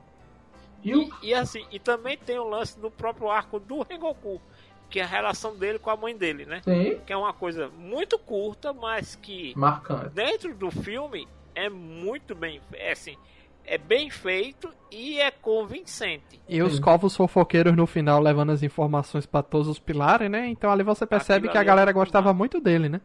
E, 0.86 1.26
e, 1.26 1.30
e, 1.30 1.34
assim, 1.34 1.64
e 1.70 1.78
também 1.78 2.16
tem 2.16 2.38
o 2.38 2.48
lance 2.48 2.78
do 2.78 2.90
próprio 2.90 3.28
arco 3.28 3.58
do 3.58 3.82
Rengoku, 3.82 4.40
que 4.88 5.00
é 5.00 5.02
a 5.02 5.06
relação 5.06 5.56
dele 5.56 5.78
com 5.78 5.90
a 5.90 5.96
mãe 5.96 6.16
dele, 6.16 6.46
né? 6.46 6.60
Sim. 6.62 7.00
Que 7.04 7.12
é 7.12 7.16
uma 7.16 7.32
coisa 7.32 7.68
muito 7.76 8.18
curta, 8.18 8.72
mas 8.72 9.16
que 9.16 9.52
marcante. 9.56 10.10
Dentro 10.10 10.54
do 10.54 10.70
filme 10.70 11.26
é 11.54 11.68
muito 11.68 12.34
bem, 12.34 12.60
é 12.72 12.92
assim, 12.92 13.16
é 13.64 13.76
bem 13.76 14.08
feito 14.10 14.70
e 14.90 15.18
é 15.18 15.30
convincente. 15.30 16.40
E 16.48 16.62
os 16.62 16.78
covos 16.78 17.16
fofoqueiros 17.16 17.74
no 17.74 17.86
final 17.86 18.20
levando 18.20 18.52
as 18.52 18.62
informações 18.62 19.26
para 19.26 19.42
todos 19.42 19.66
os 19.66 19.78
pilares, 19.78 20.30
né? 20.30 20.46
Então 20.48 20.70
ali 20.70 20.84
você 20.84 21.04
percebe 21.04 21.48
Aquilo 21.48 21.52
que 21.52 21.58
a 21.58 21.64
galera 21.64 21.90
é 21.90 21.94
gostava 21.94 22.32
muito 22.32 22.60
dele, 22.60 22.88
né? 22.88 23.00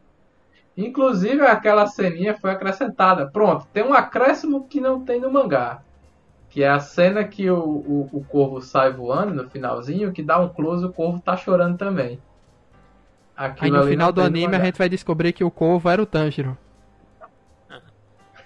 Inclusive 0.76 1.42
aquela 1.42 1.86
ceninha 1.86 2.34
foi 2.34 2.50
acrescentada. 2.50 3.28
Pronto, 3.30 3.66
tem 3.72 3.82
um 3.82 3.92
acréscimo 3.92 4.66
que 4.68 4.80
não 4.80 5.04
tem 5.04 5.20
no 5.20 5.30
mangá. 5.30 5.82
Que 6.52 6.62
é 6.62 6.68
a 6.68 6.78
cena 6.78 7.24
que 7.24 7.50
o, 7.50 7.58
o, 7.58 8.10
o 8.12 8.24
corvo 8.24 8.60
sai 8.60 8.92
voando 8.92 9.32
no 9.32 9.48
finalzinho, 9.48 10.12
que 10.12 10.22
dá 10.22 10.38
um 10.38 10.50
close 10.50 10.84
o 10.84 10.92
corvo 10.92 11.18
tá 11.18 11.34
chorando 11.34 11.78
também. 11.78 12.20
Aquilo 13.34 13.76
Aí 13.76 13.82
no 13.82 13.88
final 13.88 14.12
do 14.12 14.20
anime 14.20 14.54
a 14.54 14.62
gente 14.62 14.76
vai 14.76 14.86
descobrir 14.86 15.32
que 15.32 15.42
o 15.42 15.50
corvo 15.50 15.88
era 15.88 16.02
o 16.02 16.04
Tanjiro. 16.04 16.58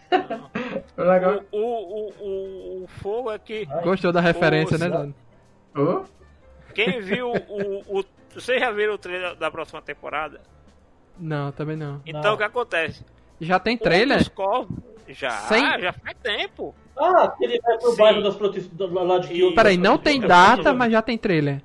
o, 1.50 1.58
o, 1.58 2.12
o, 2.20 2.84
o 2.84 2.86
fogo 2.86 3.32
é 3.32 3.40
que. 3.40 3.66
Gostou 3.82 4.12
da 4.12 4.20
referência, 4.20 4.78
né, 4.78 4.88
Dani? 4.88 5.12
Quem 6.72 7.00
viu 7.00 7.32
o, 7.32 7.98
o. 7.98 8.04
Vocês 8.32 8.60
já 8.60 8.70
viram 8.70 8.94
o 8.94 8.98
trailer 8.98 9.34
da 9.34 9.50
próxima 9.50 9.82
temporada? 9.82 10.40
Não, 11.18 11.50
também 11.50 11.76
não. 11.76 12.00
Então 12.06 12.22
não. 12.22 12.34
o 12.34 12.36
que 12.36 12.44
acontece? 12.44 13.04
Já 13.40 13.58
tem 13.58 13.76
trailer? 13.76 14.22
Um 14.22 14.30
corvos, 14.30 14.78
já, 15.08 15.30
Sem... 15.30 15.80
já 15.80 15.92
faz 15.92 16.16
tempo. 16.22 16.72
Ah, 16.98 17.34
ele 17.40 17.60
vai 17.60 17.78
pro 17.78 17.90
Sim. 17.90 17.96
bairro 17.96 18.22
das 18.22 18.36
proteções 18.36 18.72
lá 18.78 19.18
de 19.18 19.28
Kyoto. 19.28 19.54
Peraí, 19.54 19.76
não 19.76 19.98
tem 19.98 20.20
data, 20.20 20.72
mas 20.72 20.92
já 20.92 21.02
tem 21.02 21.18
trailer. 21.18 21.62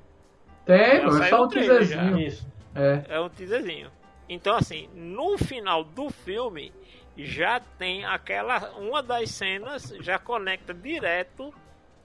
Tem, 0.64 0.76
é 0.76 1.28
só 1.28 1.44
um 1.44 1.48
teaserzinho. 1.48 2.28
É. 2.74 3.04
é 3.08 3.20
um 3.20 3.28
teaserzinho. 3.28 3.90
Então, 4.28 4.56
assim, 4.56 4.88
no 4.94 5.36
final 5.36 5.84
do 5.84 6.10
filme, 6.10 6.72
já 7.16 7.60
tem 7.78 8.04
aquela. 8.04 8.70
Uma 8.78 9.02
das 9.02 9.30
cenas 9.30 9.94
já 10.00 10.18
conecta 10.18 10.72
direto 10.72 11.52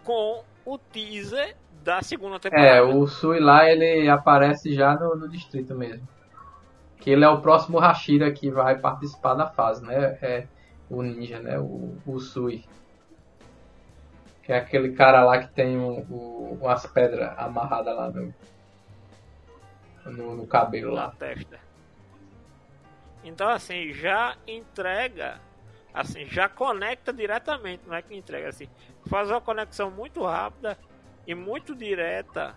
com 0.04 0.44
o 0.66 0.78
teaser 0.78 1.56
da 1.84 2.02
segunda 2.02 2.40
temporada. 2.40 2.68
É, 2.68 2.82
o 2.82 3.08
Sui 3.08 3.40
lá 3.40 3.70
ele 3.70 4.10
aparece 4.10 4.74
já 4.74 4.96
no, 4.96 5.16
no 5.16 5.30
distrito 5.30 5.76
mesmo. 5.76 6.08
Que 7.00 7.12
ele 7.12 7.24
é 7.24 7.30
o 7.30 7.40
próximo 7.40 7.80
Hashira 7.80 8.32
que 8.32 8.50
vai 8.50 8.78
participar 8.78 9.36
da 9.36 9.48
fase, 9.48 9.86
né? 9.86 10.18
É 10.22 10.48
o 10.90 11.02
ninja, 11.02 11.40
né? 11.40 11.60
O, 11.60 11.96
o 12.06 12.20
Sui. 12.20 12.64
Que 14.48 14.54
é 14.54 14.58
aquele 14.58 14.94
cara 14.94 15.24
lá 15.24 15.40
que 15.40 15.54
tem 15.54 15.78
um, 15.78 16.00
um, 16.10 16.58
umas 16.62 16.86
pedras 16.88 17.38
amarradas 17.38 17.96
lá 17.96 18.10
no, 18.10 18.34
no, 20.06 20.36
no 20.38 20.48
cabelo 20.48 20.94
lá. 20.94 21.08
Na 21.08 21.12
testa. 21.12 21.60
Então 23.24 23.50
assim, 23.50 23.92
já 23.92 24.38
entrega, 24.48 25.42
assim, 25.94 26.26
já 26.26 26.48
conecta 26.48 27.12
diretamente, 27.12 27.84
não 27.86 27.94
é 27.94 28.02
que 28.02 28.16
entrega 28.16 28.48
assim, 28.48 28.70
faz 29.06 29.30
uma 29.30 29.42
conexão 29.42 29.92
muito 29.92 30.24
rápida 30.24 30.78
e 31.28 31.36
muito 31.36 31.76
direta 31.76 32.56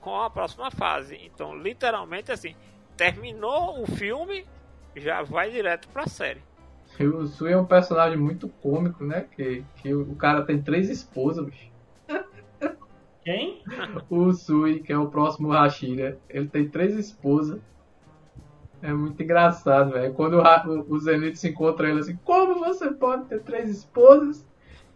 com 0.00 0.14
a 0.22 0.30
próxima 0.30 0.70
fase. 0.70 1.18
Então, 1.22 1.56
literalmente 1.56 2.30
assim, 2.30 2.54
terminou 2.96 3.82
o 3.82 3.86
filme, 3.86 4.46
já 4.94 5.22
vai 5.22 5.50
direto 5.50 5.88
para 5.88 6.04
a 6.04 6.08
O 7.06 7.26
Sui 7.26 7.52
é 7.52 7.56
um 7.56 7.64
personagem 7.64 8.18
muito 8.18 8.48
cômico, 8.48 9.04
né? 9.04 9.26
Que, 9.34 9.64
que 9.76 9.94
o 9.94 10.14
cara 10.14 10.42
tem 10.42 10.60
três 10.60 10.90
esposas, 10.90 11.46
bicho. 11.46 11.70
Quem? 13.24 13.62
O 14.08 14.32
Sui, 14.32 14.80
que 14.80 14.92
é 14.92 14.98
o 14.98 15.08
próximo 15.08 15.52
Hashira. 15.52 16.18
Ele 16.28 16.48
tem 16.48 16.68
três 16.68 16.94
esposas. 16.94 17.60
É 18.82 18.92
muito 18.92 19.22
engraçado, 19.22 19.92
velho. 19.92 20.14
Quando 20.14 20.40
o, 20.40 20.94
o 20.94 20.98
Zenith 20.98 21.36
se 21.36 21.48
encontra 21.48 21.88
ele 21.88 22.00
assim, 22.00 22.18
como 22.24 22.58
você 22.58 22.90
pode 22.90 23.26
ter 23.26 23.40
três 23.42 23.70
esposas? 23.70 24.46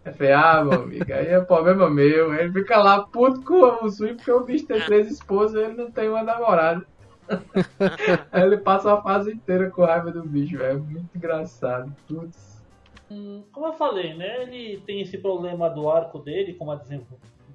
É 0.05 0.13
falei, 0.13 0.33
ah, 0.33 0.65
meu 0.65 0.83
amigo, 0.83 1.13
aí 1.13 1.29
é 1.29 1.41
problema 1.41 1.89
meu. 1.89 2.35
Ele 2.35 2.53
fica 2.53 2.79
lá 2.79 3.03
puto 3.03 3.43
com 3.43 3.85
o 3.85 3.91
Sui 3.91 4.15
porque 4.15 4.31
o 4.31 4.45
bicho 4.45 4.67
tem 4.67 4.81
três 4.81 5.11
esposas 5.11 5.55
e 5.55 5.65
ele 5.65 5.75
não 5.75 5.91
tem 5.91 6.09
uma 6.09 6.23
namorada. 6.23 6.87
Ele 8.33 8.59
passa 8.59 8.95
a 8.95 9.03
fase 9.03 9.33
inteira 9.33 9.71
com 9.71 9.85
raiva 9.85 10.11
do 10.11 10.23
bicho, 10.23 10.63
é 10.63 10.75
muito 10.75 11.17
engraçado. 11.17 11.95
Putz. 12.07 12.63
Hum, 13.11 13.45
como 13.53 13.67
eu 13.67 13.73
falei, 13.75 14.15
né? 14.15 14.43
Ele 14.43 14.81
tem 14.81 15.01
esse 15.01 15.19
problema 15.19 15.69
do 15.69 15.91
arco 15.91 16.19
dele, 16.19 16.55
como 16.55 16.73
é 16.73 16.81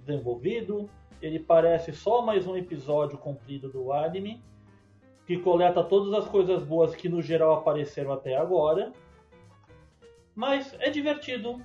desenvolvido. 0.06 0.90
Ele 1.22 1.40
parece 1.40 1.92
só 1.92 2.22
mais 2.22 2.48
um 2.48 2.56
episódio 2.56 3.18
comprido 3.18 3.70
do 3.70 3.92
anime, 3.92 4.42
que 5.26 5.38
coleta 5.38 5.84
todas 5.84 6.14
as 6.14 6.28
coisas 6.30 6.64
boas 6.64 6.96
que 6.96 7.10
no 7.10 7.22
geral 7.22 7.56
apareceram 7.56 8.12
até 8.12 8.38
agora. 8.38 8.92
Mas 10.34 10.74
é 10.80 10.90
divertido. 10.90 11.62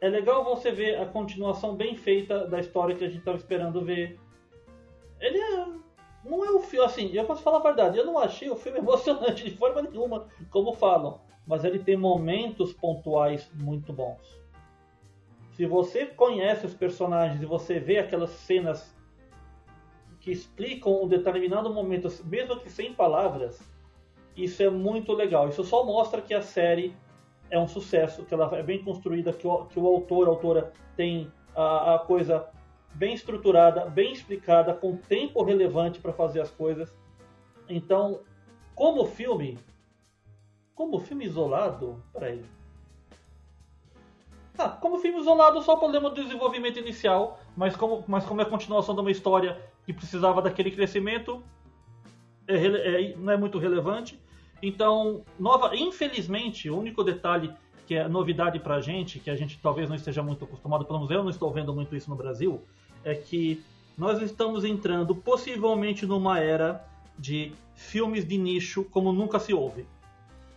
É 0.00 0.08
legal 0.08 0.44
você 0.44 0.72
ver 0.72 1.00
a 1.00 1.06
continuação 1.06 1.76
bem 1.76 1.96
feita 1.96 2.46
da 2.46 2.58
história 2.58 2.94
que 2.94 3.04
a 3.04 3.08
gente 3.08 3.20
estava 3.20 3.36
esperando 3.36 3.84
ver. 3.84 4.18
Ele 5.20 5.38
é 5.38 5.66
não 6.24 6.44
é 6.44 6.50
o 6.50 6.60
filme, 6.60 6.86
assim, 6.86 7.10
eu 7.12 7.24
posso 7.24 7.42
falar 7.42 7.58
a 7.58 7.62
verdade, 7.62 7.98
eu 7.98 8.06
não 8.06 8.18
achei 8.18 8.48
o 8.50 8.56
filme 8.56 8.78
emocionante 8.80 9.44
de 9.44 9.56
forma 9.56 9.82
nenhuma, 9.82 10.28
como 10.50 10.72
falam, 10.74 11.20
mas 11.46 11.64
ele 11.64 11.78
tem 11.78 11.96
momentos 11.96 12.72
pontuais 12.72 13.50
muito 13.54 13.92
bons. 13.92 14.40
Se 15.52 15.66
você 15.66 16.06
conhece 16.06 16.64
os 16.64 16.74
personagens 16.74 17.42
e 17.42 17.46
você 17.46 17.78
vê 17.78 17.98
aquelas 17.98 18.30
cenas 18.30 18.94
que 20.20 20.30
explicam 20.30 21.02
um 21.02 21.08
determinado 21.08 21.72
momento, 21.74 22.08
mesmo 22.24 22.58
que 22.58 22.70
sem 22.70 22.94
palavras, 22.94 23.60
isso 24.36 24.62
é 24.62 24.70
muito 24.70 25.12
legal. 25.12 25.48
Isso 25.48 25.62
só 25.64 25.84
mostra 25.84 26.22
que 26.22 26.32
a 26.32 26.40
série 26.40 26.96
é 27.50 27.58
um 27.58 27.68
sucesso, 27.68 28.24
que 28.24 28.32
ela 28.32 28.48
é 28.56 28.62
bem 28.62 28.82
construída, 28.82 29.32
que 29.32 29.46
o, 29.46 29.66
que 29.66 29.78
o 29.78 29.86
autor, 29.86 30.26
a 30.26 30.30
autora 30.30 30.72
tem 30.96 31.30
a, 31.54 31.96
a 31.96 31.98
coisa 31.98 32.48
bem 32.94 33.14
estruturada, 33.14 33.84
bem 33.86 34.12
explicada, 34.12 34.74
com 34.74 34.96
tempo 34.96 35.42
relevante 35.42 36.00
para 36.00 36.12
fazer 36.12 36.40
as 36.40 36.50
coisas. 36.50 36.94
Então, 37.68 38.20
como 38.74 39.06
filme, 39.06 39.58
como 40.74 40.98
filme 40.98 41.24
isolado, 41.24 42.02
peraí. 42.12 42.42
Ah, 44.58 44.68
como 44.68 44.98
filme 44.98 45.20
isolado, 45.20 45.62
só 45.62 45.74
o 45.74 45.78
problema 45.78 46.10
do 46.10 46.22
desenvolvimento 46.22 46.78
inicial, 46.78 47.40
mas 47.56 47.74
como, 47.74 48.04
mas 48.06 48.24
como 48.24 48.40
é 48.40 48.44
a 48.44 48.48
continuação 48.48 48.94
de 48.94 49.00
uma 49.00 49.10
história 49.10 49.58
que 49.86 49.92
precisava 49.92 50.42
daquele 50.42 50.70
crescimento, 50.70 51.42
é, 52.46 52.56
é, 52.56 53.16
não 53.16 53.32
é 53.32 53.36
muito 53.36 53.58
relevante. 53.58 54.20
Então, 54.62 55.24
nova, 55.38 55.74
infelizmente, 55.74 56.70
o 56.70 56.78
único 56.78 57.02
detalhe 57.02 57.52
que 57.86 57.94
é 57.94 58.08
novidade 58.08 58.60
pra 58.60 58.80
gente, 58.80 59.18
que 59.18 59.28
a 59.28 59.36
gente 59.36 59.58
talvez 59.60 59.88
não 59.88 59.96
esteja 59.96 60.22
muito 60.22 60.44
acostumado, 60.44 60.84
pelo 60.84 61.00
menos 61.00 61.10
eu 61.10 61.22
não 61.22 61.30
estou 61.30 61.52
vendo 61.52 61.74
muito 61.74 61.96
isso 61.96 62.08
no 62.08 62.16
Brasil, 62.16 62.62
é 63.04 63.14
que 63.14 63.62
nós 63.96 64.20
estamos 64.22 64.64
entrando 64.64 65.14
possivelmente 65.14 66.06
numa 66.06 66.38
era 66.38 66.84
de 67.18 67.52
filmes 67.74 68.26
de 68.26 68.38
nicho 68.38 68.84
como 68.84 69.12
nunca 69.12 69.38
se 69.38 69.52
houve. 69.52 69.86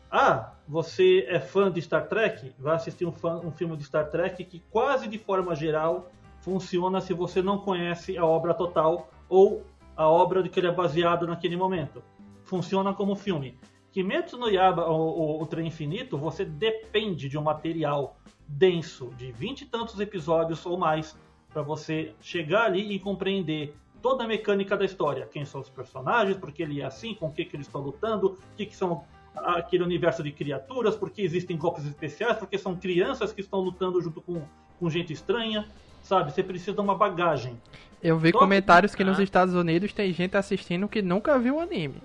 Ah, 0.10 0.54
você 0.68 1.26
é 1.28 1.40
fã 1.40 1.72
de 1.72 1.82
Star 1.82 2.08
Trek? 2.08 2.54
Vai 2.58 2.76
assistir 2.76 3.06
um, 3.06 3.12
fã, 3.12 3.38
um 3.38 3.52
filme 3.52 3.76
de 3.76 3.84
Star 3.84 4.10
Trek 4.10 4.44
que 4.46 4.64
quase 4.72 5.08
de 5.08 5.18
forma 5.18 5.56
geral 5.56 6.10
funciona 6.40 7.02
se 7.02 7.14
você 7.14 7.42
não 7.42 7.58
conhece 7.58 8.18
a 8.18 8.26
obra 8.26 8.54
total 8.54 9.10
ou 9.28 9.64
a 9.96 10.08
obra 10.08 10.44
de 10.44 10.50
que 10.50 10.60
ele 10.60 10.68
é 10.68 10.72
baseado 10.72 11.28
naquele 11.28 11.58
momento. 11.58 12.02
Funciona 12.44 12.94
como 12.94 13.16
filme. 13.16 13.58
Kimetsu 13.92 14.38
no 14.38 14.50
Yaba, 14.50 14.88
o, 14.90 15.38
o, 15.38 15.42
o 15.42 15.46
Trem 15.46 15.68
Infinito, 15.68 16.18
você 16.18 16.46
depende 16.46 17.28
de 17.30 17.38
um 17.38 17.42
material 17.42 18.18
denso, 18.48 19.10
de 19.18 19.32
vinte 19.32 19.62
e 19.62 19.66
tantos 19.66 20.00
episódios 20.00 20.66
ou 20.66 20.78
mais, 20.78 21.18
para 21.56 21.62
você 21.62 22.14
chegar 22.20 22.64
ali 22.64 22.94
e 22.94 23.00
compreender 23.00 23.74
toda 24.02 24.26
a 24.26 24.28
mecânica 24.28 24.76
da 24.76 24.84
história. 24.84 25.26
Quem 25.32 25.46
são 25.46 25.62
os 25.62 25.70
personagens, 25.70 26.36
porque 26.36 26.62
ele 26.62 26.82
é 26.82 26.86
assim, 26.86 27.16
com 27.16 27.28
o 27.28 27.32
que, 27.32 27.46
que 27.46 27.56
eles 27.56 27.66
estão 27.66 27.80
lutando, 27.80 28.28
o 28.28 28.58
que, 28.58 28.66
que 28.66 28.76
são 28.76 29.06
aquele 29.34 29.82
universo 29.82 30.22
de 30.22 30.34
criaturas, 30.34 30.98
porque 30.98 31.22
existem 31.22 31.56
golpes 31.56 31.86
especiais, 31.86 32.38
porque 32.38 32.58
são 32.58 32.76
crianças 32.76 33.32
que 33.32 33.40
estão 33.40 33.62
lutando 33.62 34.02
junto 34.02 34.20
com, 34.20 34.42
com 34.78 34.90
gente 34.90 35.14
estranha, 35.14 35.66
sabe? 36.04 36.34
Você 36.34 36.44
precisa 36.44 36.74
de 36.74 36.82
uma 36.82 36.94
bagagem. 36.94 37.58
Eu 38.04 38.20
vi 38.20 38.34
Só 38.34 38.40
comentários 38.40 38.92
que, 38.92 38.98
que 38.98 39.10
nos 39.10 39.18
Estados 39.18 39.54
Unidos 39.54 39.94
tem 39.94 40.12
gente 40.12 40.36
assistindo 40.36 40.90
que 40.90 41.02
nunca 41.02 41.40
viu 41.40 41.56
o 41.56 41.60
anime. 41.62 42.04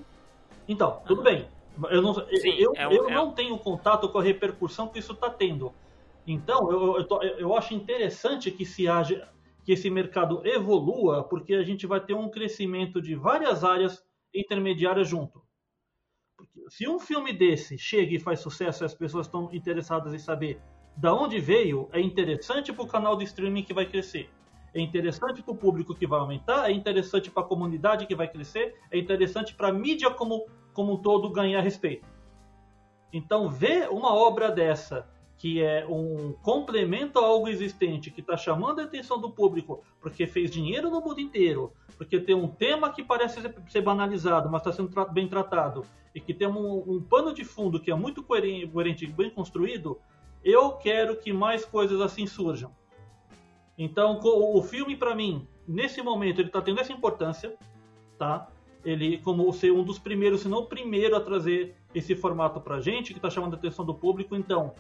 Então, 0.69 1.01
tudo 1.05 1.25
bem. 1.25 1.49
Eu 1.91 2.01
não, 2.01 2.15
Sim, 2.15 2.55
eu, 2.57 2.73
é 2.77 2.87
um, 2.87 2.93
eu 2.93 3.09
é 3.09 3.15
não 3.15 3.33
tenho 3.33 3.59
contato 3.59 4.09
com 4.11 4.19
a 4.19 4.23
repercussão 4.23 4.87
que 4.87 5.01
isso 5.01 5.13
está 5.13 5.29
tendo. 5.29 5.75
Então, 6.27 6.71
eu, 6.71 6.99
eu, 6.99 7.05
tô, 7.05 7.23
eu, 7.23 7.57
acho 7.57 7.75
interessante 7.75 8.51
que 8.51 8.65
se 8.65 8.87
haja, 8.87 9.29
que 9.71 9.75
esse 9.75 9.89
mercado 9.89 10.45
evolua, 10.45 11.23
porque 11.23 11.55
a 11.55 11.63
gente 11.63 11.87
vai 11.87 12.01
ter 12.01 12.13
um 12.13 12.29
crescimento 12.29 13.01
de 13.01 13.15
várias 13.15 13.63
áreas 13.63 14.05
intermediárias 14.35 15.07
junto. 15.07 15.41
Porque 16.37 16.69
se 16.69 16.89
um 16.89 16.99
filme 16.99 17.33
desse 17.33 17.79
chega 17.79 18.13
e 18.13 18.19
faz 18.19 18.41
sucesso 18.41 18.83
e 18.83 18.87
as 18.87 18.95
pessoas 18.95 19.29
estão 19.29 19.49
interessadas 19.53 20.13
em 20.13 20.19
saber 20.19 20.61
da 20.97 21.15
onde 21.15 21.39
veio, 21.39 21.89
é 21.93 22.01
interessante 22.01 22.73
para 22.73 22.83
o 22.83 22.89
canal 22.89 23.17
de 23.17 23.23
streaming 23.23 23.63
que 23.63 23.73
vai 23.73 23.87
crescer. 23.87 24.29
É 24.75 24.81
interessante 24.81 25.41
para 25.41 25.53
o 25.53 25.57
público 25.57 25.95
que 25.95 26.05
vai 26.05 26.19
aumentar, 26.19 26.69
é 26.69 26.73
interessante 26.73 27.31
para 27.31 27.45
a 27.45 27.47
comunidade 27.47 28.09
que 28.09 28.15
vai 28.17 28.27
crescer, 28.27 28.75
é 28.91 28.99
interessante 28.99 29.55
para 29.55 29.69
a 29.69 29.73
mídia 29.73 30.11
como, 30.11 30.49
como 30.73 30.95
um 30.95 30.97
todo 31.01 31.31
ganhar 31.31 31.61
respeito. 31.61 32.09
Então, 33.13 33.49
ver 33.49 33.89
uma 33.89 34.13
obra 34.13 34.51
dessa 34.51 35.09
que 35.41 35.63
é 35.63 35.87
um 35.89 36.35
complemento 36.43 37.19
a 37.19 37.25
algo 37.25 37.49
existente, 37.49 38.11
que 38.11 38.21
está 38.21 38.37
chamando 38.37 38.81
a 38.81 38.85
atenção 38.85 39.19
do 39.19 39.31
público, 39.31 39.83
porque 39.99 40.27
fez 40.27 40.51
dinheiro 40.51 40.91
no 40.91 41.01
mundo 41.01 41.19
inteiro, 41.19 41.73
porque 41.97 42.21
tem 42.21 42.35
um 42.35 42.47
tema 42.47 42.93
que 42.93 43.03
parece 43.03 43.41
ser 43.67 43.81
banalizado, 43.81 44.51
mas 44.51 44.61
está 44.61 44.71
sendo 44.71 44.91
bem 45.11 45.27
tratado, 45.27 45.83
e 46.15 46.21
que 46.21 46.35
tem 46.35 46.47
um, 46.47 46.85
um, 46.87 47.01
pano 47.01 47.33
de 47.33 47.43
fundo 47.43 47.81
que 47.81 47.91
é 47.91 47.95
muito 47.95 48.23
coerente 48.23 49.07
e 49.07 49.07
bem 49.07 49.31
construído, 49.31 49.99
eu 50.45 50.73
quero 50.73 51.17
que 51.17 51.33
mais 51.33 51.65
coisas 51.65 52.03
assim 52.03 52.27
surjam. 52.27 52.71
Então, 53.79 54.21
o 54.23 54.63
filme, 54.63 54.95
para 54.95 55.15
mim, 55.15 55.49
nesse 55.67 56.03
momento, 56.03 56.43
ele 56.43 56.49
está 56.49 56.61
tendo 56.61 56.83
essa 56.83 56.93
importância, 56.93 57.57
tá? 58.19 58.47
Ele, 58.85 59.17
como 59.17 59.51
ser 59.55 59.71
um 59.71 59.83
dos 59.83 59.99
primeiros, 59.99 60.43
se 60.43 60.49
não 60.49 60.59
o 60.59 60.67
primeiro 60.67 61.17
a 61.17 61.21
trazer 61.21 61.77
esse 61.95 62.15
formato 62.15 62.61
pra 62.61 62.79
gente, 62.79 63.15
que 63.15 63.19
está 63.19 63.31
chamando 63.31 63.55
a 63.55 63.57
atenção 63.57 63.87
do 63.87 63.95
público. 63.95 64.37
Então, 64.37 64.75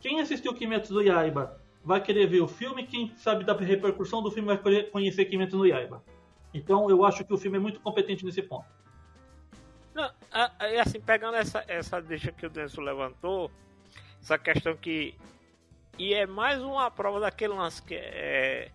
quem 0.00 0.20
assistiu 0.20 0.54
Kimetsu 0.54 0.94
no 0.94 1.02
Yaiba 1.02 1.60
vai 1.84 2.00
querer 2.00 2.26
ver 2.26 2.40
o 2.40 2.48
filme, 2.48 2.86
quem 2.86 3.12
sabe 3.16 3.44
da 3.44 3.54
repercussão 3.54 4.22
do 4.22 4.30
filme 4.30 4.54
vai 4.54 4.84
conhecer 4.90 5.24
Kimetsu 5.26 5.56
no 5.56 5.66
Yaiba. 5.66 6.02
Então 6.52 6.88
eu 6.90 7.04
acho 7.04 7.24
que 7.24 7.32
o 7.32 7.38
filme 7.38 7.58
é 7.58 7.60
muito 7.60 7.80
competente 7.80 8.24
nesse 8.24 8.42
ponto. 8.42 8.66
Não, 9.94 10.10
assim, 10.84 11.00
pegando 11.00 11.36
essa, 11.36 11.64
essa 11.66 12.00
deixa 12.02 12.30
que 12.30 12.44
o 12.44 12.50
Denso 12.50 12.80
levantou, 12.82 13.50
essa 14.20 14.38
questão 14.38 14.76
que. 14.76 15.14
E 15.98 16.12
é 16.12 16.26
mais 16.26 16.60
uma 16.60 16.90
prova 16.90 17.20
daquele 17.20 17.54
lance 17.54 17.82
que 17.82 17.94
é. 17.94 18.70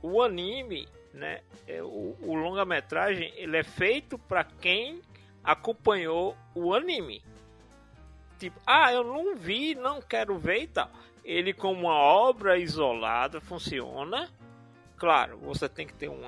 O 0.00 0.22
anime, 0.22 0.86
né? 1.12 1.40
É, 1.66 1.82
o, 1.82 2.16
o 2.20 2.34
longa-metragem, 2.34 3.32
ele 3.36 3.56
é 3.56 3.64
feito 3.64 4.16
para 4.16 4.44
quem 4.44 5.00
acompanhou 5.42 6.36
o 6.54 6.72
anime 6.72 7.20
tipo, 8.44 8.60
ah, 8.66 8.92
eu 8.92 9.04
não 9.04 9.34
vi, 9.34 9.74
não 9.74 10.00
quero 10.00 10.38
ver 10.38 10.62
e 10.62 10.66
tal. 10.68 10.90
Ele, 11.24 11.52
como 11.52 11.86
uma 11.86 11.94
obra 11.94 12.58
isolada, 12.58 13.40
funciona. 13.40 14.30
Claro, 14.96 15.38
você 15.38 15.68
tem 15.68 15.86
que 15.86 15.94
ter 15.94 16.08
um, 16.08 16.22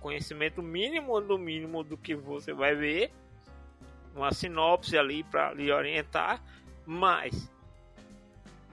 conhecimento 0.00 0.62
mínimo 0.62 1.20
do 1.20 1.38
mínimo 1.38 1.82
do 1.82 1.96
que 1.96 2.14
você 2.14 2.52
vai 2.52 2.74
ver, 2.74 3.12
uma 4.14 4.32
sinopse 4.32 4.96
ali 4.96 5.22
para 5.22 5.52
lhe 5.52 5.70
orientar, 5.70 6.42
mas 6.86 7.50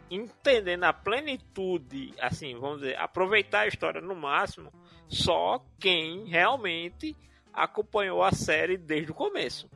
entendendo 0.10 0.84
a 0.84 0.94
plenitude, 0.94 2.14
assim, 2.20 2.56
vamos 2.56 2.82
dizer, 2.82 2.98
aproveitar 2.98 3.62
a 3.62 3.68
história 3.68 4.02
no 4.02 4.16
máximo, 4.16 4.72
só 5.08 5.64
quem 5.80 6.26
realmente 6.26 7.16
acompanhou 7.54 8.24
a 8.24 8.32
série 8.32 8.78
desde 8.78 9.12
o 9.12 9.16
começo. 9.16 9.70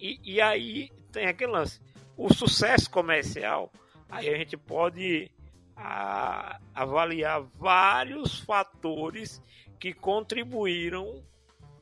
E, 0.00 0.20
e 0.24 0.40
aí 0.40 0.90
tem 1.12 1.26
aquele 1.26 1.52
lance 1.52 1.80
o 2.18 2.34
sucesso 2.34 2.90
comercial, 2.90 3.72
aí 4.10 4.28
a 4.28 4.36
gente 4.36 4.56
pode 4.56 5.30
a, 5.76 6.58
avaliar 6.74 7.42
vários 7.54 8.40
fatores 8.40 9.40
que 9.78 9.94
contribuíram 9.94 11.22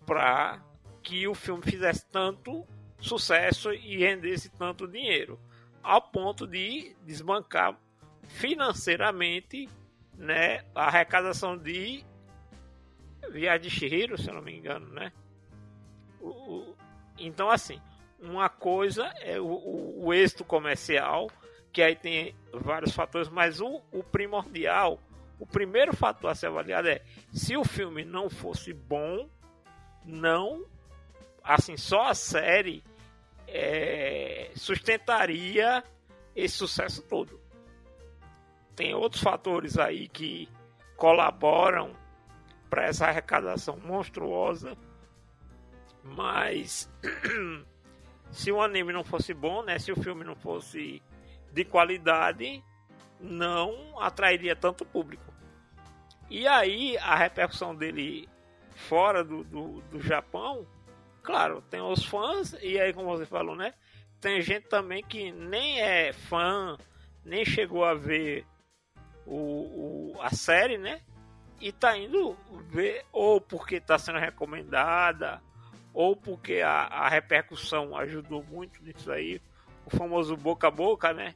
para 0.04 0.62
que 1.02 1.26
o 1.26 1.34
filme 1.34 1.62
fizesse 1.62 2.04
tanto 2.12 2.66
sucesso 3.00 3.72
e 3.72 3.96
rendesse 3.96 4.50
tanto 4.50 4.86
dinheiro, 4.86 5.40
ao 5.82 6.02
ponto 6.02 6.46
de 6.46 6.94
desbancar 7.06 7.78
financeiramente 8.28 9.68
né, 10.18 10.64
a 10.74 10.86
arrecadação 10.86 11.56
de 11.56 12.04
Viagem 13.30 13.68
de 13.68 13.70
Shihiro, 13.70 14.20
se 14.20 14.28
eu 14.28 14.34
não 14.34 14.42
me 14.42 14.56
engano, 14.56 14.86
né? 14.88 15.12
O, 16.20 16.28
o, 16.28 16.76
então, 17.18 17.50
assim, 17.50 17.80
uma 18.20 18.48
coisa 18.48 19.12
é 19.20 19.40
o, 19.40 19.46
o, 19.46 20.06
o 20.06 20.14
êxito 20.14 20.44
comercial, 20.44 21.30
que 21.72 21.82
aí 21.82 21.94
tem 21.94 22.34
vários 22.52 22.92
fatores, 22.92 23.28
mas 23.28 23.60
o, 23.60 23.82
o 23.92 24.02
primordial, 24.02 24.98
o 25.38 25.46
primeiro 25.46 25.94
fator 25.94 26.30
a 26.30 26.34
ser 26.34 26.46
avaliado 26.46 26.88
é 26.88 27.02
se 27.32 27.56
o 27.56 27.64
filme 27.64 28.04
não 28.04 28.30
fosse 28.30 28.72
bom, 28.72 29.28
não, 30.04 30.64
assim, 31.42 31.76
só 31.76 32.04
a 32.04 32.14
série 32.14 32.82
é, 33.46 34.50
sustentaria 34.54 35.84
esse 36.34 36.56
sucesso 36.56 37.02
todo. 37.02 37.40
Tem 38.74 38.94
outros 38.94 39.22
fatores 39.22 39.78
aí 39.78 40.08
que 40.08 40.48
colaboram 40.96 41.94
para 42.68 42.84
essa 42.84 43.06
arrecadação 43.06 43.78
monstruosa, 43.78 44.76
mas 46.02 46.90
se 48.30 48.52
o 48.52 48.60
anime 48.60 48.92
não 48.92 49.04
fosse 49.04 49.32
bom, 49.32 49.62
né? 49.62 49.78
Se 49.78 49.92
o 49.92 50.02
filme 50.02 50.24
não 50.24 50.34
fosse 50.34 51.02
de 51.52 51.64
qualidade, 51.64 52.62
não 53.20 54.00
atrairia 54.00 54.54
tanto 54.54 54.84
público. 54.84 55.32
E 56.28 56.46
aí 56.46 56.98
a 56.98 57.14
repercussão 57.16 57.74
dele 57.74 58.28
fora 58.74 59.24
do, 59.24 59.42
do, 59.44 59.80
do 59.82 60.00
Japão, 60.00 60.66
claro, 61.22 61.62
tem 61.62 61.80
os 61.80 62.04
fãs, 62.04 62.54
e 62.60 62.78
aí 62.78 62.92
como 62.92 63.08
você 63.08 63.24
falou, 63.24 63.56
né? 63.56 63.72
Tem 64.20 64.40
gente 64.40 64.68
também 64.68 65.02
que 65.02 65.30
nem 65.32 65.80
é 65.80 66.12
fã, 66.12 66.76
nem 67.24 67.44
chegou 67.44 67.84
a 67.84 67.94
ver 67.94 68.46
o, 69.24 70.12
o, 70.14 70.16
a 70.20 70.30
série, 70.30 70.78
né? 70.78 71.00
E 71.60 71.72
tá 71.72 71.96
indo 71.96 72.36
ver, 72.68 73.04
ou 73.12 73.40
porque 73.40 73.80
tá 73.80 73.98
sendo 73.98 74.18
recomendada, 74.18 75.42
ou 75.96 76.14
porque 76.14 76.60
a, 76.60 76.82
a 76.82 77.08
repercussão 77.08 77.96
ajudou 77.96 78.44
muito 78.44 78.84
nisso 78.84 79.10
aí, 79.10 79.40
o 79.86 79.96
famoso 79.96 80.36
boca 80.36 80.68
a 80.68 80.70
boca, 80.70 81.14
né? 81.14 81.34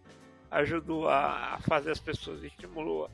Ajudou 0.51 1.09
a, 1.09 1.55
a 1.55 1.59
fazer 1.61 1.91
as 1.91 1.99
pessoas, 1.99 2.43
estimulou 2.45 3.11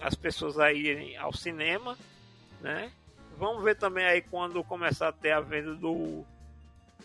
as 0.00 0.14
pessoas 0.14 0.58
a 0.58 0.72
irem 0.72 1.18
ao 1.18 1.34
cinema, 1.34 1.98
né? 2.62 2.90
Vamos 3.36 3.62
ver 3.62 3.76
também 3.76 4.06
aí 4.06 4.22
quando 4.22 4.64
começar 4.64 5.08
a 5.08 5.12
ter 5.12 5.32
a 5.32 5.40
venda 5.40 5.74
do, 5.74 6.24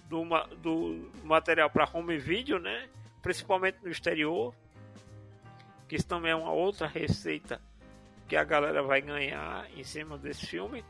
do, 0.07 0.23
do 0.61 1.11
material 1.25 1.69
para 1.69 1.89
home 1.93 2.17
video, 2.17 2.59
né? 2.59 2.87
Principalmente 3.21 3.79
no 3.83 3.89
exterior, 3.89 4.55
que 5.89 5.97
isso 5.97 6.07
também 6.07 6.31
é 6.31 6.35
uma 6.35 6.53
outra 6.53 6.87
receita 6.87 7.59
que 8.29 8.37
a 8.37 8.43
galera 8.45 8.81
vai 8.81 9.01
ganhar 9.01 9.67
em 9.75 9.83
cima 9.83 10.17
desse 10.17 10.45
filme. 10.45 10.81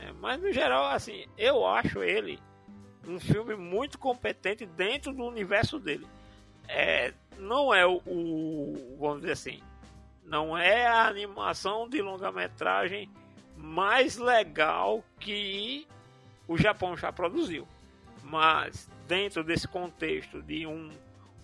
É, 0.00 0.12
mas 0.20 0.40
no 0.40 0.52
geral, 0.52 0.86
assim, 0.86 1.26
eu 1.36 1.66
acho 1.66 2.02
ele 2.02 2.38
um 3.06 3.18
filme 3.18 3.54
muito 3.56 3.98
competente 3.98 4.66
dentro 4.66 5.12
do 5.12 5.24
universo 5.24 5.78
dele. 5.78 6.06
É, 6.68 7.12
não 7.38 7.74
é 7.74 7.86
o, 7.86 7.96
o, 8.06 8.96
vamos 8.98 9.20
dizer 9.20 9.32
assim, 9.32 9.60
não 10.24 10.56
é 10.56 10.86
a 10.86 11.06
animação 11.06 11.88
de 11.88 12.00
longa-metragem 12.00 13.10
mais 13.56 14.16
legal 14.16 15.04
que 15.18 15.86
o 16.46 16.56
Japão 16.56 16.96
já 16.96 17.12
produziu. 17.12 17.66
Mas 18.22 18.88
dentro 19.08 19.42
desse 19.42 19.66
contexto 19.66 20.40
de 20.42 20.66
um 20.66 20.90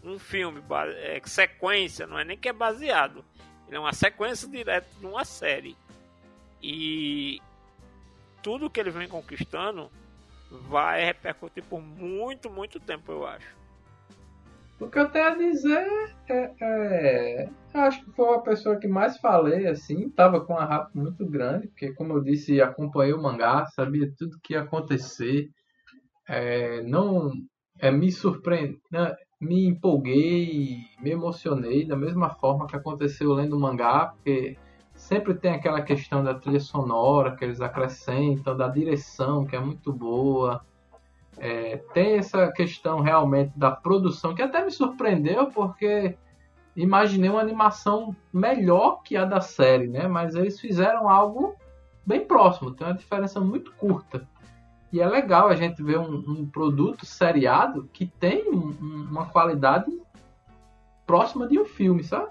um 0.06 0.18
filme, 0.18 0.62
é, 0.98 1.20
sequência, 1.24 2.06
não 2.06 2.18
é 2.18 2.24
nem 2.24 2.38
que 2.38 2.48
é 2.48 2.52
baseado. 2.52 3.24
Ele 3.66 3.76
é 3.76 3.80
uma 3.80 3.92
sequência 3.92 4.48
direta 4.48 4.86
de 5.00 5.04
uma 5.04 5.24
série. 5.24 5.76
E 6.62 7.42
tudo 8.46 8.70
que 8.70 8.78
ele 8.78 8.92
vem 8.92 9.08
conquistando 9.08 9.90
vai 10.68 11.04
repercutir 11.04 11.64
por 11.64 11.82
muito, 11.82 12.48
muito 12.48 12.78
tempo, 12.78 13.10
eu 13.10 13.26
acho. 13.26 13.56
O 14.78 14.88
que 14.88 15.00
eu 15.00 15.08
tenho 15.08 15.26
a 15.26 15.34
dizer 15.34 16.14
é, 16.28 16.52
é, 16.60 17.48
acho 17.74 18.04
que 18.04 18.12
foi 18.12 18.36
a 18.36 18.38
pessoa 18.38 18.76
que 18.76 18.86
mais 18.86 19.18
falei, 19.18 19.66
assim, 19.66 20.08
tava 20.10 20.40
com 20.40 20.52
uma 20.52 20.64
rap 20.64 20.94
muito 20.94 21.26
grande, 21.28 21.66
porque 21.66 21.92
como 21.94 22.12
eu 22.12 22.22
disse, 22.22 22.60
acompanhei 22.60 23.12
o 23.12 23.20
mangá, 23.20 23.66
sabia 23.66 24.08
tudo 24.16 24.38
que 24.40 24.52
ia 24.52 24.60
acontecer, 24.60 25.48
é, 26.28 26.82
não 26.82 27.32
é, 27.80 27.90
me 27.90 28.12
surpreende, 28.12 28.78
né, 28.92 29.12
me 29.40 29.66
empolguei, 29.66 30.76
me 31.02 31.10
emocionei 31.10 31.84
da 31.84 31.96
mesma 31.96 32.30
forma 32.36 32.68
que 32.68 32.76
aconteceu 32.76 33.32
lendo 33.32 33.56
o 33.56 33.60
mangá, 33.60 34.06
porque 34.06 34.56
sempre 35.06 35.34
tem 35.34 35.52
aquela 35.52 35.80
questão 35.82 36.22
da 36.22 36.34
trilha 36.34 36.58
sonora 36.58 37.36
que 37.36 37.44
eles 37.44 37.60
acrescentam, 37.60 38.56
da 38.56 38.66
direção 38.66 39.46
que 39.46 39.54
é 39.54 39.60
muito 39.60 39.92
boa. 39.92 40.64
É, 41.38 41.76
tem 41.94 42.16
essa 42.16 42.50
questão 42.50 43.00
realmente 43.00 43.52
da 43.56 43.70
produção 43.70 44.34
que 44.34 44.42
até 44.42 44.64
me 44.64 44.70
surpreendeu 44.70 45.46
porque 45.46 46.16
imaginei 46.74 47.30
uma 47.30 47.40
animação 47.40 48.16
melhor 48.32 49.02
que 49.04 49.16
a 49.16 49.24
da 49.24 49.40
série, 49.40 49.86
né? 49.86 50.08
Mas 50.08 50.34
eles 50.34 50.58
fizeram 50.58 51.08
algo 51.08 51.54
bem 52.04 52.24
próximo, 52.24 52.72
tem 52.72 52.84
uma 52.84 52.94
diferença 52.94 53.38
muito 53.38 53.72
curta. 53.74 54.26
E 54.92 55.00
é 55.00 55.06
legal 55.06 55.46
a 55.46 55.54
gente 55.54 55.82
ver 55.84 56.00
um, 56.00 56.16
um 56.26 56.46
produto 56.46 57.06
seriado 57.06 57.88
que 57.92 58.06
tem 58.06 58.50
um, 58.50 59.06
uma 59.08 59.26
qualidade 59.26 59.86
próxima 61.06 61.46
de 61.46 61.60
um 61.60 61.64
filme, 61.64 62.02
sabe? 62.02 62.28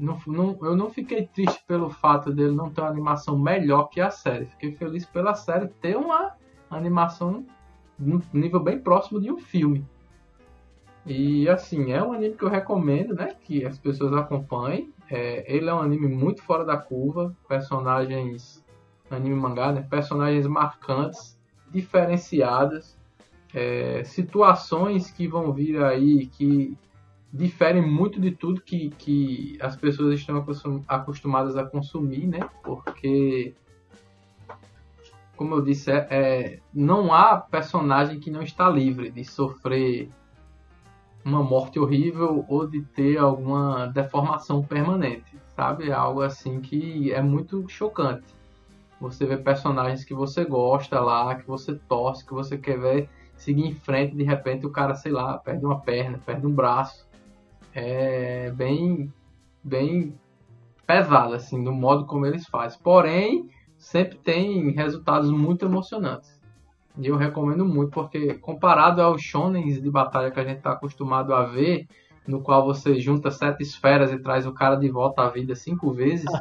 Não, 0.00 0.18
não, 0.26 0.58
eu 0.62 0.74
não 0.74 0.88
fiquei 0.90 1.26
triste 1.26 1.62
pelo 1.66 1.90
fato 1.90 2.32
dele 2.32 2.52
não 2.52 2.70
ter 2.70 2.80
uma 2.80 2.88
animação 2.88 3.38
melhor 3.38 3.88
que 3.90 4.00
a 4.00 4.10
série. 4.10 4.46
Fiquei 4.46 4.72
feliz 4.72 5.04
pela 5.04 5.34
série 5.34 5.68
ter 5.68 5.94
uma 5.94 6.32
animação 6.70 7.44
no 7.98 8.22
nível 8.32 8.60
bem 8.60 8.78
próximo 8.78 9.20
de 9.20 9.30
um 9.30 9.38
filme. 9.38 9.86
E 11.04 11.48
assim, 11.50 11.92
é 11.92 12.02
um 12.02 12.14
anime 12.14 12.34
que 12.34 12.44
eu 12.44 12.48
recomendo, 12.48 13.14
né? 13.14 13.36
Que 13.44 13.66
as 13.66 13.78
pessoas 13.78 14.14
acompanhem. 14.14 14.90
É, 15.10 15.44
ele 15.54 15.68
é 15.68 15.74
um 15.74 15.80
anime 15.80 16.08
muito 16.08 16.42
fora 16.42 16.64
da 16.64 16.78
curva. 16.78 17.36
Personagens. 17.46 18.64
Anime 19.10 19.34
mangá, 19.34 19.70
né? 19.70 19.82
Personagens 19.82 20.46
marcantes 20.46 21.38
diferenciadas, 21.70 22.98
é, 23.54 24.02
situações 24.04 25.10
que 25.10 25.26
vão 25.26 25.52
vir 25.52 25.82
aí 25.82 26.26
que 26.26 26.76
diferem 27.32 27.82
muito 27.82 28.20
de 28.20 28.32
tudo 28.32 28.60
que, 28.60 28.90
que 28.90 29.56
as 29.60 29.76
pessoas 29.76 30.18
estão 30.18 30.44
acostumadas 30.88 31.56
a 31.56 31.64
consumir, 31.64 32.26
né? 32.26 32.40
Porque, 32.62 33.54
como 35.36 35.54
eu 35.54 35.62
disse, 35.62 35.90
é, 35.90 36.06
é, 36.10 36.58
não 36.74 37.12
há 37.12 37.36
personagem 37.36 38.18
que 38.18 38.30
não 38.30 38.42
está 38.42 38.68
livre 38.68 39.10
de 39.10 39.24
sofrer 39.24 40.10
uma 41.24 41.42
morte 41.42 41.78
horrível 41.78 42.44
ou 42.48 42.66
de 42.66 42.82
ter 42.82 43.18
alguma 43.18 43.86
deformação 43.86 44.62
permanente, 44.62 45.36
sabe? 45.54 45.90
É 45.90 45.92
algo 45.92 46.22
assim 46.22 46.60
que 46.60 47.12
é 47.12 47.22
muito 47.22 47.68
chocante. 47.68 48.34
Você 49.00 49.24
vê 49.24 49.36
personagens 49.36 50.04
que 50.04 50.14
você 50.14 50.44
gosta 50.44 51.00
lá, 51.00 51.34
que 51.34 51.46
você 51.46 51.74
torce, 51.74 52.26
que 52.26 52.34
você 52.34 52.58
quer 52.58 52.78
ver 52.78 53.08
seguir 53.40 53.66
em 53.66 53.74
frente, 53.74 54.14
de 54.14 54.22
repente 54.22 54.66
o 54.66 54.70
cara, 54.70 54.94
sei 54.94 55.10
lá, 55.10 55.38
perde 55.38 55.64
uma 55.64 55.80
perna, 55.80 56.18
perde 56.18 56.46
um 56.46 56.52
braço. 56.52 57.08
É 57.74 58.50
bem, 58.50 59.12
bem 59.62 60.18
pesado, 60.86 61.34
assim, 61.34 61.62
no 61.62 61.72
modo 61.72 62.06
como 62.06 62.26
eles 62.26 62.46
fazem. 62.46 62.78
Porém, 62.82 63.48
sempre 63.78 64.18
tem 64.18 64.70
resultados 64.70 65.30
muito 65.30 65.64
emocionantes. 65.64 66.40
E 66.98 67.06
eu 67.06 67.16
recomendo 67.16 67.64
muito, 67.64 67.92
porque 67.92 68.34
comparado 68.34 69.00
aos 69.00 69.22
shonens 69.22 69.80
de 69.80 69.90
batalha 69.90 70.30
que 70.30 70.40
a 70.40 70.44
gente 70.44 70.58
está 70.58 70.72
acostumado 70.72 71.32
a 71.32 71.44
ver, 71.44 71.86
no 72.26 72.42
qual 72.42 72.64
você 72.64 73.00
junta 73.00 73.30
sete 73.30 73.62
esferas 73.62 74.12
e 74.12 74.18
traz 74.18 74.46
o 74.46 74.52
cara 74.52 74.76
de 74.76 74.90
volta 74.90 75.22
à 75.22 75.28
vida 75.28 75.54
cinco 75.54 75.92
vezes. 75.92 76.26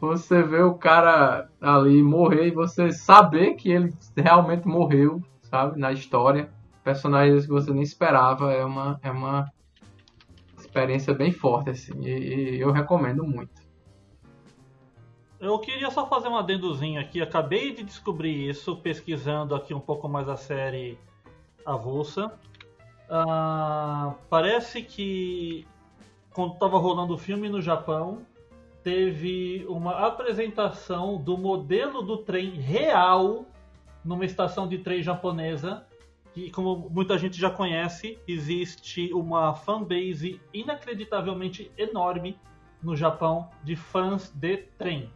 você 0.00 0.42
vê 0.42 0.62
o 0.62 0.74
cara 0.74 1.48
ali 1.60 2.02
morrer 2.02 2.48
e 2.48 2.52
você 2.52 2.92
saber 2.92 3.54
que 3.54 3.70
ele 3.70 3.92
realmente 4.16 4.66
morreu, 4.66 5.22
sabe, 5.42 5.78
na 5.78 5.92
história. 5.92 6.50
Personagens 6.88 7.44
que 7.44 7.52
você 7.52 7.70
nem 7.70 7.82
esperava 7.82 8.50
é 8.50 8.64
uma, 8.64 8.98
é 9.02 9.10
uma 9.10 9.52
experiência 10.56 11.12
bem 11.12 11.30
forte, 11.30 11.68
assim, 11.68 11.92
e, 12.00 12.54
e 12.56 12.60
eu 12.62 12.72
recomendo 12.72 13.22
muito. 13.22 13.60
Eu 15.38 15.58
queria 15.58 15.90
só 15.90 16.06
fazer 16.08 16.28
um 16.28 16.36
adendozinho 16.38 16.98
aqui. 16.98 17.20
Acabei 17.20 17.74
de 17.74 17.82
descobrir 17.82 18.48
isso 18.48 18.74
pesquisando 18.74 19.54
aqui 19.54 19.74
um 19.74 19.80
pouco 19.80 20.08
mais 20.08 20.30
a 20.30 20.36
série 20.38 20.98
avulsa. 21.62 22.32
Ah, 23.10 24.14
parece 24.30 24.80
que 24.80 25.66
quando 26.32 26.54
estava 26.54 26.78
rolando 26.78 27.12
o 27.12 27.18
filme 27.18 27.50
no 27.50 27.60
Japão, 27.60 28.22
teve 28.82 29.66
uma 29.68 30.06
apresentação 30.06 31.18
do 31.18 31.36
modelo 31.36 32.00
do 32.00 32.16
trem 32.16 32.52
real 32.52 33.44
numa 34.02 34.24
estação 34.24 34.66
de 34.66 34.78
trem 34.78 35.02
japonesa. 35.02 35.86
Que, 36.38 36.50
como 36.52 36.88
muita 36.88 37.18
gente 37.18 37.36
já 37.36 37.50
conhece, 37.50 38.16
existe 38.28 39.12
uma 39.12 39.54
fanbase 39.56 40.40
inacreditavelmente 40.54 41.72
enorme 41.76 42.38
no 42.80 42.94
Japão 42.94 43.50
de 43.64 43.74
fãs 43.74 44.30
de 44.30 44.58
trem. 44.78 45.10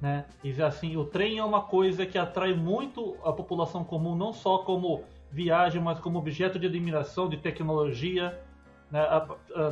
Né? 0.00 0.24
E 0.44 0.62
assim, 0.62 0.96
o 0.96 1.04
trem 1.04 1.38
é 1.38 1.44
uma 1.44 1.62
coisa 1.62 2.06
que 2.06 2.16
atrai 2.16 2.54
muito 2.54 3.16
a 3.24 3.32
população 3.32 3.82
comum, 3.82 4.14
não 4.14 4.32
só 4.32 4.58
como 4.58 5.02
viagem, 5.32 5.82
mas 5.82 5.98
como 5.98 6.20
objeto 6.20 6.56
de 6.56 6.68
admiração, 6.68 7.28
de 7.28 7.38
tecnologia. 7.38 8.40
Né? 8.88 9.02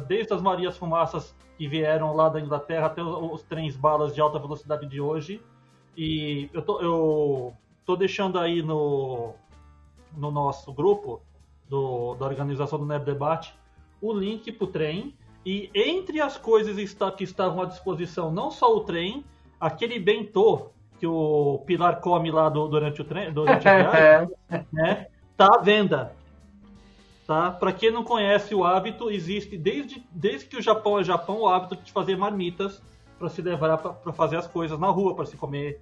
Desde 0.08 0.34
as 0.34 0.42
Marias 0.42 0.76
Fumaças 0.76 1.32
que 1.56 1.68
vieram 1.68 2.16
lá 2.16 2.28
da 2.28 2.40
Inglaterra 2.40 2.86
até 2.86 3.04
os, 3.04 3.44
trens 3.44 3.76
balas 3.76 4.12
de 4.12 4.20
alta 4.20 4.40
velocidade 4.40 4.84
de 4.88 5.00
hoje. 5.00 5.40
E 5.96 6.50
eu 6.52 6.60
tô, 6.60 6.80
eu 6.80 7.54
tô 7.86 7.94
deixando 7.94 8.36
aí 8.36 8.62
no, 8.62 9.34
no 10.16 10.30
nosso 10.30 10.72
grupo 10.72 11.22
do, 11.68 12.14
da 12.14 12.26
organização 12.26 12.78
do 12.78 12.86
Nerd 12.86 13.04
Debate 13.04 13.54
o 14.00 14.12
link 14.12 14.52
para 14.52 14.64
o 14.64 14.68
trem. 14.68 15.14
E 15.46 15.70
entre 15.74 16.20
as 16.20 16.36
coisas 16.36 16.76
que 17.16 17.24
estavam 17.24 17.62
à 17.62 17.66
disposição, 17.66 18.30
não 18.30 18.50
só 18.50 18.74
o 18.74 18.80
trem, 18.80 19.24
aquele 19.60 19.98
bentô 19.98 20.70
que 20.98 21.06
o 21.06 21.62
Pilar 21.66 22.00
come 22.00 22.30
lá 22.30 22.48
do, 22.48 22.66
durante 22.66 23.02
o 23.02 23.04
trem, 23.04 23.32
durante 23.32 23.68
a 23.68 23.76
viagem, 23.92 24.36
né? 24.72 25.06
Tá 25.36 25.48
à 25.54 25.58
venda. 25.58 26.14
Tá? 27.26 27.50
Para 27.50 27.72
quem 27.72 27.90
não 27.90 28.04
conhece 28.04 28.54
o 28.54 28.64
hábito, 28.64 29.10
existe 29.10 29.56
desde, 29.56 30.02
desde 30.10 30.46
que 30.46 30.56
o 30.56 30.62
Japão 30.62 30.98
é 30.98 31.04
Japão 31.04 31.40
o 31.40 31.48
hábito 31.48 31.76
de 31.76 31.90
fazer 31.90 32.16
marmitas 32.16 32.82
para 33.18 33.28
se 33.28 33.40
levar 33.40 33.78
para 33.78 34.12
fazer 34.12 34.36
as 34.36 34.46
coisas 34.46 34.78
na 34.78 34.88
rua, 34.88 35.14
para 35.14 35.24
se 35.24 35.36
comer 35.36 35.80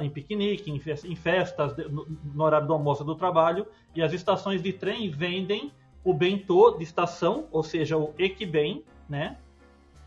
em 0.00 0.10
piquenique, 0.10 0.70
em, 0.70 1.16
festas, 1.16 1.74
no, 1.88 2.44
horário 2.44 2.66
do 2.66 2.72
almoço 2.72 3.04
do 3.04 3.14
trabalho. 3.14 3.66
E 3.94 4.02
as 4.02 4.12
estações 4.12 4.62
de 4.62 4.72
trem 4.72 5.10
vendem 5.10 5.72
o 6.04 6.12
bentô 6.12 6.72
de 6.72 6.84
estação, 6.84 7.46
ou 7.50 7.62
seja, 7.62 7.96
o 7.96 8.14
equiben, 8.18 8.84
né? 9.08 9.36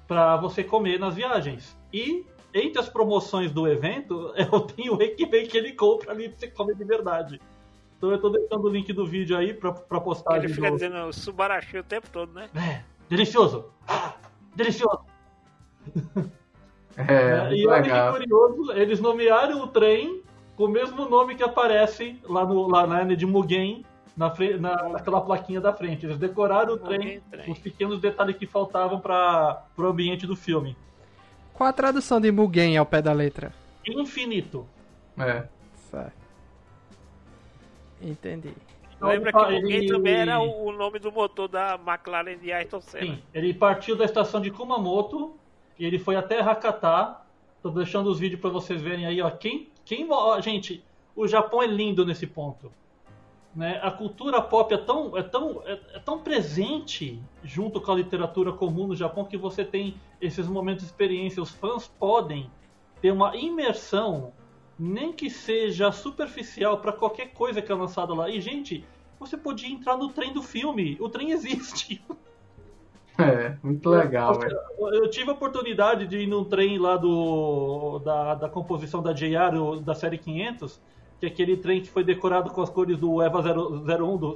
Para 0.07 0.37
você 0.37 0.63
comer 0.63 0.99
nas 0.99 1.15
viagens. 1.15 1.77
E 1.91 2.25
entre 2.53 2.79
as 2.79 2.87
promoções 2.87 3.51
do 3.51 3.67
evento, 3.67 4.33
eu 4.37 4.61
tenho 4.61 4.95
o 4.95 5.01
equiben 5.01 5.47
que 5.47 5.57
ele 5.57 5.73
compra 5.73 6.11
ali 6.11 6.29
pra 6.29 6.37
você 6.37 6.47
comer 6.47 6.75
de 6.75 6.83
verdade. 6.83 7.41
Então 7.97 8.11
eu 8.11 8.19
tô 8.19 8.29
deixando 8.29 8.65
o 8.65 8.69
link 8.69 8.91
do 8.91 9.05
vídeo 9.05 9.37
aí 9.37 9.53
pra, 9.53 9.71
pra 9.71 9.99
postagem. 9.99 10.45
Ele 10.45 10.53
fica 10.53 10.69
do... 10.69 10.75
dizendo 10.75 11.13
subarashi 11.13 11.77
o 11.77 11.83
tempo 11.83 12.09
todo, 12.11 12.33
né? 12.33 12.49
É, 12.53 12.83
delicioso! 13.09 13.71
Ah, 13.87 14.13
delicioso! 14.55 15.05
É, 16.97 17.53
e 17.55 17.67
olha 17.67 17.81
que 17.81 18.11
curioso, 18.11 18.71
eles 18.73 18.99
nomearam 18.99 19.61
o 19.63 19.67
trem 19.67 20.21
com 20.55 20.65
o 20.65 20.69
mesmo 20.69 21.09
nome 21.09 21.35
que 21.35 21.43
aparece 21.43 22.19
lá, 22.23 22.45
no, 22.45 22.67
lá 22.67 22.85
na 22.85 23.03
de 23.03 23.25
Mugen, 23.25 23.83
na, 24.15 24.31
na, 24.59 24.89
naquela 24.89 25.21
plaquinha 25.21 25.59
da 25.59 25.73
frente. 25.73 26.05
Eles 26.05 26.17
decoraram 26.17 26.75
o 26.75 26.77
trem, 26.77 27.21
trem, 27.31 27.51
os 27.51 27.59
pequenos 27.59 27.99
detalhes 27.99 28.37
que 28.37 28.45
faltavam 28.45 28.99
para 28.99 29.63
o 29.77 29.85
ambiente 29.85 30.27
do 30.27 30.35
filme. 30.35 30.77
Qual 31.53 31.67
a 31.67 31.73
tradução 31.73 32.21
de 32.21 32.31
Mugen 32.31 32.77
ao 32.77 32.85
pé 32.85 33.01
da 33.01 33.13
letra? 33.13 33.51
Infinito. 33.85 34.67
É. 35.17 35.43
Certo. 35.89 36.23
Entendi. 38.01 38.53
Então, 38.95 39.09
Lembra 39.09 39.31
que 39.31 39.37
o 39.37 39.51
Mugen 39.51 39.87
também 39.87 40.15
era 40.15 40.39
o 40.39 40.71
nome 40.71 40.99
do 40.99 41.11
motor 41.11 41.47
da 41.47 41.79
McLaren 41.85 42.37
de 42.37 42.51
Ayrton 42.51 42.81
Senna. 42.81 43.15
Sim, 43.15 43.23
ele 43.33 43.53
partiu 43.53 43.95
da 43.95 44.05
estação 44.05 44.39
de 44.39 44.51
Kumamoto 44.51 45.35
e 45.77 45.85
ele 45.85 45.99
foi 45.99 46.15
até 46.15 46.39
Hakata. 46.39 47.21
Tô 47.61 47.69
deixando 47.69 48.09
os 48.09 48.19
vídeos 48.19 48.41
para 48.41 48.49
vocês 48.49 48.81
verem 48.81 49.05
aí, 49.05 49.21
ó. 49.21 49.29
Quem, 49.29 49.69
quem, 49.85 50.07
ó, 50.09 50.39
gente, 50.41 50.83
o 51.15 51.27
Japão 51.27 51.61
é 51.61 51.67
lindo 51.67 52.05
nesse 52.05 52.27
ponto. 52.27 52.71
Né? 53.55 53.79
A 53.83 53.91
cultura 53.91 54.41
pop 54.41 54.73
é 54.73 54.77
tão, 54.77 55.15
é, 55.17 55.21
tão, 55.21 55.61
é, 55.65 55.79
é, 55.93 55.99
tão 55.99 56.19
presente 56.19 57.21
junto 57.43 57.79
com 57.79 57.91
a 57.91 57.95
literatura 57.95 58.51
comum 58.51 58.87
no 58.87 58.95
Japão 58.95 59.25
que 59.25 59.37
você 59.37 59.63
tem 59.63 59.95
esses 60.19 60.47
momentos 60.47 60.83
de 60.83 60.89
experiência. 60.89 61.41
Os 61.41 61.51
fãs 61.51 61.87
podem 61.87 62.49
ter 62.99 63.11
uma 63.11 63.35
imersão, 63.35 64.33
nem 64.77 65.13
que 65.13 65.29
seja 65.29 65.91
superficial, 65.91 66.79
para 66.79 66.91
qualquer 66.91 67.27
coisa 67.33 67.61
que 67.61 67.71
é 67.71 67.75
lançada 67.75 68.13
lá. 68.13 68.27
E, 68.27 68.41
gente, 68.41 68.83
você 69.19 69.37
podia 69.37 69.69
entrar 69.69 69.97
no 69.97 70.09
trem 70.09 70.33
do 70.33 70.41
filme. 70.41 70.97
O 70.99 71.07
trem 71.07 71.31
existe. 71.31 72.03
É, 73.19 73.55
muito 73.61 73.89
legal. 73.89 74.39
Eu, 74.77 74.93
eu, 74.93 75.09
tive 75.09 75.29
a 75.29 75.33
oportunidade 75.33 76.07
de 76.07 76.17
ir 76.17 76.27
num 76.27 76.43
trem 76.43 76.79
lá 76.79 76.97
do 76.97 77.99
da, 77.99 78.35
da 78.35 78.49
composição 78.49 79.03
da 79.03 79.13
JR, 79.13 79.79
da 79.83 79.93
série 79.93 80.17
500, 80.17 80.81
que 81.19 81.27
é 81.27 81.29
aquele 81.29 81.57
trem 81.57 81.81
que 81.81 81.89
foi 81.89 82.03
decorado 82.03 82.49
com 82.49 82.61
as 82.61 82.71
cores 82.71 82.97
do 82.97 83.21
EVA 83.21 83.39
01, 83.39 84.17
do, 84.17 84.35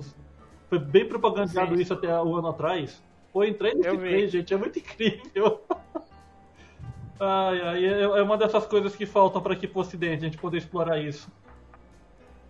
foi 0.70 0.80
bem 0.80 1.08
propagandado 1.08 1.76
Sim. 1.76 1.82
isso 1.82 1.94
até 1.94 2.22
um 2.22 2.36
ano 2.36 2.50
atrás. 2.50 3.02
Pô, 3.34 3.44
entrei 3.44 3.74
nesse 3.74 3.90
eu 3.90 3.98
trem, 3.98 4.26
vi. 4.26 4.28
gente, 4.30 4.54
é 4.54 4.58
muito 4.58 4.78
incrível. 4.78 5.62
ai, 7.20 7.62
ai, 7.62 7.86
é, 7.86 8.02
é 8.02 8.22
uma 8.22 8.38
dessas 8.38 8.66
coisas 8.68 8.96
que 8.96 9.06
faltam 9.06 9.42
para 9.42 9.54
aqui 9.54 9.68
pro 9.68 9.82
ocidente, 9.82 10.18
a 10.24 10.28
gente 10.28 10.38
poder 10.38 10.58
explorar 10.58 11.00
isso. 11.00 11.32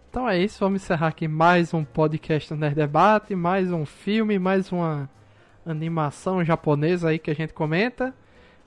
Então 0.09 0.27
é 0.27 0.37
isso, 0.39 0.59
vamos 0.59 0.81
encerrar 0.81 1.07
aqui 1.07 1.27
mais 1.27 1.73
um 1.73 1.83
podcast 1.83 2.53
Nerd 2.53 2.75
Debate, 2.75 3.35
mais 3.35 3.71
um 3.71 3.85
filme, 3.85 4.39
mais 4.39 4.71
uma 4.71 5.09
animação 5.67 6.43
japonesa 6.43 7.09
aí 7.09 7.19
que 7.19 7.31
a 7.31 7.35
gente 7.35 7.53
comenta. 7.53 8.13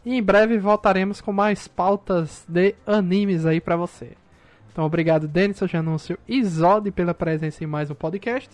E 0.05 0.14
em 0.14 0.22
breve 0.22 0.59
voltaremos 0.59 1.20
com 1.20 1.32
mais 1.32 1.68
pautas 1.68 2.44
de 2.48 2.74
animes 2.86 3.44
aí 3.44 3.60
para 3.60 3.77
você. 3.77 4.12
Então 4.72 4.85
obrigado 4.85 5.28
Denison 5.28 5.66
Janúncio 5.66 6.18
e 6.27 6.43
Zod 6.44 6.90
pela 6.93 7.12
presença 7.12 7.62
em 7.62 7.66
mais 7.66 7.90
um 7.90 7.94
podcast. 7.94 8.51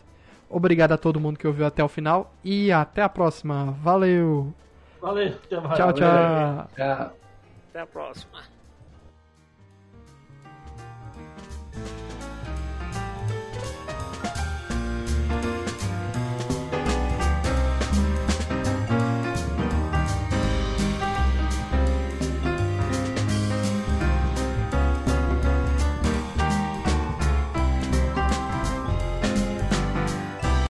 Obrigado 0.49 0.93
a 0.93 0.99
todo 0.99 1.21
mundo 1.21 1.39
que 1.39 1.47
ouviu 1.47 1.67
até 1.67 1.83
o 1.85 1.89
final 1.89 2.33
e 2.43 2.73
até 2.73 3.03
a 3.03 3.09
próxima. 3.09 3.77
Valeu. 3.83 4.53
Valeu. 5.01 5.33
Tchau, 5.49 5.93
tchau. 5.93 5.93
Tchau. 5.93 7.13
Até 7.71 7.81
a 7.81 7.87
próxima. 7.87 8.56